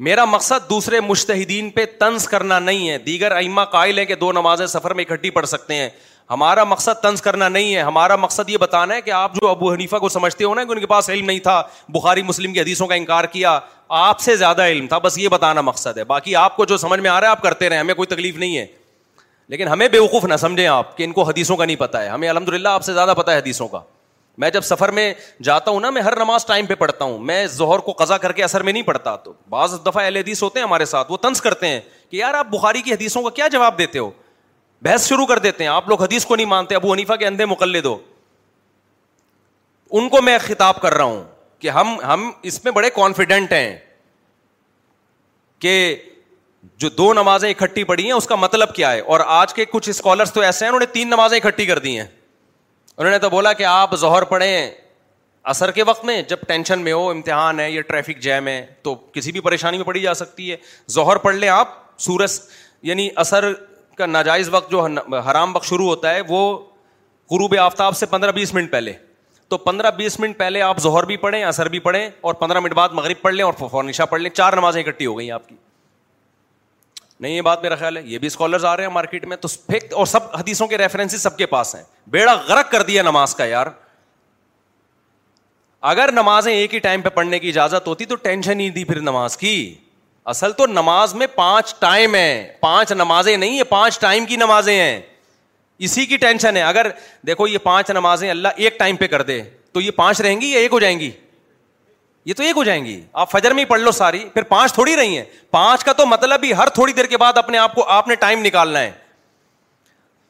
میرا 0.08 0.26
مقصد 0.26 0.70
دوسرے 0.70 1.00
مشتحدین 1.02 1.70
پہ 1.72 1.86
طنز 2.00 2.28
کرنا 2.28 2.60
نہیں 2.60 2.90
ہے 2.90 2.98
دیگر 3.06 3.32
ائمہ 3.36 3.62
قائل 3.72 4.00
ہے 4.00 4.06
کہ 4.06 4.16
دو 4.26 4.32
نمازیں 4.32 4.66
سفر 4.68 4.94
میں 5.00 5.06
اکٹھی 5.10 5.30
پڑھ 5.32 5.46
سکتے 5.48 5.76
ہیں 5.76 5.90
ہمارا 6.32 6.64
مقصد 6.64 7.02
طنز 7.04 7.22
کرنا 7.22 7.48
نہیں 7.50 7.74
ہے 7.76 7.82
ہمارا 7.82 8.16
مقصد 8.16 8.50
یہ 8.50 8.58
بتانا 8.58 8.96
ہے 8.96 9.02
کہ 9.02 9.12
آپ 9.12 9.34
جو 9.36 9.48
ابو 9.50 9.72
حنیفہ 9.72 9.96
کو 10.00 10.10
سمجھتے 10.10 10.44
ہو 10.44 10.54
نا 10.56 10.64
کہ 10.64 10.72
ان 10.72 10.80
کے 10.80 10.86
پاس 10.88 11.10
علم 11.10 11.26
نہیں 11.26 11.40
تھا 11.48 11.62
بخاری 11.94 12.22
مسلم 12.24 12.54
کی 12.54 12.60
حدیثوں 12.62 12.88
کا 12.88 12.96
انکار 12.96 13.24
کیا 13.32 13.60
آپ 14.04 14.20
سے 14.22 14.36
زیادہ 14.38 14.66
علم 14.72 14.88
تھا 14.88 14.98
بس 15.06 15.18
یہ 15.18 15.28
بتانا 15.30 15.62
مقصد 15.62 15.98
ہے 15.98 16.04
باقی 16.12 16.36
آپ 16.42 16.56
کو 16.56 16.66
جو 16.66 16.78
سمجھ 16.78 17.00
میں 17.00 17.10
آ 17.10 17.20
رہا 17.22 17.28
ہے 17.28 17.32
آپ 17.32 17.42
کرتے 17.42 17.70
رہے 17.70 17.78
ہمیں 17.78 17.94
کوئی 17.94 18.08
تکلیف 18.16 18.38
نہیں 18.38 18.58
ہے 18.58 18.66
لیکن 19.50 19.68
ہمیں 19.68 19.88
بیوقوف 19.88 20.26
نہ 20.26 20.36
سمجھیں 20.42 20.68
آپ 20.68 20.96
کہ 20.98 21.04
ان 21.04 21.12
کو 21.14 21.24
حدیثوں 21.30 21.58
کا 21.58 21.66
نہیں 21.66 21.76
پتہ 21.76 21.98
ہے 21.98 22.08
ہمیں 22.08 22.28
الحمد 22.30 22.50
للہ 22.54 22.70
آپ 22.70 22.84
سے 22.84 22.94
زیادہ 22.94 23.14
پتہ 23.18 23.32
ہے 23.32 23.38
حدیثوں 23.40 23.68
کا 23.68 23.80
میں 24.42 24.50
جب 24.50 24.62
سفر 24.64 24.92
میں 24.98 25.14
جاتا 25.44 25.72
ہوں 25.72 25.80
نا 25.80 25.90
میں 25.90 26.02
ہر 26.02 26.16
نماز 26.20 26.46
ٹائم 26.46 26.66
پہ 26.66 26.76
پڑھتا 26.76 27.06
ہوں 27.06 27.18
میں 27.30 27.46
زہر 27.58 27.80
کو 27.86 27.92
قضا 28.04 28.18
کر 28.18 28.32
کے 28.32 28.44
اثر 28.44 28.64
میں 28.64 28.74
نہیں 28.74 28.84
پڑھتا 28.84 29.16
تو 29.24 29.34
بعض 29.50 29.74
دفعہ 29.86 30.04
اہل 30.04 30.18
حدیث 30.18 30.44
ہوتے 30.44 30.60
ہیں 30.60 30.66
ہمارے 30.68 30.86
ساتھ 30.96 31.12
وہ 31.12 31.18
طنز 31.22 31.42
کرتے 31.42 31.68
ہیں 31.68 31.80
کہ 32.12 32.18
یار 32.18 32.34
آپ 32.34 32.48
بخاری 32.52 32.82
کی 32.82 32.94
حدیثوں 32.94 33.24
کا 33.24 33.30
کیا 33.36 33.48
جواب 33.52 33.78
دیتے 33.78 34.00
ہو 34.00 34.10
بحث 34.86 35.08
شروع 35.08 35.26
کر 35.28 35.40
دیتے 35.40 35.64
ہیں 35.64 35.70
آپ 35.72 35.90
لوگ 35.90 36.02
حدیث 36.04 36.26
کو 36.26 36.36
نہیں 36.36 36.46
مانتے 36.48 36.76
ابو 36.76 36.92
حنیفا 36.94 37.16
کے 37.16 37.26
اندھے 37.28 37.46
مقلد 37.46 37.84
دو 37.84 37.98
ان 40.00 40.08
کو 40.10 40.22
میں 40.22 40.38
خطاب 40.46 40.82
کر 40.82 40.94
رہا 40.94 41.04
ہوں 41.04 41.24
کہ 41.60 41.70
ہم 41.70 41.96
ہم 42.04 42.30
اس 42.52 42.64
میں 42.64 42.72
بڑے 42.74 42.90
کانفیڈنٹ 42.96 43.52
ہیں 43.54 43.78
کہ 45.62 45.72
جو 46.78 46.90
دو 46.98 47.12
نمازیں 47.14 47.50
اکٹھی 47.50 47.84
پڑی 47.84 48.06
ہیں 48.06 48.12
اس 48.12 48.28
کا 48.28 48.36
مطلب 48.36 48.74
کیا 48.76 48.92
ہے 48.92 49.00
اور 49.14 49.20
آج 49.26 49.54
کے 49.54 49.66
کچھ 49.72 49.90
اسکالرس 49.90 50.34
تو 50.34 50.42
ایسے 50.42 50.66
ہیں 50.66 50.70
انہوں 50.72 50.80
نے 50.80 50.86
تین 50.94 51.08
نمازیں 51.10 51.38
اکٹھی 51.38 51.66
کر 51.66 51.80
دی 51.80 51.98
ہیں 52.00 52.06
انہوں 52.98 53.12
نے 53.12 53.20
تو 53.20 53.30
بولا 53.30 53.54
کہ 53.54 53.64
آپ 53.66 53.96
زہر 54.00 54.24
پڑھیں 54.34 54.70
اثر 55.54 55.72
کے 55.72 55.84
وقت 55.88 56.06
میں 56.06 56.22
جب 56.30 56.38
ٹینشن 56.48 56.80
میں 56.84 56.94
ہو 56.94 57.10
امتحان 57.10 57.60
ہے 57.60 57.70
یا 57.72 57.82
ٹریفک 57.88 58.20
جیم 58.22 58.48
ہے 58.48 58.66
تو 58.84 58.96
کسی 59.14 59.32
بھی 59.32 59.40
پریشانی 59.42 59.78
میں 59.78 59.86
پڑی 59.86 60.02
جا 60.02 60.14
سکتی 60.14 60.52
ہے 60.52 60.56
زہر 60.96 61.18
پڑھ 61.28 61.36
لیں 61.36 61.50
آپ 61.50 61.70
سورج 62.08 62.40
یعنی 62.90 63.10
اثر 63.24 63.52
کا 64.02 64.06
ناجائز 64.16 64.50
وقت 64.58 64.72
جو 64.72 64.86
حرام 65.30 65.56
وقت 65.56 65.66
شروع 65.74 65.88
ہوتا 65.94 66.14
ہے 66.16 66.22
وہ 66.36 66.42
غروب 67.32 67.56
آفتاب 67.70 67.96
سے 67.98 68.06
پندرہ 68.14 68.32
بیس 68.38 68.54
منٹ 68.54 68.72
پہلے 68.72 68.94
تو 69.54 69.58
پندرہ 69.68 69.92
بیس 69.98 70.20
منٹ 70.20 70.38
پہلے 70.38 70.62
آپ 70.62 70.78
ظہر 70.86 71.04
بھی 71.10 71.18
پڑھیں 71.26 71.44
اثر 71.44 71.68
بھی 71.74 71.80
پڑھیں 71.90 72.04
اور 72.30 72.34
پندرہ 72.44 72.60
منٹ 72.66 72.74
بعد 72.80 72.96
مغرب 73.00 73.22
پڑھ 73.22 73.34
لیں 73.34 73.46
اور 73.46 73.54
فورنشا 73.60 74.06
پڑھ 74.14 74.22
لیں 74.22 74.30
چار 74.42 74.54
نمازیں 74.60 74.82
اکٹھی 74.82 75.06
ہو 75.06 75.18
گئی 75.18 75.32
آپ 75.38 75.48
کی 75.50 75.56
نہیں 77.24 77.36
یہ 77.36 77.42
بات 77.48 77.62
میرا 77.64 77.76
خیال 77.82 77.98
ہے 77.98 78.02
یہ 78.12 78.18
بھی 78.20 78.28
اسکالرز 78.28 78.66
آ 78.66 78.76
رہے 78.78 78.86
ہیں 78.86 78.92
مارکیٹ 78.94 79.26
میں 79.32 79.38
تو 79.42 79.48
فکت 79.48 79.94
اور 80.02 80.06
سب 80.14 80.34
حدیثوں 80.40 80.68
کے 80.68 80.78
ریفرنس 80.78 81.22
سب 81.22 81.38
کے 81.38 81.46
پاس 81.56 81.76
ہیں 81.76 81.84
بیڑا 82.16 82.34
غرق 82.48 82.72
کر 82.72 82.84
دیا 82.90 83.02
نماز 83.10 83.36
کا 83.42 83.46
یار 83.56 83.68
اگر 85.94 86.12
نمازیں 86.14 86.52
ایک 86.54 86.74
ہی 86.74 86.80
ٹائم 86.88 87.02
پہ 87.02 87.10
پڑھنے 87.20 87.40
کی 87.40 87.50
اجازت 87.50 87.88
ہوتی 87.88 88.06
تو 88.06 88.16
ٹینشن 88.28 88.60
ہی 88.60 88.70
دی 88.80 88.84
پھر 88.92 89.00
نماز 89.12 89.38
کی 89.44 89.54
اصل 90.30 90.52
تو 90.58 90.66
نماز 90.68 91.14
میں 91.16 91.28
پانچ 91.36 91.74
ٹائم 91.80 92.16
ہیں 92.16 92.46
پانچ 92.60 92.92
نمازیں 92.92 93.36
نہیں 93.36 93.58
یہ 93.58 93.64
پانچ 93.70 94.00
ٹائم 94.00 94.26
کی 94.26 94.36
نمازیں 94.38 94.76
ہیں 94.76 95.00
اسی 95.88 96.06
کی 96.06 96.18
ٹینشن 96.18 96.58
ہے 96.58 96.62
اگر 96.62 96.88
دیکھو 97.28 97.48
یہ 97.48 97.58
پانچ 97.64 97.90
نمازیں 97.92 98.30
اللہ 98.30 98.48
ایک 98.56 98.78
ٹائم 98.80 98.96
پہ 98.96 99.08
کر 99.08 99.22
دے 99.30 99.42
تو 99.74 99.82
یہ 99.82 99.92
پانچ 99.96 100.20
رہیں 100.22 100.40
گی 100.42 100.48
یا 100.52 100.60
ایک 100.60 100.74
ہو 100.74 100.80
جائیں 100.80 101.00
گی 101.00 101.10
یہ 102.26 102.34
تو 102.38 102.44
ایک 102.44 102.58
ہو 102.58 102.64
جائیں 102.64 102.84
گی 102.86 103.00
آپ 103.22 103.32
فجر 103.32 103.52
میں 103.54 103.64
ہی 103.64 103.66
پڑھ 103.70 103.82
لو 103.82 103.92
ساری 103.92 104.20
پھر 104.34 104.42
پانچ 104.50 104.74
تھوڑی 104.74 104.96
رہی 104.96 105.18
ہیں 105.18 105.24
پانچ 105.52 105.84
کا 105.84 105.94
تو 105.98 106.06
مطلب 106.06 106.44
ہی 106.44 106.52
ہر 106.58 106.70
تھوڑی 106.74 106.94
دیر 106.94 107.06
کے 107.14 107.18
بعد 107.18 107.38
اپنے 107.38 107.58
آپ 107.58 107.74
کو 107.76 107.86
آپ 107.92 108.08
نے 108.08 108.16
ٹائم 108.26 108.46
نکالنا 108.46 108.80
ہے 108.82 108.92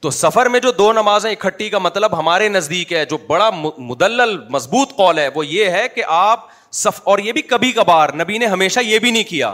تو 0.02 0.10
سفر 0.10 0.46
میں 0.50 0.60
جو 0.60 0.72
دو 0.78 0.92
نمازیں 0.94 1.30
اکٹھی 1.32 1.70
کا 1.70 1.80
مطلب 1.80 2.18
ہمارے 2.20 2.48
نزدیک 2.50 2.94
ہے 2.94 3.04
جو 3.10 3.18
بڑا 3.28 3.50
مدلل 3.54 4.38
مضبوط 4.52 4.96
قول 4.98 5.20
ہے 5.20 5.28
وہ 5.36 5.46
یہ 5.48 5.70
ہے 5.70 5.88
کہ 5.96 6.04
آپ 6.08 6.46
اور 7.10 7.20
یہ 7.20 7.32
بھی 7.34 7.42
کبھی 7.42 7.72
کبھار 7.72 8.10
نبی 8.20 8.38
نے 8.38 8.46
ہمیشہ 8.48 8.80
یہ 8.84 9.00
بھی 9.00 9.12
نہیں 9.12 9.24
کیا 9.30 9.54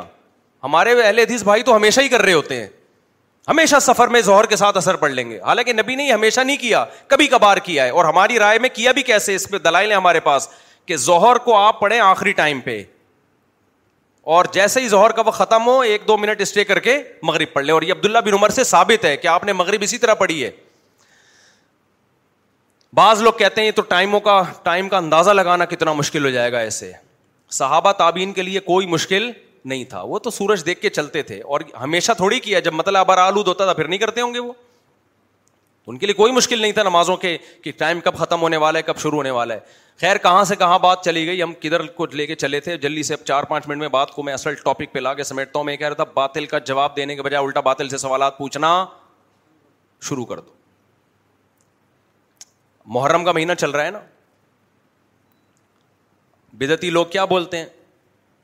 ہمارے 0.64 0.92
اہل 1.02 1.20
حدیث 1.20 1.44
بھائی 1.44 1.64
تو 1.64 1.76
ہمیشہ 1.76 2.02
ہی 2.02 2.08
کر 2.10 2.22
رہے 2.26 2.34
ہوتے 2.34 2.56
ہیں 2.62 2.68
ہمیشہ 3.48 3.80
سفر 3.82 4.08
میں 4.12 4.22
زہر 4.22 4.46
کے 4.50 4.56
ساتھ 4.56 4.78
اثر 4.78 4.96
پڑ 5.04 5.10
لیں 5.10 5.30
گے 5.30 5.40
حالانکہ 5.46 5.74
نبی 5.74 5.96
نے 5.96 6.12
ہمیشہ 6.12 6.42
نہیں 6.42 6.58
کیا 6.62 6.84
کبھی 7.08 7.28
کبھار 7.28 7.58
کیا 7.64 7.86
ہے 7.86 7.90
اور 7.90 8.06
ہماری 8.06 8.40
رائے 8.40 8.60
میں 8.60 8.70
کیا 8.74 8.92
بھی 8.92 9.04
کیسے 9.10 9.36
اس 9.36 9.48
پہ 9.50 9.58
دلائل 9.66 9.90
ہیں 9.90 9.98
ہمارے 9.98 10.20
پاس 10.20 10.48
کہ 10.86 10.96
ظہر 11.06 11.38
کو 11.46 11.56
آپ 11.58 11.80
پڑھیں 11.80 12.00
آخری 12.00 12.32
ٹائم 12.32 12.60
پہ 12.62 12.82
اور 14.36 14.46
جیسے 14.54 14.82
ہی 14.82 14.88
زہر 14.90 15.12
کا 15.16 15.22
وہ 15.26 15.32
ختم 15.32 15.68
ہو 15.68 15.80
ایک 15.80 16.08
دو 16.08 16.18
منٹ 16.18 16.42
اسٹے 16.42 16.64
کر 16.66 16.80
کے 16.88 16.98
مغرب 17.24 17.54
پڑھ 17.54 17.66
لیں 17.66 17.74
اور 17.74 17.82
یہ 17.82 17.92
عبداللہ 17.94 18.20
بن 18.26 18.34
عمر 18.34 18.50
سے 18.56 18.64
ثابت 18.64 19.06
ہے 19.06 19.16
کہ 19.18 19.28
آپ 19.28 19.44
نے 19.46 19.54
مغرب 19.54 19.82
اسی 19.84 19.98
طرح 19.98 20.14
پڑھی 20.24 20.44
ہے 20.44 20.50
بعض 22.96 23.22
لوگ 23.22 23.34
کہتے 23.38 23.62
ہیں 23.62 23.66
یہ 23.68 23.72
تو 23.76 23.82
ٹائموں 23.88 24.20
کا 24.28 24.42
ٹائم 24.64 24.90
کا 24.90 24.98
اندازہ 24.98 25.30
لگانا 25.32 25.66
کتنا 25.66 25.94
مشکل 25.94 26.26
ہو 26.26 26.30
جائے 26.30 26.52
گا 26.52 26.60
ایسے 26.60 26.92
صحابہ 27.58 27.92
تعبین 27.98 28.32
کے 28.34 28.42
لیے 28.42 28.60
کوئی 28.60 28.88
مشکل 28.88 29.32
نہیں 29.70 29.84
تھا 29.92 30.02
وہ 30.12 30.20
تو 30.20 30.30
سورج 30.32 30.66
دیکھ 30.66 30.80
کے 30.82 30.90
چلتے 30.98 31.22
تھے 31.30 31.42
اور 31.56 31.62
ہمیشہ 31.82 32.12
تھوڑی 32.18 32.40
کیا 32.40 32.60
جب 32.68 32.74
مطلب 32.74 32.98
ابر 33.00 33.18
آلود 33.18 33.48
ہوتا 33.48 33.64
تھا 33.66 33.74
پھر 33.80 33.88
نہیں 33.88 34.00
کرتے 34.00 34.22
ہوں 34.22 34.34
گے 34.34 34.40
وہ 34.40 34.54
ان 35.92 35.98
کے 35.98 36.06
لیے 36.06 36.14
کوئی 36.14 36.32
مشکل 36.34 36.62
نہیں 36.62 36.72
تھا 36.78 36.84
نمازوں 36.84 37.16
کے 37.18 37.38
کہ 37.64 37.72
ٹائم 37.78 38.00
کب 38.06 38.16
ختم 38.20 38.42
ہونے 38.42 38.58
والا 38.64 38.78
ہے 38.80 38.84
کب 38.84 38.98
شروع 39.02 39.18
ہونے 39.20 39.30
والا 39.38 39.54
ہے 39.54 39.60
خیر 40.02 40.18
کہاں 40.24 40.44
سے 40.50 40.56
کہاں 40.62 40.80
بات 40.80 41.04
چلی 41.06 41.26
گئی 41.28 41.42
ہم 41.42 41.54
کدھر 41.60 41.86
کو 42.00 42.06
لے 42.14 42.26
کے 42.28 42.36
چلے 42.44 42.60
تھے 42.66 42.78
جلدی 42.88 43.04
سے 43.04 43.14
اب 43.14 43.24
چار 43.28 43.44
پانچ 43.52 43.68
منٹ 43.68 43.80
میں 43.80 43.88
بات 43.96 44.12
کو 44.16 44.24
میں 44.24 44.34
اصل 44.34 44.56
ٹاپک 44.64 44.92
پہ 44.94 45.00
لا 45.00 45.14
کے 45.20 45.24
سمیٹتا 45.30 45.60
ہوں 45.60 45.66
میں 45.66 45.76
کہہ 45.78 45.88
رہا 45.88 46.04
تھا 46.04 46.12
باطل 46.14 46.46
کا 46.54 46.60
جواب 46.72 46.96
دینے 46.96 47.16
کے 47.16 47.22
بجائے 47.28 47.44
الٹا 47.44 47.60
باطل 47.70 47.90
سے 47.90 47.98
سوالات 48.06 48.38
پوچھنا 48.38 48.74
شروع 50.10 50.26
کر 50.34 50.40
دو 50.40 50.52
محرم 52.98 53.26
کا 53.26 53.32
مہینہ 53.40 53.54
چل 53.60 53.72
رہا 53.72 53.86
ہے 53.86 53.92
نا 53.92 54.00
بدتی 56.60 56.90
لوگ 56.90 57.06
کیا 57.16 57.26
بولتے 57.32 57.58
ہیں 57.58 57.66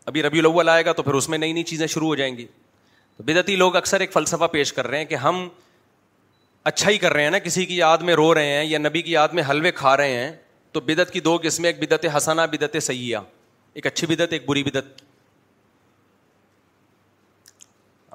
ابھی 0.05 0.23
ربی 0.23 0.39
الاول 0.39 0.69
آئے 0.69 0.85
گا 0.85 0.93
تو 0.93 1.03
پھر 1.03 1.13
اس 1.13 1.27
میں 1.29 1.37
نئی 1.37 1.53
نئی 1.53 1.63
چیزیں 1.63 1.85
شروع 1.87 2.07
ہو 2.07 2.15
جائیں 2.15 2.35
گی 2.37 2.45
تو 3.17 3.23
بدعتی 3.23 3.55
لوگ 3.55 3.75
اکثر 3.75 3.99
ایک 3.99 4.11
فلسفہ 4.13 4.47
پیش 4.51 4.73
کر 4.73 4.87
رہے 4.87 4.97
ہیں 4.97 5.05
کہ 5.05 5.15
ہم 5.25 5.47
اچھا 6.71 6.89
ہی 6.89 6.97
کر 6.97 7.13
رہے 7.13 7.23
ہیں 7.23 7.29
نا 7.31 7.39
کسی 7.39 7.65
کی 7.65 7.75
یاد 7.77 7.97
میں 8.09 8.13
رو 8.15 8.33
رہے 8.35 8.53
ہیں 8.55 8.65
یا 8.65 8.77
نبی 8.79 9.01
کی 9.01 9.11
یاد 9.11 9.29
میں 9.33 9.43
حلوے 9.49 9.71
کھا 9.75 9.95
رہے 9.97 10.15
ہیں 10.15 10.31
تو 10.71 10.79
بدعت 10.81 11.11
کی 11.13 11.19
دو 11.19 11.37
قسمیں 11.43 11.69
ایک 11.69 11.79
بدعت 11.83 12.05
حسنا 12.15 12.45
بدعت 12.51 12.81
سیاح 12.83 13.21
ایک 13.73 13.87
اچھی 13.87 14.07
بدعت 14.07 14.33
ایک 14.33 14.45
بری 14.45 14.63
بدعت 14.63 15.01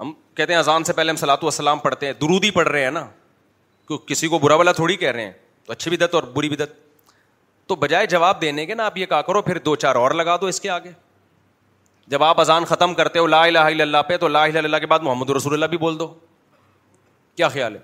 ہم 0.00 0.12
کہتے 0.36 0.52
ہیں 0.52 0.58
اذان 0.60 0.84
سے 0.84 0.92
پہلے 0.92 1.10
ہم 1.10 1.16
سلاۃ 1.16 1.42
و 1.42 1.46
السلام 1.46 1.78
پڑھتے 1.78 2.06
ہیں 2.06 2.12
درودی 2.20 2.50
پڑھ 2.50 2.68
رہے 2.68 2.82
ہیں 2.84 2.90
نا 2.90 3.06
کیوں 3.88 3.98
کسی 4.08 4.28
کو 4.28 4.38
برا 4.38 4.54
والا 4.56 4.72
تھوڑی 4.72 4.96
کہہ 4.96 5.10
رہے 5.10 5.24
ہیں 5.24 5.32
تو 5.66 5.72
اچھی 5.72 5.90
بدعت 5.90 6.14
اور 6.14 6.22
بری 6.34 6.48
بدعت 6.48 6.68
تو 7.66 7.74
بجائے 7.76 8.06
جواب 8.06 8.40
دینے 8.40 8.64
کے 8.66 8.74
نا 8.74 8.84
آپ 8.86 8.96
یہ 8.98 9.06
کہا 9.06 9.22
کرو 9.22 9.42
پھر 9.42 9.58
دو 9.64 9.74
چار 9.76 9.96
اور 9.96 10.10
لگا 10.20 10.36
دو 10.40 10.46
اس 10.46 10.60
کے 10.60 10.68
آگے 10.70 10.90
جب 12.10 12.22
آپ 12.24 12.38
اذان 12.40 12.64
ختم 12.68 12.92
کرتے 12.98 13.18
ہو 13.18 13.26
لا 13.26 13.42
الہ 13.44 13.58
الا 13.70 13.82
اللہ 13.84 14.02
پہ 14.08 14.16
تو 14.18 14.28
لا 14.28 14.42
الہ 14.42 14.56
الا 14.58 14.64
اللہ 14.66 14.76
کے 14.80 14.86
بعد 14.92 14.98
محمد 15.06 15.30
رسول 15.36 15.52
اللہ 15.52 15.66
بھی 15.72 15.78
بول 15.78 15.98
دو 15.98 16.06
کیا 17.36 17.48
خیال 17.56 17.74
ہے 17.74 17.80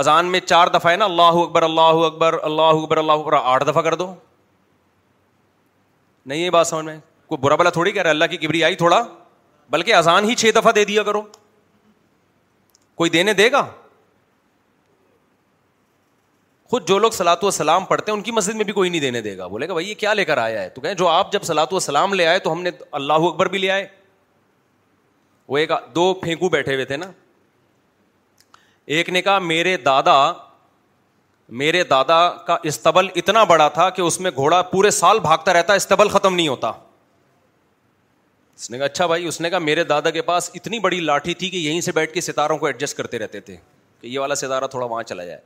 اذان 0.00 0.26
میں 0.32 0.40
چار 0.40 0.68
دفعہ 0.74 0.90
ہے 0.92 0.96
نا 0.96 1.04
اللہ 1.04 1.38
اکبر 1.42 1.62
اللہ 1.62 2.00
اکبر 2.08 2.38
اللہ 2.48 2.74
اکبر 2.82 2.96
اللہ 2.96 3.12
اکبر 3.22 3.36
آٹھ 3.42 3.64
دفعہ 3.68 3.82
کر 3.82 3.94
دو 4.02 4.12
نہیں 6.26 6.38
یہ 6.38 6.50
بات 6.56 6.66
سمجھ 6.66 6.84
میں 6.84 6.96
کوئی 7.26 7.38
برا 7.44 7.56
بلا 7.56 7.70
تھوڑی 7.76 7.90
کہہ 7.92 8.02
رہا 8.02 8.08
ہے 8.10 8.14
اللہ 8.14 8.24
کی 8.30 8.36
کبری 8.46 8.62
آئی 8.64 8.74
تھوڑا 8.84 9.02
بلکہ 9.70 9.94
اذان 9.94 10.28
ہی 10.30 10.34
چھ 10.42 10.50
دفعہ 10.56 10.72
دے 10.72 10.84
دیا 10.92 11.02
کرو 11.08 11.22
کوئی 13.02 13.10
دینے 13.10 13.32
دے 13.40 13.50
گا 13.52 13.66
خود 16.70 16.88
جو 16.88 16.98
لوگ 16.98 17.10
سلاد 17.16 17.42
وسلام 17.44 17.84
پڑھتے 17.90 18.10
ہیں 18.10 18.16
ان 18.16 18.22
کی 18.22 18.30
مسجد 18.32 18.54
میں 18.54 18.64
بھی 18.64 18.72
کوئی 18.72 18.88
نہیں 18.90 19.00
دینے 19.00 19.20
دے 19.22 19.36
گا 19.36 19.46
بولے 19.48 19.68
گا 19.68 19.72
بھائی 19.72 19.88
یہ 19.88 19.94
کیا 19.98 20.12
لے 20.14 20.24
کر 20.24 20.38
آیا 20.38 20.62
ہے 20.62 20.68
تو 20.70 20.80
کہیں 20.80 20.94
جو 20.94 21.06
آپ 21.08 21.32
جب 21.32 21.42
سلاد 21.42 21.72
و 21.72 21.78
سلام 21.80 22.14
لے 22.14 22.26
آئے 22.26 22.38
تو 22.38 22.52
ہم 22.52 22.62
نے 22.62 22.70
اللہ 22.98 23.24
اکبر 23.28 23.46
بھی 23.48 23.58
لے 23.58 23.70
آئے 23.70 23.86
وہ 25.48 25.58
ایک 25.58 25.70
دو 25.94 26.12
پھینکو 26.22 26.48
بیٹھے 26.48 26.74
ہوئے 26.74 26.84
تھے 26.84 26.96
نا 26.96 27.10
ایک 28.96 29.08
نے 29.10 29.22
کہا 29.22 29.38
میرے 29.38 29.76
دادا 29.86 30.14
میرے 31.60 31.82
دادا 31.90 32.20
کا 32.46 32.56
استبل 32.68 33.08
اتنا 33.16 33.44
بڑا 33.52 33.68
تھا 33.74 33.88
کہ 33.90 34.02
اس 34.02 34.20
میں 34.20 34.30
گھوڑا 34.36 34.60
پورے 34.72 34.90
سال 34.90 35.18
بھاگتا 35.20 35.52
رہتا 35.52 35.74
استبل 35.74 36.08
ختم 36.08 36.34
نہیں 36.34 36.48
ہوتا 36.48 36.72
اس 38.56 38.70
نے 38.70 38.78
کہا 38.78 38.84
اچھا 38.86 39.06
بھائی 39.06 39.26
اس 39.28 39.40
نے 39.40 39.50
کہا 39.50 39.58
میرے 39.58 39.84
دادا 39.84 40.10
کے 40.10 40.22
پاس 40.32 40.50
اتنی 40.54 40.78
بڑی 40.88 41.00
لاٹھی 41.00 41.34
تھی 41.42 41.48
کہ 41.50 41.56
یہیں 41.56 41.80
سے 41.80 41.92
بیٹھ 41.94 42.12
کے 42.14 42.20
ستاروں 42.20 42.56
کو 42.58 42.66
ایڈجسٹ 42.66 42.96
کرتے 42.96 43.18
رہتے 43.18 43.40
تھے 43.40 43.56
کہ 44.00 44.06
یہ 44.06 44.18
والا 44.20 44.34
ستارہ 44.34 44.66
تھوڑا 44.70 44.86
وہاں 44.86 45.02
چلا 45.02 45.24
جائے 45.24 45.40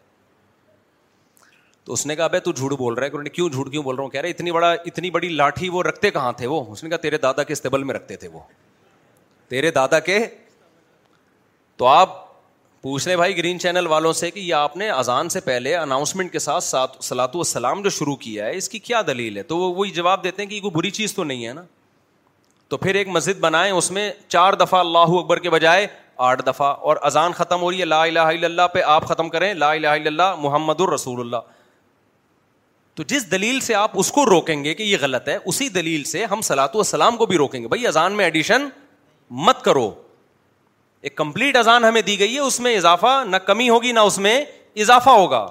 تو 1.85 1.93
اس 1.93 2.05
نے 2.07 2.15
کہا 2.17 2.27
بھائی 2.33 2.41
تو 2.41 2.53
جھوٹ 2.53 2.73
بول 2.79 2.95
رہا 2.95 3.05
ہے 3.05 3.11
کہ 3.11 3.31
کیوں 3.35 3.49
جھوٹ 3.49 3.71
کیوں 3.73 3.83
بول 3.83 3.95
رہا 3.97 4.03
ہوں 4.03 4.11
کہہ 4.11 4.21
رہے 4.21 4.31
اتنی 4.31 4.51
بڑا 4.53 4.71
اتنی 4.87 5.11
بڑی 5.11 5.29
لاٹھی 5.29 5.69
وہ 5.69 5.83
رکھتے 5.83 6.11
کہاں 6.11 6.33
تھے 6.37 6.47
وہ 6.47 6.65
اس 6.73 6.83
نے 6.85 6.89
کہا 6.91 6.97
تیرے 7.03 7.19
دادا 7.19 7.43
کے 7.45 7.53
استبل 7.53 7.83
میں 7.85 7.95
رکھتے 7.95 8.17
تھے 8.17 8.29
وہ 8.33 8.41
تیرے 9.49 9.71
دادا 9.71 9.99
کے 10.01 10.19
تو 11.77 11.87
آپ 11.87 12.21
پوچھ 12.83 13.07
رہے 13.09 13.17
بھائی 13.17 13.37
گرین 13.37 13.59
چینل 13.61 13.87
والوں 13.87 14.13
سے 14.19 14.31
کہ 14.31 14.41
یہ 14.41 14.55
آپ 14.55 14.77
نے 14.77 14.89
اذان 14.91 15.29
سے 15.29 15.41
پہلے 15.41 15.75
اناؤنسمنٹ 15.77 16.33
کے 16.33 16.39
ساتھ 16.39 17.03
سلاط 17.05 17.37
السلام 17.37 17.83
جو 17.83 17.91
شروع 17.99 18.15
کیا 18.21 18.45
ہے 18.47 18.57
اس 18.57 18.69
کی 18.69 18.79
کیا 18.79 19.03
دلیل 19.07 19.37
ہے 19.37 19.43
تو 19.53 19.57
وہ 19.59 19.75
وہی 19.75 19.91
جواب 19.99 20.25
دیتے 20.25 20.43
ہیں 20.43 20.49
کہ 20.49 20.55
یہ 20.55 20.61
کوئی 20.61 20.71
بری 20.75 20.91
چیز 20.99 21.15
تو 21.15 21.25
نہیں 21.25 21.47
ہے 21.47 21.53
نا 21.53 21.63
تو 22.69 22.77
پھر 22.79 22.95
ایک 22.95 23.09
مسجد 23.15 23.39
بنائیں 23.41 23.73
اس 23.73 23.91
میں 23.91 24.11
چار 24.29 24.53
دفعہ 24.61 24.81
اللہ 24.81 25.17
اکبر 25.19 25.39
کے 25.47 25.51
بجائے 25.51 25.87
آٹھ 26.31 26.43
دفعہ 26.47 26.67
اور 26.91 26.97
اذان 27.03 27.33
ختم 27.37 27.63
ہو 27.63 27.71
رہی 27.71 27.81
ہے 27.81 27.85
لا 27.85 28.03
الہ 28.05 28.21
الا 28.35 28.47
اللہ 28.47 28.67
پہ 28.75 28.83
آپ 28.95 29.05
ختم 29.09 29.29
کریں 29.29 29.53
لا 29.55 29.71
الہ 29.73 29.87
الا 29.89 30.09
اللہ 30.09 30.35
محمد 30.43 30.81
الرسول 30.81 31.21
اللہ 31.21 31.52
تو 32.97 33.03
جس 33.09 33.31
دلیل 33.31 33.61
سے 33.67 33.75
آپ 33.75 33.91
اس 33.99 34.11
کو 34.13 34.25
روکیں 34.27 34.63
گے 34.65 34.75
کہ 34.75 34.83
یہ 34.83 34.97
غلط 35.01 35.29
ہے 35.29 35.37
اسی 35.53 35.69
دلیل 35.77 36.03
سے 36.05 36.25
ہم 36.31 36.41
سلاۃ 36.49 36.75
السلام 36.75 37.17
کو 37.17 37.27
بھی 37.27 37.37
روکیں 37.39 37.61
گے 37.63 37.69
بھائی 37.69 37.87
اذان 37.87 38.13
میں 38.17 38.25
ایڈیشن 38.25 38.69
مت 39.47 39.63
کرو 39.65 39.91
ایک 41.09 41.15
کمپلیٹ 41.17 41.57
اذان 41.57 41.85
ہمیں 41.85 42.01
دی 42.09 42.19
گئی 42.19 42.35
ہے 42.35 42.41
اس 42.41 42.59
میں 42.67 42.77
اضافہ 42.77 43.23
نہ 43.29 43.37
کمی 43.47 43.69
ہوگی 43.69 43.93
نہ 43.93 44.01
اس 44.11 44.19
میں 44.27 44.41
اضافہ 44.85 45.11
ہوگا 45.21 45.47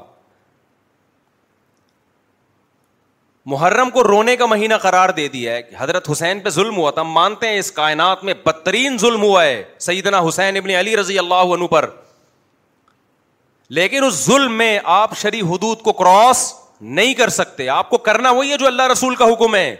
محرم 3.51 3.89
کو 3.89 4.03
رونے 4.03 4.35
کا 4.37 4.45
مہینہ 4.45 4.73
قرار 4.81 5.09
دے 5.17 5.27
دیا 5.35 5.53
ہے 5.53 5.61
کہ 5.63 5.75
حضرت 5.77 6.09
حسین 6.11 6.39
پہ 6.39 6.49
ظلم 6.57 6.77
ہوا 6.77 6.91
تھا 6.91 7.01
ہم 7.01 7.11
مانتے 7.11 7.47
ہیں 7.49 7.59
اس 7.59 7.71
کائنات 7.79 8.23
میں 8.23 8.33
بدترین 8.45 8.97
ظلم 9.01 9.21
ہوا 9.23 9.43
ہے 9.45 9.63
سیدنا 9.89 10.19
حسین 10.27 10.57
ابن 10.57 10.69
علی 10.79 10.95
رضی 10.97 11.17
اللہ 11.19 11.53
عنہ 11.55 11.67
پر 11.71 11.89
لیکن 13.79 14.03
اس 14.03 14.25
ظلم 14.25 14.57
میں 14.57 14.77
آپ 14.99 15.17
شری 15.17 15.41
حدود 15.51 15.81
کو 15.81 15.91
کراس 16.03 16.51
نہیں 16.81 17.13
کر 17.13 17.29
سکتے 17.29 17.67
آپ 17.69 17.89
کو 17.89 17.97
کرنا 18.07 18.31
وہی 18.31 18.51
ہے 18.51 18.57
جو 18.57 18.67
اللہ 18.67 18.87
رسول 18.91 19.15
کا 19.15 19.25
حکم 19.33 19.55
ہے 19.55 19.75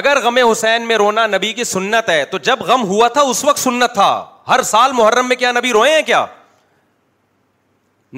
اگر 0.00 0.20
غم 0.22 0.36
حسین 0.50 0.82
میں 0.86 0.96
رونا 0.98 1.26
نبی 1.26 1.52
کی 1.52 1.64
سنت 1.64 2.08
ہے 2.10 2.24
تو 2.30 2.38
جب 2.48 2.60
غم 2.66 2.82
ہوا 2.88 3.06
تھا 3.12 3.20
اس 3.30 3.44
وقت 3.44 3.58
سنت 3.58 3.94
تھا 3.94 4.08
ہر 4.48 4.62
سال 4.62 4.92
محرم 4.96 5.28
میں 5.28 5.36
کیا 5.36 5.52
نبی 5.52 5.72
روئے 5.72 5.94
ہیں 5.94 6.02
کیا 6.06 6.24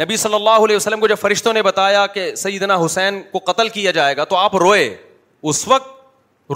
نبی 0.01 0.17
صلی 0.23 0.35
اللہ 0.35 0.65
علیہ 0.65 0.77
وسلم 0.77 1.01
کو 1.01 1.07
جب 1.09 1.17
فرشتوں 1.21 1.53
نے 1.53 1.63
بتایا 1.63 2.07
کہ 2.15 2.35
سیدنا 2.37 2.77
حسین 2.85 3.23
کو 3.33 3.39
قتل 3.53 3.69
کیا 3.69 3.91
جائے 3.91 4.17
گا 4.17 4.25
تو 4.33 4.37
آپ 4.37 4.55
روئے 4.63 4.85
اس 5.53 5.67
وقت 5.69 5.89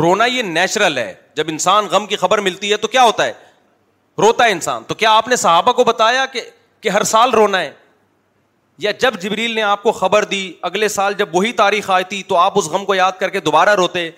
رونا 0.01 0.25
یہ 0.25 0.43
نیچرل 0.43 0.99
ہے 0.99 1.13
جب 1.37 1.47
انسان 1.49 1.87
غم 1.91 2.07
کی 2.07 2.17
خبر 2.17 2.39
ملتی 2.49 2.71
ہے 2.73 2.77
تو 2.77 2.89
کیا 2.89 3.03
ہوتا 3.03 3.27
ہے 3.27 3.33
روتا 4.23 4.45
ہے 4.45 4.53
انسان 4.53 4.85
تو 4.89 4.95
کیا 4.95 5.13
آپ 5.17 5.29
نے 5.29 5.37
صحابہ 5.37 5.73
کو 5.73 5.85
بتایا 5.85 6.27
کہ 6.33 6.41
کہ 6.85 6.89
ہر 6.91 7.03
سال 7.11 7.31
رونا 7.35 7.61
ہے 7.61 7.71
یا 8.85 8.91
جب 9.01 9.15
جبریل 9.21 9.55
نے 9.55 9.63
آپ 9.63 9.83
کو 9.83 9.93
خبر 9.99 10.25
دی 10.31 10.41
اگلے 10.69 10.89
سال 10.95 11.15
جب 11.19 11.35
وہی 11.35 11.53
تاریخ 11.61 11.89
آتی 11.91 12.23
تو 12.29 12.37
آپ 12.37 12.59
اس 12.59 12.67
غم 12.69 12.85
کو 12.85 12.95
یاد 12.95 13.13
کر 13.21 13.29
کے 13.37 13.41
دوبارہ 13.41 13.75
روتے 13.81 14.09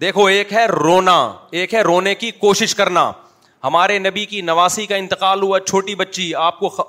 دیکھو 0.00 0.24
ایک 0.26 0.52
ہے 0.52 0.64
رونا 0.66 1.16
ایک 1.58 1.74
ہے 1.74 1.80
رونے 1.88 2.14
کی 2.22 2.30
کوشش 2.40 2.74
کرنا 2.74 3.10
ہمارے 3.64 3.98
نبی 3.98 4.24
کی 4.32 4.40
نواسی 4.48 4.86
کا 4.86 4.96
انتقال 5.02 5.42
ہوا 5.42 5.60
چھوٹی 5.66 5.94
بچی 6.02 6.34
آپ 6.48 6.58
کو 6.58 6.68
خ... 6.68 6.80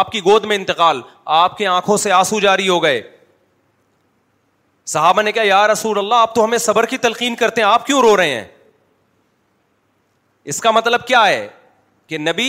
آپ 0.00 0.10
کی 0.12 0.20
گود 0.26 0.44
میں 0.50 0.56
انتقال 0.56 1.00
آپ 1.38 1.56
کی 1.58 1.66
آنکھوں 1.76 1.96
سے 2.04 2.12
آنسو 2.18 2.40
جاری 2.40 2.68
ہو 2.68 2.82
گئے 2.82 3.00
صحابہ 4.96 5.22
نے 5.22 5.32
کہا 5.38 5.42
یا 5.46 5.66
رسول 5.72 5.98
اللہ 5.98 6.24
آپ 6.26 6.34
تو 6.34 6.44
ہمیں 6.44 6.58
صبر 6.66 6.86
کی 6.92 6.98
تلقین 7.06 7.34
کرتے 7.44 7.60
ہیں 7.60 7.68
آپ 7.68 7.86
کیوں 7.86 8.00
رو 8.02 8.16
رہے 8.16 8.34
ہیں 8.34 8.44
اس 10.52 10.60
کا 10.60 10.70
مطلب 10.80 11.06
کیا 11.06 11.26
ہے 11.28 11.46
کہ 12.06 12.18
نبی 12.18 12.48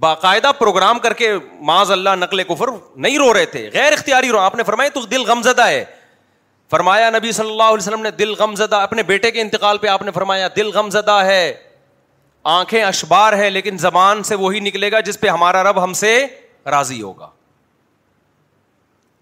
باقاعدہ 0.00 0.50
پروگرام 0.58 0.98
کر 1.04 1.12
کے 1.20 1.32
معاذ 1.70 1.90
اللہ 1.90 2.10
نقل 2.18 2.42
کفر 2.48 2.68
نہیں 3.04 3.16
رو 3.18 3.32
رہے 3.34 3.46
تھے 3.54 3.68
غیر 3.72 3.92
اختیاری 3.92 4.28
رو 4.32 4.38
آپ 4.38 4.54
نے 4.56 4.62
فرمایا 4.66 4.88
تو 4.94 5.00
دل 5.12 5.24
غمزدہ 5.28 5.66
ہے 5.68 5.84
فرمایا 6.70 7.08
نبی 7.10 7.32
صلی 7.32 7.50
اللہ 7.50 7.70
علیہ 7.74 7.82
وسلم 7.86 8.02
نے 8.02 8.10
دل 8.18 8.34
غمزدہ 8.38 8.76
اپنے 8.86 9.02
بیٹے 9.10 9.30
کے 9.30 9.40
انتقال 9.40 9.78
پہ 9.78 9.86
آپ 9.88 10.02
نے 10.02 10.10
فرمایا 10.14 10.48
دل 10.56 10.70
غمزدہ 10.74 11.18
ہے 11.26 11.44
آنکھیں 12.54 12.82
اشبار 12.82 13.32
ہے 13.38 13.48
لیکن 13.50 13.78
زبان 13.78 14.22
سے 14.22 14.34
وہی 14.42 14.60
نکلے 14.68 14.90
گا 14.92 15.00
جس 15.10 15.20
پہ 15.20 15.28
ہمارا 15.28 15.62
رب 15.70 15.82
ہم 15.84 15.92
سے 16.04 16.14
راضی 16.70 17.00
ہوگا 17.02 17.28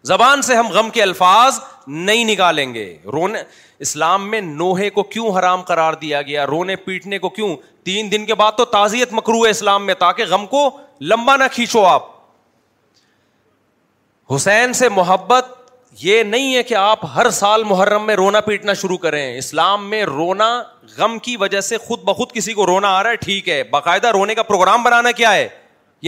زبان 0.08 0.42
سے 0.46 0.54
ہم 0.56 0.68
غم 0.72 0.90
کے 0.96 1.02
الفاظ 1.02 1.58
نہیں 2.06 2.24
نکالیں 2.24 2.66
گے 2.74 2.84
رونے 3.12 3.38
اسلام 3.86 4.28
میں 4.30 4.40
نوہے 4.40 4.88
کو 4.98 5.02
کیوں 5.14 5.30
حرام 5.38 5.62
قرار 5.70 5.92
دیا 6.02 6.20
گیا 6.28 6.44
رونے 6.46 6.76
پیٹنے 6.84 7.18
کو 7.18 7.28
کیوں 7.38 7.48
تین 7.88 8.10
دن 8.12 8.24
کے 8.26 8.34
بعد 8.42 8.52
تو 8.58 8.64
تعزیت 8.74 9.12
مکرو 9.12 9.44
ہے 9.44 9.50
اسلام 9.50 9.86
میں 9.86 9.94
تاکہ 10.04 10.24
غم 10.34 10.46
کو 10.54 10.62
لمبا 11.12 11.36
نہ 11.36 11.44
کھینچو 11.52 11.84
آپ 11.86 12.04
حسین 14.34 14.72
سے 14.82 14.88
محبت 15.00 15.52
یہ 16.04 16.22
نہیں 16.32 16.54
ہے 16.54 16.62
کہ 16.70 16.74
آپ 16.78 17.04
ہر 17.16 17.30
سال 17.42 17.64
محرم 17.64 18.06
میں 18.06 18.14
رونا 18.22 18.40
پیٹنا 18.50 18.72
شروع 18.84 18.96
کریں 19.06 19.22
اسلام 19.36 19.88
میں 19.90 20.04
رونا 20.14 20.48
غم 20.96 21.18
کی 21.26 21.36
وجہ 21.44 21.60
سے 21.70 21.78
خود 21.86 22.02
بخود 22.04 22.32
کسی 22.34 22.54
کو 22.60 22.66
رونا 22.72 22.94
آ 22.98 23.02
رہا 23.02 23.10
ہے 23.10 23.16
ٹھیک 23.28 23.48
ہے 23.48 23.62
باقاعدہ 23.76 24.10
رونے 24.18 24.34
کا 24.34 24.42
پروگرام 24.52 24.82
بنانا 24.82 25.10
کیا 25.22 25.32
ہے 25.34 25.48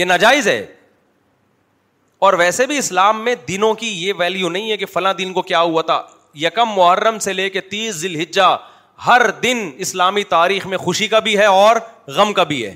یہ 0.01 0.05
ناجائز 0.13 0.47
ہے 0.47 0.59
اور 2.27 2.33
ویسے 2.37 2.65
بھی 2.67 2.77
اسلام 2.77 3.23
میں 3.25 3.33
دنوں 3.47 3.73
کی 3.81 3.87
یہ 3.87 4.13
ویلیو 4.17 4.49
نہیں 4.49 4.71
ہے 4.71 4.77
کہ 4.77 4.85
فلاں 4.93 5.13
دن 5.17 5.31
کو 5.33 5.41
کیا 5.41 5.59
ہوا 5.61 5.81
تھا 5.81 6.01
یکم 6.39 6.71
محرم 6.75 7.19
سے 7.19 7.33
لے 7.33 7.49
کے 7.49 7.61
تیس 7.73 7.95
ذیل 7.95 8.19
ہر 9.05 9.21
دن 9.43 9.69
اسلامی 9.85 10.23
تاریخ 10.29 10.65
میں 10.67 10.77
خوشی 10.77 11.07
کا 11.07 11.19
بھی 11.27 11.37
ہے 11.37 11.45
اور 11.45 11.75
غم 12.15 12.33
کا 12.39 12.43
بھی 12.43 12.63
ہے 12.65 12.73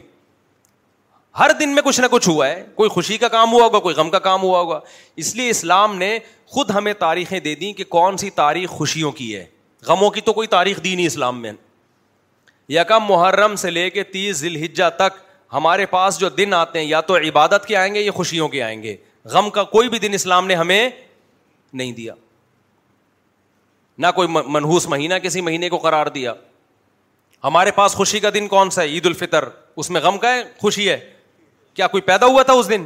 ہر 1.39 1.51
دن 1.59 1.73
میں 1.75 1.81
کچھ 1.85 1.99
نہ 2.01 2.05
کچھ 2.11 2.27
ہوا 2.29 2.47
ہے 2.47 2.63
کوئی 2.75 2.89
خوشی 2.89 3.17
کا 3.17 3.27
کام 3.27 3.53
ہوا 3.53 3.63
ہوگا 3.63 3.79
کوئی 3.87 3.95
غم 3.95 4.09
کا 4.09 4.19
کام 4.27 4.41
ہوا 4.41 4.59
ہوگا 4.59 4.79
اس 5.23 5.35
لیے 5.35 5.49
اسلام 5.49 5.95
نے 5.97 6.17
خود 6.53 6.69
ہمیں 6.75 6.93
تاریخیں 6.99 7.39
دے 7.39 7.53
دیں 7.55 7.71
کہ 7.73 7.83
کون 7.89 8.17
سی 8.17 8.29
تاریخ 8.39 8.69
خوشیوں 8.71 9.11
کی 9.11 9.35
ہے 9.35 9.45
غموں 9.87 10.09
کی 10.11 10.21
تو 10.21 10.33
کوئی 10.33 10.47
تاریخ 10.47 10.83
دی 10.83 10.95
نہیں 10.95 11.05
اسلام 11.07 11.41
میں 11.41 11.51
یکم 12.69 13.03
محرم 13.09 13.55
سے 13.61 13.69
لے 13.71 13.89
کے 13.89 14.03
تیس 14.13 14.43
الحجہ 14.47 14.89
تک 14.97 15.17
ہمارے 15.53 15.85
پاس 15.85 16.19
جو 16.19 16.29
دن 16.37 16.53
آتے 16.53 16.79
ہیں 16.79 16.85
یا 16.85 17.01
تو 17.09 17.15
عبادت 17.17 17.65
کے 17.67 17.75
آئیں 17.75 17.93
گے 17.95 18.01
یا 18.01 18.11
خوشیوں 18.15 18.47
کے 18.49 18.61
آئیں 18.63 18.81
گے 18.83 18.95
غم 19.31 19.49
کا 19.49 19.63
کوئی 19.73 19.89
بھی 19.89 19.99
دن 19.99 20.13
اسلام 20.13 20.47
نے 20.47 20.55
ہمیں 20.55 20.89
نہیں 21.73 21.91
دیا 21.93 22.13
نہ 23.97 24.07
کوئی 24.15 24.27
منہوس 24.31 24.87
مہینہ 24.89 25.13
کسی 25.23 25.41
مہینے 25.41 25.69
کو 25.69 25.77
قرار 25.77 26.07
دیا 26.15 26.33
ہمارے 27.43 27.71
پاس 27.75 27.93
خوشی 27.95 28.19
کا 28.19 28.29
دن 28.33 28.47
کون 28.47 28.69
سا 28.69 28.81
ہے 28.81 28.87
عید 28.87 29.05
الفطر 29.05 29.43
اس 29.83 29.89
میں 29.89 30.01
غم 30.01 30.17
کا 30.19 30.33
ہے 30.33 30.43
خوشی 30.61 30.89
ہے 30.89 30.97
کیا 31.73 31.87
کوئی 31.87 32.01
پیدا 32.01 32.25
ہوا 32.25 32.43
تھا 32.43 32.53
اس 32.53 32.69
دن 32.69 32.85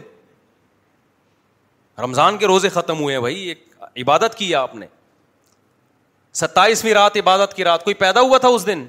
رمضان 2.03 2.37
کے 2.37 2.47
روزے 2.47 2.69
ختم 2.69 2.99
ہوئے 2.99 3.15
ہیں 3.15 3.21
بھائی 3.21 3.37
ایک 3.49 3.63
عبادت 4.01 4.35
کی 4.37 4.53
آپ 4.55 4.75
نے 4.75 4.87
ستائیسویں 6.39 6.93
رات 6.93 7.17
عبادت 7.17 7.53
کی 7.55 7.63
رات 7.63 7.83
کوئی 7.83 7.93
پیدا 8.03 8.21
ہوا 8.21 8.37
تھا 8.37 8.47
اس 8.47 8.65
دن 8.65 8.85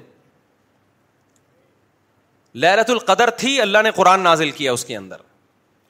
لہرت 2.63 2.89
القدر 2.89 3.29
تھی 3.39 3.59
اللہ 3.61 3.81
نے 3.83 3.91
قرآن 3.95 4.19
نازل 4.21 4.51
کیا 4.51 4.71
اس 4.71 4.85
کے 4.85 4.97
اندر 4.97 5.27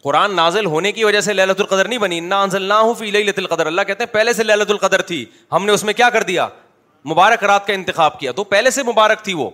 قرآن 0.03 0.35
نازل 0.35 0.65
ہونے 0.73 0.91
کی 0.91 1.03
وجہ 1.03 1.19
سے 1.21 1.34
لہلت 1.34 1.59
القدر 1.59 1.88
نہیں 1.88 1.99
بنی 1.99 2.19
نہ 2.19 2.81
فی 2.99 3.09
لت 3.11 3.39
القدر 3.39 3.65
اللہ 3.65 3.81
کہتے 3.88 4.03
ہیں 4.03 4.13
پہلے 4.13 4.34
سے 4.34 4.43
لہلت 4.43 4.69
القدر 4.71 5.01
تھی 5.11 5.26
ہم 5.51 5.65
نے 5.65 5.71
اس 5.71 5.84
میں 5.84 5.93
کیا 5.93 6.09
کر 6.09 6.23
دیا 6.30 6.47
مبارک 7.11 7.43
رات 7.49 7.65
کا 7.67 7.73
انتخاب 7.73 8.19
کیا 8.19 8.31
تو 8.35 8.43
پہلے 8.53 8.69
سے 8.77 8.84
مبارک 8.84 9.21
تھی 9.23 9.34
وہ 9.41 9.49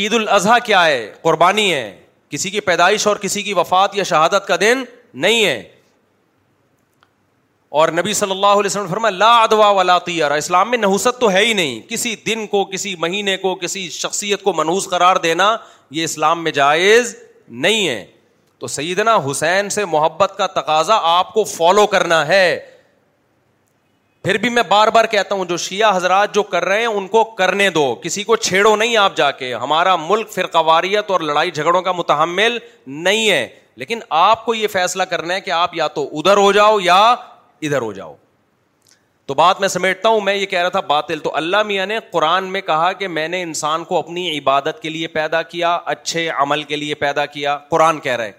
عید 0.00 0.12
الاضحیٰ 0.14 0.58
کیا 0.64 0.84
ہے 0.86 1.12
قربانی 1.22 1.72
ہے 1.72 1.84
کسی 2.30 2.50
کی 2.50 2.60
پیدائش 2.60 3.06
اور 3.06 3.16
کسی 3.20 3.42
کی 3.42 3.52
وفات 3.54 3.96
یا 3.96 4.02
شہادت 4.10 4.46
کا 4.46 4.56
دن 4.60 4.82
نہیں 5.24 5.44
ہے 5.44 5.62
اور 7.78 7.88
نبی 7.98 8.12
صلی 8.14 8.30
اللہ 8.30 8.58
علیہ 8.60 8.72
وسلم 8.76 9.04
اللہ 9.04 9.40
ادوا 9.42 9.68
ولا 9.76 9.98
تیارا 10.08 10.34
اسلام 10.42 10.70
میں 10.70 10.78
نحوست 10.78 11.20
تو 11.20 11.30
ہے 11.32 11.44
ہی 11.44 11.52
نہیں 11.52 11.80
کسی 11.88 12.14
دن 12.26 12.46
کو 12.46 12.64
کسی 12.72 12.94
مہینے 12.98 13.36
کو 13.36 13.54
کسی 13.62 13.88
شخصیت 13.92 14.42
کو 14.42 14.52
منحوس 14.60 14.88
قرار 14.88 15.16
دینا 15.28 15.56
یہ 16.00 16.04
اسلام 16.04 16.42
میں 16.44 16.52
جائز 16.52 17.16
نہیں 17.48 17.88
ہے 17.88 18.04
تو 18.58 18.66
سیدنا 18.66 19.16
حسین 19.30 19.68
سے 19.70 19.84
محبت 19.84 20.34
کا 20.38 20.46
تقاضا 20.60 20.98
آپ 21.18 21.32
کو 21.34 21.44
فالو 21.44 21.86
کرنا 21.86 22.26
ہے 22.28 22.58
پھر 24.24 24.36
بھی 24.42 24.48
میں 24.50 24.62
بار 24.68 24.88
بار 24.94 25.04
کہتا 25.10 25.34
ہوں 25.34 25.44
جو 25.46 25.56
شیعہ 25.56 25.96
حضرات 25.96 26.34
جو 26.34 26.42
کر 26.42 26.64
رہے 26.64 26.78
ہیں 26.80 26.86
ان 26.86 27.06
کو 27.08 27.22
کرنے 27.38 27.68
دو 27.70 27.94
کسی 28.02 28.22
کو 28.24 28.36
چھیڑو 28.36 28.74
نہیں 28.76 28.96
آپ 28.96 29.16
جا 29.16 29.30
کے 29.42 29.52
ہمارا 29.54 29.94
ملک 30.08 30.32
پھر 30.34 30.46
قواریت 30.52 31.10
اور 31.10 31.20
لڑائی 31.20 31.50
جھگڑوں 31.50 31.82
کا 31.82 31.92
متحمل 31.92 32.58
نہیں 32.86 33.30
ہے 33.30 33.46
لیکن 33.80 33.98
آپ 34.18 34.44
کو 34.44 34.54
یہ 34.54 34.66
فیصلہ 34.72 35.02
کرنا 35.10 35.34
ہے 35.34 35.40
کہ 35.40 35.50
آپ 35.50 35.74
یا 35.76 35.88
تو 35.98 36.08
ادھر 36.18 36.36
ہو 36.36 36.50
جاؤ 36.52 36.78
یا 36.80 37.00
ادھر 37.62 37.80
ہو 37.82 37.92
جاؤ 37.92 38.14
تو 39.26 39.34
بات 39.34 39.60
میں 39.60 39.68
سمیٹتا 39.68 40.08
ہوں 40.08 40.20
میں 40.20 40.34
یہ 40.34 40.46
کہہ 40.46 40.58
رہا 40.60 40.68
تھا 40.70 40.80
باطل 40.88 41.18
تو 41.20 41.34
اللہ 41.36 41.62
میاں 41.66 41.86
نے 41.86 41.98
قرآن 42.10 42.44
میں 42.52 42.60
کہا 42.66 42.92
کہ 42.98 43.08
میں 43.14 43.26
نے 43.28 43.42
انسان 43.42 43.84
کو 43.84 43.98
اپنی 43.98 44.26
عبادت 44.38 44.80
کے 44.82 44.88
لیے 44.90 45.06
پیدا 45.16 45.40
کیا 45.54 45.74
اچھے 45.94 46.28
عمل 46.40 46.62
کے 46.64 46.76
لیے 46.76 46.94
پیدا 47.00 47.24
کیا 47.32 47.56
قرآن 47.70 47.98
کہہ 48.00 48.16
رہے 48.16 48.32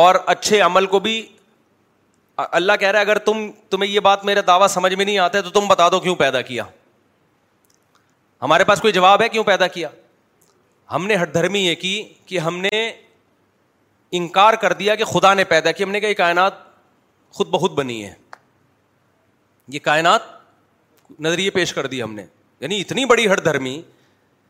اور 0.00 0.14
اچھے 0.34 0.60
عمل 0.60 0.86
کو 0.86 0.98
بھی 1.06 1.22
اللہ 2.50 2.72
کہہ 2.80 2.88
رہا 2.88 2.98
ہے 2.98 3.04
اگر 3.04 3.18
تم 3.28 3.48
تمہیں 3.70 3.90
یہ 3.90 4.00
بات 4.08 4.24
میرا 4.24 4.40
دعویٰ 4.46 4.66
سمجھ 4.68 4.92
میں 4.94 5.04
نہیں 5.04 5.18
آتا 5.18 5.38
ہے 5.38 5.42
تو 5.42 5.50
تم 5.60 5.68
بتا 5.68 5.88
دو 5.92 6.00
کیوں 6.00 6.14
پیدا 6.16 6.40
کیا 6.50 6.64
ہمارے 8.42 8.64
پاس 8.64 8.80
کوئی 8.80 8.92
جواب 8.92 9.22
ہے 9.22 9.28
کیوں 9.28 9.44
پیدا 9.44 9.66
کیا 9.66 9.88
ہم 10.94 11.06
نے 11.06 11.16
ہٹ 11.22 11.32
دھرمی 11.34 11.60
یہ 11.66 11.74
کی 11.80 12.02
کہ 12.26 12.38
ہم 12.38 12.58
نے 12.60 12.88
انکار 14.20 14.54
کر 14.60 14.72
دیا 14.72 14.94
کہ 14.94 15.04
خدا 15.04 15.32
نے 15.34 15.44
پیدا 15.44 15.72
کیا 15.72 15.86
ہم 15.86 15.92
نے 15.92 16.00
کہا 16.00 16.08
یہ 16.08 16.14
کائنات 16.24 16.52
خود 17.36 17.48
بہت 17.52 17.72
بنی 17.78 18.04
ہے 18.04 18.12
یہ 19.72 19.78
کائنات 19.82 20.20
نظریے 21.20 21.50
پیش 21.50 21.72
کر 21.74 21.86
دی 21.86 22.02
ہم 22.02 22.14
نے 22.14 22.24
یعنی 22.60 22.80
اتنی 22.80 23.04
بڑی 23.06 23.28
ہر 23.28 23.40
دھرمی 23.44 23.80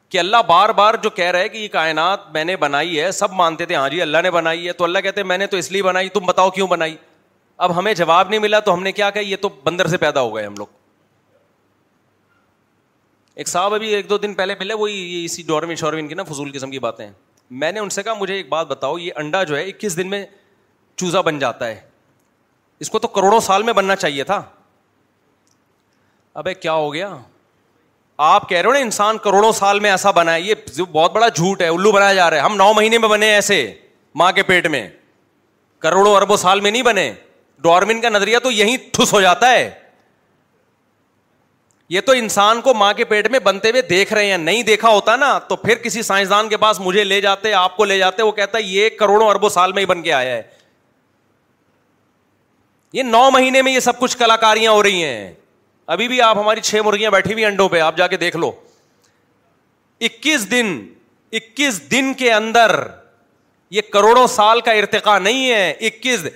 کہ 0.09 0.19
اللہ 0.19 0.37
بار 0.49 0.69
بار 0.79 0.95
جو 1.03 1.11
کہہ 1.11 1.31
رہا 1.31 1.39
ہے 1.41 1.49
کہ 1.49 1.59
یہ 1.59 1.69
کائنات 1.69 2.21
میں 2.33 2.45
نے 2.45 2.57
بنائی 2.57 3.01
ہے 3.01 3.11
سب 3.13 3.33
مانتے 3.37 3.65
تھے 3.67 3.75
ہاں 3.75 3.89
جی 3.91 4.01
اللہ 4.03 4.19
نے 4.23 4.31
بنائی 4.31 4.67
ہے 4.67 4.73
تو 4.73 4.85
اللہ 4.85 4.99
کہتے 5.05 5.23
میں 5.23 5.39
نے 5.39 5.47
تو 5.47 5.57
اس 5.57 5.71
لیے 5.73 5.83
بنائی 5.83 6.09
تم 6.09 6.27
بتاؤ 6.27 6.51
کیوں 6.51 6.67
بنائی 6.69 6.97
اب 7.67 7.77
ہمیں 7.79 7.93
جواب 7.95 8.29
نہیں 8.29 8.41
ملا 8.41 8.59
تو 8.71 8.75
ہم 8.75 8.83
نے 8.83 8.93
کیا 8.93 9.11
کہا 9.11 9.21
یہ 9.21 9.37
تو 9.41 9.49
بندر 9.65 9.87
سے 9.89 9.97
پیدا 9.99 10.21
ہو 10.21 10.35
گئے 10.37 10.45
ہم 10.47 10.55
لوگ 10.59 10.67
ایک 13.39 13.49
صاحب 13.49 13.75
ابھی 13.75 13.89
ایک 13.95 14.09
دو 14.11 14.19
دن 14.19 14.35
پہلے 14.35 14.55
پہلے 14.55 14.75
وہی 14.75 15.25
اسی 15.25 15.43
ڈور 15.47 15.63
شورمین 15.79 16.09
کی 16.09 16.15
نا 16.15 16.23
فضول 16.31 16.51
قسم 16.55 16.71
کی 16.71 16.79
باتیں 16.85 17.09
میں 17.65 17.71
نے 17.73 17.81
ان 17.81 17.89
سے 17.91 18.03
کہا 18.03 18.15
مجھے 18.21 18.35
ایک 18.35 18.49
بات 18.49 18.67
بتاؤ 18.67 18.97
یہ 18.99 19.13
انڈا 19.17 19.43
جو 19.51 19.57
ہے 19.57 19.63
اکیس 19.69 19.97
دن 19.97 20.11
میں 20.11 20.25
چوزا 20.97 21.21
بن 21.29 21.39
جاتا 21.39 21.67
ہے 21.69 21.81
اس 22.81 22.91
کو 22.91 22.99
تو 22.99 23.09
کروڑوں 23.09 23.41
سال 23.41 23.63
میں 23.63 23.73
بننا 23.73 23.97
چاہیے 23.97 24.25
تھا 24.25 24.43
کیا 26.61 26.73
ہو 26.73 26.93
گیا 26.95 27.09
آپ 28.27 28.49
کہہ 28.49 28.57
رہے 28.59 28.67
ہو 28.67 28.73
نا 28.73 28.79
انسان 28.79 29.19
کروڑوں 29.25 29.51
سال 29.53 29.81
میں 29.81 29.91
ایسا 29.91 30.11
بنا 30.11 30.35
ہے 30.35 30.41
یہ 30.41 30.55
بہت 30.93 31.13
بڑا 31.13 31.29
جھوٹ 31.29 31.61
ہے 31.63 31.69
الو 31.69 31.93
بنایا 31.93 32.15
جا 32.15 32.29
رہا 32.31 32.37
ہے 32.37 32.43
ہم 32.43 32.57
نو 32.57 32.73
مہینے 32.75 32.99
میں 32.99 33.09
بنے 33.09 33.31
ایسے 33.35 33.59
ماں 34.23 34.31
کے 34.33 34.43
پیٹ 34.43 34.67
میں 34.71 34.87
کروڑوں 35.83 36.15
اربوں 36.17 36.37
سال 36.37 36.61
میں 36.61 36.71
نہیں 36.71 36.83
بنے 36.83 37.13
ڈارمن 37.63 38.01
کا 38.01 38.09
نظریہ 38.09 38.39
تو 38.43 38.51
یہی 38.51 38.77
ٹھس 38.93 39.13
ہو 39.13 39.21
جاتا 39.21 39.51
ہے 39.53 39.69
یہ 41.91 42.01
تو 42.07 42.13
انسان 42.13 42.61
کو 42.61 42.75
ماں 42.75 42.93
کے 42.95 43.05
پیٹ 43.11 43.31
میں 43.31 43.39
بنتے 43.45 43.71
ہوئے 43.71 43.83
دیکھ 43.89 44.13
رہے 44.13 44.31
ہیں 44.31 44.39
نہیں 44.39 44.63
دیکھا 44.63 44.89
ہوتا 44.95 45.15
نا 45.17 45.39
تو 45.49 45.57
پھر 45.57 45.75
کسی 45.83 46.03
سائنسدان 46.03 46.49
کے 46.49 46.57
پاس 46.65 46.81
مجھے 46.81 47.05
لے 47.05 47.21
جاتے 47.21 47.53
آپ 47.61 47.77
کو 47.77 47.85
لے 47.85 47.99
جاتے 47.99 48.23
وہ 48.23 48.33
کہتا 48.41 48.59
ہے 48.59 48.63
یہ 48.63 48.89
کروڑوں 48.99 49.29
اربوں 49.29 49.49
سال 49.49 49.73
میں 49.73 49.81
ہی 49.83 49.87
بن 49.87 50.03
کے 50.03 50.13
آیا 50.13 50.35
ہے 50.37 50.43
یہ 52.93 53.03
نو 53.03 53.29
مہینے 53.31 53.63
میں 53.63 53.73
یہ 53.73 53.81
سب 53.81 53.99
کچھ 54.01 54.17
کلاکاریاں 54.19 54.73
ہو 54.73 54.83
رہی 54.83 55.03
ہیں 55.05 55.33
ابھی 55.93 56.07
بھی 56.09 56.21
آپ 56.21 56.39
ہماری 56.39 56.61
چھ 56.61 56.81
مرغیاں 56.85 57.11
بیٹھی 57.11 57.33
ہوئی 57.33 57.45
انڈوں 57.45 57.69
پہ 57.69 57.79
آپ 57.81 57.97
جا 57.97 58.07
کے 58.07 58.17
دیکھ 58.17 58.37
لو 58.37 58.51
اکیس 60.09 60.51
دن 60.51 60.75
اکیس 61.41 61.81
دن 61.91 62.13
کے 62.19 62.33
اندر 62.33 62.71
یہ 63.77 63.81
کروڑوں 63.93 64.27
سال 64.35 64.61
کا 64.67 64.73
ارتقا 64.81 65.19
نہیں 65.19 65.49
ہے 65.51 65.71
اکیس 65.89 66.27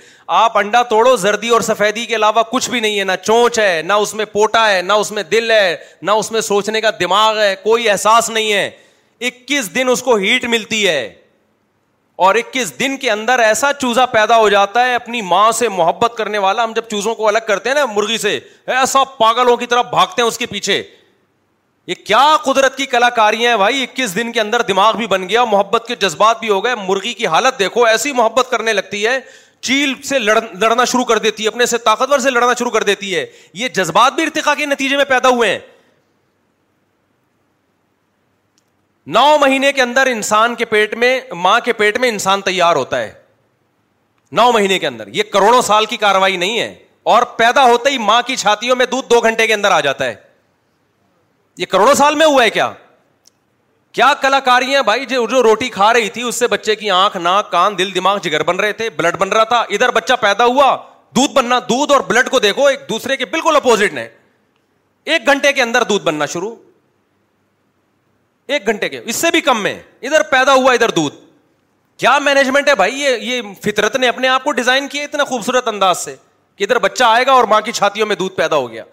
آپ 0.41 0.57
انڈا 0.57 0.81
توڑو 0.89 1.15
زردی 1.25 1.49
اور 1.57 1.61
سفیدی 1.69 2.05
کے 2.05 2.15
علاوہ 2.15 2.43
کچھ 2.51 2.69
بھی 2.69 2.79
نہیں 2.79 2.99
ہے 2.99 3.03
نہ 3.03 3.11
چونچ 3.25 3.59
ہے 3.59 3.81
نہ 3.85 3.93
اس 4.03 4.13
میں 4.15 4.25
پوٹا 4.31 4.69
ہے 4.71 4.81
نہ 4.81 4.93
اس 5.03 5.11
میں 5.11 5.23
دل 5.31 5.51
ہے 5.51 5.75
نہ 6.01 6.11
اس 6.21 6.31
میں 6.31 6.41
سوچنے 6.51 6.81
کا 6.81 6.89
دماغ 6.99 7.39
ہے 7.41 7.53
کوئی 7.63 7.89
احساس 7.89 8.29
نہیں 8.29 8.51
ہے 8.53 8.69
اکیس 9.27 9.73
دن 9.75 9.89
اس 9.89 10.01
کو 10.03 10.15
ہیٹ 10.25 10.45
ملتی 10.55 10.87
ہے 10.87 11.11
اور 12.15 12.35
اکیس 12.35 12.77
دن 12.79 12.95
کے 12.97 13.09
اندر 13.11 13.39
ایسا 13.39 13.71
چوزا 13.79 14.05
پیدا 14.05 14.37
ہو 14.37 14.49
جاتا 14.49 14.85
ہے 14.87 14.95
اپنی 14.95 15.21
ماں 15.29 15.51
سے 15.59 15.69
محبت 15.69 16.13
کرنے 16.17 16.37
والا 16.39 16.63
ہم 16.63 16.73
جب 16.75 16.89
چوزوں 16.89 17.13
کو 17.15 17.27
الگ 17.27 17.45
کرتے 17.47 17.69
ہیں 17.69 17.75
نا 17.75 17.85
مرغی 17.93 18.17
سے 18.17 18.39
ایسا 18.79 19.03
پاگلوں 19.19 19.55
کی 19.57 19.65
طرف 19.67 19.85
بھاگتے 19.91 20.21
ہیں 20.21 20.27
اس 20.27 20.37
کے 20.37 20.45
پیچھے 20.45 20.81
یہ 21.87 21.95
کیا 22.05 22.21
قدرت 22.43 22.75
کی 22.77 22.85
کلاکاریاں 22.85 23.49
ہیں 23.51 23.57
بھائی 23.57 23.81
اکیس 23.83 24.15
دن 24.15 24.31
کے 24.31 24.41
اندر 24.41 24.61
دماغ 24.67 24.97
بھی 24.97 25.07
بن 25.13 25.27
گیا 25.29 25.43
محبت 25.51 25.87
کے 25.87 25.95
جذبات 26.01 26.39
بھی 26.39 26.49
ہو 26.49 26.63
گئے 26.63 26.75
مرغی 26.87 27.13
کی 27.13 27.27
حالت 27.27 27.59
دیکھو 27.59 27.85
ایسی 27.85 28.11
محبت 28.21 28.49
کرنے 28.51 28.73
لگتی 28.73 29.05
ہے 29.05 29.19
چیل 29.67 29.93
سے 30.09 30.19
لڑنا 30.19 30.85
شروع 30.85 31.03
کر 31.09 31.17
دیتی 31.25 31.43
ہے 31.43 31.47
اپنے 31.47 31.65
سے 31.73 31.77
طاقتور 31.83 32.19
سے 32.19 32.29
لڑنا 32.31 32.53
شروع 32.59 32.71
کر 32.71 32.83
دیتی 32.83 33.15
ہے 33.15 33.25
یہ 33.63 33.67
جذبات 33.75 34.13
بھی 34.13 34.23
ارتقا 34.23 34.55
کے 34.55 34.65
نتیجے 34.65 34.97
میں 34.97 35.05
پیدا 35.09 35.29
ہوئے 35.29 35.49
ہیں 35.51 35.59
نو 39.05 39.37
مہینے 39.41 39.71
کے 39.73 39.81
اندر 39.81 40.07
انسان 40.11 40.53
کے 40.55 40.65
پیٹ 40.65 40.93
میں 40.97 41.19
ماں 41.41 41.59
کے 41.63 41.73
پیٹ 41.73 41.97
میں 41.99 42.09
انسان 42.09 42.41
تیار 42.41 42.75
ہوتا 42.75 43.01
ہے 43.01 43.11
نو 44.35 44.51
مہینے 44.51 44.77
کے 44.79 44.87
اندر 44.87 45.07
یہ 45.13 45.23
کروڑوں 45.33 45.61
سال 45.61 45.85
کی 45.85 45.97
کاروائی 46.03 46.37
نہیں 46.37 46.59
ہے 46.59 46.73
اور 47.13 47.23
پیدا 47.37 47.63
ہوتے 47.65 47.89
ہی 47.91 47.97
ماں 47.97 48.21
کی 48.27 48.35
چھاتیوں 48.35 48.75
میں 48.75 48.85
دودھ 48.91 49.09
دو 49.09 49.19
گھنٹے 49.19 49.47
کے 49.47 49.53
اندر 49.53 49.71
آ 49.71 49.79
جاتا 49.87 50.05
ہے 50.05 50.15
یہ 51.57 51.65
کروڑوں 51.69 51.93
سال 51.93 52.15
میں 52.15 52.25
ہوا 52.25 52.43
ہے 52.43 52.49
کیا 52.49 52.71
کیا 53.91 54.13
کلاکاری 54.21 54.75
ہیں 54.75 54.81
بھائی 54.81 55.05
جو 55.05 55.41
روٹی 55.43 55.69
کھا 55.69 55.91
رہی 55.93 56.09
تھی 56.09 56.21
اس 56.27 56.35
سے 56.39 56.47
بچے 56.47 56.75
کی 56.75 56.89
آنکھ 56.91 57.17
ناک 57.17 57.51
کان 57.51 57.77
دل 57.77 57.93
دماغ 57.95 58.17
جگر 58.23 58.43
بن 58.43 58.59
رہے 58.59 58.73
تھے 58.73 58.89
بلڈ 58.95 59.17
بن 59.19 59.29
رہا 59.31 59.43
تھا 59.51 59.59
ادھر 59.69 59.91
بچہ 59.95 60.13
پیدا 60.21 60.45
ہوا 60.45 60.75
دودھ 61.15 61.33
بننا 61.33 61.59
دودھ 61.69 61.91
اور 61.93 62.01
بلڈ 62.07 62.29
کو 62.29 62.39
دیکھو 62.39 62.65
ایک 62.67 62.89
دوسرے 62.89 63.17
کے 63.17 63.25
بالکل 63.31 63.55
اپوزٹ 63.55 63.93
نے 63.93 64.07
ایک 65.13 65.25
گھنٹے 65.27 65.51
کے 65.53 65.61
اندر 65.61 65.83
دودھ 65.89 66.03
بننا 66.03 66.25
شروع 66.33 66.55
ایک 68.47 68.65
گھنٹے 68.67 68.89
کے 68.89 68.99
اس 69.05 69.15
سے 69.15 69.31
بھی 69.31 69.41
کم 69.41 69.61
میں 69.63 69.73
ادھر 70.01 70.21
پیدا 70.31 70.53
ہوا 70.53 70.73
ادھر 70.73 70.89
دودھ 70.95 71.15
کیا 71.99 72.17
مینجمنٹ 72.19 72.69
ہے 72.69 72.75
بھائی 72.75 73.01
یہ 73.01 73.41
فطرت 73.63 73.95
نے 73.95 74.07
اپنے 74.07 74.27
آپ 74.27 74.43
کو 74.43 74.51
ڈیزائن 74.51 74.87
کیا 74.87 75.03
اتنا 75.03 75.23
خوبصورت 75.25 75.67
انداز 75.67 75.97
سے 76.05 76.15
کہ 76.55 76.63
ادھر 76.63 76.79
بچہ 76.79 77.03
آئے 77.03 77.25
گا 77.25 77.31
اور 77.33 77.43
ماں 77.49 77.61
کی 77.65 77.71
چھاتیوں 77.71 78.07
میں 78.07 78.15
دودھ 78.15 78.35
پیدا 78.35 78.55
ہو 78.55 78.69
گیا 78.71 78.83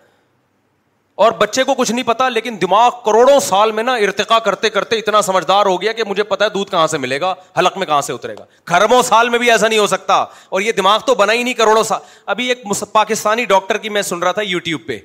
اور 1.24 1.32
بچے 1.38 1.62
کو 1.64 1.74
کچھ 1.74 1.90
نہیں 1.92 2.04
پتا 2.06 2.28
لیکن 2.28 2.56
دماغ 2.60 2.90
کروڑوں 3.04 3.38
سال 3.46 3.72
میں 3.78 3.82
نا 3.82 3.94
ارتقا 4.04 4.38
کرتے 4.44 4.68
کرتے 4.70 4.96
اتنا 4.98 5.20
سمجھدار 5.22 5.66
ہو 5.66 5.80
گیا 5.80 5.92
کہ 5.92 6.04
مجھے 6.08 6.22
پتا 6.28 6.44
ہے 6.44 6.50
دودھ 6.50 6.70
کہاں 6.70 6.86
سے 6.92 6.98
ملے 6.98 7.20
گا 7.20 7.34
حلق 7.58 7.76
میں 7.78 7.86
کہاں 7.86 8.00
سے 8.02 8.12
اترے 8.12 8.34
گا 8.38 8.44
کھربوں 8.70 9.02
سال 9.08 9.28
میں 9.28 9.38
بھی 9.38 9.50
ایسا 9.50 9.68
نہیں 9.68 9.78
ہو 9.78 9.86
سکتا 9.86 10.14
اور 10.50 10.60
یہ 10.60 10.72
دماغ 10.76 11.00
تو 11.06 11.14
بنا 11.14 11.32
ہی 11.32 11.42
نہیں 11.42 11.54
کروڑوں 11.54 11.82
سال 11.90 12.00
ابھی 12.34 12.48
ایک 12.52 12.64
پاکستانی 12.92 13.44
ڈاکٹر 13.44 13.78
کی 13.78 13.88
میں 13.98 14.02
سن 14.02 14.22
رہا 14.22 14.32
تھا 14.38 14.42
یو 14.44 14.58
ٹیوب 14.64 14.86
پہ 14.86 14.98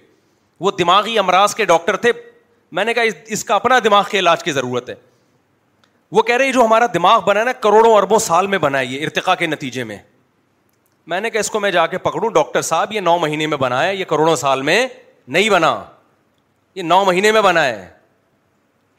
وہ 0.60 0.72
دماغی 0.80 1.18
امراض 1.20 1.56
کے 1.56 1.66
ڈاکٹر 1.74 1.96
تھے 2.06 2.12
میں 2.76 2.84
نے 2.86 2.94
کہا 2.94 3.02
اس 3.36 3.44
کا 3.46 3.56
اپنا 3.56 3.78
دماغ 3.84 4.04
کے 4.12 4.20
علاج 4.20 4.44
کی 4.44 4.52
ضرورت 4.52 4.90
ہے 4.90 4.94
وہ 6.16 6.22
کہہ 6.30 6.36
رہے 6.38 6.52
جو 6.52 6.64
ہمارا 6.66 6.86
دماغ 6.94 7.20
بنا 7.26 7.40
ہے 7.40 7.46
نا 7.46 7.52
کروڑوں 7.66 7.94
اربوں 7.96 8.18
سال 8.26 8.48
میں 8.48 8.58
بنا 8.66 8.80
ہے 8.80 8.86
یہ 8.86 9.04
ارتقا 9.06 9.36
کے 9.42 9.46
نتیجے 9.48 9.84
میں 9.92 9.98
میں 11.14 11.20
نے 11.22 11.30
کہا 11.30 11.40
اس 11.40 11.50
کو 11.52 11.60
میں 11.66 11.72
جا 11.72 11.86
کے 11.88 11.98
پکڑوں 12.08 12.30
ڈاکٹر 12.38 12.62
صاحب 12.70 12.92
یہ 12.94 13.00
نو 13.08 13.18
مہینے 13.20 13.48
میں 13.48 13.58
بنا 13.58 13.82
ہے 13.84 13.96
یہ 13.96 14.06
کروڑوں 14.14 14.36
سال 14.44 14.62
میں 14.72 14.76
نہیں 15.36 15.50
بنا 15.50 15.70
یہ 16.76 16.84
نو 16.90 17.04
مہینے 17.12 17.32
میں 17.38 17.42
بنا 17.42 17.66
ہے 17.66 17.88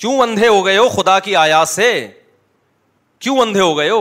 کیوں 0.02 0.18
اندھے 0.22 0.48
ہو 0.48 0.64
گئے 0.66 0.76
ہو 0.78 0.88
خدا 0.96 1.18
کی 1.28 1.36
آیات 1.44 1.68
سے 1.74 1.90
کیوں 3.26 3.38
اندھے 3.40 3.60
ہو 3.60 3.76
گئے 3.78 3.90
ہو 3.90 4.00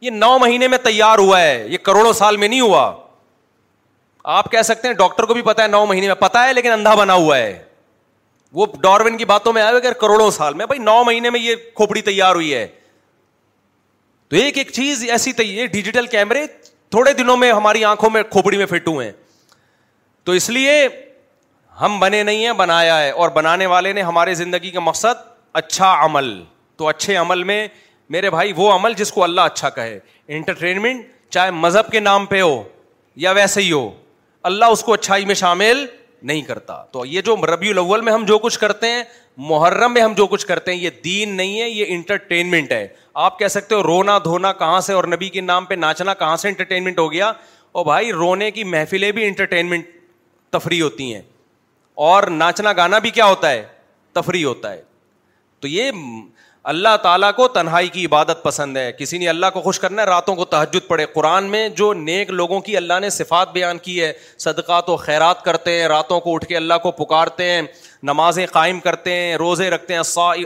یہ 0.00 0.10
نو 0.18 0.36
مہینے 0.44 0.68
میں 0.74 0.78
تیار 0.90 1.18
ہوا 1.24 1.40
ہے 1.40 1.64
یہ 1.68 1.78
کروڑوں 1.88 2.12
سال 2.22 2.36
میں 2.36 2.48
نہیں 2.48 2.60
ہوا 2.60 2.92
آپ 4.38 4.50
کہہ 4.52 4.62
سکتے 4.72 4.88
ہیں 4.88 4.94
ڈاکٹر 4.94 5.24
کو 5.26 5.34
بھی 5.34 5.42
پتا 5.50 5.62
ہے 5.62 5.68
نو 5.68 5.84
مہینے 5.94 6.06
میں 6.06 6.14
پتا 6.26 6.46
ہے 6.48 6.52
لیکن 6.52 6.72
اندھا 6.72 6.94
بنا 7.04 7.14
ہوا 7.24 7.36
ہے 7.38 7.58
وہ 8.52 8.66
ڈاروین 8.82 9.16
کی 9.16 9.24
باتوں 9.24 9.52
میں 9.52 9.62
آئے 9.62 9.92
کروڑوں 10.00 10.30
سال 10.30 10.54
میں 10.54 10.66
بھائی 10.66 10.78
نو 10.84 11.02
مہینے 11.04 11.30
میں 11.30 11.40
یہ 11.40 11.56
کھوپڑی 11.74 12.02
تیار 12.02 12.34
ہوئی 12.34 12.52
ہے 12.54 12.66
تو 14.28 14.36
ایک 14.36 14.58
ایک 14.58 14.70
چیز 14.72 15.04
ایسی 15.10 15.32
تیار 15.32 15.52
یہ 15.58 15.66
ڈیجیٹل 15.72 16.06
کیمرے 16.06 16.46
تھوڑے 16.96 17.12
دنوں 17.18 17.36
میں 17.36 17.52
ہماری 17.52 17.84
آنکھوں 17.84 18.10
میں 18.10 18.22
کھوپڑی 18.30 18.56
میں 18.58 18.66
فٹ 18.70 18.88
ہوئے 18.88 19.06
ہیں 19.06 19.12
تو 20.24 20.32
اس 20.38 20.48
لیے 20.50 20.86
ہم 21.80 21.98
بنے 22.00 22.22
نہیں 22.22 22.44
ہیں 22.44 22.52
بنایا 22.52 22.98
ہے 23.00 23.10
اور 23.10 23.28
بنانے 23.34 23.66
والے 23.74 23.92
نے 23.92 24.02
ہمارے 24.02 24.34
زندگی 24.40 24.70
کا 24.70 24.80
مقصد 24.80 25.28
اچھا 25.60 25.94
عمل 26.04 26.32
تو 26.76 26.88
اچھے 26.88 27.16
عمل 27.16 27.42
میں 27.44 27.66
میرے 28.14 28.30
بھائی 28.30 28.52
وہ 28.56 28.72
عمل 28.72 28.94
جس 28.96 29.12
کو 29.12 29.22
اللہ 29.24 29.40
اچھا 29.50 29.68
کہے 29.70 29.98
انٹرٹینمنٹ 30.36 31.06
چاہے 31.34 31.50
مذہب 31.64 31.90
کے 31.92 32.00
نام 32.00 32.26
پہ 32.26 32.40
ہو 32.40 32.62
یا 33.24 33.30
ویسے 33.32 33.62
ہی 33.62 33.72
ہو 33.72 33.90
اللہ 34.50 34.64
اس 34.74 34.82
کو 34.84 34.92
اچھائی 34.92 35.24
میں 35.24 35.34
شامل 35.34 35.84
نہیں 36.22 36.40
کرتا 36.42 36.82
تو 36.92 37.04
یہ 37.06 37.20
جو 37.26 37.34
ربیع 37.52 37.70
الاول 37.70 38.00
میں 38.04 38.12
ہم 38.12 38.24
جو 38.28 38.38
کچھ 38.38 38.58
کرتے 38.58 38.88
ہیں 38.90 39.02
محرم 39.50 39.92
میں 39.94 40.02
ہم 40.02 40.12
جو 40.16 40.26
کچھ 40.26 40.46
کرتے 40.46 40.72
ہیں 40.72 40.78
یہ 40.78 40.90
دین 41.04 41.36
نہیں 41.36 41.60
ہے 41.60 41.68
یہ 41.68 41.84
انٹرٹینمنٹ 41.94 42.72
ہے 42.72 42.86
آپ 43.26 43.38
کہہ 43.38 43.48
سکتے 43.54 43.74
ہو 43.74 43.82
رونا 43.82 44.18
دھونا 44.24 44.52
کہاں 44.58 44.80
سے 44.86 44.92
اور 44.92 45.04
نبی 45.12 45.28
کے 45.30 45.40
نام 45.40 45.64
پہ 45.66 45.74
ناچنا 45.74 46.14
کہاں 46.22 46.36
سے 46.42 46.48
انٹرٹینمنٹ 46.48 46.98
ہو 46.98 47.10
گیا 47.12 47.32
اور 47.72 47.84
بھائی 47.84 48.12
رونے 48.12 48.50
کی 48.50 48.64
محفلیں 48.64 49.10
بھی 49.12 49.24
انٹرٹینمنٹ 49.26 49.86
تفریح 50.52 50.82
ہوتی 50.82 51.12
ہیں 51.14 51.22
اور 52.10 52.22
ناچنا 52.36 52.72
گانا 52.76 52.98
بھی 52.98 53.10
کیا 53.10 53.26
ہوتا 53.26 53.50
ہے 53.50 53.62
تفریح 54.12 54.44
ہوتا 54.46 54.72
ہے 54.72 54.80
تو 55.60 55.68
یہ 55.68 55.90
اللہ 56.68 56.96
تعالیٰ 57.02 57.30
کو 57.36 57.46
تنہائی 57.48 57.88
کی 57.88 58.04
عبادت 58.06 58.42
پسند 58.42 58.76
ہے 58.76 58.90
کسی 58.98 59.18
نے 59.18 59.28
اللہ 59.28 59.46
کو 59.52 59.60
خوش 59.62 59.78
کرنا 59.80 60.02
ہے 60.02 60.06
راتوں 60.06 60.34
کو 60.36 60.44
تہجد 60.44 60.86
پڑھے 60.88 61.06
قرآن 61.14 61.44
میں 61.50 61.68
جو 61.76 61.92
نیک 61.96 62.30
لوگوں 62.30 62.60
کی 62.60 62.76
اللہ 62.76 62.98
نے 63.00 63.10
صفات 63.10 63.52
بیان 63.52 63.78
کی 63.82 64.00
ہے 64.02 64.12
صدقہ 64.44 64.80
تو 64.86 64.96
خیرات 65.04 65.42
کرتے 65.44 65.80
ہیں 65.80 65.86
راتوں 65.88 66.20
کو 66.20 66.34
اٹھ 66.34 66.46
کے 66.48 66.56
اللہ 66.56 66.78
کو 66.82 66.90
پکارتے 67.04 67.48
ہیں 67.50 67.62
نمازیں 68.10 68.44
قائم 68.52 68.80
کرتے 68.80 69.14
ہیں 69.16 69.34
روزے 69.36 69.70
رکھتے 69.70 69.94
ہیں 69.94 70.00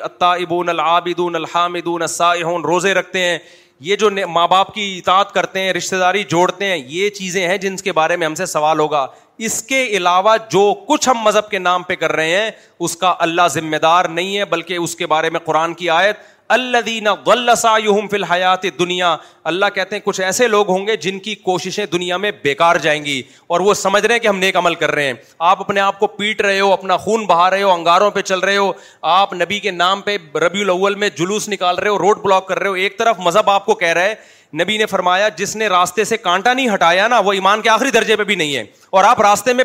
اطا 0.05 0.33
ابون 0.33 0.69
الحامدون 0.69 1.37
عیدون 1.55 2.65
روزے 2.65 2.95
رکھتے 2.95 3.25
ہیں 3.25 3.39
یہ 3.81 3.97
جو 3.97 4.09
ماں 4.29 4.47
باپ 4.49 4.73
کی 4.75 4.83
اطاعت 4.99 5.33
کرتے 5.35 5.61
ہیں 5.61 5.73
رشتے 5.73 5.97
داری 5.99 6.23
جوڑتے 6.29 6.65
ہیں 6.71 6.77
یہ 6.89 7.09
چیزیں 7.15 7.47
ہیں 7.49 7.57
جن 7.59 7.77
کے 7.85 7.93
بارے 7.93 8.17
میں 8.17 8.27
ہم 8.27 8.35
سے 8.35 8.47
سوال 8.47 8.79
ہوگا 8.81 9.07
اس 9.47 9.63
کے 9.69 9.85
علاوہ 9.97 10.37
جو 10.51 10.73
کچھ 10.89 11.09
ہم 11.09 11.19
مذہب 11.23 11.49
کے 11.51 11.59
نام 11.59 11.83
پہ 11.83 11.95
کر 12.01 12.13
رہے 12.17 12.37
ہیں 12.41 12.51
اس 12.79 12.97
کا 12.97 13.15
اللہ 13.27 13.49
ذمہ 13.53 13.77
دار 13.83 14.05
نہیں 14.11 14.37
ہے 14.39 14.45
بلکہ 14.53 14.77
اس 14.83 14.95
کے 14.97 15.07
بارے 15.07 15.31
میں 15.31 15.41
قرآن 15.45 15.75
کی 15.75 15.91
آیت 15.91 16.17
اللہ 16.53 17.67
فی 18.11 18.17
الحیات 18.17 18.65
دنیا 18.79 19.17
اللہ 19.51 19.67
کہتے 19.75 19.97
ہیں 19.97 20.03
کچھ 20.05 20.21
ایسے 20.21 20.47
لوگ 20.49 20.69
ہوں 20.71 20.87
گے 20.87 20.97
جن 21.05 21.19
کی 21.19 21.35
کوششیں 21.45 21.85
دنیا 21.93 22.17
میں 22.17 22.31
بیکار 22.43 22.77
جائیں 22.83 23.05
گی 23.05 23.23
اور 23.55 23.61
وہ 23.61 23.75
سمجھ 23.75 24.05
رہے 24.05 24.15
ہیں 24.15 24.21
کہ 24.23 24.29
ہم 24.29 24.39
نیک 24.39 24.57
عمل 24.57 24.75
کر 24.83 24.91
رہے 24.95 25.07
ہیں 25.07 25.13
آپ 25.51 25.61
اپنے 25.61 25.81
آپ 25.81 25.99
کو 25.99 26.07
پیٹ 26.19 26.41
رہے 26.43 26.59
ہو 26.61 26.73
اپنا 26.73 26.97
خون 27.05 27.25
بہا 27.27 27.49
رہے 27.51 27.63
ہو 27.63 27.71
انگاروں 27.73 28.11
پہ 28.11 28.23
چل 28.23 28.39
رہے 28.39 28.57
ہو 28.57 28.71
آپ 29.15 29.33
نبی 29.35 29.59
کے 29.61 29.71
نام 29.71 30.01
پہ 30.09 30.17
ربیع 30.45 30.63
الاول 30.65 30.95
میں 31.05 31.09
جلوس 31.19 31.49
نکال 31.49 31.79
رہے 31.79 31.89
ہو 31.91 31.99
روڈ 31.99 32.21
بلاک 32.25 32.49
کر 32.49 32.59
رہے 32.59 32.69
ہو 32.69 32.75
ایک 32.85 32.99
طرف 32.99 33.21
مذہب 33.27 33.51
آپ 33.51 33.67
کو 33.67 33.75
کہہ 33.85 33.93
رہا 33.93 34.03
ہے 34.11 34.15
نبی 34.63 34.77
نے 34.79 34.87
فرمایا 34.87 35.29
جس 35.37 35.57
نے 35.57 35.67
راستے 35.69 36.05
سے 36.05 36.17
کانٹا 36.17 36.53
نہیں 36.55 36.75
ہٹایا 36.75 37.09
نا 37.09 37.19
وہ 37.29 37.33
ایمان 37.33 37.63
کے 37.63 37.69
آخری 37.71 37.91
درجے 37.91 38.17
پہ 38.17 38.25
بھی 38.25 38.35
نہیں 38.37 38.57
ہے 38.57 38.63
اور 38.97 39.05
آپ 39.05 39.21
راستے 39.21 39.53
میں 39.53 39.65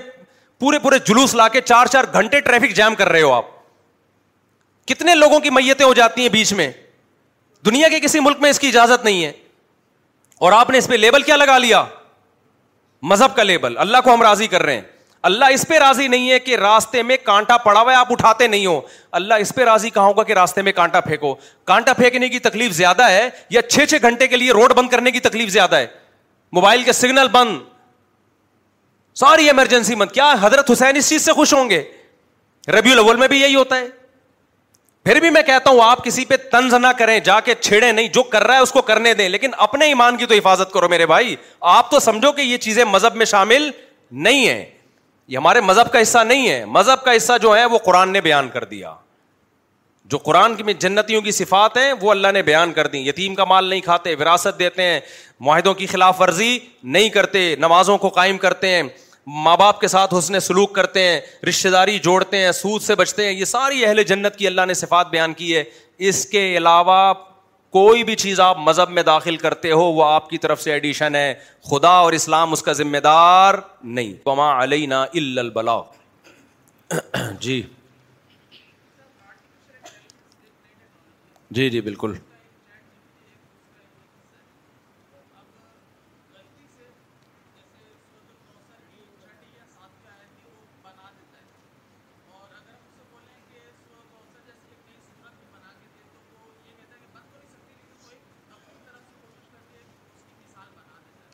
پورے 0.59 0.79
پورے 0.83 0.97
جلوس 1.07 1.35
لا 1.35 1.47
کے 1.47 1.61
چار 1.65 1.85
چار 1.91 2.03
گھنٹے 2.13 2.39
ٹریفک 2.49 2.75
جام 2.75 2.95
کر 2.95 3.09
رہے 3.09 3.21
ہو 3.21 3.33
آپ 3.33 3.57
کتنے 4.89 5.15
لوگوں 5.15 5.39
کی 5.39 5.49
میتیں 5.59 5.85
ہو 5.85 5.93
جاتی 5.99 6.21
ہیں 6.21 6.29
بیچ 6.35 6.53
میں 6.59 6.71
دنیا 7.65 7.87
کے 7.89 7.99
کسی 7.99 8.19
ملک 8.27 8.39
میں 8.41 8.49
اس 8.49 8.59
کی 8.59 8.67
اجازت 8.67 9.03
نہیں 9.05 9.23
ہے 9.25 9.31
اور 10.47 10.51
آپ 10.59 10.69
نے 10.69 10.77
اس 10.77 10.87
پہ 10.87 10.95
لیبل 11.05 11.21
کیا 11.29 11.35
لگا 11.35 11.57
لیا 11.65 11.83
مذہب 13.11 13.35
کا 13.35 13.43
لیبل 13.49 13.77
اللہ 13.85 13.97
کو 14.03 14.13
ہم 14.13 14.21
راضی 14.21 14.47
کر 14.53 14.63
رہے 14.69 14.75
ہیں 14.75 14.81
اللہ 15.29 15.53
اس 15.53 15.65
پہ 15.67 15.77
راضی 15.79 16.07
نہیں 16.13 16.29
ہے 16.31 16.39
کہ 16.39 16.55
راستے 16.61 17.01
میں 17.09 17.15
کانٹا 17.23 17.57
پڑا 17.65 17.81
ہوا 17.81 17.91
ہے 17.91 17.97
آپ 17.97 18.11
اٹھاتے 18.11 18.47
نہیں 18.47 18.65
ہو 18.65 18.79
اللہ 19.19 19.43
اس 19.45 19.51
پہ 19.55 19.63
راضی 19.69 19.89
کہاں 19.97 20.05
ہوگا 20.07 20.23
کہ 20.29 20.33
راستے 20.39 20.61
میں 20.67 20.71
کانٹا 20.79 20.99
پھینکو 21.09 21.33
کانٹا 21.71 21.93
پھینکنے 22.01 22.29
کی 22.35 22.39
تکلیف 22.47 22.71
زیادہ 22.79 23.09
ہے 23.09 23.27
یا 23.55 23.61
چھ 23.69 23.85
چھ 23.89 24.01
گھنٹے 24.09 24.27
کے 24.33 24.37
لیے 24.37 24.51
روڈ 24.59 24.73
بند 24.77 24.89
کرنے 24.93 25.11
کی 25.11 25.19
تکلیف 25.27 25.49
زیادہ 25.57 25.75
ہے 25.83 25.87
موبائل 26.59 26.83
کے 26.83 26.91
سگنل 27.01 27.27
بند 27.31 27.57
ساری 29.25 29.45
ایمرجنسی 29.47 29.95
مند 30.03 30.11
کیا 30.13 30.33
حضرت 30.41 30.71
حسین 30.71 30.95
اس 30.97 31.09
چیز 31.09 31.25
سے 31.25 31.33
خوش 31.41 31.53
ہوں 31.53 31.69
گے 31.69 31.81
ربیع 32.79 32.91
الاول 32.93 33.15
میں 33.23 33.27
بھی 33.27 33.41
یہی 33.41 33.55
ہوتا 33.55 33.79
ہے 33.79 33.87
پھر 35.09 35.19
بھی 35.19 35.29
میں 35.31 35.41
کہتا 35.43 35.69
ہوں 35.69 35.79
آپ 35.83 36.03
کسی 36.03 36.23
پہ 36.29 36.35
نہ 36.81 36.87
کریں 36.97 37.19
جا 37.23 37.39
کے 37.45 37.53
چھیڑے 37.59 37.91
نہیں 37.91 38.07
جو 38.13 38.23
کر 38.33 38.43
رہا 38.47 38.55
ہے 38.55 38.61
اس 38.61 38.71
کو 38.71 38.81
کرنے 38.89 39.13
دیں 39.19 39.27
لیکن 39.29 39.51
اپنے 39.65 39.85
ایمان 39.87 40.17
کی 40.17 40.25
تو 40.25 40.35
حفاظت 40.35 40.71
کرو 40.73 40.89
میرے 40.89 41.05
بھائی 41.11 41.35
آپ 41.75 41.89
تو 41.91 41.99
سمجھو 41.99 42.31
کہ 42.31 42.41
یہ 42.41 42.57
چیزیں 42.65 42.83
مذہب 42.89 43.15
میں 43.17 43.25
شامل 43.31 43.69
نہیں 44.27 44.47
ہے 44.47 44.59
یہ 45.27 45.37
ہمارے 45.37 45.61
مذہب 45.61 45.91
کا 45.93 46.01
حصہ 46.01 46.23
نہیں 46.27 46.47
ہے 46.49 46.63
مذہب 46.75 47.03
کا 47.05 47.15
حصہ 47.15 47.37
جو 47.41 47.55
ہے 47.57 47.65
وہ 47.71 47.77
قرآن 47.85 48.11
نے 48.13 48.21
بیان 48.27 48.49
کر 48.53 48.63
دیا 48.73 48.93
جو 50.13 50.17
قرآن 50.27 50.55
کی 50.55 50.73
جنتیوں 50.79 51.21
کی 51.21 51.31
صفات 51.41 51.77
ہیں 51.77 51.91
وہ 52.01 52.11
اللہ 52.11 52.31
نے 52.33 52.41
بیان 52.51 52.73
کر 52.73 52.87
دی 52.93 53.07
یتیم 53.07 53.35
کا 53.35 53.45
مال 53.53 53.65
نہیں 53.69 53.81
کھاتے 53.89 54.15
وراثت 54.19 54.59
دیتے 54.59 54.83
ہیں 54.91 54.99
معاہدوں 55.49 55.73
کی 55.81 55.85
خلاف 55.87 56.21
ورزی 56.21 56.57
نہیں 56.97 57.09
کرتے 57.17 57.55
نمازوں 57.59 57.97
کو 58.05 58.09
قائم 58.21 58.37
کرتے 58.45 58.69
ہیں 58.75 58.83
ماں 59.45 59.55
باپ 59.57 59.79
کے 59.81 59.87
ساتھ 59.87 60.13
حسن 60.17 60.39
سلوک 60.39 60.73
کرتے 60.75 61.03
ہیں 61.03 61.19
رشتے 61.49 61.69
داری 61.69 61.97
جوڑتے 62.03 62.37
ہیں 62.43 62.51
سود 62.51 62.81
سے 62.81 62.95
بچتے 62.95 63.25
ہیں 63.25 63.31
یہ 63.31 63.45
ساری 63.45 63.85
اہل 63.85 64.03
جنت 64.07 64.35
کی 64.35 64.47
اللہ 64.47 64.65
نے 64.67 64.73
صفات 64.73 65.09
بیان 65.09 65.33
کی 65.33 65.55
ہے 65.55 65.63
اس 66.09 66.25
کے 66.29 66.45
علاوہ 66.57 67.13
کوئی 67.73 68.03
بھی 68.03 68.15
چیز 68.15 68.39
آپ 68.39 68.57
مذہب 68.59 68.89
میں 68.91 69.01
داخل 69.03 69.35
کرتے 69.37 69.71
ہو 69.71 69.81
وہ 69.93 70.05
آپ 70.05 70.29
کی 70.29 70.37
طرف 70.45 70.61
سے 70.61 70.71
ایڈیشن 70.73 71.15
ہے 71.15 71.33
خدا 71.69 71.89
اور 72.05 72.13
اسلام 72.13 72.51
اس 72.53 72.61
کا 72.63 72.73
ذمہ 72.73 72.97
دار 73.03 73.53
نہیں 73.83 74.13
پما 74.23 74.51
علین 74.63 74.93
البلا 74.93 75.79
جی 77.39 77.61
جی 81.55 81.69
جی 81.69 81.81
بالکل 81.81 82.13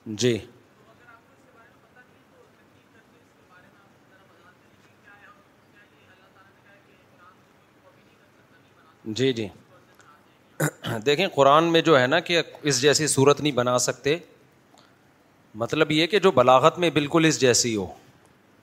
جی 0.06 0.38
جی 9.08 9.32
جی 9.34 9.48
دیکھیں 11.06 11.28
قرآن 11.36 11.64
میں 11.72 11.82
جو 11.82 12.00
ہے 12.00 12.06
نا 12.08 12.20
کہ 12.20 12.42
اس 12.62 12.82
جیسی 12.82 13.08
صورت 13.08 13.42
نہیں 13.42 13.52
بنا 13.56 13.78
سکتے 13.80 14.16
مطلب 15.60 15.92
یہ 15.92 16.08
کہ 16.08 16.20
جو 16.20 16.32
بلاغت 16.32 16.78
میں 16.80 16.90
بالکل 16.94 17.26
اس 17.28 17.40
جیسی 17.42 17.76
ہو 17.76 17.86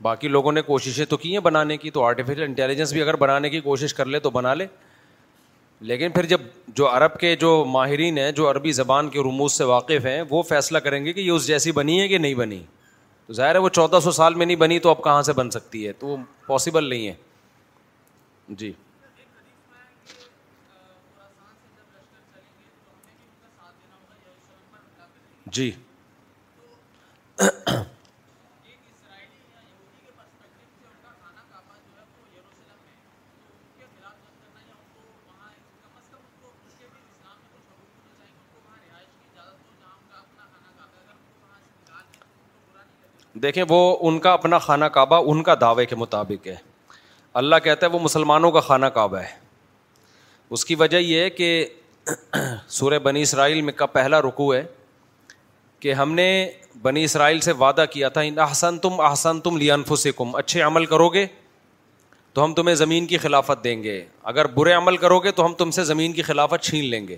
باقی 0.03 0.29
لوگوں 0.29 0.53
نے 0.53 0.63
کوششیں 0.63 1.05
تو 1.09 1.17
کی 1.17 1.33
ہیں 1.33 1.41
بنانے 1.41 1.77
کی 1.77 1.91
تو 1.91 2.05
آرٹیفیشیل 2.05 2.43
انٹیلیجنس 2.43 2.93
بھی 2.93 3.03
اگر 3.03 3.17
بنانے 3.17 3.51
کی 3.51 3.61
کوشش 3.61 3.95
کر 3.95 4.07
لے 4.07 4.21
تو 4.21 4.31
بنا 4.31 4.55
لے 4.55 4.67
لیکن 5.89 6.11
پھر 6.15 6.27
جب 6.29 6.41
جو 6.77 6.89
عرب 6.89 7.19
کے 7.21 7.35
جو 7.37 7.49
ماہرین 7.69 8.19
ہیں 8.19 8.31
جو 8.33 8.51
عربی 8.51 8.73
زبان 8.73 9.09
کے 9.11 9.21
رموز 9.29 9.53
سے 9.53 9.65
واقف 9.71 10.05
ہیں 10.07 10.21
وہ 10.31 10.43
فیصلہ 10.49 10.79
کریں 10.85 11.05
گے 11.05 11.13
کہ 11.13 11.21
یہ 11.21 11.31
اس 11.31 11.47
جیسی 11.47 11.73
بنی 11.79 12.01
ہے 12.01 12.07
کہ 12.09 12.19
نہیں 12.19 12.35
بنی 12.35 12.63
تو 13.27 13.33
ظاہر 13.33 13.55
ہے 13.55 13.61
وہ 13.61 13.69
چودہ 13.77 13.99
سو 14.05 14.11
سال 14.19 14.35
میں 14.35 14.47
نہیں 14.47 14.57
بنی 14.57 14.79
تو 14.85 14.91
اب 14.91 15.03
کہاں 15.05 15.23
سے 15.23 15.33
بن 15.33 15.51
سکتی 15.51 15.87
ہے 15.87 15.93
تو 15.99 16.07
وہ 16.07 16.17
پاسبل 16.47 16.89
نہیں 16.89 17.09
ہے 17.09 17.15
جی 18.59 18.73
جی 25.53 25.71
دیکھیں 43.41 43.65
وہ 43.69 43.79
ان 44.09 44.19
کا 44.21 44.33
اپنا 44.33 44.59
خانہ 44.59 44.85
کعبہ 44.95 45.17
ان 45.31 45.43
کا 45.43 45.55
دعوے 45.61 45.85
کے 45.87 45.97
مطابق 45.97 46.47
ہے 46.47 46.55
اللہ 47.41 47.57
کہتا 47.65 47.87
ہے 47.87 47.91
وہ 47.93 47.99
مسلمانوں 48.03 48.51
کا 48.53 48.61
خانہ 48.61 48.87
کعبہ 48.95 49.19
ہے 49.19 49.41
اس 50.55 50.65
کی 50.65 50.75
وجہ 50.79 50.97
یہ 50.99 51.21
ہے 51.21 51.31
کہ 51.31 51.49
سورہ 52.79 52.99
بنی 53.03 53.23
اسرائیل 53.23 53.61
میں 53.63 53.73
کا 53.73 53.87
پہلا 53.87 54.21
رکو 54.23 54.53
ہے 54.55 54.63
کہ 55.81 55.93
ہم 55.95 56.13
نے 56.15 56.27
بنی 56.83 57.05
اسرائیل 57.05 57.41
سے 57.41 57.53
وعدہ 57.59 57.85
کیا 57.91 58.09
تھا 58.17 58.21
ان 58.29 58.39
احسن 58.39 58.79
تم 58.79 59.01
احسن 59.01 59.41
تم 59.41 59.57
لی 59.59 59.71
کم 60.17 60.35
اچھے 60.37 60.61
عمل 60.63 60.87
کرو 60.87 61.09
گے 61.15 61.27
تو 62.35 62.45
ہم 62.45 62.55
تمہیں 62.55 62.75
زمین 62.75 63.07
کی 63.07 63.19
خلافت 63.19 63.65
دیں 63.65 63.83
گے 63.83 64.05
اگر 64.33 64.47
برے 64.55 64.73
عمل 64.73 64.97
کرو 64.97 65.19
گے 65.21 65.31
تو 65.41 65.45
ہم 65.47 65.53
تم 65.55 65.71
سے 65.79 65.85
زمین 65.85 66.13
کی 66.13 66.23
خلافت 66.23 66.63
چھین 66.65 66.85
لیں 66.91 67.07
گے 67.09 67.17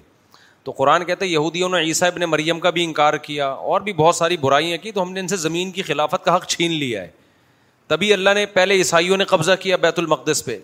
تو 0.65 0.73
قرآن 0.77 1.05
کہتے 1.05 1.27
یہودیوں 1.27 1.69
نے 1.69 1.79
عیسیٰ 1.85 2.09
ابن 2.11 2.21
مریم 2.31 2.61
کا 2.61 2.71
بھی 2.77 2.85
انکار 2.85 3.15
کیا 3.25 3.47
اور 3.73 3.81
بھی 3.89 3.93
بہت 3.97 4.15
ساری 4.17 4.37
برائیاں 4.41 4.77
کی 4.83 4.93
تو 4.93 5.03
ہم 5.03 5.11
نے 5.13 5.21
ان 5.21 5.27
سے 5.29 5.37
زمین 5.37 5.71
کی 5.71 5.83
خلافت 5.89 6.25
کا 6.25 6.37
حق 6.37 6.47
چھین 6.55 6.73
لیا 6.79 7.03
ہے 7.03 7.11
تبھی 7.89 8.13
اللہ 8.13 8.31
نے 8.35 8.45
پہلے 8.55 8.75
عیسائیوں 8.75 9.17
نے 9.17 9.25
قبضہ 9.33 9.53
کیا 9.61 9.77
بیت 9.83 9.99
المقدس 9.99 10.45
پہ 10.45 10.57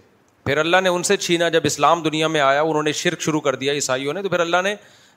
پھر 0.45 0.59
اللہ 0.59 0.77
نے 0.83 0.89
ان 0.89 1.03
سے 1.03 1.17
چھینا 1.17 1.49
جب 1.57 1.61
اسلام 1.67 2.03
دنیا 2.03 2.29
میں 2.37 2.41
آیا 2.41 2.63
انہوں 2.63 2.83
نے 2.83 2.93
شرک 3.03 3.21
شروع 3.23 3.41
کر 3.41 3.55
دیا 3.57 3.73
عیسائیوں 3.73 4.13
نے 4.15 4.23
تو 4.23 4.29
پھر 4.29 4.41
اللہ 4.41 4.63
نے 4.65 4.75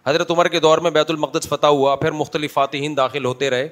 حضرت 0.08 0.32
عمر 0.32 0.48
کے 0.56 0.60
دور 0.60 0.78
میں 0.88 0.92
بیت 0.92 1.10
المقدس 1.10 1.48
فتح 1.50 1.68
ہوا 1.80 1.96
پھر 1.96 2.12
مختلف 2.12 2.54
فاتحین 2.54 2.98
داخل 2.98 3.26
ہوتے 3.26 3.50
رہے 3.50 3.68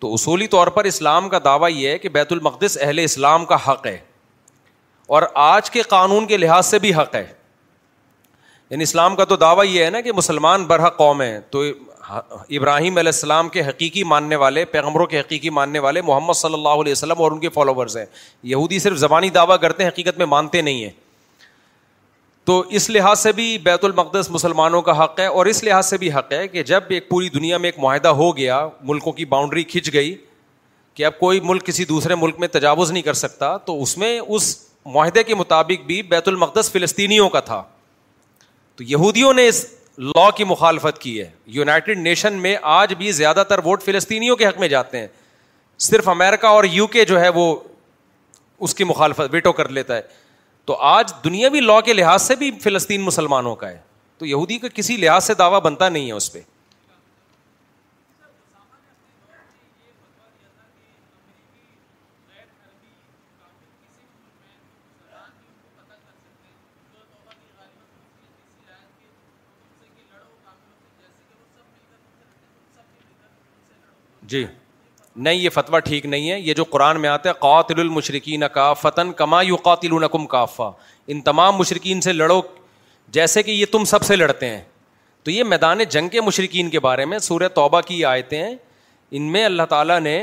تو 0.00 0.12
اصولی 0.14 0.46
طور 0.46 0.66
پر 0.76 0.84
اسلام 0.92 1.28
کا 1.28 1.38
دعویٰ 1.44 1.70
یہ 1.76 1.88
ہے 1.88 1.98
کہ 1.98 2.08
بیت 2.18 2.32
المقدس 2.32 2.78
اہل 2.80 2.98
اسلام 3.04 3.44
کا 3.52 3.56
حق 3.70 3.86
ہے 3.86 3.96
اور 5.16 5.22
آج 5.48 5.70
کے 5.70 5.82
قانون 5.88 6.26
کے 6.26 6.36
لحاظ 6.36 6.66
سے 6.66 6.78
بھی 6.78 6.94
حق 6.94 7.14
ہے 7.14 7.24
یعنی 8.70 8.82
اسلام 8.82 9.14
کا 9.16 9.24
تو 9.24 9.36
دعویٰ 9.36 9.64
یہ 9.66 9.84
ہے 9.84 9.90
نا 9.90 10.00
کہ 10.00 10.12
مسلمان 10.12 10.64
برحق 10.66 10.96
قوم 10.96 11.20
ہے 11.22 11.38
تو 11.50 11.62
ابراہیم 12.56 12.96
علیہ 12.98 13.12
السلام 13.14 13.48
کے 13.48 13.62
حقیقی 13.66 14.02
ماننے 14.12 14.36
والے 14.42 14.64
پیغمبروں 14.74 15.06
کے 15.06 15.20
حقیقی 15.20 15.50
ماننے 15.58 15.78
والے 15.84 16.02
محمد 16.02 16.34
صلی 16.36 16.54
اللہ 16.54 16.80
علیہ 16.82 16.92
وسلم 16.92 17.20
اور 17.22 17.32
ان 17.32 17.40
کے 17.40 17.48
فالوورز 17.54 17.96
ہیں 17.96 18.04
یہودی 18.52 18.78
صرف 18.78 18.96
زبانی 18.98 19.30
دعویٰ 19.30 19.58
کرتے 19.60 19.82
ہیں 19.82 19.90
حقیقت 19.90 20.18
میں 20.18 20.26
مانتے 20.26 20.62
نہیں 20.62 20.82
ہیں 20.84 20.90
تو 22.48 22.58
اس 22.78 22.88
لحاظ 22.90 23.18
سے 23.20 23.32
بھی 23.38 23.46
بیت 23.62 23.84
المقدس 23.84 24.28
مسلمانوں 24.30 24.82
کا 24.82 25.02
حق 25.02 25.18
ہے 25.20 25.26
اور 25.26 25.46
اس 25.46 25.62
لحاظ 25.64 25.86
سے 25.86 25.96
بھی 26.02 26.12
حق 26.12 26.32
ہے 26.32 26.46
کہ 26.48 26.62
جب 26.72 26.82
ایک 26.98 27.08
پوری 27.08 27.28
دنیا 27.28 27.58
میں 27.58 27.68
ایک 27.68 27.78
معاہدہ 27.82 28.08
ہو 28.20 28.36
گیا 28.36 28.66
ملکوں 28.92 29.12
کی 29.12 29.24
باؤنڈری 29.34 29.64
کھنچ 29.72 29.92
گئی 29.92 30.14
کہ 30.94 31.04
اب 31.06 31.18
کوئی 31.18 31.40
ملک 31.44 31.64
کسی 31.66 31.84
دوسرے 31.84 32.14
ملک 32.20 32.38
میں 32.40 32.48
تجاوز 32.52 32.90
نہیں 32.92 33.02
کر 33.02 33.14
سکتا 33.24 33.56
تو 33.66 33.80
اس 33.82 33.96
میں 33.98 34.18
اس 34.18 34.54
معاہدے 34.94 35.22
کے 35.24 35.34
مطابق 35.34 35.84
بھی 35.86 36.02
بیت 36.12 36.28
المقدس 36.28 36.70
فلسطینیوں 36.72 37.28
کا 37.30 37.40
تھا 37.50 37.62
تو 38.78 38.84
یہودیوں 38.86 39.32
نے 39.34 39.46
اس 39.48 39.64
لا 40.14 40.28
کی 40.36 40.44
مخالفت 40.44 40.98
کی 41.02 41.18
ہے 41.20 41.28
یونائٹڈ 41.52 41.98
نیشن 41.98 42.32
میں 42.42 42.54
آج 42.72 42.92
بھی 42.98 43.10
زیادہ 43.12 43.42
تر 43.48 43.58
ووٹ 43.64 43.82
فلسطینیوں 43.82 44.36
کے 44.36 44.46
حق 44.46 44.58
میں 44.58 44.68
جاتے 44.68 44.98
ہیں 45.00 45.06
صرف 45.86 46.08
امریکہ 46.08 46.46
اور 46.56 46.64
یو 46.72 46.86
کے 46.92 47.04
جو 47.04 47.20
ہے 47.20 47.28
وہ 47.34 47.54
اس 48.66 48.74
کی 48.74 48.84
مخالفت 48.84 49.30
ویٹو 49.32 49.52
کر 49.52 49.68
لیتا 49.78 49.96
ہے 49.96 50.02
تو 50.66 50.74
آج 50.92 51.12
دنیا 51.24 51.48
بھی 51.48 51.60
لا 51.60 51.80
کے 51.80 51.92
لحاظ 51.92 52.22
سے 52.22 52.34
بھی 52.36 52.50
فلسطین 52.64 53.00
مسلمانوں 53.02 53.54
کا 53.56 53.68
ہے 53.70 53.78
تو 54.18 54.26
یہودی 54.26 54.58
کا 54.58 54.68
کسی 54.74 54.96
لحاظ 54.96 55.24
سے 55.26 55.34
دعویٰ 55.38 55.60
بنتا 55.62 55.88
نہیں 55.88 56.06
ہے 56.08 56.12
اس 56.12 56.32
پہ 56.32 56.40
جی 74.28 74.44
نہیں 75.16 75.34
یہ 75.36 75.48
فتویٰ 75.52 75.78
ٹھیک 75.84 76.04
نہیں 76.06 76.30
ہے 76.30 76.38
یہ 76.40 76.54
جو 76.54 76.64
قرآن 76.70 77.00
میں 77.00 77.08
آتا 77.08 77.28
ہے 77.28 77.34
قاتل 77.40 77.78
المشرقین 77.80 78.42
کا 78.54 78.72
فتن 78.82 79.12
کما 79.20 79.40
یو 79.42 79.56
نقم 80.00 80.26
کافا 80.34 80.70
ان 81.12 81.20
تمام 81.28 81.56
مشرقین 81.56 82.00
سے 82.00 82.12
لڑو 82.12 82.40
جیسے 83.18 83.42
کہ 83.42 83.50
یہ 83.50 83.66
تم 83.72 83.84
سب 83.92 84.02
سے 84.04 84.16
لڑتے 84.16 84.48
ہیں 84.48 84.60
تو 85.24 85.30
یہ 85.30 85.44
میدان 85.44 85.78
جنگ 85.90 86.08
کے 86.08 86.20
مشرقین 86.20 86.70
کے 86.70 86.80
بارے 86.80 87.04
میں 87.12 87.18
سورہ 87.26 87.48
توبہ 87.54 87.80
کی 87.86 88.04
آئے 88.04 88.22
ہیں 88.32 88.54
ان 89.18 89.30
میں 89.32 89.44
اللہ 89.44 89.62
تعالیٰ 89.68 89.98
نے 90.00 90.18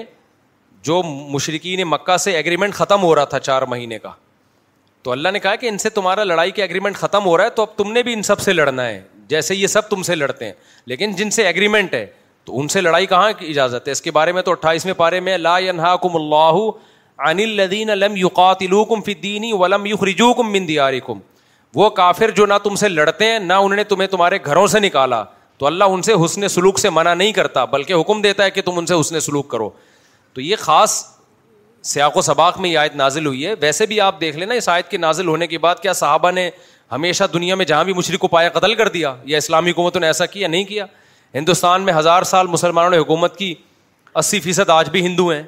جو 0.88 1.02
مشرقین 1.04 1.82
مکہ 1.88 2.18
سے 2.26 2.32
ایگریمنٹ 2.38 2.74
ختم 2.76 3.02
ہو 3.04 3.14
رہا 3.16 3.26
تھا 3.34 3.40
چار 3.50 3.62
مہینے 3.74 4.00
کا 4.00 4.12
تو 5.04 5.12
اللہ 5.12 5.30
نے 5.34 5.40
کہا 5.40 5.56
کہ 5.64 5.68
ان 5.70 5.78
سے 5.78 5.90
تمہارا 5.96 6.24
لڑائی 6.24 6.52
کے 6.52 6.62
ایگریمنٹ 6.62 6.98
ختم 6.98 7.26
ہو 7.26 7.36
رہا 7.38 7.44
ہے 7.46 7.50
تو 7.56 7.62
اب 7.62 7.76
تم 7.78 7.92
نے 7.92 8.04
بھی 8.04 8.14
ان 8.14 8.22
سب 8.30 8.40
سے 8.46 8.54
لڑنا 8.54 8.86
ہے 8.88 9.02
جیسے 9.30 9.56
یہ 9.56 9.68
سب 9.76 9.90
تم 9.90 10.04
سے 10.04 10.16
لڑتے 10.16 10.46
ہیں 10.46 10.54
لیکن 10.94 11.12
جن 11.16 11.30
سے 11.38 11.46
ایگریمنٹ 11.48 11.94
ہے 11.94 12.06
تو 12.46 12.60
ان 12.62 12.68
سے 12.68 12.82
لڑائی 12.82 13.06
کہاں 13.08 13.32
کی 13.38 13.46
اجازت 13.50 13.88
ہے 13.88 13.92
اس 13.92 14.02
کے 14.02 14.12
بارے 14.18 14.32
میں 14.32 14.42
تو 14.48 14.52
اٹھائیسویں 14.52 14.94
پارے 14.98 15.20
میں 15.28 15.38
لا 15.44 15.58
ينهاكم 15.60 16.84
عن 17.28 17.40
الذين 17.40 17.94
لم 17.98 18.18
يقاتلوكم 18.18 19.02
في 19.02 19.12
الدين 19.12 19.54
ولم 19.60 19.86
يخرجوكم 19.86 20.52
من 20.56 20.66
دياركم 20.68 21.20
وہ 21.76 21.90
کافر 22.00 22.30
جو 22.40 22.46
نہ 22.46 22.54
تم 22.64 22.76
سے 22.82 22.88
لڑتے 22.90 23.26
ہیں 23.32 23.40
نہ 23.46 23.54
انہوں 23.54 23.76
نے 23.76 23.84
تمہیں 23.94 24.08
تمہارے 24.10 24.38
گھروں 24.52 24.66
سے 24.74 24.80
نکالا 24.80 25.24
تو 25.58 25.66
اللہ 25.66 25.94
ان 25.96 26.02
سے 26.08 26.14
حسن 26.24 26.48
سلوک 26.50 26.80
سے 26.80 26.90
منع 27.00 27.14
نہیں 27.14 27.32
کرتا 27.34 27.64
بلکہ 27.76 27.94
حکم 28.00 28.22
دیتا 28.22 28.44
ہے 28.44 28.52
کہ 28.58 28.62
تم 28.66 28.78
ان 28.80 28.86
سے 28.86 29.00
حسن 29.00 29.20
سلوک 29.20 29.48
کرو 29.52 29.70
تو 30.34 30.42
یہ 30.42 30.56
خاص 30.60 30.94
سیاق 31.94 32.18
و 32.18 32.22
سباق 32.28 32.60
میں 32.60 32.70
یہ 32.70 32.78
آیت 32.78 32.96
نازل 32.96 33.26
ہوئی 33.26 33.46
ہے 33.46 33.54
ویسے 33.62 33.86
بھی 33.86 34.00
آپ 34.02 34.20
دیکھ 34.22 34.38
لینا 34.38 34.54
اس 34.62 34.70
آیت 34.70 34.90
کے 34.92 34.98
نازل 34.98 35.28
ہونے 35.28 35.48
کے 35.48 35.58
بعد 35.68 35.76
کیا 35.82 35.94
صحابہ 36.04 36.32
نے 36.40 36.50
ہمیشہ 36.92 37.24
دنیا 37.34 37.56
میں 37.56 37.66
جہاں 37.66 37.84
بھی 37.84 37.94
مشرق 37.94 38.20
کو 38.20 38.28
پایا 38.38 38.50
قتل 38.60 38.76
کر 38.82 38.88
دیا 38.98 39.14
یا 39.34 39.38
اسلامی 39.38 39.72
حکومتوں 39.72 40.02
نے 40.02 40.08
ایسا 40.08 40.26
کیا 40.38 40.48
نہیں 40.48 40.64
کیا 40.74 40.86
ہندوستان 41.36 41.82
میں 41.86 41.94
ہزار 41.94 42.24
سال 42.24 42.48
مسلمانوں 42.48 42.90
نے 42.90 42.98
حکومت 42.98 43.36
کی 43.38 43.54
اسی 44.20 44.40
فیصد 44.40 44.70
آج 44.70 44.90
بھی 44.90 45.06
ہندو 45.06 45.28
ہیں 45.30 45.42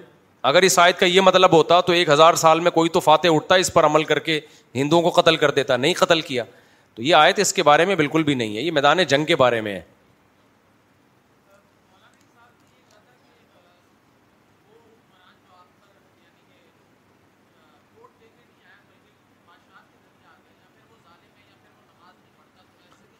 اگر 0.49 0.61
اس 0.67 0.77
آیت 0.79 0.99
کا 0.99 1.05
یہ 1.05 1.21
مطلب 1.21 1.51
ہوتا 1.53 1.79
تو 1.89 1.93
ایک 1.93 2.09
ہزار 2.09 2.33
سال 2.41 2.59
میں 2.65 2.71
کوئی 2.71 2.89
تو 2.95 2.99
فاتح 2.99 3.35
اٹھتا 3.35 3.55
اس 3.63 3.71
پر 3.73 3.85
عمل 3.85 4.03
کر 4.11 4.19
کے 4.27 4.39
ہندوؤں 4.75 5.01
کو 5.01 5.09
قتل 5.21 5.35
کر 5.43 5.51
دیتا 5.59 5.77
نہیں 5.77 5.93
قتل 5.99 6.21
کیا 6.21 6.43
تو 6.95 7.01
یہ 7.01 7.15
آیت 7.15 7.39
اس 7.39 7.53
کے 7.53 7.63
بارے 7.69 7.85
میں 7.85 7.95
بالکل 7.95 8.23
بھی 8.29 8.33
نہیں 8.35 8.55
ہے 8.57 8.61
یہ 8.61 8.71
میدان 8.71 9.03
جنگ 9.07 9.25
کے 9.25 9.35
بارے 9.43 9.61
میں 9.61 9.73
ہے 9.75 9.81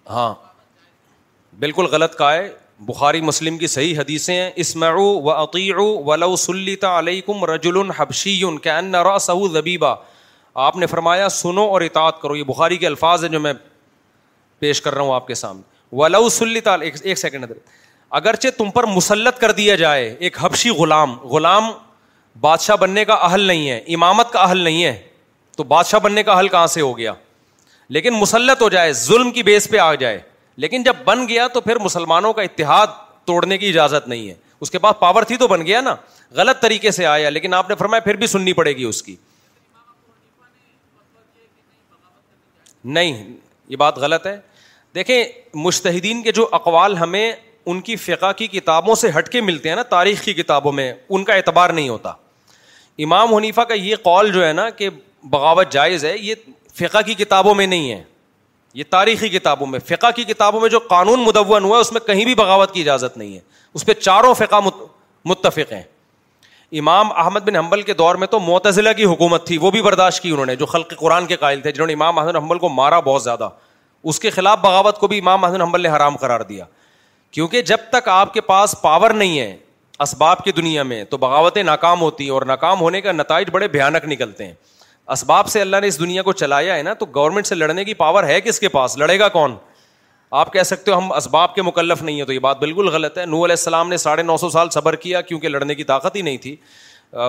ہاں 0.09 0.33
بالکل 1.59 1.85
غلط 1.91 2.15
کا 2.15 2.33
ہے 2.33 2.47
بخاری 2.87 3.21
مسلم 3.21 3.57
کی 3.57 3.67
صحیح 3.67 3.97
حدیثیں 3.99 4.33
ہیں 4.35 4.49
اسمعو 4.63 5.03
و 5.21 5.29
عقیع 5.31 5.75
ولو 6.07 6.35
سلیتا 6.37 6.97
علیہ 6.97 7.21
کم 7.25 7.45
رج 7.51 7.67
الحبشیون 7.75 8.57
کی 8.65 8.69
انَ 8.69 8.97
ذبیبا 9.53 9.93
آپ 10.65 10.75
نے 10.77 10.85
فرمایا 10.87 11.29
سنو 11.29 11.63
اور 11.71 11.81
اطاعت 11.81 12.21
کرو 12.21 12.35
یہ 12.35 12.43
بخاری 12.47 12.77
کے 12.77 12.87
الفاظ 12.87 13.23
ہیں 13.23 13.31
جو 13.31 13.39
میں 13.39 13.53
پیش 14.59 14.81
کر 14.81 14.93
رہا 14.95 15.01
ہوں 15.03 15.13
آپ 15.13 15.27
کے 15.27 15.33
سامنے 15.41 15.95
ولو 16.01 16.29
سلیتا 16.37 16.73
ایک 17.01 17.17
سیکنڈ 17.17 17.51
اگرچہ 18.19 18.47
تم 18.57 18.69
پر 18.71 18.83
مسلط 18.95 19.39
کر 19.39 19.51
دیا 19.51 19.75
جائے 19.81 20.15
ایک 20.19 20.37
حبشی 20.43 20.69
غلام 20.77 21.13
غلام 21.31 21.63
بادشاہ 22.41 22.75
بننے 22.79 23.05
کا 23.05 23.13
اہل 23.29 23.41
نہیں 23.47 23.69
ہے 23.69 23.77
امامت 23.95 24.31
کا 24.31 24.41
اہل 24.41 24.59
نہیں 24.63 24.83
ہے 24.83 24.95
تو 25.55 25.63
بادشاہ 25.75 25.99
بننے 26.03 26.23
کا 26.23 26.39
حل 26.39 26.47
کہاں 26.47 26.67
سے 26.77 26.81
ہو 26.81 26.97
گیا 26.97 27.13
لیکن 27.97 28.13
مسلط 28.19 28.61
ہو 28.61 28.69
جائے 28.69 28.93
ظلم 29.05 29.31
کی 29.31 29.43
بیس 29.51 29.69
پہ 29.71 29.77
آ 29.89 29.93
جائے 30.05 30.19
لیکن 30.61 30.83
جب 30.83 30.95
بن 31.05 31.27
گیا 31.27 31.47
تو 31.53 31.61
پھر 31.61 31.79
مسلمانوں 31.79 32.31
کا 32.33 32.41
اتحاد 32.41 32.87
توڑنے 33.25 33.57
کی 33.57 33.67
اجازت 33.69 34.07
نہیں 34.07 34.27
ہے 34.29 34.33
اس 34.61 34.71
کے 34.71 34.79
پاس 34.79 34.99
پاور 34.99 35.23
تھی 35.31 35.35
تو 35.37 35.47
بن 35.47 35.65
گیا 35.65 35.81
نا 35.81 35.95
غلط 36.35 36.61
طریقے 36.61 36.91
سے 36.91 37.05
آیا 37.05 37.29
لیکن 37.29 37.53
آپ 37.53 37.69
نے 37.69 37.75
فرمایا 37.79 38.01
پھر 38.03 38.15
بھی 38.21 38.27
سننی 38.27 38.53
پڑے 38.59 38.75
گی 38.77 38.83
اس 38.83 39.01
کی 39.03 39.15
نہیں 42.97 43.23
یہ 43.67 43.75
بات 43.75 43.97
غلط 43.99 44.25
ہے 44.27 44.35
دیکھیں 44.95 45.23
مشتحدین 45.65 46.21
کے 46.23 46.31
جو 46.31 46.47
اقوال 46.59 46.97
ہمیں 46.97 47.31
ان 47.69 47.81
کی 47.87 47.95
فقا 47.95 48.31
کی 48.41 48.47
کتابوں 48.47 48.95
سے 48.95 49.09
ہٹ 49.17 49.29
کے 49.29 49.41
ملتے 49.41 49.69
ہیں 49.69 49.75
نا 49.75 49.83
تاریخ 49.95 50.23
کی 50.23 50.33
کتابوں 50.33 50.71
میں 50.71 50.91
ان 51.09 51.23
کا 51.23 51.33
اعتبار 51.33 51.69
نہیں 51.69 51.89
ہوتا 51.89 52.13
امام 53.05 53.33
حنیفہ 53.35 53.61
کا 53.69 53.73
یہ 53.73 53.95
قول 54.03 54.31
جو 54.33 54.45
ہے 54.45 54.51
نا 54.53 54.69
کہ 54.77 54.89
بغاوت 55.31 55.71
جائز 55.71 56.05
ہے 56.05 56.17
یہ 56.17 56.35
فقہ 56.79 57.01
کی 57.05 57.13
کتابوں 57.23 57.53
میں 57.55 57.65
نہیں 57.67 57.91
ہے 57.91 58.01
یہ 58.77 58.83
تاریخی 58.89 59.27
کتابوں 59.29 59.67
میں 59.67 59.79
فقہ 59.85 60.07
کی 60.15 60.23
کتابوں 60.23 60.59
میں 60.61 60.67
جو 60.69 60.79
قانون 60.89 61.23
مدون 61.25 61.63
ہوا 61.63 61.75
ہے 61.75 61.81
اس 61.81 61.91
میں 61.91 62.01
کہیں 62.07 62.23
بھی 62.25 62.33
بغاوت 62.35 62.73
کی 62.73 62.81
اجازت 62.81 63.15
نہیں 63.17 63.33
ہے 63.35 63.39
اس 63.75 63.85
پہ 63.85 63.93
چاروں 63.99 64.33
فقہ 64.41 64.55
متفق 65.31 65.71
ہیں 65.73 65.81
امام 66.79 67.11
احمد 67.23 67.39
بن 67.47 67.55
حمبل 67.55 67.81
کے 67.87 67.93
دور 68.01 68.15
میں 68.23 68.27
تو 68.31 68.39
معتزلہ 68.39 68.89
کی 68.97 69.05
حکومت 69.11 69.47
تھی 69.47 69.57
وہ 69.61 69.71
بھی 69.71 69.81
برداشت 69.81 70.21
کی 70.23 70.31
انہوں 70.31 70.45
نے 70.45 70.55
جو 70.55 70.65
خلق 70.73 70.93
قرآن 70.99 71.25
کے 71.25 71.35
قائل 71.45 71.61
تھے 71.61 71.71
جنہوں 71.71 71.87
نے 71.87 71.93
امام 71.93 72.19
احمد 72.19 72.35
حمبل 72.35 72.59
کو 72.59 72.69
مارا 72.81 72.99
بہت 73.09 73.23
زیادہ 73.23 73.49
اس 74.11 74.19
کے 74.19 74.29
خلاف 74.37 74.59
بغاوت 74.63 74.99
کو 74.99 75.07
بھی 75.07 75.19
امام 75.19 75.45
احمد 75.45 75.61
حمبل 75.61 75.81
نے 75.83 75.89
حرام 75.95 76.17
قرار 76.25 76.39
دیا 76.49 76.65
کیونکہ 77.31 77.61
جب 77.73 77.89
تک 77.93 78.09
آپ 78.19 78.33
کے 78.33 78.41
پاس 78.51 78.75
پاور 78.81 79.11
نہیں 79.23 79.39
ہے 79.39 79.55
اسباب 80.05 80.43
کی 80.43 80.51
دنیا 80.61 80.83
میں 80.91 81.03
تو 81.09 81.17
بغاوتیں 81.17 81.61
ناکام 81.71 82.01
ہوتی 82.01 82.23
ہیں 82.23 82.31
اور 82.31 82.41
ناکام 82.51 82.81
ہونے 82.81 83.01
کا 83.01 83.11
نتائج 83.11 83.49
بڑے 83.53 83.67
بھیانک 83.67 84.05
نکلتے 84.13 84.45
ہیں 84.47 84.53
اسباب 85.13 85.47
سے 85.47 85.61
اللہ 85.61 85.77
نے 85.81 85.87
اس 85.87 85.99
دنیا 85.99 86.21
کو 86.23 86.31
چلایا 86.41 86.75
ہے 86.75 86.81
نا 86.83 86.93
تو 86.99 87.05
گورنمنٹ 87.15 87.47
سے 87.47 87.55
لڑنے 87.55 87.83
کی 87.85 87.93
پاور 87.93 88.23
ہے 88.27 88.39
کس 88.41 88.59
کے 88.59 88.67
پاس 88.69 88.97
لڑے 88.97 89.17
گا 89.19 89.27
کون 89.35 89.55
آپ 90.39 90.51
کہہ 90.53 90.63
سکتے 90.65 90.91
ہو 90.91 90.97
ہم 90.97 91.11
اسباب 91.13 91.53
کے 91.55 91.61
مکلف 91.61 92.01
نہیں 92.03 92.17
ہیں 92.19 92.25
تو 92.27 92.33
یہ 92.33 92.39
بات 92.45 92.59
بالکل 92.59 92.87
غلط 92.93 93.17
ہے 93.17 93.25
نور 93.25 93.43
علیہ 93.45 93.55
السلام 93.59 93.89
نے 93.89 93.97
ساڑھے 93.97 94.23
نو 94.23 94.35
سو 94.37 94.49
سال 94.49 94.69
صبر 94.69 94.95
کیا 95.03 95.21
کیونکہ 95.29 95.49
لڑنے 95.49 95.75
کی 95.75 95.83
طاقت 95.91 96.15
ہی 96.15 96.21
نہیں 96.21 96.37
تھی 96.45 96.55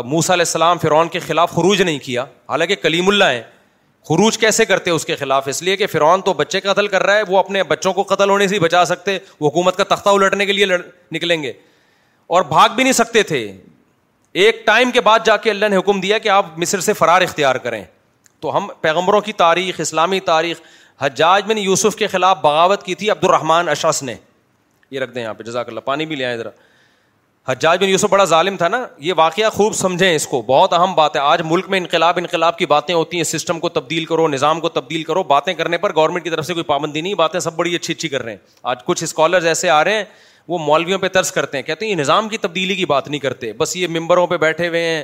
موسا 0.05 0.32
علیہ 0.34 0.44
السلام 0.48 0.78
فرعون 0.82 1.09
کے 1.09 1.18
خلاف 1.26 1.50
خروج 1.55 1.82
نہیں 1.82 1.98
کیا 2.05 2.24
حالانکہ 2.48 2.74
کلیم 2.82 3.09
اللہ 3.09 3.30
ہیں 3.32 3.42
خروج 4.09 4.38
کیسے 4.38 4.64
کرتے 4.64 4.90
اس 4.90 5.05
کے 5.05 5.16
خلاف 5.16 5.48
اس 5.48 5.62
لیے 5.62 5.76
کہ 5.76 5.86
فرعون 5.92 6.20
تو 6.24 6.32
بچے 6.34 6.60
قتل 6.60 6.86
کر 6.88 7.02
رہا 7.06 7.16
ہے 7.16 7.22
وہ 7.28 7.38
اپنے 7.38 7.62
بچوں 7.72 7.92
کو 7.92 8.02
قتل 8.14 8.30
ہونے 8.30 8.48
سے 8.48 8.59
بچا 8.60 8.84
سکتے 8.84 9.18
وہ 9.40 9.48
حکومت 9.48 9.76
کا 9.76 9.84
تختہ 9.94 10.09
الٹنے 10.09 10.46
کے 10.46 10.52
لیے 10.52 10.64
لڑ 10.66 10.80
نکلیں 11.12 11.42
گے 11.42 11.52
اور 12.36 12.42
بھاگ 12.48 12.68
بھی 12.76 12.82
نہیں 12.84 12.92
سکتے 12.92 13.22
تھے 13.32 13.46
ایک 14.44 14.60
ٹائم 14.66 14.90
کے 14.90 15.01
بعد 15.01 15.20
جا 15.24 15.36
کے 15.44 15.51
اللہ 15.51 15.66
نے 15.70 15.77
حکم 15.77 16.01
دیا 16.01 16.19
کہ 16.24 16.28
آپ 16.28 16.47
مصر 16.59 16.81
سے 16.81 16.93
فرار 16.94 17.23
اختیار 17.23 17.56
کریں 17.62 17.82
تو 18.40 18.56
ہم 18.56 18.66
پیغمبروں 18.81 19.20
کی 19.20 19.32
تاریخ 19.40 19.81
اسلامی 19.81 20.20
تاریخ 20.31 20.60
حجاج 21.02 21.47
میں 21.47 21.55
نے 21.55 21.60
یوسف 21.60 21.97
کے 21.97 22.06
خلاف 22.12 22.36
بغاوت 22.43 22.82
کی 22.82 22.94
تھی 23.01 23.10
عبد 23.10 23.24
الرحمان 23.24 23.69
اشاس 23.69 24.02
نے 24.02 24.15
یہ 24.90 25.01
رکھ 25.01 25.15
دیں 25.15 25.23
یہاں 25.23 25.32
پہ 25.35 25.43
جزاک 25.44 25.69
اللہ 25.69 25.81
پانی 25.85 26.06
بھی 26.06 26.16
لے 26.16 26.24
آئیں 26.24 26.36
ذرا 26.36 26.51
حجاج 27.51 27.78
بن 27.81 27.89
یوسف 27.89 28.10
بڑا 28.10 28.24
ظالم 28.35 28.56
تھا 28.56 28.69
نا 28.69 28.85
یہ 29.06 29.12
واقعہ 29.16 29.48
خوب 29.51 29.74
سمجھیں 29.74 30.15
اس 30.15 30.27
کو 30.28 30.40
بہت 30.47 30.73
اہم 30.74 30.94
بات 30.94 31.15
ہے 31.16 31.20
آج 31.20 31.43
ملک 31.44 31.69
میں 31.70 31.78
انقلاب 31.78 32.19
انقلاب 32.19 32.59
کی 32.59 32.66
باتیں 32.74 32.94
ہوتی 32.94 33.16
ہیں 33.16 33.24
سسٹم 33.24 33.60
کو 33.60 33.69
تبدیل 33.78 34.05
کرو 34.05 34.27
نظام 34.28 34.60
کو 34.60 34.69
تبدیل 34.78 35.02
کرو 35.10 35.23
باتیں 35.35 35.52
کرنے 35.55 35.78
پر 35.85 35.94
گورنمنٹ 35.94 36.24
کی 36.24 36.31
طرف 36.31 36.47
سے 36.47 36.55
کوئی 36.55 36.65
پابندی 36.73 37.01
نہیں 37.01 37.15
باتیں 37.24 37.40
سب 37.40 37.56
بڑی 37.56 37.74
اچھی 37.77 37.94
اچھی 37.94 38.09
کر 38.09 38.23
رہے 38.23 38.32
ہیں 38.32 38.39
آج 38.73 38.85
کچھ 38.86 39.05
اسکالرز 39.05 39.47
ایسے 39.47 39.70
آ 39.70 39.82
رہے 39.85 39.97
ہیں 39.97 40.05
وہ 40.48 40.58
مولویوں 40.58 40.98
پہ 40.98 41.08
ترس 41.12 41.30
کرتے 41.32 41.58
ہیں 41.58 41.62
کہتے 41.62 41.84
ہیں 41.86 41.90
یہ 41.90 41.96
نظام 41.96 42.28
کی 42.28 42.38
تبدیلی 42.38 42.74
کی 42.74 42.84
بات 42.86 43.08
نہیں 43.08 43.20
کرتے 43.20 43.52
بس 43.56 43.76
یہ 43.76 43.88
ممبروں 43.98 44.26
پہ 44.26 44.36
بیٹھے 44.44 44.68
ہوئے 44.68 44.84
ہیں 44.84 45.02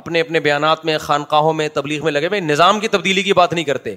اپنے 0.00 0.20
اپنے 0.20 0.40
بیانات 0.40 0.84
میں 0.84 0.96
خانقاہوں 0.98 1.52
میں 1.52 1.68
تبلیغ 1.74 2.04
میں 2.04 2.12
لگے 2.12 2.26
ہوئے 2.26 2.40
نظام 2.40 2.80
کی 2.80 2.88
تبدیلی 2.88 3.22
کی 3.22 3.32
بات 3.32 3.52
نہیں 3.52 3.64
کرتے 3.64 3.94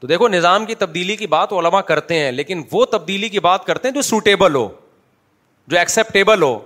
تو 0.00 0.06
دیکھو 0.06 0.28
نظام 0.28 0.64
کی 0.66 0.74
تبدیلی 0.74 1.16
کی 1.16 1.26
بات 1.34 1.52
علما 1.52 1.80
کرتے 1.90 2.18
ہیں 2.20 2.32
لیکن 2.32 2.62
وہ 2.72 2.84
تبدیلی 2.92 3.28
کی 3.28 3.40
بات 3.40 3.64
کرتے 3.66 3.88
ہیں 3.88 3.94
جو 3.94 4.02
سوٹیبل 4.02 4.54
ہو 4.54 4.66
جو 5.68 5.78
ایکسیپٹیبل 5.78 6.42
ہو 6.42 6.58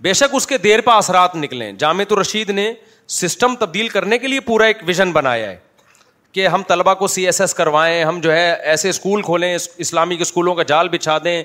بے 0.00 0.12
شک 0.12 0.34
اس 0.36 0.46
کے 0.46 0.58
دیر 0.64 0.80
پہ 0.84 0.90
اثرات 0.90 1.34
نکلیں 1.36 1.70
جامع 1.84 2.04
الرشید 2.10 2.50
نے 2.50 2.72
سسٹم 3.20 3.54
تبدیل 3.60 3.88
کرنے 3.88 4.18
کے 4.18 4.28
لیے 4.28 4.40
پورا 4.50 4.64
ایک 4.66 4.76
ویژن 4.86 5.12
بنایا 5.12 5.46
ہے 5.50 5.56
کہ 6.32 6.46
ہم 6.46 6.62
طلبہ 6.68 6.94
کو 6.94 7.06
سی 7.08 7.24
ایس 7.26 7.40
ایس 7.40 7.54
کروائیں 7.54 8.02
ہم 8.04 8.20
جو 8.22 8.32
ہے 8.32 8.50
ایسے 8.70 8.88
اسکول 8.90 9.22
کھولیں 9.22 9.54
اسلامک 9.54 10.20
اسکولوں 10.20 10.54
کا 10.54 10.62
جال 10.68 10.88
بچھا 10.88 11.18
دیں 11.24 11.42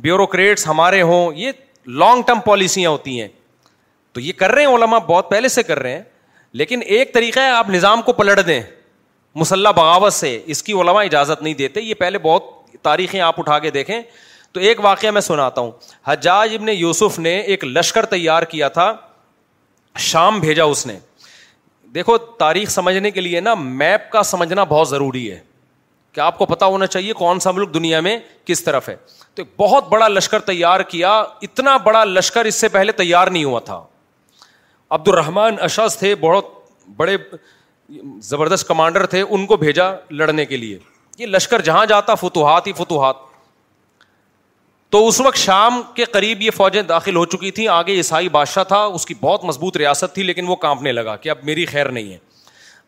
بیوروکریٹس 0.00 0.66
ہمارے 0.66 1.02
ہوں 1.02 1.32
یہ 1.36 1.52
لانگ 1.86 2.22
ٹرم 2.26 2.40
پالیسیاں 2.44 2.90
ہوتی 2.90 3.20
ہیں 3.20 3.28
تو 4.12 4.20
یہ 4.20 4.32
کر 4.36 4.50
رہے 4.52 4.64
ہیں 4.66 4.74
علما 4.74 4.98
بہت 4.98 5.30
پہلے 5.30 5.48
سے 5.48 5.62
کر 5.62 5.78
رہے 5.82 5.92
ہیں 5.94 6.02
لیکن 6.60 6.80
ایک 6.84 7.12
طریقہ 7.14 7.40
ہے 7.40 7.50
آپ 7.50 7.68
نظام 7.70 8.02
کو 8.02 8.12
پلٹ 8.12 8.46
دیں 8.46 8.60
مسلح 9.34 9.70
بغاوت 9.76 10.12
سے 10.12 10.38
اس 10.52 10.62
کی 10.62 10.72
علماء 10.80 11.02
اجازت 11.04 11.42
نہیں 11.42 11.54
دیتے 11.54 11.80
یہ 11.80 11.94
پہلے 11.98 12.18
بہت 12.22 12.50
تاریخیں 12.82 13.20
آپ 13.20 13.38
اٹھا 13.40 13.58
کے 13.58 13.70
دیکھیں 13.70 14.00
تو 14.52 14.60
ایک 14.60 14.80
واقعہ 14.84 15.10
میں 15.10 15.20
سناتا 15.20 15.60
ہوں 15.60 15.70
حجاج 16.06 16.54
ابن 16.54 16.68
یوسف 16.72 17.18
نے 17.18 17.38
ایک 17.40 17.64
لشکر 17.64 18.06
تیار 18.06 18.42
کیا 18.50 18.68
تھا 18.68 18.92
شام 19.98 20.40
بھیجا 20.40 20.64
اس 20.64 20.86
نے 20.86 20.98
دیکھو 21.94 22.16
تاریخ 22.38 22.68
سمجھنے 22.70 23.10
کے 23.10 23.20
لیے 23.20 23.40
نا 23.40 23.54
میپ 23.58 24.10
کا 24.12 24.22
سمجھنا 24.22 24.64
بہت 24.68 24.88
ضروری 24.88 25.30
ہے 25.30 25.38
کہ 26.12 26.20
آپ 26.20 26.38
کو 26.38 26.46
پتا 26.46 26.66
ہونا 26.66 26.86
چاہیے 26.86 27.12
کون 27.18 27.38
سا 27.40 27.50
ملک 27.50 27.72
دنیا 27.74 28.00
میں 28.06 28.16
کس 28.46 28.62
طرف 28.64 28.88
ہے 28.88 28.94
تو 29.34 29.42
ایک 29.42 29.52
بہت 29.60 29.88
بڑا 29.88 30.08
لشکر 30.08 30.40
تیار 30.48 30.80
کیا 30.88 31.10
اتنا 31.42 31.76
بڑا 31.84 32.04
لشکر 32.04 32.44
اس 32.44 32.54
سے 32.60 32.68
پہلے 32.68 32.92
تیار 33.02 33.26
نہیں 33.26 33.44
ہوا 33.44 33.60
تھا 33.68 33.82
عبد 34.96 35.08
الرحمان 35.08 35.56
اشز 35.64 35.96
تھے 35.98 36.14
بہت 36.20 36.50
بڑے 36.96 37.16
زبردست 38.22 38.68
کمانڈر 38.68 39.06
تھے 39.14 39.20
ان 39.28 39.46
کو 39.46 39.56
بھیجا 39.56 39.90
لڑنے 40.10 40.44
کے 40.46 40.56
لیے 40.56 40.78
یہ 41.18 41.26
لشکر 41.26 41.60
جہاں 41.62 41.84
جاتا 41.86 42.14
فتوحات 42.24 42.66
ہی 42.66 42.72
فتوحات 42.76 43.30
تو 44.92 45.06
اس 45.08 45.20
وقت 45.20 45.36
شام 45.38 45.80
کے 45.94 46.04
قریب 46.12 46.42
یہ 46.42 46.50
فوجیں 46.56 46.82
داخل 46.92 47.16
ہو 47.16 47.24
چکی 47.34 47.50
تھیں 47.58 47.68
آگے 47.74 47.92
عیسائی 47.96 48.28
بادشاہ 48.28 48.64
تھا 48.72 48.82
اس 48.98 49.06
کی 49.06 49.14
بہت 49.20 49.44
مضبوط 49.44 49.76
ریاست 49.76 50.14
تھی 50.14 50.22
لیکن 50.22 50.48
وہ 50.48 50.56
کانپنے 50.64 50.92
لگا 50.92 51.16
کہ 51.16 51.28
اب 51.30 51.44
میری 51.44 51.64
خیر 51.66 51.88
نہیں 51.90 52.12
ہے 52.12 52.18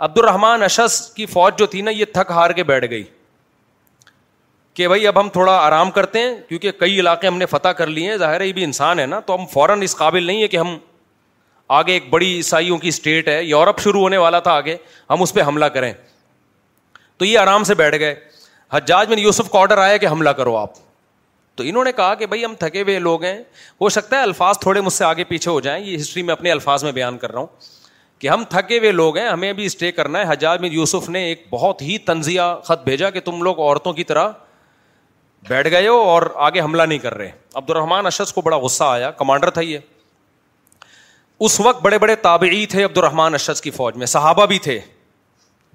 عبد 0.00 0.18
الرحمان 0.18 0.62
اشس 0.62 1.00
کی 1.16 1.26
فوج 1.26 1.58
جو 1.58 1.66
تھی 1.74 1.80
نا 1.82 1.90
یہ 1.90 2.04
تھک 2.14 2.30
ہار 2.34 2.50
کے 2.52 2.62
بیٹھ 2.64 2.88
گئی 2.90 3.02
کہ 4.74 4.86
بھائی 4.88 5.06
اب 5.06 5.20
ہم 5.20 5.28
تھوڑا 5.32 5.52
آرام 5.66 5.90
کرتے 5.90 6.20
ہیں 6.20 6.34
کیونکہ 6.48 6.70
کئی 6.78 6.98
علاقے 7.00 7.26
ہم 7.26 7.36
نے 7.38 7.46
فتح 7.46 7.68
کر 7.78 7.86
لیے 7.86 8.10
ہیں 8.10 8.16
ظاہر 8.18 8.40
ہے 8.40 8.46
یہ 8.46 8.52
بھی 8.52 8.64
انسان 8.64 8.98
ہے 8.98 9.06
نا 9.06 9.20
تو 9.26 9.34
ہم 9.34 9.46
فوراً 9.52 9.82
اس 9.82 9.96
قابل 9.96 10.24
نہیں 10.26 10.42
ہے 10.42 10.48
کہ 10.48 10.56
ہم 10.56 10.76
آگے 11.76 11.92
ایک 11.92 12.08
بڑی 12.10 12.32
عیسائیوں 12.36 12.78
کی 12.78 12.88
اسٹیٹ 12.88 13.28
ہے 13.28 13.42
یورپ 13.44 13.78
شروع 13.82 14.00
ہونے 14.00 14.16
والا 14.18 14.38
تھا 14.48 14.52
آگے 14.52 14.76
ہم 15.10 15.22
اس 15.22 15.34
پہ 15.34 15.42
حملہ 15.46 15.64
کریں 15.74 15.92
تو 17.18 17.24
یہ 17.24 17.38
آرام 17.38 17.64
سے 17.64 17.74
بیٹھ 17.74 17.98
گئے 17.98 18.14
حجاج 18.72 19.08
میں 19.08 19.16
یوسف 19.18 19.50
کا 19.50 19.58
آڈر 19.58 19.78
آیا 19.78 19.96
کہ 19.96 20.06
حملہ 20.08 20.30
کرو 20.40 20.56
آپ 20.56 20.72
تو 21.56 21.62
انہوں 21.66 21.84
نے 21.84 21.92
کہا 21.96 22.14
کہ 22.18 22.26
بھائی 22.26 22.44
ہم 22.44 22.54
تھکے 22.58 22.82
ہوئے 22.82 22.98
لوگ 22.98 23.24
ہیں 23.24 23.36
ہو 23.80 23.88
سکتا 23.96 24.16
ہے 24.16 24.22
الفاظ 24.22 24.58
تھوڑے 24.60 24.80
مجھ 24.80 24.92
سے 24.92 25.04
آگے 25.04 25.24
پیچھے 25.24 25.50
ہو 25.50 25.58
جائیں 25.66 25.84
یہ 25.84 25.96
ہسٹری 25.96 26.22
میں 26.22 26.32
اپنے 26.32 26.50
الفاظ 26.52 26.84
میں 26.84 26.92
بیان 26.92 27.18
کر 27.18 27.32
رہا 27.32 27.40
ہوں 27.40 27.46
کہ 28.24 28.28
ہم 28.28 28.44
تھکے 28.50 28.78
ہوئے 28.78 28.90
لوگ 28.90 29.16
ہیں 29.18 29.26
ہمیں 29.28 29.52
بھی 29.52 29.64
اسٹے 29.66 29.90
کرنا 29.92 30.18
ہے 30.18 30.24
حجاب 30.28 30.64
یوسف 30.64 31.08
نے 31.14 31.22
ایک 31.28 31.42
بہت 31.50 31.80
ہی 31.82 31.96
تنزیہ 32.06 32.42
خط 32.64 32.84
بھیجا 32.84 33.08
کہ 33.16 33.20
تم 33.24 33.42
لوگ 33.42 33.58
عورتوں 33.60 33.92
کی 33.92 34.04
طرح 34.10 34.28
بیٹھ 35.48 35.68
گئے 35.70 35.88
ہو 35.88 35.96
اور 36.10 36.22
آگے 36.46 36.60
حملہ 36.60 36.82
نہیں 36.82 36.98
کر 36.98 37.14
رہے 37.14 37.30
عبد 37.54 37.70
الرحمان 37.70 38.06
اشد 38.06 38.32
کو 38.34 38.40
بڑا 38.42 38.56
غصہ 38.58 38.84
آیا 38.84 39.10
کمانڈر 39.18 39.50
تھا 39.50 39.60
یہ 39.60 39.78
اس 41.48 41.58
وقت 41.60 41.82
بڑے 41.82 41.98
بڑے 42.04 42.14
تابعی 42.22 42.64
تھے 42.74 42.84
عبد 42.84 42.98
الرحمان 42.98 43.34
اشد 43.34 43.60
کی 43.62 43.70
فوج 43.70 43.96
میں 43.96 44.06
صحابہ 44.14 44.46
بھی 44.54 44.58
تھے 44.68 44.78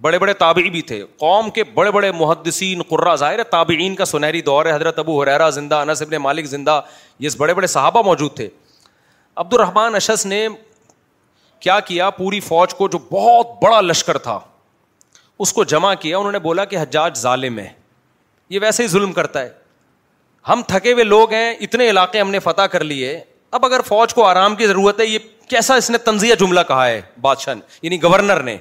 بڑے 0.02 0.20
بڑے 0.20 0.34
تابعی 0.42 0.70
بھی 0.70 0.82
تھے 0.90 1.04
قوم 1.20 1.50
کے 1.60 1.64
بڑے 1.74 1.92
بڑے 1.92 2.12
محدثین 2.20 2.82
قرہ 2.90 3.16
ظاہر 3.26 3.44
تابعین 3.52 3.96
کا 3.96 4.06
سنہری 4.14 4.42
دور 4.50 4.66
ہے 4.66 4.72
حضرت 4.76 5.00
ابو 5.00 5.22
حرا 5.22 5.50
زندہ 5.60 5.84
انس 5.88 6.02
ابن 6.02 6.16
مالک 6.22 6.46
زندہ 6.58 6.80
یہ 7.28 7.38
بڑے 7.38 7.54
بڑے 7.54 7.68
صحابہ 7.76 8.02
موجود 8.06 8.36
تھے 8.36 8.50
عبد 9.40 9.54
الرحمان 9.54 9.96
اشس 9.96 10.26
نے 10.26 10.48
کیا 11.60 11.80
کیا 11.88 12.10
پوری 12.18 12.40
فوج 12.40 12.74
کو 12.76 12.88
جو 12.90 13.00
بہت 13.12 13.62
بڑا 13.64 13.80
لشکر 13.82 14.18
تھا 14.28 14.40
اس 15.44 15.54
کو 15.54 15.64
جمع 15.74 15.94
کیا 16.02 16.18
انہوں 16.18 16.32
نے 16.32 16.40
بولا 16.40 16.66
کہ 16.66 16.78
حجاج 16.82 17.18
ظالم 17.18 17.60
ہے 17.60 17.68
یہ 18.50 18.60
ویسے 18.62 18.84
ہی 18.84 18.88
ظلم 18.88 19.12
کرتا 19.14 19.42
ہے 19.42 19.50
ہم 20.50 20.62
تھکے 20.68 20.92
ہوئے 20.94 21.04
لوگ 21.04 21.34
ہیں 21.34 21.52
اتنے 21.62 21.90
علاقے 21.90 22.20
ہم 22.20 22.30
نے 22.32 22.40
فتح 22.40 22.66
کر 22.72 22.84
لیے 22.84 23.20
اب 23.58 23.66
اگر 23.66 23.82
فوج 23.88 24.14
کو 24.14 24.24
آرام 24.28 24.56
کی 24.56 24.68
ضرورت 24.68 25.00
ہے 25.00 25.06
یہ 25.06 25.20
کیسا 25.50 25.76
اس 25.76 25.90
نے 25.92 25.98
تنزیہ 25.98 26.36
جملہ 26.40 26.60
کہا 26.68 26.88
ہے 26.88 27.02
بادشاہ 27.22 27.54
نے 27.54 27.62
یعنی 27.82 28.02
گورنر 28.04 28.42
نے 28.44 28.58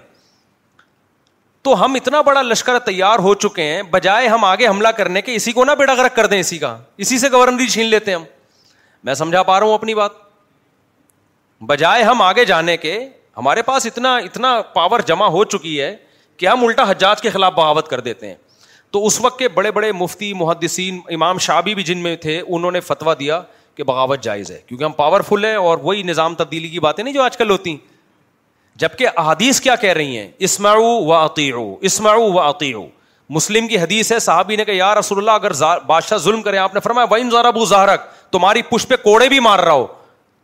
تو 1.62 1.84
ہم 1.84 1.94
اتنا 1.94 2.20
بڑا 2.26 2.42
لشکر 2.42 2.78
تیار 2.84 3.18
ہو 3.22 3.34
چکے 3.34 3.62
ہیں 3.64 3.82
بجائے 3.90 4.28
ہم 4.28 4.44
آگے 4.44 4.66
حملہ 4.68 4.88
کرنے 4.96 5.22
کے 5.22 5.34
اسی 5.34 5.52
کو 5.52 5.64
نہ 5.64 5.70
بیڑا 5.78 5.94
گرک 5.94 6.14
کر 6.16 6.26
دیں 6.26 6.38
اسی 6.40 6.58
کا 6.58 6.76
اسی 7.06 7.18
سے 7.18 7.28
گورنری 7.32 7.66
چھین 7.68 7.86
لیتے 7.86 8.10
ہیں 8.10 8.18
ہم 8.18 8.24
میں 9.04 9.14
سمجھا 9.14 9.42
پا 9.42 9.58
رہا 9.58 9.66
ہوں 9.66 9.74
اپنی 9.74 9.94
بات 9.94 10.12
بجائے 11.66 12.02
ہم 12.02 12.22
آگے 12.22 12.44
جانے 12.44 12.76
کے 12.76 12.98
ہمارے 13.36 13.62
پاس 13.62 13.86
اتنا 13.86 14.16
اتنا 14.16 14.60
پاور 14.74 15.00
جمع 15.06 15.26
ہو 15.36 15.42
چکی 15.44 15.80
ہے 15.80 15.94
کہ 16.36 16.46
ہم 16.48 16.64
الٹا 16.64 16.90
حجاج 16.90 17.20
کے 17.22 17.30
خلاف 17.30 17.52
بغاوت 17.52 17.88
کر 17.88 18.00
دیتے 18.00 18.26
ہیں 18.26 18.34
تو 18.90 19.04
اس 19.06 19.20
وقت 19.20 19.38
کے 19.38 19.48
بڑے 19.54 19.70
بڑے 19.70 19.90
مفتی 19.92 20.32
محدثین 20.34 21.00
امام 21.14 21.38
شابی 21.46 21.74
بھی 21.74 21.82
جن 21.84 21.98
میں 22.02 22.14
تھے 22.16 22.40
انہوں 22.46 22.70
نے 22.72 22.80
فتویٰ 22.80 23.14
دیا 23.20 23.40
کہ 23.76 23.84
بغاوت 23.84 24.20
جائز 24.24 24.50
ہے 24.50 24.60
کیونکہ 24.66 24.84
ہم 24.84 24.92
پاورفل 24.92 25.44
ہیں 25.44 25.54
اور 25.56 25.78
وہی 25.82 26.02
نظام 26.02 26.34
تبدیلی 26.34 26.68
کی 26.68 26.80
باتیں 26.80 27.02
نہیں 27.04 27.14
جو 27.14 27.22
آج 27.22 27.36
کل 27.36 27.50
ہوتی 27.50 27.76
جبکہ 28.82 29.08
احادیث 29.16 29.60
کیا 29.60 29.74
کہہ 29.76 29.92
رہی 29.92 30.16
ہیں 30.18 30.28
اسمعو 30.48 30.84
و 31.04 31.12
عقیر 31.14 31.54
ہو 31.54 31.76
و 32.04 32.40
عقیر 32.48 32.74
ہو 32.74 32.86
مسلم 33.36 33.68
کی 33.68 33.78
حدیث 33.78 34.12
ہے 34.12 34.18
صحابی 34.18 34.56
نے 34.56 34.64
کہا 34.64 34.74
یار 34.74 34.96
رسول 34.96 35.18
اللہ 35.18 35.46
اگر 35.46 35.52
بادشاہ 35.86 36.18
ظلم 36.18 36.42
کریں 36.42 36.58
آپ 36.58 36.74
نے 36.74 36.80
فرمایا 36.80 37.24
وارا 37.32 37.64
زہرک 37.70 38.06
تمہاری 38.32 38.62
پش 38.70 38.86
پہ 38.88 38.96
کوڑے 39.02 39.28
بھی 39.28 39.40
مار 39.40 39.58
رہا 39.58 39.72
ہو 39.72 39.86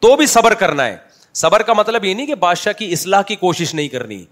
تو 0.04 0.16
بھی 0.16 0.26
صبر 0.26 0.54
کرنا 0.60 0.86
ہے 0.86 0.96
صبر 1.40 1.62
کا 1.66 1.72
مطلب 1.72 2.04
یہ 2.04 2.14
نہیں 2.14 2.26
کہ 2.26 2.34
بادشاہ 2.42 2.72
کی 2.78 2.92
اصلاح 2.92 3.22
کی 3.26 3.36
کوشش 3.36 3.74
نہیں 3.74 3.88
کرنی 3.88 4.24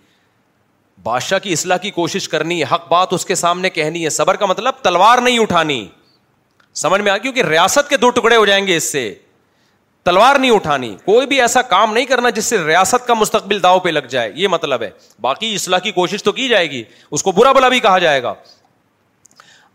بادشاہ 1.03 1.39
کی 1.43 1.53
اصلاح 1.53 1.77
کی 1.83 1.91
کوشش 1.91 2.29
کرنی 2.29 2.59
ہے 2.61 2.67
حق 2.75 2.87
بات 2.91 3.13
اس 3.13 3.25
کے 3.27 3.35
سامنے 3.35 3.71
کہنی 3.79 4.05
ہے 4.05 4.11
صبر 4.17 4.35
کا 4.43 4.47
مطلب 4.47 4.75
تلوار 4.83 5.19
نہیں 5.23 5.39
اٹھانی 5.39 5.87
سمجھ 6.83 7.01
میں 7.03 7.13
آ 7.13 7.17
کیونکہ 7.25 7.43
ریاست 7.45 7.89
کے 7.91 7.97
دو 8.05 8.11
ٹکڑے 8.19 8.37
ہو 8.37 8.45
جائیں 8.47 8.67
گے 8.67 8.77
اس 8.77 8.93
سے 8.93 9.13
تلوار 10.05 10.37
نہیں 10.39 10.51
اٹھانی 10.51 10.95
کوئی 11.05 11.27
بھی 11.33 11.41
ایسا 11.41 11.63
کام 11.73 11.93
نہیں 11.95 12.05
کرنا 12.07 12.31
جس 12.37 12.45
سے 12.45 12.59
ریاست 12.67 13.07
کا 13.07 13.15
مستقبل 13.15 13.63
داؤ 13.63 13.79
پہ 13.81 13.89
لگ 13.91 14.07
جائے 14.11 14.31
یہ 14.37 14.49
مطلب 14.49 14.83
ہے 14.83 14.91
باقی 15.21 15.55
اصلاح 15.55 15.79
کی 15.83 15.93
کوشش 15.99 16.23
تو 16.25 16.33
کی 16.39 16.49
جائے 16.49 16.71
گی 16.71 16.83
اس 17.11 17.23
کو 17.23 17.33
برا 17.33 17.53
بلا 17.59 17.69
بھی 17.69 17.81
کہا 17.81 17.99
جائے 18.05 18.23
گا 18.23 18.35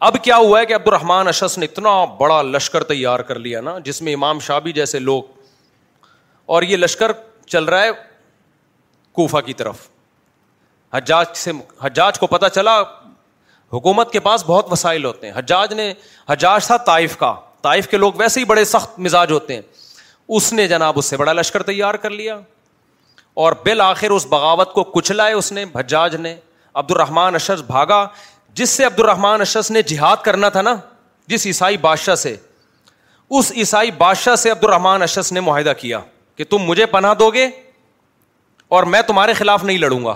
اب 0.07 0.15
کیا 0.23 0.35
ہوا 0.37 0.59
ہے 0.59 0.65
کہ 0.65 0.75
عبد 0.75 0.87
الرحمان 0.87 1.27
اشس 1.27 1.57
نے 1.57 1.65
اتنا 1.65 2.03
بڑا 2.19 2.41
لشکر 2.55 2.83
تیار 2.93 3.19
کر 3.29 3.39
لیا 3.39 3.61
نا 3.61 3.77
جس 3.85 4.01
میں 4.07 4.13
امام 4.13 4.39
شاہ 4.47 4.59
بھی 4.67 4.71
جیسے 4.73 4.99
لوگ 4.99 5.21
اور 6.55 6.63
یہ 6.63 6.77
لشکر 6.77 7.11
چل 7.51 7.63
رہا 7.63 7.81
ہے 7.83 7.89
کوفہ 9.19 9.37
کی 9.45 9.53
طرف 9.61 9.75
حجاج 10.93 11.25
سے 11.37 11.51
حجاج 11.83 12.19
کو 12.19 12.27
پتہ 12.27 12.45
چلا 12.55 12.79
حکومت 13.73 14.11
کے 14.11 14.19
پاس 14.27 14.43
بہت 14.47 14.71
وسائل 14.71 15.05
ہوتے 15.05 15.27
ہیں 15.27 15.33
حجاج 15.37 15.73
نے 15.73 15.91
حجاج 16.29 16.65
تھا 16.67 16.77
طائف 16.91 17.17
کا 17.17 17.33
طائف 17.61 17.87
کے 17.91 17.97
لوگ 17.97 18.13
ویسے 18.17 18.39
ہی 18.39 18.45
بڑے 18.53 18.63
سخت 18.65 18.97
مزاج 19.07 19.31
ہوتے 19.31 19.53
ہیں 19.53 19.61
اس 20.37 20.51
نے 20.53 20.67
جناب 20.67 20.97
اس 20.99 21.05
سے 21.05 21.17
بڑا 21.17 21.33
لشکر 21.33 21.63
تیار 21.73 21.93
کر 22.05 22.09
لیا 22.09 22.37
اور 23.45 23.53
بالآخر 23.65 24.11
اس 24.11 24.25
بغاوت 24.29 24.73
کو 24.73 24.83
کچلائے 24.97 25.33
اس 25.33 25.51
نے 25.53 25.65
حجاج 25.75 26.15
نے 26.25 26.35
عبد 26.81 26.91
الرحمان 26.91 27.35
اشرس 27.35 27.61
بھاگا 27.73 28.05
جس 28.61 28.69
سے 28.69 28.83
عبد 28.85 28.99
الرحمان 28.99 29.41
اشرس 29.41 29.69
نے 29.71 29.81
جہاد 29.91 30.23
کرنا 30.25 30.49
تھا 30.55 30.61
نا 30.61 30.75
جس 31.33 31.45
عیسائی 31.47 31.77
بادشاہ 31.87 32.15
سے 32.25 32.35
اس 33.37 33.51
عیسائی 33.55 33.91
بادشاہ 33.97 34.35
سے 34.43 34.49
عبد 34.51 34.63
الرحمان 34.63 35.01
اشرس 35.01 35.31
نے 35.31 35.39
معاہدہ 35.49 35.73
کیا 35.79 35.99
کہ 36.37 36.43
تم 36.49 36.57
مجھے 36.65 36.85
پناہ 36.85 37.13
دو 37.19 37.29
گے 37.33 37.47
اور 38.75 38.83
میں 38.93 39.01
تمہارے 39.07 39.33
خلاف 39.33 39.63
نہیں 39.63 39.77
لڑوں 39.77 40.03
گا 40.05 40.13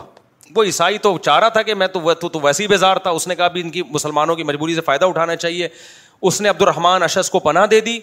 وہ 0.55 0.63
عیسائی 0.63 0.97
تو 1.01 1.17
چاہ 1.25 1.39
رہا 1.39 1.49
تھا 1.49 1.61
کہ 1.61 1.73
میں 1.75 1.87
تو 1.87 2.13
تو, 2.13 2.29
تو 2.29 2.39
ویسے 2.41 2.63
ہی 2.63 2.67
بیزار 2.67 2.97
تھا 3.03 3.09
اس 3.09 3.27
نے 3.27 3.35
کہا 3.35 3.47
بھی 3.47 3.61
ان 3.61 3.69
کی 3.71 3.83
مسلمانوں 3.89 4.35
کی 4.35 4.43
مجبوری 4.43 4.75
سے 4.75 4.81
فائدہ 4.85 5.05
اٹھانا 5.05 5.35
چاہیے 5.35 5.67
اس 6.29 6.39
نے 6.41 6.49
عبد 6.49 6.61
الرحمٰن 6.61 7.03
اشس 7.03 7.29
کو 7.29 7.39
پناہ 7.39 7.65
دے 7.67 7.79
دی 7.81 7.99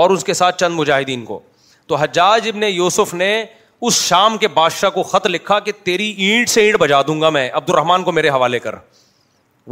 اور 0.00 0.10
اس 0.10 0.24
کے 0.24 0.34
ساتھ 0.34 0.58
چند 0.60 0.74
مجاہدین 0.78 1.24
کو 1.24 1.38
تو 1.86 1.94
حجاج 1.96 2.48
ابن 2.48 2.62
یوسف 2.62 3.14
نے 3.14 3.34
اس 3.86 4.00
شام 4.08 4.36
کے 4.38 4.48
بادشاہ 4.58 4.90
کو 4.94 5.02
خط 5.02 5.26
لکھا 5.26 5.58
کہ 5.60 5.72
تیری 5.84 6.10
اینٹ 6.28 6.48
سے 6.48 6.62
اینٹ 6.66 6.78
بجا 6.80 7.00
دوں 7.06 7.20
گا 7.20 7.30
میں 7.38 7.48
عبد 7.52 7.70
الرحمان 7.70 8.02
کو 8.04 8.12
میرے 8.12 8.28
حوالے 8.30 8.58
کر 8.58 8.74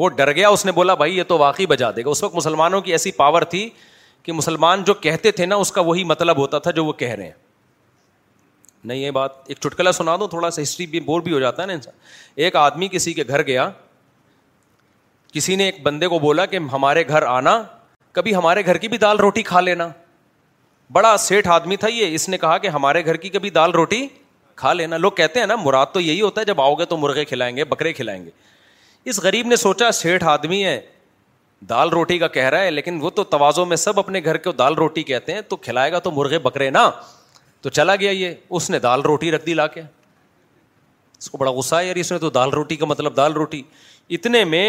وہ 0.02 0.08
ڈر 0.16 0.32
گیا 0.32 0.48
اس 0.48 0.64
نے 0.66 0.72
بولا 0.72 0.94
بھائی 0.94 1.16
یہ 1.18 1.22
تو 1.28 1.38
واقعی 1.38 1.66
بجا 1.66 1.90
دے 1.96 2.04
گا 2.04 2.10
اس 2.10 2.22
وقت 2.22 2.34
مسلمانوں 2.34 2.80
کی 2.80 2.92
ایسی 2.92 3.10
پاور 3.12 3.42
تھی 3.54 3.68
کہ 4.22 4.32
مسلمان 4.32 4.82
جو 4.84 4.94
کہتے 5.04 5.30
تھے 5.36 5.46
نا 5.46 5.56
اس 5.62 5.72
کا 5.72 5.80
وہی 5.80 6.04
مطلب 6.04 6.38
ہوتا 6.38 6.58
تھا 6.64 6.70
جو 6.70 6.84
وہ 6.84 6.92
کہہ 6.92 7.14
رہے 7.14 7.24
ہیں 7.24 7.32
نہیں 8.84 8.98
یہ 8.98 9.10
بات 9.10 9.32
ایک 9.48 9.58
چٹکلا 9.60 9.92
سنا 9.92 10.16
دو 10.20 10.26
تھوڑا 10.28 10.50
سا 10.50 10.62
ہسٹری 10.62 10.86
بھی 10.90 11.00
بور 11.08 11.20
بھی 11.22 11.32
ہو 11.32 11.40
جاتا 11.40 11.62
ہے 11.62 11.66
نا 11.66 11.72
انسان 11.72 11.94
ایک 12.44 12.56
آدمی 12.56 12.88
کسی 12.92 13.12
کے 13.14 13.24
گھر 13.28 13.42
گیا 13.46 13.70
کسی 15.32 15.56
نے 15.56 15.64
ایک 15.64 15.82
بندے 15.82 16.08
کو 16.08 16.18
بولا 16.18 16.46
کہ 16.46 16.58
ہمارے 16.72 17.06
گھر 17.08 17.22
آنا 17.22 17.62
کبھی 18.12 18.34
ہمارے 18.34 18.64
گھر 18.66 18.76
کی 18.84 18.88
بھی 18.88 18.98
دال 18.98 19.18
روٹی 19.20 19.42
کھا 19.50 19.60
لینا 19.60 19.88
بڑا 20.92 21.16
سیٹھ 21.20 21.48
آدمی 21.48 21.76
تھا 21.82 21.88
یہ 21.88 22.14
اس 22.14 22.28
نے 22.28 22.38
کہا 22.38 22.56
کہ 22.58 22.68
ہمارے 22.68 23.04
گھر 23.06 23.16
کی 23.24 23.28
کبھی 23.28 23.50
دال 23.50 23.72
روٹی 23.72 24.06
کھا 24.60 24.72
لینا 24.72 24.96
لوگ 24.98 25.12
کہتے 25.16 25.40
ہیں 25.40 25.46
نا 25.46 25.56
مراد 25.56 25.92
تو 25.92 26.00
یہی 26.00 26.20
ہوتا 26.20 26.40
ہے 26.40 26.46
جب 26.46 26.60
آؤ 26.60 26.74
گے 26.78 26.84
تو 26.84 26.96
مرغے 26.96 27.24
کھلائیں 27.24 27.56
گے 27.56 27.64
بکرے 27.64 27.92
کھلائیں 27.92 28.24
گے 28.24 28.30
اس 29.10 29.18
غریب 29.22 29.46
نے 29.46 29.56
سوچا 29.56 29.90
سیٹ 29.98 30.22
آدمی 30.30 30.64
ہے 30.64 30.80
دال 31.68 31.88
روٹی 31.90 32.18
کا 32.18 32.28
کہہ 32.28 32.48
رہا 32.50 32.62
ہے 32.62 32.70
لیکن 32.70 32.98
وہ 33.02 33.10
تو 33.10 33.24
توازوں 33.24 33.64
میں 33.66 33.76
سب 33.76 33.98
اپنے 34.00 34.20
گھر 34.24 34.36
کو 34.44 34.52
دال 34.58 34.74
روٹی 34.74 35.02
کہتے 35.02 35.32
ہیں 35.34 35.40
تو 35.48 35.56
کھلائے 35.56 35.92
گا 35.92 35.98
تو 35.98 36.10
مرغے 36.10 36.38
بکرے 36.48 36.68
نا 36.70 36.90
تو 37.62 37.68
چلا 37.76 37.94
گیا 38.00 38.10
یہ 38.10 38.34
اس 38.58 38.68
نے 38.70 38.78
دال 38.78 39.02
روٹی 39.02 39.30
رکھ 39.32 39.44
دی 39.46 39.54
لا 39.54 39.66
کے 39.66 39.82
اس 41.18 41.30
کو 41.30 41.38
بڑا 41.38 41.50
غصہ 41.52 41.82
یار 41.82 41.96
اس 42.00 42.12
نے 42.12 42.18
تو 42.18 42.30
دال 42.36 42.50
روٹی 42.52 42.76
کا 42.76 42.86
مطلب 42.86 43.16
دال 43.16 43.32
روٹی 43.34 43.62
اتنے 44.16 44.44
میں 44.52 44.64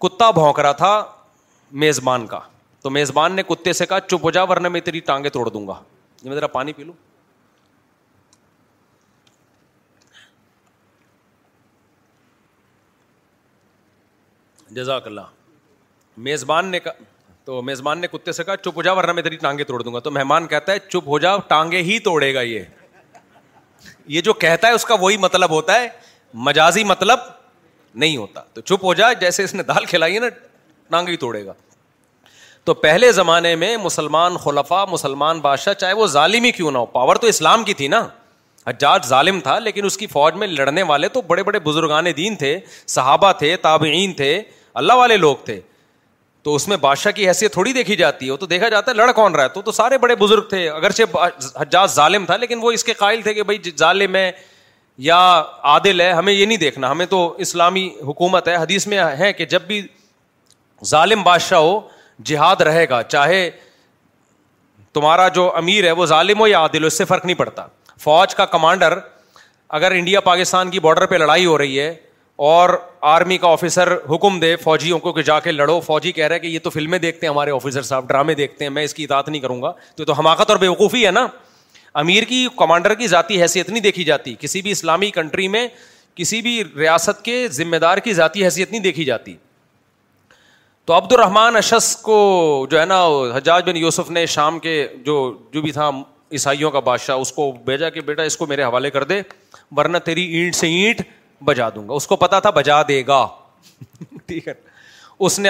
کتا 0.00 0.30
بھونک 0.38 0.60
رہا 0.60 0.72
تھا 0.78 0.92
میزبان 1.82 2.26
کا 2.26 2.40
تو 2.82 2.90
میزبان 2.90 3.32
نے 3.36 3.42
کتے 3.48 3.72
سے 3.72 3.86
کہا 3.86 4.00
چپ 4.00 4.24
ہو 4.24 4.30
جا 4.36 4.42
ورنہ 4.50 4.68
میں 4.76 4.80
تیری 4.84 5.00
ٹانگیں 5.10 5.30
توڑ 5.30 5.48
دوں 5.48 5.66
گا 5.68 5.74
میں 6.22 6.34
ذرا 6.34 6.46
پانی 6.56 6.72
پی 6.72 6.84
لوں 6.84 6.94
جزاک 14.74 15.06
اللہ 15.06 15.20
میزبان 16.26 16.66
نے 16.70 16.80
کہا 16.80 16.92
تو 17.44 17.60
میزبان 17.62 17.98
نے 18.00 18.06
کتے 18.06 18.32
سے 18.32 18.44
کہا 18.44 18.56
چپ 18.56 18.76
ہو 18.76 18.82
جا 18.82 18.92
ورنہ 18.92 19.12
میں 19.12 19.22
تیری 19.22 19.36
ٹانگے 19.36 19.64
توڑ 19.64 19.80
دوں 19.82 19.92
گا 19.94 19.98
تو 20.00 20.10
مہمان 20.10 20.46
کہتا 20.48 20.72
ہے 20.72 20.78
چپ 20.88 21.08
ہو 21.08 21.18
جا 21.18 21.36
ٹانگے 21.48 21.78
ہی 21.82 21.98
توڑے 22.08 22.32
گا 22.34 22.40
یہ 22.40 22.60
یہ 24.14 24.20
جو 24.22 24.32
کہتا 24.42 24.68
ہے 24.68 24.72
اس 24.72 24.84
کا 24.84 24.94
وہی 25.00 25.16
مطلب 25.16 25.50
ہوتا 25.50 25.78
ہے 25.80 25.88
مجازی 26.48 26.84
مطلب 26.84 27.18
نہیں 28.02 28.16
ہوتا 28.16 28.42
تو 28.54 28.60
چپ 28.60 28.84
ہو 28.84 28.94
جا 28.94 29.12
جیسے 29.20 29.44
اس 29.44 29.54
نے 29.54 29.62
دال 29.62 29.84
کھلائی 29.84 30.14
ہے 30.14 30.20
نا 30.20 30.28
ٹانگے 30.90 31.12
ہی 31.12 31.16
توڑے 31.24 31.44
گا 31.46 31.52
تو 32.64 32.74
پہلے 32.84 33.10
زمانے 33.12 33.54
میں 33.64 33.76
مسلمان 33.82 34.36
خلفا 34.44 34.84
مسلمان 34.90 35.40
بادشاہ 35.40 35.74
چاہے 35.74 35.92
وہ 36.02 36.06
ظالم 36.16 36.44
ہی 36.44 36.50
کیوں 36.60 36.70
نہ 36.72 36.78
ہو 36.78 36.86
پاور 36.96 37.16
تو 37.16 37.26
اسلام 37.26 37.64
کی 37.64 37.74
تھی 37.80 37.88
نا 37.96 38.06
حجاج 38.66 39.06
ظالم 39.06 39.40
تھا 39.48 39.58
لیکن 39.58 39.84
اس 39.86 39.96
کی 39.98 40.06
فوج 40.06 40.34
میں 40.42 40.46
لڑنے 40.48 40.82
والے 40.92 41.08
تو 41.12 41.20
بڑے 41.32 41.42
بڑے 41.42 41.58
بزرگان 41.64 42.04
دین 42.16 42.36
تھے 42.44 42.58
صحابہ 42.96 43.32
تھے 43.38 43.56
تابعین 43.62 44.12
تھے 44.22 44.32
اللہ 44.82 44.92
والے 45.02 45.16
لوگ 45.16 45.36
تھے 45.44 45.60
تو 46.44 46.54
اس 46.54 46.66
میں 46.68 46.76
بادشاہ 46.84 47.12
کی 47.16 47.26
حیثیت 47.28 47.52
تھوڑی 47.52 47.72
دیکھی 47.72 47.96
جاتی 47.96 48.30
ہے 48.30 48.36
تو 48.36 48.46
دیکھا 48.52 48.68
جاتا 48.68 48.90
ہے 48.90 48.96
لڑ 48.96 49.10
کون 49.14 49.34
رہا 49.34 49.44
ہے 49.56 49.60
تو 49.62 49.72
سارے 49.72 49.98
بڑے 50.04 50.14
بزرگ 50.22 50.44
تھے 50.48 50.68
اگرچہ 50.68 51.16
حجاز 51.60 51.94
ظالم 51.94 52.24
تھا 52.26 52.36
لیکن 52.36 52.58
وہ 52.62 52.70
اس 52.72 52.84
کے 52.84 52.92
قائل 53.02 53.22
تھے 53.22 53.34
کہ 53.34 53.42
بھائی 53.50 53.58
ظالم 53.78 54.14
ہے 54.16 54.30
یا 55.08 55.18
عادل 55.72 56.00
ہے 56.00 56.10
ہمیں 56.12 56.32
یہ 56.32 56.44
نہیں 56.46 56.58
دیکھنا 56.58 56.90
ہمیں 56.90 57.06
تو 57.10 57.24
اسلامی 57.46 57.88
حکومت 58.06 58.48
ہے 58.48 58.56
حدیث 58.56 58.86
میں 58.86 58.98
ہے 59.18 59.32
کہ 59.32 59.44
جب 59.54 59.62
بھی 59.66 59.80
ظالم 60.86 61.22
بادشاہ 61.24 61.58
ہو 61.58 61.80
جہاد 62.30 62.60
رہے 62.68 62.88
گا 62.88 63.02
چاہے 63.02 63.48
تمہارا 64.94 65.28
جو 65.38 65.50
امیر 65.56 65.84
ہے 65.86 65.90
وہ 66.00 66.06
ظالم 66.06 66.40
ہو 66.40 66.46
یا 66.48 66.60
عادل 66.60 66.82
ہو 66.82 66.86
اس 66.86 66.98
سے 66.98 67.04
فرق 67.04 67.24
نہیں 67.24 67.36
پڑتا 67.36 67.66
فوج 68.02 68.34
کا 68.34 68.44
کمانڈر 68.56 68.98
اگر 69.78 69.90
انڈیا 69.98 70.20
پاکستان 70.20 70.70
کی 70.70 70.78
بارڈر 70.86 71.06
پہ 71.06 71.14
لڑائی 71.16 71.46
ہو 71.46 71.56
رہی 71.58 71.78
ہے 71.80 71.94
اور 72.42 72.70
آرمی 73.08 73.36
کا 73.38 73.48
آفیسر 73.52 73.92
حکم 74.12 74.38
دے 74.40 74.54
فوجیوں 74.62 74.98
کو 75.00 75.12
کہ 75.12 75.22
جا 75.22 75.38
کے 75.40 75.52
لڑو 75.52 75.78
فوجی 75.80 76.12
کہہ 76.12 76.26
رہے 76.28 76.38
کہ 76.40 76.46
یہ 76.46 76.58
تو 76.62 76.70
فلمیں 76.70 76.98
دیکھتے 76.98 77.26
ہیں 77.26 77.32
ہمارے 77.32 77.50
آفیسر 77.50 77.82
صاحب 77.90 78.08
ڈرامے 78.08 78.34
دیکھتے 78.34 78.64
ہیں 78.64 78.70
میں 78.70 78.82
اس 78.84 78.94
کی 78.94 79.04
اطاعت 79.04 79.28
نہیں 79.28 79.40
کروں 79.40 79.60
گا 79.62 79.70
تو 79.96 80.04
تو 80.04 80.12
حماقت 80.18 80.50
اور 80.50 80.58
بیوقوفی 80.58 81.04
ہے 81.06 81.10
نا 81.10 81.26
امیر 82.02 82.22
کی 82.28 82.46
کمانڈر 82.58 82.94
کی 83.02 83.06
ذاتی 83.12 83.40
حیثیت 83.42 83.68
نہیں 83.70 83.82
دیکھی 83.82 84.04
جاتی 84.04 84.34
کسی 84.40 84.62
بھی 84.62 84.70
اسلامی 84.70 85.10
کنٹری 85.20 85.46
میں 85.56 85.66
کسی 86.14 86.40
بھی 86.42 86.62
ریاست 86.78 87.24
کے 87.24 87.36
ذمہ 87.58 87.76
دار 87.86 87.98
کی 88.08 88.14
ذاتی 88.14 88.44
حیثیت 88.44 88.70
نہیں 88.70 88.82
دیکھی 88.88 89.04
جاتی 89.04 89.36
تو 90.86 90.96
عبد 90.96 91.12
الرحمان 91.12 91.56
اشس 91.56 91.94
کو 92.10 92.18
جو 92.70 92.80
ہے 92.80 92.84
نا 92.94 93.00
حجاج 93.36 93.70
بن 93.70 93.76
یوسف 93.84 94.10
نے 94.18 94.26
شام 94.36 94.58
کے 94.68 94.74
جو 95.04 95.16
جو 95.52 95.62
بھی 95.62 95.72
تھا 95.72 95.90
عیسائیوں 96.32 96.70
کا 96.70 96.80
بادشاہ 96.90 97.16
اس 97.16 97.32
کو 97.32 97.50
بھیجا 97.64 97.90
کہ 97.90 98.00
بیٹا 98.10 98.22
اس 98.32 98.36
کو 98.36 98.46
میرے 98.46 98.62
حوالے 98.64 98.90
کر 98.90 99.04
دے 99.14 99.20
ورنہ 99.76 99.98
تیری 100.04 100.24
اینٹ 100.38 100.54
سے 100.54 100.66
اینٹ 100.68 101.02
بجا 101.44 101.68
دوں 101.74 101.86
گا 101.88 101.94
اس 101.94 102.06
کو 102.06 102.16
پتا 102.16 102.38
تھا 102.44 102.50
بجا 102.60 102.80
دے 102.88 103.02
گا 103.06 103.26
ٹھیک 104.26 104.48
ہے 104.48 104.52
اس 105.26 105.38
نے 105.38 105.48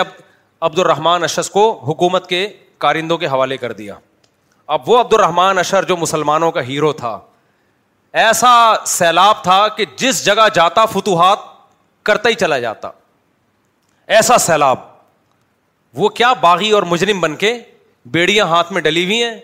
عبد 0.69 0.79
الرحمان 0.79 1.23
اشرس 1.25 1.51
کو 1.51 1.65
حکومت 1.89 2.29
کے 2.29 2.47
کارندوں 2.85 3.19
کے 3.19 3.27
حوالے 3.33 3.57
کر 3.57 3.73
دیا 3.83 3.95
اب 4.77 4.89
وہ 4.89 5.01
عبد 5.01 5.13
الرحمان 5.15 5.59
اشر 5.59 5.85
جو 5.85 5.97
مسلمانوں 5.97 6.51
کا 6.53 6.63
ہیرو 6.69 6.93
تھا 7.03 7.19
ایسا 8.23 8.53
سیلاب 8.87 9.43
تھا 9.43 9.67
کہ 9.77 9.85
جس 9.97 10.25
جگہ 10.25 10.47
جاتا 10.55 10.85
فتوحات 10.95 11.51
کرتا 12.09 12.29
ہی 12.29 12.35
چلا 12.43 12.59
جاتا 12.59 12.91
ایسا 14.17 14.39
سیلاب 14.47 14.79
وہ 16.03 16.09
کیا 16.19 16.33
باغی 16.41 16.71
اور 16.77 16.83
مجرم 16.91 17.21
بن 17.21 17.37
کے 17.45 17.53
بیڑیاں 18.17 18.45
ہاتھ 18.47 18.73
میں 18.73 18.81
ڈلی 18.83 19.05
ہوئی 19.05 19.23
ہیں 19.23 19.35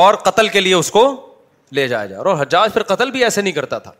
اور 0.00 0.14
قتل 0.24 0.48
کے 0.48 0.60
لیے 0.60 0.74
اس 0.74 0.90
کو 0.90 1.04
لے 1.78 1.86
جایا 1.88 2.06
جا 2.06 2.16
رہا 2.22 2.30
اور 2.30 2.40
حجاج 2.40 2.72
پھر 2.72 2.82
قتل 2.94 3.10
بھی 3.10 3.24
ایسے 3.24 3.42
نہیں 3.42 3.52
کرتا 3.54 3.78
تھا 3.86 3.90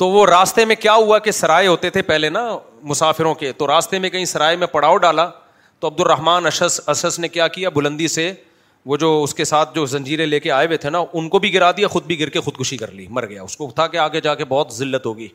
تو 0.00 0.06
وہ 0.08 0.24
راستے 0.26 0.64
میں 0.64 0.74
کیا 0.80 0.92
ہوا 0.94 1.18
کہ 1.24 1.30
سرائے 1.38 1.66
ہوتے 1.66 1.88
تھے 1.94 2.02
پہلے 2.02 2.28
نا 2.30 2.40
مسافروں 2.90 3.34
کے 3.40 3.50
تو 3.56 3.66
راستے 3.66 3.98
میں 4.04 4.10
کہیں 4.10 4.24
سرائے 4.24 4.56
میں 4.56 4.66
پڑاؤ 4.76 4.96
ڈالا 5.04 5.28
تو 5.80 5.86
عبد 5.86 6.00
الرحمان 6.00 6.46
اشس 6.46 6.80
اشس 6.92 7.18
نے 7.18 7.28
کیا 7.28 7.48
کیا 7.56 7.68
بلندی 7.74 8.06
سے 8.08 8.32
وہ 8.90 8.96
جو 9.02 9.10
اس 9.22 9.34
کے 9.40 9.44
ساتھ 9.50 9.74
جو 9.74 9.84
زنجیریں 9.94 10.24
لے 10.26 10.40
کے 10.40 10.50
آئے 10.58 10.66
ہوئے 10.66 10.76
تھے 10.84 10.90
نا 10.90 11.02
ان 11.12 11.28
کو 11.28 11.38
بھی 11.38 11.52
گرا 11.54 11.70
دیا 11.76 11.88
خود 11.96 12.06
بھی 12.06 12.18
گر 12.20 12.28
کے 12.36 12.40
خودکشی 12.46 12.76
کر 12.76 12.90
لی 12.90 13.06
مر 13.18 13.26
گیا 13.28 13.42
اس 13.42 13.56
کو 13.56 13.70
تھا 13.74 13.86
کہ 13.86 13.96
آگے 14.06 14.20
جا 14.28 14.34
کے 14.34 14.44
بہت 14.54 14.72
ذلت 14.76 15.06
ہوگی 15.06 15.28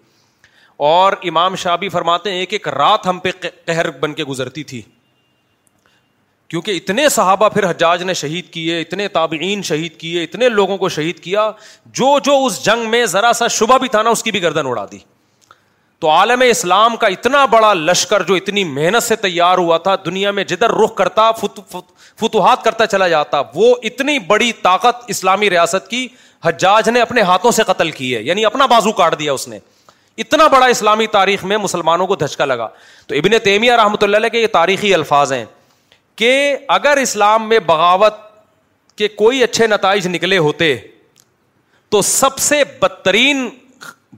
اور 0.89 1.13
امام 1.31 1.55
شاہ 1.65 1.77
بھی 1.83 1.89
فرماتے 1.97 2.31
ہیں 2.31 2.37
ایک 2.39 2.53
ایک 2.53 2.67
رات 2.77 3.07
ہم 3.07 3.19
پہ 3.27 3.31
قہر 3.65 3.89
بن 3.99 4.13
کے 4.13 4.23
گزرتی 4.31 4.63
تھی 4.71 4.81
کیونکہ 6.47 6.71
اتنے 6.77 7.07
صحابہ 7.09 7.47
پھر 7.49 7.69
حجاج 7.69 8.01
نے 8.03 8.13
شہید 8.13 8.49
کیے 8.53 8.79
اتنے 8.81 9.07
تابعین 9.07 9.61
شہید 9.69 9.95
کیے 9.99 10.23
اتنے 10.23 10.49
لوگوں 10.49 10.77
کو 10.77 10.89
شہید 10.97 11.19
کیا 11.19 11.49
جو 11.99 12.17
جو 12.23 12.37
اس 12.45 12.63
جنگ 12.65 12.89
میں 12.89 13.05
ذرا 13.15 13.31
سا 13.35 13.47
شبہ 13.59 13.77
بھی 13.77 13.87
تھا 13.91 14.01
نا 14.03 14.09
اس 14.09 14.23
کی 14.23 14.31
بھی 14.31 14.41
گردن 14.43 14.67
اڑا 14.67 14.85
دی 14.91 14.97
تو 15.99 16.09
عالم 16.11 16.41
اسلام 16.49 16.95
کا 17.01 17.07
اتنا 17.07 17.45
بڑا 17.51 17.73
لشکر 17.73 18.23
جو 18.27 18.35
اتنی 18.35 18.63
محنت 18.73 19.03
سے 19.03 19.15
تیار 19.15 19.57
ہوا 19.57 19.77
تھا 19.87 19.95
دنیا 20.05 20.31
میں 20.39 20.43
جدھر 20.43 20.71
رخ 20.83 20.93
کرتا 20.95 21.29
فتوحات 21.39 22.63
کرتا 22.63 22.85
چلا 22.87 23.07
جاتا 23.07 23.41
وہ 23.55 23.75
اتنی 23.91 24.17
بڑی 24.33 24.51
طاقت 24.61 25.03
اسلامی 25.15 25.49
ریاست 25.49 25.89
کی 25.89 26.07
حجاج 26.45 26.89
نے 26.89 27.01
اپنے 27.01 27.21
ہاتھوں 27.31 27.51
سے 27.51 27.63
قتل 27.67 27.91
کی 27.91 28.15
ہے 28.15 28.21
یعنی 28.23 28.45
اپنا 28.45 28.65
بازو 28.75 28.91
کاٹ 29.01 29.17
دیا 29.19 29.33
اس 29.33 29.47
نے 29.47 29.59
اتنا 30.23 30.47
بڑا 30.47 30.65
اسلامی 30.73 31.07
تاریخ 31.11 31.43
میں 31.43 31.57
مسلمانوں 31.57 32.07
کو 32.07 32.15
دھچکا 32.15 32.45
لگا 32.45 32.67
تو 33.07 33.15
ابن 33.15 33.37
تیمیہ 33.43 33.71
رحمۃ 33.83 34.03
اللہ 34.03 34.27
کے 34.31 34.39
یہ 34.41 34.47
تاریخی 34.53 34.93
الفاظ 34.93 35.33
ہیں 35.33 35.45
کہ 36.15 36.35
اگر 36.75 36.97
اسلام 36.97 37.47
میں 37.49 37.59
بغاوت 37.65 38.13
کے 38.97 39.07
کوئی 39.21 39.43
اچھے 39.43 39.67
نتائج 39.67 40.07
نکلے 40.07 40.37
ہوتے 40.37 40.75
تو 41.91 42.01
سب 42.01 42.37
سے 42.39 42.63
بدترین 42.81 43.47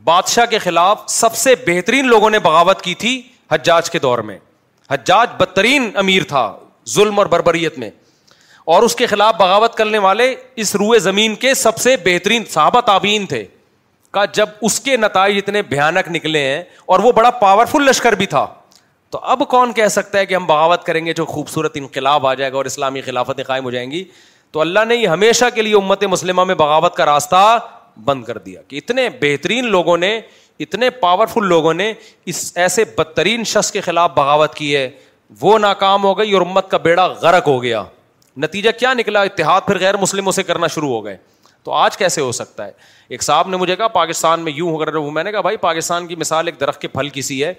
بادشاہ 0.03 0.45
کے 0.49 0.57
خلاف 0.59 0.99
سب 1.09 1.35
سے 1.35 1.53
بہترین 1.67 2.07
لوگوں 2.07 2.29
نے 2.29 2.39
بغاوت 2.39 2.81
کی 2.81 2.93
تھی 3.03 3.21
حجاج 3.51 3.89
کے 3.91 3.99
دور 3.99 4.19
میں 4.29 4.37
حجاج 4.91 5.29
بدترین 5.39 5.89
امیر 5.99 6.23
تھا 6.27 6.51
ظلم 6.93 7.17
اور 7.19 7.25
بربریت 7.25 7.77
میں 7.79 7.89
اور 8.75 8.83
اس 8.83 8.95
کے 8.95 9.05
خلاف 9.07 9.35
بغاوت 9.39 9.75
کرنے 9.75 9.97
والے 10.05 10.33
اس 10.63 10.75
روئے 10.75 10.99
زمین 10.99 11.35
کے 11.43 11.53
سب 11.53 11.77
سے 11.79 11.95
بہترین 12.05 12.43
صحابہ 12.49 12.81
تابعین 12.85 13.25
تھے 13.33 13.45
کا 14.13 14.23
جب 14.33 14.49
اس 14.67 14.79
کے 14.81 14.97
نتائج 14.97 15.37
اتنے 15.37 15.61
بھیانک 15.71 16.07
نکلے 16.15 16.41
ہیں 16.47 16.61
اور 16.85 16.99
وہ 17.03 17.11
بڑا 17.11 17.29
پاورفل 17.43 17.85
لشکر 17.87 18.15
بھی 18.21 18.25
تھا 18.35 18.45
تو 19.17 19.21
اب 19.31 19.41
کون 19.49 19.71
کہہ 19.73 19.87
سکتا 19.91 20.17
ہے 20.19 20.25
کہ 20.25 20.35
ہم 20.35 20.45
بغاوت 20.47 20.83
کریں 20.85 21.05
گے 21.05 21.13
جو 21.17 21.25
خوبصورت 21.25 21.71
انقلاب 21.77 22.25
آ 22.27 22.33
جائے 22.39 22.51
گا 22.51 22.57
اور 22.57 22.65
اسلامی 22.65 23.01
خلافتیں 23.01 23.43
قائم 23.43 23.63
ہو 23.65 23.69
جائیں 23.71 23.89
گی 23.91 24.03
تو 24.51 24.59
اللہ 24.61 24.83
نے 24.87 24.95
یہ 24.95 25.07
ہمیشہ 25.07 25.45
کے 25.55 25.61
لیے 25.61 25.73
امت 25.75 26.03
مسلمہ 26.09 26.43
میں 26.49 26.55
بغاوت 26.55 26.95
کا 26.95 27.05
راستہ 27.05 27.37
بند 28.05 28.23
کر 28.23 28.37
دیا 28.45 28.61
کہ 28.67 28.75
اتنے 28.75 29.05
اتنے 29.07 29.17
بہترین 29.21 29.69
لوگوں 29.71 29.95
لوگوں 29.97 29.97
نے 29.97 30.65
نے 30.79 30.89
پاورفل 30.99 31.53
اس 31.83 32.51
ایسے 32.63 32.83
بدترین 32.97 33.43
شخص 33.53 33.71
کے 33.71 33.81
خلاف 33.81 34.11
بغاوت 34.15 34.53
کی 34.55 34.75
ہے 34.75 34.89
وہ 35.41 35.57
ناکام 35.59 36.03
ہو 36.03 36.17
گئی 36.17 36.33
اور 36.33 36.41
امت 36.45 36.69
کا 36.71 36.77
بیڑا 36.89 37.05
غرق 37.21 37.47
ہو 37.47 37.61
گیا 37.63 37.83
نتیجہ 38.45 38.71
کیا 38.79 38.93
نکلا 38.99 39.21
اتحاد 39.31 39.61
پھر 39.67 39.79
غیر 39.79 39.97
مسلموں 40.01 40.31
سے 40.37 40.43
کرنا 40.43 40.67
شروع 40.75 40.89
ہو 40.91 41.03
گئے 41.05 41.17
تو 41.63 41.73
آج 41.73 41.97
کیسے 41.97 42.21
ہو 42.21 42.31
سکتا 42.41 42.65
ہے 42.65 42.71
ایک 43.09 43.23
صاحب 43.23 43.49
نے 43.49 43.57
مجھے 43.57 43.75
کہا 43.75 43.87
پاکستان 43.99 44.41
میں 44.43 44.51
یوں 44.55 44.69
ہو 44.69 44.77
کر 44.85 44.91
میں 44.99 45.23
نے 45.23 45.31
کہا 45.31 45.41
بھائی 45.47 45.57
پاکستان 45.65 46.07
کی 46.07 46.15
مثال 46.25 46.47
ایک 46.47 46.59
درخت 46.59 46.81
کے 46.81 46.87
پھل 46.87 47.09
کی 47.17 47.21
سی 47.21 47.43
ہے 47.43 47.53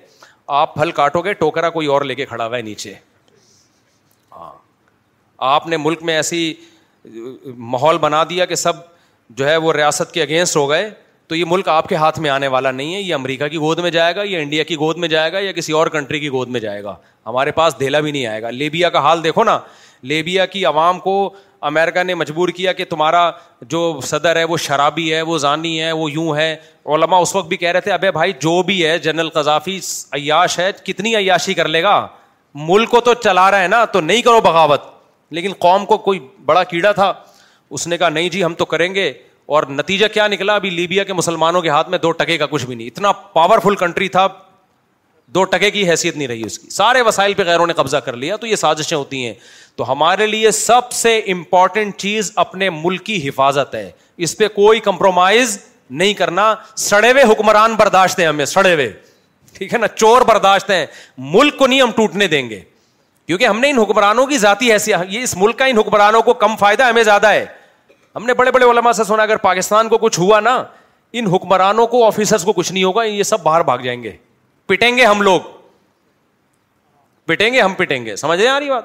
آپ 0.56 0.74
پھل 0.74 0.90
کاٹو 0.94 1.20
گے 1.24 1.32
ٹوکرا 1.34 1.70
کوئی 1.70 1.86
اور 1.94 2.02
لے 2.02 2.14
کے 2.14 2.26
کھڑا 2.26 2.46
ہوا 2.46 2.56
ہے 2.56 2.60
نیچے 2.62 2.92
ہاں۔ 4.36 4.52
آپ 5.54 5.66
نے 5.68 5.76
ملک 5.76 6.02
میں 6.10 6.14
ایسی 6.16 6.52
ماحول 7.56 7.98
بنا 8.00 8.22
دیا 8.30 8.44
کہ 8.44 8.54
سب 8.54 8.72
جو 9.36 9.46
ہے 9.48 9.56
وہ 9.64 9.72
ریاست 9.72 10.12
کے 10.12 10.22
اگینسٹ 10.22 10.56
ہو 10.56 10.68
گئے 10.70 10.88
تو 11.28 11.34
یہ 11.36 11.44
ملک 11.48 11.68
آپ 11.68 11.88
کے 11.88 11.94
ہاتھ 11.96 12.18
میں 12.24 12.30
آنے 12.30 12.46
والا 12.52 12.70
نہیں 12.70 12.94
ہے 12.94 13.00
یہ 13.00 13.14
امریکہ 13.14 13.48
کی 13.48 13.56
گود 13.60 13.78
میں 13.78 13.90
جائے 13.90 14.14
گا 14.16 14.22
یا 14.26 14.38
انڈیا 14.40 14.62
کی 14.64 14.76
گود 14.80 14.98
میں 14.98 15.08
جائے 15.08 15.32
گا 15.32 15.38
یا 15.40 15.52
کسی 15.52 15.72
اور 15.80 15.86
کنٹری 15.96 16.20
کی 16.20 16.28
گود 16.32 16.48
میں 16.50 16.60
جائے 16.60 16.82
گا 16.84 16.94
ہمارے 17.26 17.50
پاس 17.58 17.78
دھیلا 17.78 18.00
بھی 18.00 18.12
نہیں 18.12 18.26
آئے 18.26 18.42
گا 18.42 18.50
لیبیا 18.50 18.90
کا 18.90 19.00
حال 19.04 19.24
دیکھو 19.24 19.44
نا 19.44 19.58
لیبیا 20.12 20.46
کی 20.46 20.64
عوام 20.64 21.00
کو 21.00 21.18
امیرکا 21.66 22.02
نے 22.02 22.14
مجبور 22.14 22.48
کیا 22.56 22.72
کہ 22.72 22.84
تمہارا 22.90 23.30
جو 23.70 23.98
صدر 24.04 24.36
ہے 24.36 24.44
وہ 24.44 24.56
شرابی 24.66 25.12
ہے 25.14 25.20
وہ 25.22 25.38
ضانی 25.38 25.80
ہے 25.82 25.90
وہ 25.92 26.10
یوں 26.12 26.36
ہے 26.36 26.54
علما 26.94 27.16
اس 27.18 27.34
وقت 27.36 27.48
بھی 27.48 27.56
کہہ 27.56 27.72
رہے 27.72 27.80
تھے 27.80 27.92
ابے 27.92 28.10
بھائی 28.12 28.32
جو 28.40 28.60
بھی 28.66 28.84
ہے 28.86 28.98
جنرل 28.98 29.28
قذافی 29.34 29.78
عیاش 30.16 30.58
ہے 30.58 30.70
کتنی 30.84 31.14
عیاشی 31.16 31.54
کر 31.54 31.68
لے 31.68 31.82
گا 31.82 32.06
ملک 32.68 32.90
کو 32.90 33.00
تو 33.00 33.14
چلا 33.24 33.50
رہا 33.50 33.62
ہے 33.62 33.68
نا 33.68 33.84
تو 33.92 34.00
نہیں 34.00 34.22
کرو 34.22 34.40
بغاوت 34.40 34.82
لیکن 35.34 35.52
قوم 35.58 35.84
کو 35.86 35.98
کوئی 36.08 36.18
بڑا 36.46 36.62
کیڑا 36.64 36.92
تھا 36.92 37.12
اس 37.76 37.86
نے 37.86 37.96
کہا 37.98 38.08
نہیں 38.08 38.28
جی 38.28 38.44
ہم 38.44 38.54
تو 38.58 38.64
کریں 38.64 38.94
گے 38.94 39.12
اور 39.56 39.62
نتیجہ 39.70 40.06
کیا 40.14 40.26
نکلا 40.28 40.54
ابھی 40.54 40.70
لیبیا 40.70 41.04
کے 41.04 41.12
مسلمانوں 41.12 41.60
کے 41.62 41.68
ہاتھ 41.68 41.88
میں 41.90 41.98
دو 41.98 42.10
ٹکے 42.12 42.36
کا 42.38 42.46
کچھ 42.50 42.66
بھی 42.66 42.74
نہیں 42.74 42.86
اتنا 42.86 43.12
پاورفل 43.12 43.74
کنٹری 43.76 44.08
تھا 44.16 44.26
دو 45.34 45.42
ٹکے 45.44 45.70
کی 45.70 45.88
حیثیت 45.88 46.16
نہیں 46.16 46.28
رہی 46.28 46.42
اس 46.46 46.58
کی 46.58 46.68
سارے 46.70 47.00
وسائل 47.06 47.34
پہ 47.34 47.42
غیروں 47.44 47.66
نے 47.66 47.72
قبضہ 47.76 47.96
کر 48.04 48.16
لیا 48.16 48.36
تو 48.40 48.46
یہ 48.46 48.56
سازشیں 48.56 48.96
ہوتی 48.96 49.24
ہیں 49.24 49.32
تو 49.76 49.90
ہمارے 49.90 50.26
لیے 50.26 50.50
سب 50.50 50.92
سے 50.92 51.16
امپورٹنٹ 51.32 51.96
چیز 51.98 52.30
اپنے 52.44 52.70
ملک 52.70 53.04
کی 53.06 53.16
حفاظت 53.28 53.74
ہے 53.74 53.90
اس 54.26 54.36
پہ 54.36 54.48
کوئی 54.54 54.80
کمپرومائز 54.80 55.58
نہیں 55.98 56.14
کرنا 56.14 56.54
سڑے 56.76 57.10
ہوئے 57.12 57.22
حکمران 57.32 57.74
برداشت 57.78 58.18
ہیں 58.20 58.26
ہمیں 58.26 58.44
سڑے 58.44 58.72
ہوئے 58.74 58.90
ٹھیک 59.58 59.72
ہے 59.72 59.78
نا 59.78 59.88
چور 59.94 60.22
برداشت 60.28 60.70
ہیں 60.70 60.84
ملک 61.18 61.56
کو 61.58 61.66
نہیں 61.66 61.80
ہم 61.82 61.90
ٹوٹنے 61.96 62.26
دیں 62.28 62.48
گے 62.50 62.60
کیونکہ 63.26 63.44
ہم 63.46 63.60
نے 63.60 63.70
ان 63.70 63.78
حکمرانوں 63.78 64.24
کی 64.26 64.38
ذاتی 64.38 64.72
حیثیت 64.72 65.34
ملک 65.36 65.58
کا 65.58 65.64
ان 65.66 65.78
حکمرانوں 65.78 66.22
کو 66.22 66.34
کم 66.44 66.56
فائدہ 66.60 66.84
ہمیں 66.88 67.02
زیادہ 67.02 67.28
ہے 67.32 67.44
ہم 68.16 68.24
نے 68.26 68.34
بڑے 68.34 68.50
بڑے 68.50 68.64
علما 68.70 68.92
سے 68.92 69.04
سنا 69.04 69.22
اگر 69.22 69.36
پاکستان 69.36 69.88
کو 69.88 69.98
کچھ 70.00 70.18
ہوا 70.20 70.40
نا 70.40 70.62
ان 71.20 71.26
حکمرانوں 71.34 71.86
کو 71.86 72.04
آفیسرس 72.04 72.44
کو 72.44 72.52
کچھ 72.52 72.72
نہیں 72.72 72.84
ہوگا 72.84 73.02
یہ 73.04 73.22
سب 73.22 73.42
باہر 73.42 73.62
بھاگ 73.64 73.78
جائیں 73.84 74.02
گے 74.02 74.12
پٹیں 74.68 74.96
گے 74.96 75.04
ہم 75.04 75.20
لوگ 75.22 75.40
پٹیں 77.26 77.52
گے 77.52 77.60
ہم 77.60 77.74
پٹیں 77.76 78.04
گے 78.04 78.16
سمجھ 78.16 78.40
آ 78.46 78.58
رہی 78.58 78.68
بات 78.70 78.84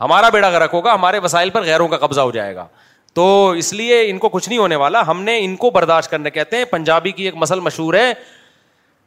ہمارا 0.00 0.28
بیڑا 0.32 0.50
گرک 0.50 0.70
ہوگا 0.72 0.94
ہمارے 0.94 1.18
وسائل 1.22 1.50
پر 1.50 1.62
غیروں 1.64 1.86
کا 1.88 1.96
قبضہ 1.98 2.20
ہو 2.20 2.30
جائے 2.30 2.54
گا 2.56 2.66
تو 3.14 3.24
اس 3.58 3.72
لیے 3.78 4.00
ان 4.10 4.18
کو 4.18 4.28
کچھ 4.28 4.48
نہیں 4.48 4.58
ہونے 4.58 4.76
والا 4.82 5.02
ہم 5.06 5.22
نے 5.22 5.38
ان 5.44 5.56
کو 5.62 5.70
برداشت 5.70 6.10
کرنے 6.10 6.30
کہتے 6.30 6.56
ہیں 6.58 6.64
پنجابی 6.70 7.10
کی 7.12 7.24
ایک 7.26 7.34
مسل 7.42 7.60
مشہور 7.60 7.94
ہے 7.94 8.12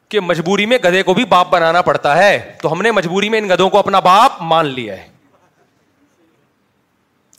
کہ 0.09 0.19
مجبوری 0.19 0.65
میں 0.71 0.77
گدے 0.83 1.01
کو 1.03 1.13
بھی 1.13 1.25
باپ 1.29 1.49
بنانا 1.51 1.81
پڑتا 1.87 2.17
ہے 2.17 2.37
تو 2.61 2.71
ہم 2.71 2.81
نے 2.81 2.91
مجبوری 2.99 3.29
میں 3.29 3.39
ان 3.39 3.49
گدوں 3.49 3.69
کو 3.69 3.77
اپنا 3.77 3.99
باپ 4.09 4.41
مان 4.51 4.65
لیا 4.73 4.97
ہے 4.97 5.07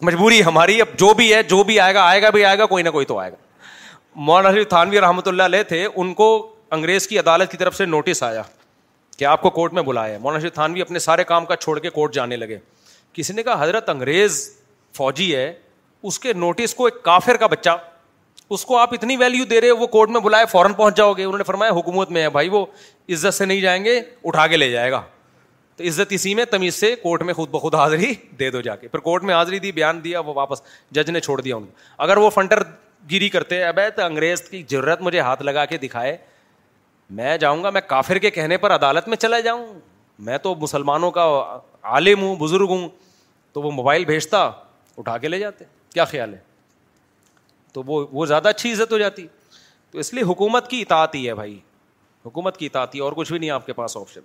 مجبوری 0.08 0.42
ہماری 0.44 0.80
اب 0.80 0.98
جو 0.98 1.12
بھی 1.16 1.32
ہے 1.34 1.42
جو 1.54 1.62
بھی 1.64 1.78
آئے 1.80 1.94
گا 1.94 2.02
آئے 2.08 2.22
گا 2.22 2.30
بھی 2.30 2.44
آئے 2.44 2.58
گا 2.58 2.66
کوئی 2.72 2.82
نہ 2.84 2.88
کوئی 2.96 3.06
تو 3.06 3.18
آئے 3.18 3.30
گا 3.32 3.36
مولانا 4.30 4.62
تھانوی 4.68 5.00
رحمۃ 5.00 5.26
اللہ 5.28 5.42
علیہ 5.42 5.62
تھے 5.68 5.86
ان 5.94 6.12
کو 6.14 6.30
انگریز 6.76 7.06
کی 7.08 7.18
عدالت 7.18 7.50
کی 7.50 7.56
طرف 7.56 7.76
سے 7.76 7.84
نوٹس 7.86 8.22
آیا 8.22 8.42
کہ 9.16 9.24
آپ 9.24 9.40
کو 9.42 9.50
کورٹ 9.50 9.72
میں 9.72 9.82
بلایا 9.82 10.12
ہے 10.14 10.18
مولانا 10.18 10.48
تھان 10.54 10.72
بھی 10.72 10.80
اپنے 10.82 10.98
سارے 10.98 11.24
کام 11.24 11.46
کا 11.46 11.56
چھوڑ 11.56 11.78
کے 11.80 11.90
کورٹ 11.90 12.12
جانے 12.14 12.36
لگے 12.36 12.58
کسی 13.12 13.32
نے 13.34 13.42
کہا 13.42 13.62
حضرت 13.62 13.88
انگریز 13.88 14.40
فوجی 14.96 15.34
ہے 15.34 15.52
اس 16.08 16.18
کے 16.20 16.32
نوٹس 16.32 16.74
کو 16.74 16.84
ایک 16.86 17.02
کافر 17.02 17.36
کا 17.36 17.46
بچہ 17.46 17.76
اس 18.56 18.64
کو 18.64 18.76
آپ 18.78 18.92
اتنی 18.94 19.16
ویلو 19.20 19.44
دے 19.50 19.60
رہے 19.60 19.70
وہ 19.78 19.86
کورٹ 19.94 20.10
میں 20.10 20.20
بلائے 20.20 20.46
فوراً 20.50 20.72
پہنچ 20.72 20.96
جاؤ 20.96 21.12
گے 21.12 21.24
انہوں 21.24 21.38
نے 21.38 21.44
فرمایا 21.44 21.70
حکومت 21.78 22.10
میں 22.16 22.22
ہے 22.22 22.28
بھائی 22.30 22.48
وہ 22.48 22.64
عزت 23.12 23.34
سے 23.34 23.44
نہیں 23.44 23.60
جائیں 23.60 23.82
گے 23.84 24.00
اٹھا 24.24 24.46
کے 24.46 24.56
لے 24.56 24.70
جائے 24.70 24.90
گا 24.92 25.00
تو 25.76 25.84
عزت 25.88 26.12
اسی 26.12 26.34
میں 26.34 26.44
تمیز 26.50 26.74
سے 26.74 26.94
کورٹ 27.02 27.22
میں 27.22 27.34
خود 27.34 27.48
بخود 27.50 27.74
حاضری 27.74 28.12
دے 28.38 28.50
دو 28.50 28.60
جا 28.60 28.76
کے 28.76 28.88
پھر 28.88 28.98
کورٹ 29.08 29.22
میں 29.24 29.34
حاضری 29.34 29.58
دی 29.58 29.72
بیان 29.72 30.04
دیا 30.04 30.20
وہ 30.20 30.34
واپس 30.34 30.62
جج 30.94 31.10
نے 31.10 31.20
چھوڑ 31.20 31.40
دیا 31.40 31.56
اگر 32.06 32.16
وہ 32.16 32.30
فنٹر 32.34 32.62
گیری 33.10 33.28
کرتے 33.28 33.62
ابے 33.64 33.88
تو 33.96 34.02
انگریز 34.04 34.40
کی 34.48 34.62
ضرورت 34.70 35.02
مجھے 35.02 35.20
ہاتھ 35.20 35.42
لگا 35.42 35.64
کے 35.74 35.78
دکھائے 35.78 36.16
میں 37.10 37.36
جاؤں 37.38 37.62
گا 37.64 37.70
میں 37.70 37.80
کافر 37.86 38.18
کے 38.18 38.30
کہنے 38.30 38.56
پر 38.58 38.74
عدالت 38.74 39.08
میں 39.08 39.16
چلا 39.16 39.40
جاؤں 39.40 39.64
میں 40.26 40.38
تو 40.42 40.54
مسلمانوں 40.60 41.10
کا 41.10 41.22
عالم 41.84 42.22
ہوں 42.22 42.36
بزرگ 42.36 42.68
ہوں 42.70 42.88
تو 43.52 43.62
وہ 43.62 43.70
موبائل 43.70 44.04
بھیجتا 44.04 44.48
اٹھا 44.96 45.16
کے 45.18 45.28
لے 45.28 45.38
جاتے 45.38 45.64
کیا 45.94 46.04
خیال 46.04 46.32
ہے 46.34 46.38
تو 47.72 47.82
وہ 47.86 48.04
وہ 48.12 48.26
زیادہ 48.26 48.48
اچھی 48.48 48.72
عزت 48.72 48.92
ہو 48.92 48.98
جاتی 48.98 49.26
تو 49.90 49.98
اس 49.98 50.12
لیے 50.14 50.22
حکومت 50.24 50.68
کی 50.70 50.80
اطاعت 50.82 51.14
ہی 51.14 51.26
ہے 51.28 51.34
بھائی 51.34 51.58
حکومت 52.26 52.56
کی 52.56 52.66
اطاعت 52.66 52.94
ہی 52.94 53.00
اور 53.00 53.12
کچھ 53.16 53.30
بھی 53.32 53.38
نہیں 53.38 53.50
آپ 53.50 53.66
کے 53.66 53.72
پاس 53.72 53.96
آپشن 53.96 54.20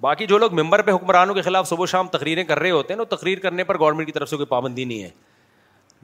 باقی 0.00 0.26
جو 0.26 0.38
لوگ 0.38 0.52
ممبر 0.60 0.82
پہ 0.82 0.90
حکمرانوں 0.92 1.34
کے 1.34 1.42
خلاف 1.42 1.68
صبح 1.68 1.86
شام 1.88 2.08
تقریریں 2.12 2.44
کر 2.44 2.58
رہے 2.58 2.70
ہوتے 2.70 2.92
ہیں 2.94 2.98
نا 3.00 3.14
تقریر 3.16 3.38
کرنے 3.40 3.64
پر 3.64 3.78
گورنمنٹ 3.78 4.06
کی 4.06 4.12
طرف 4.12 4.30
سے 4.30 4.36
کوئی 4.36 4.46
پابندی 4.46 4.84
نہیں 4.84 5.02
ہے 5.02 5.10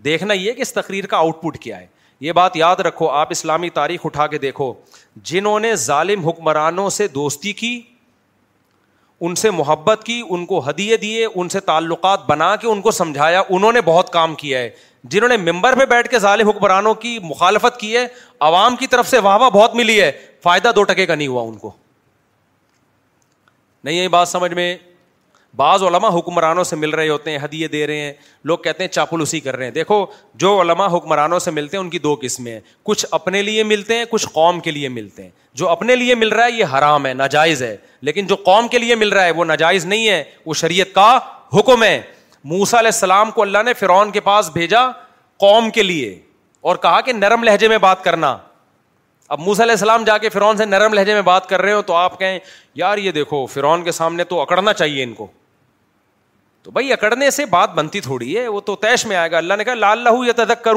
دیکھنا 0.05 0.35
یہ 0.35 0.53
کہ 0.53 0.63
اس 0.63 0.73
تقریر 0.75 1.07
کا 1.07 1.17
آؤٹ 1.17 1.41
پٹ 1.43 1.59
کیا 1.63 1.81
ہے 1.81 1.87
یہ 2.21 2.33
بات 2.33 2.57
یاد 2.57 2.77
رکھو 2.87 3.09
آپ 3.17 3.29
اسلامی 3.31 3.69
تاریخ 3.71 4.01
اٹھا 4.07 4.27
کے 4.27 4.39
دیکھو 4.39 4.73
جنہوں 5.31 5.59
نے 5.61 5.75
ظالم 5.87 6.27
حکمرانوں 6.29 6.89
سے 6.91 7.07
دوستی 7.09 7.53
کی 7.61 7.81
ان 9.27 9.35
سے 9.35 9.51
محبت 9.51 10.03
کی 10.07 10.21
ان 10.29 10.45
کو 10.47 10.69
ہدیے 10.69 10.97
دیے 10.97 11.27
ان 11.35 11.49
سے 11.49 11.61
تعلقات 11.69 12.27
بنا 12.29 12.55
کے 12.61 12.67
ان 12.69 12.81
کو 12.81 12.91
سمجھایا 12.91 13.43
انہوں 13.49 13.73
نے 13.73 13.81
بہت 13.85 14.13
کام 14.13 14.35
کیا 14.43 14.59
ہے 14.59 14.71
جنہوں 15.15 15.29
نے 15.29 15.37
ممبر 15.51 15.79
پہ 15.79 15.85
بیٹھ 15.91 16.09
کے 16.11 16.19
ظالم 16.19 16.49
حکمرانوں 16.49 16.95
کی 17.05 17.19
مخالفت 17.23 17.79
کی 17.81 17.97
ہے 17.97 18.07
عوام 18.49 18.77
کی 18.77 18.87
طرف 18.91 19.09
سے 19.09 19.19
واہ 19.27 19.37
واہ 19.41 19.51
بہت 19.55 19.75
ملی 19.75 20.01
ہے 20.01 20.11
فائدہ 20.43 20.73
دو 20.77 20.83
ٹکے 20.93 21.07
کا 21.07 21.15
نہیں 21.15 21.29
ہوا 21.29 21.43
ان 21.43 21.57
کو 21.59 21.71
نہیں 23.85 23.95
یہ 23.95 24.09
بات 24.19 24.29
سمجھ 24.29 24.53
میں 24.55 24.75
بعض 25.57 25.83
علماء 25.83 26.09
حکمرانوں 26.17 26.65
سے 26.65 26.77
مل 26.77 26.91
رہے 26.95 27.09
ہوتے 27.09 27.31
ہیں 27.31 27.39
حدیے 27.43 27.69
دے 27.69 27.87
رہے 27.87 28.01
ہیں 28.01 28.13
لوگ 28.45 28.59
کہتے 28.65 28.83
ہیں 28.83 28.91
چاپلوسی 28.93 29.37
اسی 29.37 29.41
کر 29.45 29.57
رہے 29.57 29.65
ہیں 29.65 29.73
دیکھو 29.73 30.05
جو 30.43 30.61
علماء 30.61 30.87
حکمرانوں 30.97 31.39
سے 31.39 31.51
ملتے 31.51 31.77
ہیں 31.77 31.83
ان 31.85 31.91
کی 31.91 31.99
دو 31.99 32.15
قسمیں 32.23 32.53
ہیں 32.53 32.61
کچھ 32.85 33.05
اپنے 33.11 33.43
لیے 33.43 33.63
ملتے 33.65 33.97
ہیں 33.99 34.05
کچھ 34.11 34.27
قوم 34.33 34.61
کے 34.61 34.71
لیے 34.71 34.89
ملتے 34.89 35.23
ہیں 35.23 35.31
جو 35.59 35.69
اپنے 35.69 35.97
لیے 35.97 36.15
مل 36.15 36.29
رہا 36.33 36.45
ہے 36.45 36.53
یہ 36.53 36.65
حرام 36.79 37.07
ہے 37.07 37.13
ناجائز 37.15 37.63
ہے 37.63 37.77
لیکن 38.09 38.27
جو 38.27 38.35
قوم 38.45 38.69
کے 38.71 38.79
لیے 38.79 38.95
مل 38.95 39.13
رہا 39.13 39.25
ہے 39.25 39.31
وہ 39.37 39.45
ناجائز 39.45 39.87
نہیں 39.87 40.09
ہے 40.09 40.23
وہ 40.47 40.55
شریعت 40.55 40.93
کا 40.95 41.19
حکم 41.59 41.83
ہے 41.85 42.01
موسا 42.49 42.79
علیہ 42.79 42.91
السلام 42.95 43.31
کو 43.31 43.43
اللہ 43.43 43.63
نے 43.65 43.73
فرعون 43.79 44.11
کے 44.11 44.21
پاس 44.21 44.51
بھیجا 44.53 44.87
قوم 45.41 45.71
کے 45.71 45.83
لیے 45.83 46.19
اور 46.63 46.77
کہا 46.77 47.01
کہ 47.01 47.13
نرم 47.13 47.43
لہجے 47.45 47.69
میں 47.69 47.79
بات 47.79 48.05
کرنا 48.05 48.37
اب 49.29 49.41
موسیٰ 49.41 49.61
علیہ 49.65 49.73
السلام 49.73 50.05
جا 50.05 50.17
کے 50.19 50.29
فرعون 50.29 50.57
سے 50.57 50.65
نرم 50.65 50.95
لہجے 50.95 51.15
میں 51.15 51.23
بات 51.23 51.49
کر 51.49 51.63
رہے 51.63 51.73
ہو 51.73 51.83
تو 51.89 51.95
آپ 51.95 52.19
کہیں 52.19 52.39
یار 52.83 52.99
یہ 52.99 53.11
دیکھو 53.13 53.45
فرعون 53.55 53.83
کے 53.85 53.93
سامنے 53.93 54.25
تو 54.29 54.41
اکڑنا 54.41 54.73
چاہیے 54.73 55.03
ان 55.05 55.13
کو 55.15 55.27
تو 56.69 56.73
بھائی 56.73 56.93
اکڑنے 56.93 57.29
سے 57.31 57.45
بات 57.51 57.73
بنتی 57.75 58.01
تھوڑی 58.01 58.37
ہے 58.37 58.47
وہ 58.49 58.61
تو 58.65 58.75
تیش 58.81 59.05
میں 59.07 59.17
آئے 59.17 59.31
گا 59.31 59.37
اللہ 59.39 59.55
نے 59.59 59.65
کہا 59.65 59.75
لال 59.75 59.99
لہو 60.05 60.25
یا 60.25 60.33
تدک 60.37 60.69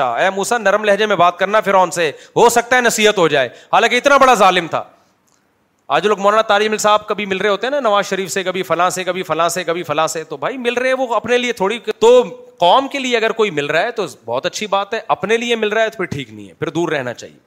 اے 0.00 0.28
موسا 0.36 0.58
نرم 0.58 0.84
لہجے 0.84 1.06
میں 1.06 1.16
بات 1.16 1.38
کرنا 1.38 1.58
سے 1.94 2.10
ہو 2.36 2.48
سکتا 2.56 2.76
ہے 2.76 2.80
نصیحت 2.80 3.18
ہو 3.18 3.26
جائے 3.34 3.48
حالانکہ 3.72 3.96
اتنا 3.96 4.16
بڑا 4.24 4.34
ظالم 4.42 4.66
تھا 4.70 4.82
آج 5.98 6.06
لوگ 6.06 6.18
مولانا 6.20 6.58
مل 6.70 6.76
صاحب 6.78 7.06
کبھی 7.08 7.26
رہے 7.40 7.48
ہوتے 7.48 7.66
ہیں 7.66 7.70
نا 7.74 7.80
نواز 7.88 8.06
شریف 8.10 8.30
سے 8.32 8.42
کبھی 8.42 8.62
فلاں 8.62 8.90
سے 8.96 9.04
کبھی 9.04 9.22
کبھی 9.22 9.22
فلاں 9.32 9.48
فلاں 9.86 10.06
سے 10.06 10.18
سے 10.18 10.24
تو 10.30 10.36
بھائی 10.44 10.58
مل 10.66 10.74
رہے 10.78 10.92
وہ 11.00 11.06
اپنے 11.14 11.38
لیے 11.38 11.52
تھوڑی 11.62 11.78
تو 12.00 12.12
قوم 12.58 12.88
کے 12.92 12.98
لیے 12.98 13.16
اگر 13.16 13.32
کوئی 13.40 13.50
مل 13.60 13.66
رہا 13.66 13.82
ہے 13.86 13.90
تو 14.02 14.06
بہت 14.24 14.46
اچھی 14.46 14.66
بات 14.76 14.94
ہے 14.94 15.00
اپنے 15.16 15.36
لیے 15.36 15.56
مل 15.64 15.68
رہا 15.72 15.82
ہے 15.82 15.90
تو 15.90 15.96
پھر 15.98 16.12
ٹھیک 16.16 16.32
نہیں 16.32 16.48
ہے 16.48 16.54
پھر 16.58 16.68
دور 16.80 16.88
رہنا 16.92 17.14
چاہیے 17.14 17.38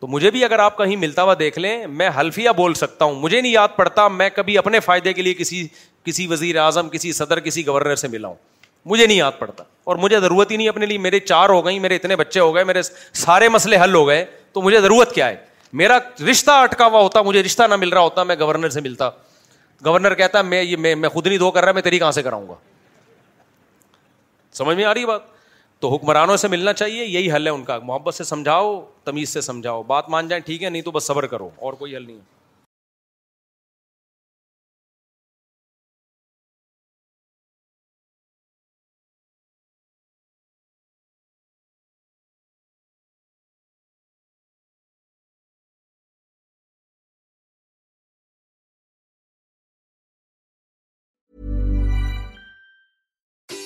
تو 0.00 0.06
مجھے 0.12 0.30
بھی 0.30 0.44
اگر 0.44 0.58
آپ 0.58 0.76
کہیں 0.78 0.96
ملتا 1.06 1.22
ہوا 1.22 1.34
دیکھ 1.38 1.58
لیں 1.58 1.76
میں 2.00 2.08
حلفیہ 2.20 2.50
بول 2.56 2.74
سکتا 2.84 3.04
ہوں 3.04 3.14
مجھے 3.20 3.40
نہیں 3.40 3.52
یاد 3.52 3.76
پڑتا 3.76 4.06
میں 4.20 4.28
کبھی 4.34 4.56
اپنے 4.58 4.80
فائدے 4.86 5.12
کے 5.12 5.22
لیے 5.22 5.34
کسی 5.34 5.66
کسی 6.06 6.26
وزیر 6.26 6.56
اعظم 6.58 6.88
کسی 6.88 7.12
صدر 7.12 7.40
کسی 7.46 7.66
گورنر 7.66 7.94
سے 8.02 8.08
ملا 8.08 8.28
ہوں 8.28 8.34
مجھے 8.90 9.06
نہیں 9.06 9.16
یاد 9.16 9.32
پڑتا 9.38 9.64
اور 9.90 9.96
مجھے 10.02 10.18
ضرورت 10.20 10.50
ہی 10.50 10.56
نہیں 10.56 10.68
اپنے 10.68 10.86
لیے 10.86 10.98
میرے 11.06 11.18
چار 11.20 11.48
ہو 11.48 11.64
گئی 11.66 11.78
میرے 11.78 11.82
میرے 11.82 11.96
اتنے 12.00 12.16
بچے 12.16 12.40
ہو 12.40 12.54
گئے 12.54 12.82
سارے 13.24 13.48
مسئلے 13.54 13.76
حل 13.82 13.94
ہو 13.94 14.06
گئے 14.08 14.24
تو 14.52 14.62
مجھے 14.62 14.80
ضرورت 14.80 15.14
کیا 15.14 15.28
ہے 15.28 15.36
میرا 15.80 15.96
رشتہ 16.30 16.50
اٹکا 16.66 16.86
ہوا 16.86 17.00
ہوتا 17.02 17.22
مجھے 17.28 17.42
رشتہ 17.42 17.62
نہ 17.70 17.76
مل 17.84 17.88
رہا 17.92 18.00
ہوتا 18.00 18.22
میں 18.30 18.36
گورنر 18.40 18.68
سے 18.76 18.80
ملتا 18.80 19.08
گورنر 19.86 20.14
کہتا 20.20 20.42
میں 20.52 20.62
یہ 20.62 20.76
میں 20.94 21.08
خود 21.14 21.26
نہیں 21.26 21.38
دھو 21.38 21.50
کر 21.56 21.64
رہا 21.64 21.72
میں 21.78 21.82
تیری 21.82 21.98
کہاں 21.98 22.12
سے 22.18 22.22
کراؤں 22.28 22.48
گا 22.48 22.54
سمجھ 24.60 24.76
میں 24.76 24.84
آ 24.84 24.94
رہی 24.94 25.06
بات 25.06 25.22
تو 25.80 25.94
حکمرانوں 25.94 26.36
سے 26.42 26.48
ملنا 26.48 26.72
چاہیے 26.72 27.04
یہی 27.04 27.32
حل 27.32 27.46
ہے 27.46 27.52
ان 27.52 27.64
کا 27.64 27.78
محبت 27.90 28.14
سے 28.14 28.24
سمجھاؤ 28.24 28.70
تمیز 29.04 29.28
سے 29.32 29.40
سمجھاؤ 29.50 29.82
بات 29.94 30.08
مان 30.16 30.28
جائیں 30.28 30.42
ٹھیک 30.46 30.62
ہے 30.62 30.68
نہیں 30.70 30.82
تو 30.82 30.90
بس 30.90 31.06
صبر 31.06 31.26
کرو 31.34 31.48
اور 31.66 31.72
کوئی 31.82 31.96
حل 31.96 32.06
نہیں 32.06 32.16
ہے 32.16 32.34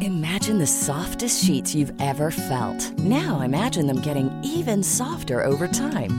Imagine 0.00 0.56
the 0.58 0.66
softest 0.66 1.44
sheets 1.44 1.74
you've 1.74 1.92
ever 2.00 2.30
felt. 2.30 2.80
Now 2.98 3.40
imagine 3.40 3.86
them 3.86 4.00
getting 4.00 4.28
even 4.42 4.82
softer 4.82 5.42
over 5.42 5.66
time. 5.66 6.18